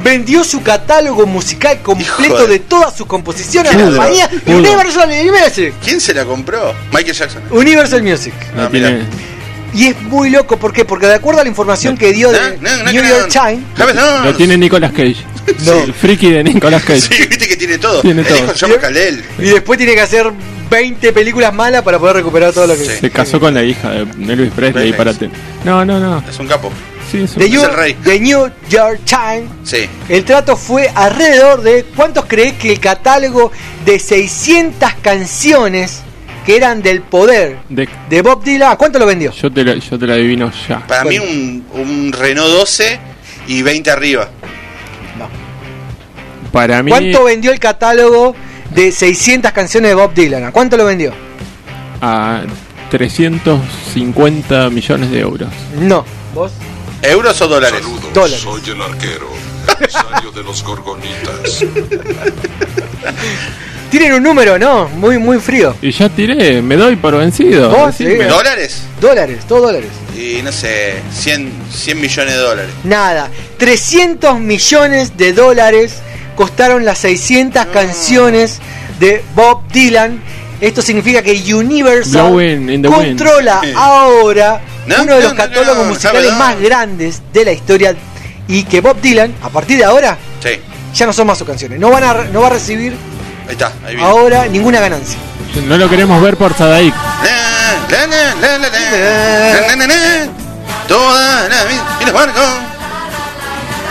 [0.02, 5.08] vendió su catálogo musical completo de- de todas sus composiciones a ¿Quién la compañía Universal
[5.08, 5.74] Music.
[5.84, 6.74] ¿Quién se la compró?
[6.92, 7.42] Michael Jackson.
[7.50, 8.34] Universal Music.
[8.56, 8.98] Ah, mira.
[9.72, 10.84] Y es muy loco, ¿por qué?
[10.84, 12.58] Porque de acuerdo a la información que dio de
[12.92, 13.62] New York Times,
[14.24, 15.16] Lo tiene Nicolas Cage.
[15.84, 17.00] El friki de Nicolas Cage.
[17.00, 18.00] Sí, viste que tiene todo.
[18.02, 18.38] Tiene todo.
[18.38, 18.52] hijo
[19.38, 20.30] y después tiene que hacer
[20.70, 24.32] 20 películas malas para poder recuperar todo lo que Se casó con la hija de
[24.32, 25.30] Elvis Presley para te-
[25.64, 26.22] No, no, no.
[26.28, 26.70] Es un capo.
[27.10, 27.94] Sí, Es New, el rey.
[28.04, 29.88] The New York Times, Sí.
[30.08, 33.50] el trato fue alrededor de ¿cuántos crees que el catálogo
[33.84, 36.02] de 600 canciones
[36.46, 39.32] que eran del poder de- de Bob Dylan, ¿a cuánto lo vendió?
[39.32, 40.86] yo, te la, yo te la adivino ya.
[40.86, 42.98] Para mí un, un Renault 12
[43.48, 44.28] y 20 arriba.
[46.52, 48.34] Para mí, ¿Cuánto vendió el catálogo
[48.74, 50.44] de 600 canciones de Bob Dylan?
[50.44, 51.12] ¿A cuánto lo vendió?
[52.02, 52.42] a
[52.90, 55.48] 350 millones de euros.
[55.78, 56.04] No.
[56.34, 56.50] ¿Vos?
[57.02, 57.82] ¿Euros o dólares?
[58.12, 58.40] Dólares.
[58.40, 59.30] Soy el arquero,
[59.80, 61.64] emisario de los gorgonitas.
[63.90, 64.88] Tienen un número, ¿no?
[64.88, 65.74] Muy, muy frío.
[65.82, 67.70] Y ya tiré, me doy por vencido.
[67.70, 67.96] ¿Vos?
[67.96, 68.04] Sí.
[68.04, 68.26] Decime.
[68.26, 68.82] ¿Dólares?
[69.00, 69.90] Dólares, todos dólares.
[70.14, 72.70] Y no sé, 100, 100 millones de dólares.
[72.84, 73.30] Nada.
[73.58, 75.96] 300 millones de dólares
[76.36, 78.60] costaron las 600 canciones
[79.00, 80.22] de Bob Dylan.
[80.60, 82.32] Esto significa que Universal
[82.82, 87.96] controla ahora uno de los no, catálogos musicales más grandes de la historia
[88.46, 90.18] y que Bob Dylan, a partir de ahora,
[90.94, 91.78] ya no son más sus canciones.
[91.78, 92.94] No, van a, no va a recibir
[94.00, 95.18] ahora ninguna ganancia.
[95.66, 96.94] No lo queremos ver por Sadaik.
[100.86, 101.66] Toda la.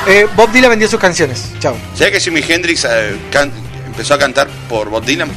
[0.07, 1.45] Eh, Bob Dylan vendió sus canciones.
[1.59, 1.75] Chao.
[1.93, 3.15] ¿Sabes que Jimi Hendrix eh,
[3.85, 5.29] empezó a cantar por Bob Dylan?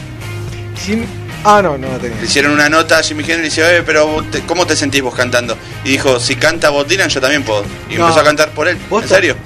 [1.44, 2.16] Ah, no, no la tenía.
[2.18, 4.76] Le hicieron una nota a Jimi Hendrix y dice, "Oye, pero vos te- ¿cómo te
[4.76, 5.56] sentís vos cantando?
[5.84, 7.64] Y dijo, si canta Bob Dylan, yo también puedo.
[7.90, 8.02] Y No.
[8.02, 8.78] empezó a cantar por él.
[8.90, 9.36] ¿En serio?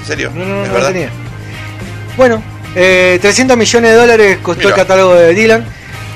[0.00, 0.30] ¿En serio?
[0.34, 0.88] No, no, ¿Es no verdad?
[0.88, 1.10] la tenía.
[2.16, 2.42] Bueno,
[2.74, 4.70] eh, 300 millones de dólares costó Mira.
[4.70, 5.64] el catálogo de Dylan.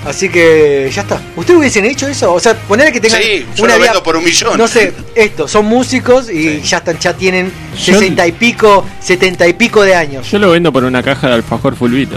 [0.05, 1.21] Así que ya está.
[1.37, 2.33] ¿Ustedes hubiesen hecho eso?
[2.35, 4.59] O sea, ponerle que tengan Sí, yo una lo vida- vendo por un millón.
[4.59, 9.47] No sé, esto, son músicos y ya están, ya tienen Yo- 60 y pico, 70
[9.47, 10.29] y pico de años.
[10.29, 12.17] Yo lo vendo por una caja de alfajor fulvito.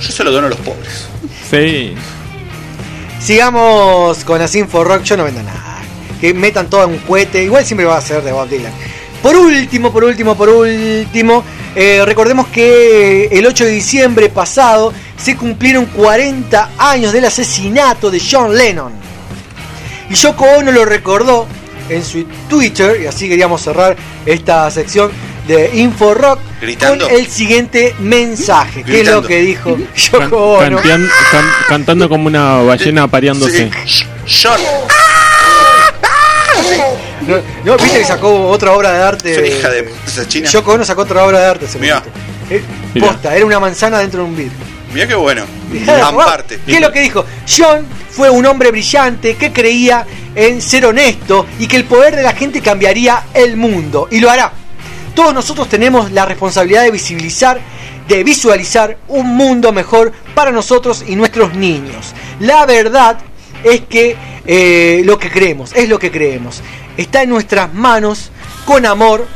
[0.00, 1.08] Yo se lo dono a los pobres.
[1.50, 1.94] Sí.
[3.20, 5.80] Sigamos con las Info Rock, yo no vendo nada.
[6.20, 8.72] Que metan todo en un cohete, igual siempre va a ser de Bob Dylan.
[9.22, 11.42] Por último, por último, por último,
[11.74, 18.20] eh, recordemos que el 8 de diciembre pasado se cumplieron 40 años del asesinato de
[18.20, 18.92] John Lennon.
[20.10, 21.46] Y Yoko Ono lo recordó
[21.88, 25.10] en su Twitter, y así queríamos cerrar esta sección
[25.48, 27.06] de Info Rock Gritando.
[27.08, 28.84] con el siguiente mensaje.
[28.84, 30.80] ¿Qué es lo que dijo Yoko Ono?
[30.80, 31.08] can-
[31.68, 33.70] cantando como una ballena apareándose.
[34.26, 34.60] John.
[37.26, 39.32] No, no, viste que sacó otra obra de arte.
[39.32, 40.48] Es una hija de esa china.
[40.48, 41.66] Yoko Ono sacó otra obra de arte.
[41.78, 41.96] Mirá.
[42.00, 42.18] momento.
[42.50, 42.62] Eh,
[42.94, 43.06] Mirá.
[43.08, 44.58] posta, era una manzana dentro de un vidrio.
[44.94, 45.44] Mira qué bueno.
[45.70, 46.14] Dejá de robar.
[46.28, 46.60] Amparte.
[46.64, 47.24] ¿Qué es lo que dijo?
[47.46, 52.22] John fue un hombre brillante que creía en ser honesto y que el poder de
[52.22, 54.08] la gente cambiaría el mundo.
[54.10, 54.52] Y lo hará.
[55.18, 57.58] Todos nosotros tenemos la responsabilidad de visibilizar,
[58.06, 62.14] de visualizar un mundo mejor para nosotros y nuestros niños.
[62.38, 63.18] La verdad
[63.64, 64.16] es que
[64.46, 66.62] eh, lo que creemos, es lo que creemos.
[66.96, 68.30] Está en nuestras manos,
[68.64, 69.26] con amor,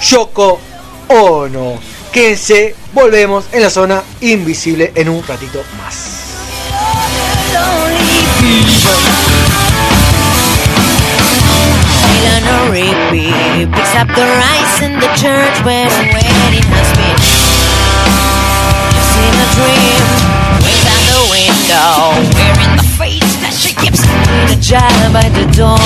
[0.00, 0.60] Yoko
[1.08, 1.80] Ono.
[2.12, 6.20] Quédense, volvemos en la zona invisible en un ratito más.
[12.60, 13.32] Eleanor Rigby
[13.72, 17.16] picks up the rice in the church where the wedding has been.
[18.94, 20.04] Just in a dream,
[20.64, 21.88] waves out the window,
[22.36, 25.78] wearing the face that she keeps in a jar by the door.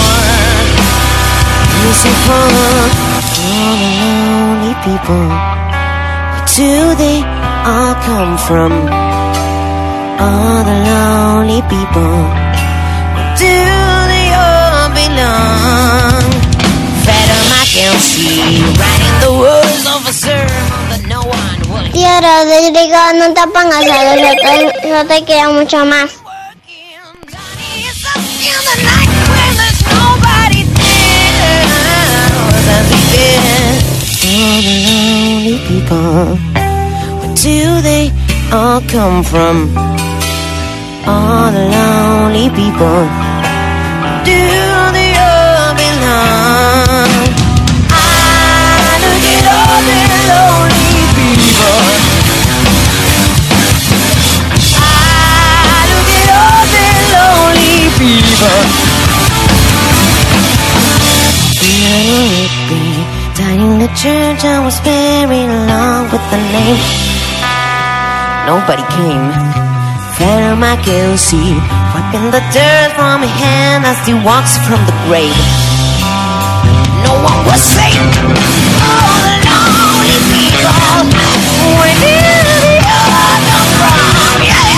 [1.94, 2.34] some.
[2.64, 3.54] All the
[4.00, 5.26] lonely people,
[6.26, 7.18] where do they
[7.70, 8.72] all come from?
[10.18, 12.14] All the lonely people,
[13.14, 13.54] where do
[14.10, 16.43] they all belong?
[17.74, 23.34] Can see, writing the words of a sermon that no one will Tío Rodrigo, no
[23.34, 24.14] te pongas yo
[24.46, 26.22] te, yo te quiero mucho más.
[28.70, 31.66] the night when there's nobody there.
[32.74, 33.42] As we get
[34.22, 38.06] all the lonely people, where do they
[38.52, 39.76] all come from?
[41.10, 43.02] All the lonely people,
[44.24, 44.63] do
[58.04, 58.60] people.
[61.64, 62.84] Little Rigby
[63.32, 66.80] died in the church I was buried along with the name.
[68.44, 69.64] Nobody came.
[70.64, 71.54] I can see,
[71.92, 75.34] wiping the dirt from my hand as he walks from the grave.
[77.04, 77.94] No one was safe.
[78.80, 81.14] All the lonely people.
[82.02, 84.42] Did they all come from?
[84.42, 84.73] Yeah.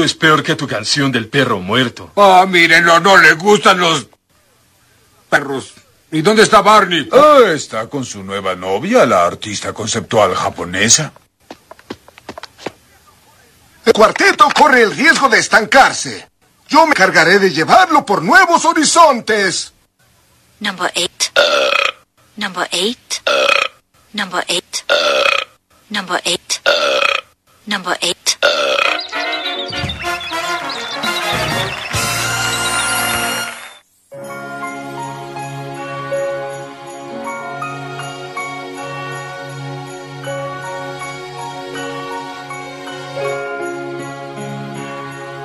[0.00, 2.10] Esto es peor que tu canción del perro muerto.
[2.16, 4.06] Ah, mírenlo, no le gustan los
[5.28, 5.74] perros.
[6.10, 7.06] ¿Y dónde está Barney?
[7.12, 11.12] Ah, está con su nueva novia, la artista conceptual japonesa.
[13.84, 16.30] El cuarteto corre el riesgo de estancarse.
[16.66, 19.74] Yo me encargaré de llevarlo por nuevos horizontes.
[20.60, 21.24] Number eight.
[22.36, 23.20] Number eight.
[24.14, 24.82] Number eight.
[25.90, 26.60] Number eight.
[27.66, 28.20] Number eight.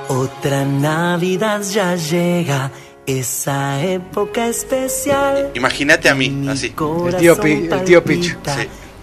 [0.07, 2.71] Otra Navidad ya llega,
[3.07, 5.51] esa época especial.
[5.55, 6.73] Imagínate a mí, así.
[7.07, 8.35] El tío, Pi- el tío Pichu.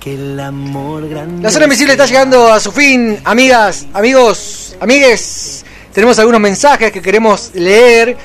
[0.03, 1.45] Que el amor grande.
[1.45, 5.65] La zona invisible está llegando a su fin, amigas, amigos, amigues.
[5.95, 8.17] Tenemos algunos mensajes que queremos leer.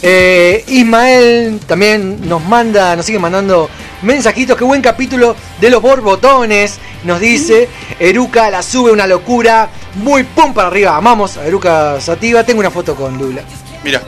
[0.00, 3.68] Eh, Ismael también nos manda, nos sigue mandando
[4.02, 4.56] mensajitos.
[4.56, 6.78] Qué buen capítulo de los borbotones.
[7.02, 9.68] Nos dice, Eruca la sube una locura.
[9.96, 10.96] Muy pum para arriba.
[10.96, 12.44] Amamos a Eruca Sativa.
[12.44, 13.42] Tengo una foto con Lula.
[13.82, 14.00] Mira.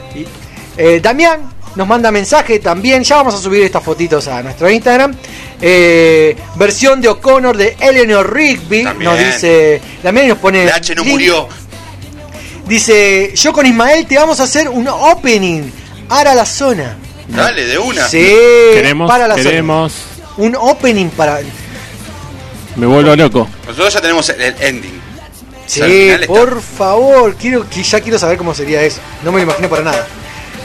[0.77, 3.03] Eh, Damián nos manda mensaje también.
[3.03, 5.13] Ya vamos a subir estas fotitos a nuestro Instagram.
[5.61, 8.83] Eh, versión de O'Connor de Eleanor Rigby.
[8.83, 9.11] También.
[9.11, 9.81] Nos dice.
[10.03, 10.65] También nos pone.
[10.65, 11.11] La H no link.
[11.13, 11.47] murió.
[12.67, 15.63] Dice: Yo con Ismael te vamos a hacer un opening.
[16.09, 16.97] Ara la zona.
[17.27, 18.07] Dale, de una.
[18.07, 18.25] Sí,
[18.73, 19.93] Queremos, para la queremos.
[20.37, 21.39] un opening para.
[22.75, 23.47] Me vuelvo loco.
[23.65, 25.01] Nosotros ya tenemos el, el ending.
[25.65, 28.81] Sí, O sea, al final está- por favor, quiero, que ya quiero saber cómo sería
[28.83, 28.99] eso.
[29.23, 30.07] No me lo imagino para nada.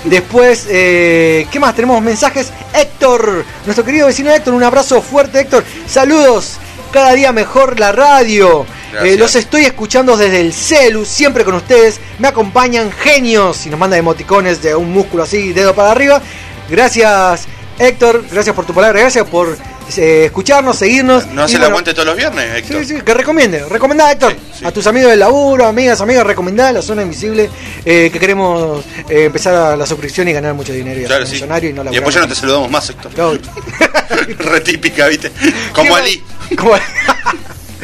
[0.05, 1.75] Después, eh, ¿qué más?
[1.75, 2.53] Tenemos mensajes.
[2.75, 5.65] Héctor, nuestro querido vecino Héctor, un abrazo fuerte, Héctor.
[5.87, 6.57] Saludos,
[6.91, 8.67] cada día mejor la radio.
[9.05, 12.01] Eh, los estoy escuchando desde el celu, siempre con ustedes.
[12.19, 16.21] Me acompañan genios y nos manda emoticones de un músculo así, dedo para arriba.
[16.69, 17.47] Gracias,
[17.83, 18.25] Héctor.
[18.31, 19.01] Gracias por tu palabra.
[19.01, 19.57] Gracias por
[19.97, 21.27] eh, escucharnos, seguirnos.
[21.28, 22.85] No hace Y la bueno, cuenta todos los viernes, Héctor.
[22.85, 26.81] Sí, sí, que recomiende, recomendá Héctor, a tus amigos del laburo, amigas, amigas, recomendá la
[26.83, 27.51] zona invisible,
[27.85, 31.36] eh, que queremos eh, empezar a la suscripción y ganar mucho dinero y Claro, sí.
[31.36, 33.12] y no Y después ya no te saludamos más, Héctor.
[33.17, 33.33] No.
[34.39, 35.31] Re típica, ¿viste?
[35.75, 36.23] Como Ali.
[36.57, 36.73] Como-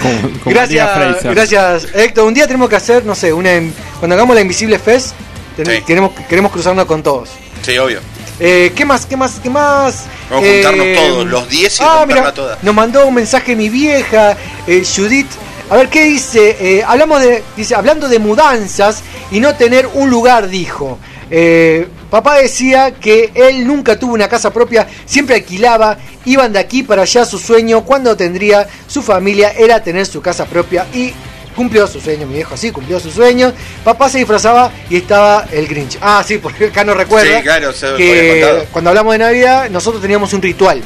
[0.00, 2.24] Como, como gracias, gracias Héctor.
[2.24, 5.12] Un día tenemos que hacer, no sé, una en- cuando hagamos la Invisible Fest,
[5.56, 5.64] Sí.
[5.88, 7.30] tenemos, queremos cruzarnos con todos.
[7.62, 7.98] Sí, obvio.
[8.40, 9.04] Eh, ¿Qué más?
[9.06, 9.40] ¿Qué más?
[9.42, 10.04] ¿Qué más?
[10.30, 12.58] Vamos a juntarnos todos, los 10 y ah, mira, toda.
[12.62, 14.36] Nos mandó un mensaje mi vieja,
[14.66, 15.30] eh, Judith.
[15.70, 16.56] A ver qué dice.
[16.60, 20.98] Eh, hablamos de, dice, hablando de mudanzas y no tener un lugar, dijo.
[21.30, 26.82] Eh, papá decía que él nunca tuvo una casa propia, siempre alquilaba, iban de aquí
[26.82, 27.24] para allá.
[27.24, 31.12] Su sueño, cuando tendría su familia, era tener su casa propia y
[31.58, 32.24] cumplió su sueño.
[32.28, 33.52] Mi viejo así cumplió su sueño.
[33.82, 35.98] Papá se disfrazaba y estaba el Grinch.
[36.00, 40.00] Ah, sí, porque acá no recuerda Sí, claro, se que cuando hablamos de Navidad, nosotros
[40.00, 40.80] teníamos un ritual.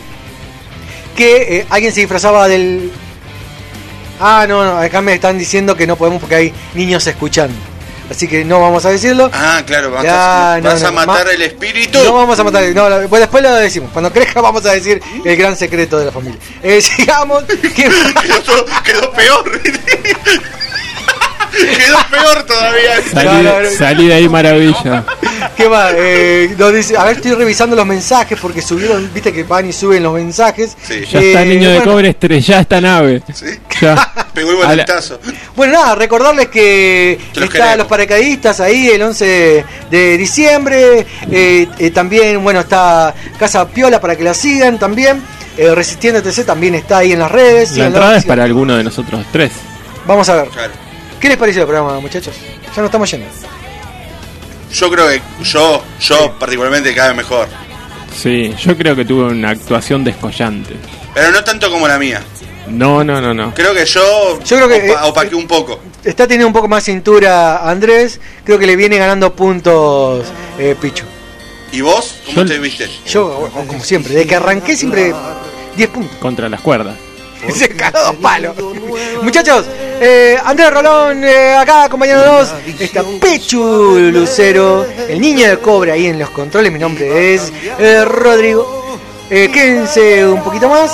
[1.14, 2.90] Que eh, alguien se disfrazaba del.
[4.18, 7.54] Ah, no, no, acá me están diciendo que no podemos porque hay niños escuchando.
[8.10, 9.30] Así que no vamos a decirlo.
[9.32, 11.98] Ah, claro, vas, Ya, a, no, vas no, a matar ma- el espíritu.
[12.04, 12.64] No vamos a matar.
[12.74, 13.90] No, la- pues después lo decimos.
[13.92, 16.38] Cuando crezca, vamos a decir el gran secreto de la familia.
[16.62, 17.44] Eh, sigamos.
[17.44, 18.12] ¿Qué más?
[18.22, 19.60] quedó, quedó peor.
[21.52, 22.90] quedó peor todavía.
[23.12, 23.70] Salí, No, no, no.
[23.70, 25.04] salí de ahí maravilla.
[25.56, 25.92] ¿Qué más?
[25.96, 29.72] Eh, nos dice, a ver, estoy revisando los mensajes porque subieron, viste que van y
[29.72, 30.76] suben los mensajes.
[30.88, 33.22] Ya está el niño de Eh, bueno, cobre estrellada esta nave.
[33.80, 34.12] Ya.
[34.34, 35.20] Pegó el la- voluntazo.
[35.56, 41.06] Bueno, nada, recordarles que Que los está los paracaidistas ahí el 11 de diciembre.
[41.30, 45.22] eh, eh, también, bueno, está Casa Piola para que la sigan también.
[45.58, 47.72] Eh, Resistiendo TC también está ahí en las redes.
[47.76, 49.52] La entrada es para alguno de nosotros tres.
[50.06, 50.48] Vamos a ver.
[50.48, 50.72] Claro.
[51.22, 52.34] ¿Qué les pareció el programa, muchachos?
[52.74, 53.26] Ya no estamos yendo.
[54.74, 57.46] Yo creo que yo, yo particularmente cabe mejor.
[58.14, 60.74] Sí, yo creo que tuve una actuación descollante.
[61.14, 62.22] Pero no tanto como la mía.
[62.68, 63.54] No, no, no, no.
[63.54, 65.80] Creo que yo, Yo creo que, opa- eh, opaqué un poco.
[66.04, 68.20] Está teniendo un poco más cintura Andrés.
[68.44, 70.26] Creo que le viene ganando puntos
[70.58, 71.04] eh, Pichu.
[71.70, 72.16] ¿Y vos?
[72.26, 72.88] ¿Cómo Yo- te viste?
[73.06, 75.14] Yo, como siempre, desde que arranqué siempre
[75.76, 76.16] 10 puntos.
[76.18, 76.96] Contra las cuerdas.
[77.54, 78.56] Se cagó dos palos.
[79.22, 79.66] Muchachos,
[80.00, 82.52] eh, Andrés Rolón, eh, acá acompañándonos.
[82.78, 86.72] Está Pechu Lucero, el niño de cobre ahí en los controles.
[86.72, 88.98] Mi nombre es eh, Rodrigo.
[89.30, 90.92] Eh, quédense un poquito más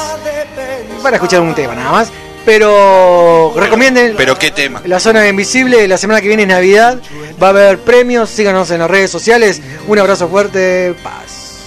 [1.03, 2.13] para escuchar un tema nada más.
[2.45, 4.81] Pero recomienden Pero qué tema.
[4.87, 5.87] la zona invisible.
[5.87, 6.99] La semana que viene es Navidad.
[7.43, 8.31] Va a haber premios.
[8.31, 9.61] Síganos en las redes sociales.
[9.87, 10.95] Un abrazo fuerte.
[11.03, 11.59] Paz.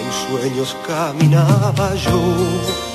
[0.00, 2.87] En sueños caminaba yo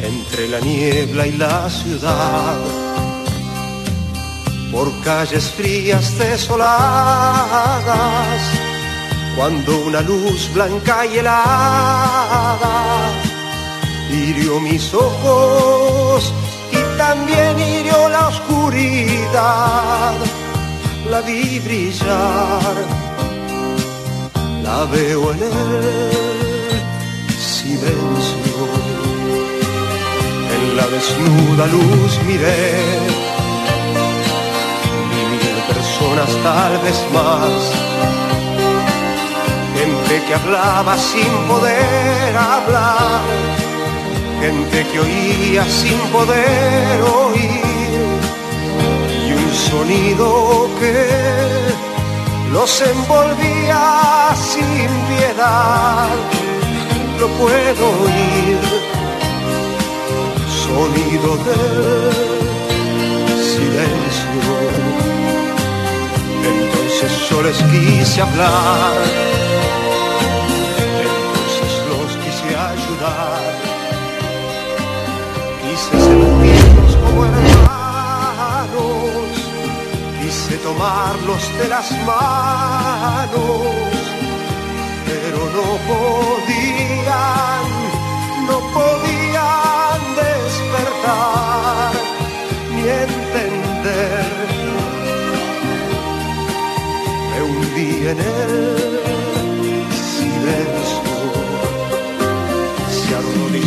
[0.00, 2.58] entre la niebla y la ciudad,
[4.72, 7.60] por calles frías desoladas,
[9.36, 12.66] cuando una luz blanca y helada
[14.10, 16.32] hirió mis ojos
[16.72, 20.14] y también hirió la oscuridad.
[21.10, 22.76] La vi brillar,
[24.62, 26.45] la veo en el
[30.76, 32.64] la desnuda luz miré
[35.10, 37.60] vi mil personas tal vez más.
[39.78, 43.20] Gente que hablaba sin poder hablar,
[44.42, 48.08] gente que oía sin poder oír
[49.26, 50.96] y un sonido que
[52.52, 53.82] los envolvía
[54.52, 56.08] sin piedad.
[57.20, 58.58] Lo puedo oír,
[60.66, 62.12] sonido del
[63.52, 64.54] silencio.
[66.50, 68.94] Entonces yo les quise hablar,
[71.04, 73.42] entonces los quise ayudar,
[75.62, 78.86] quise sentirlos como hermanos,
[80.20, 83.74] quise tomarlos de las manos,
[85.06, 87.64] pero no podían,
[88.48, 90.05] no podían
[92.72, 94.26] ni entender.
[97.30, 98.24] Me hundí en el
[100.16, 101.16] silencio,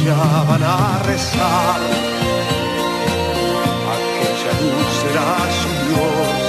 [0.09, 1.79] enseñaban a rezar.
[3.95, 6.39] Aquella luz será su Dios.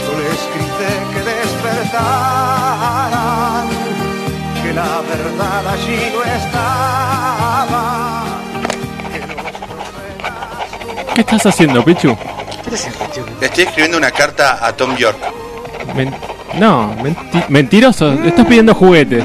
[0.00, 3.66] Yo les grité que despertaran,
[4.62, 7.84] que la verdad allí no estaba.
[11.24, 12.16] ¿Qué estás haciendo, Pichu?
[13.40, 15.18] Le estoy escribiendo una carta a Tom York.
[15.94, 16.14] Men-
[16.54, 18.14] no, menti- mentiroso.
[18.14, 19.24] Le estás pidiendo juguetes.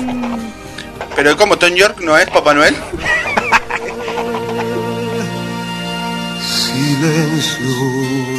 [1.15, 2.75] Pero ¿cómo Tom York no es Papá Noel?
[6.41, 8.34] Silencio.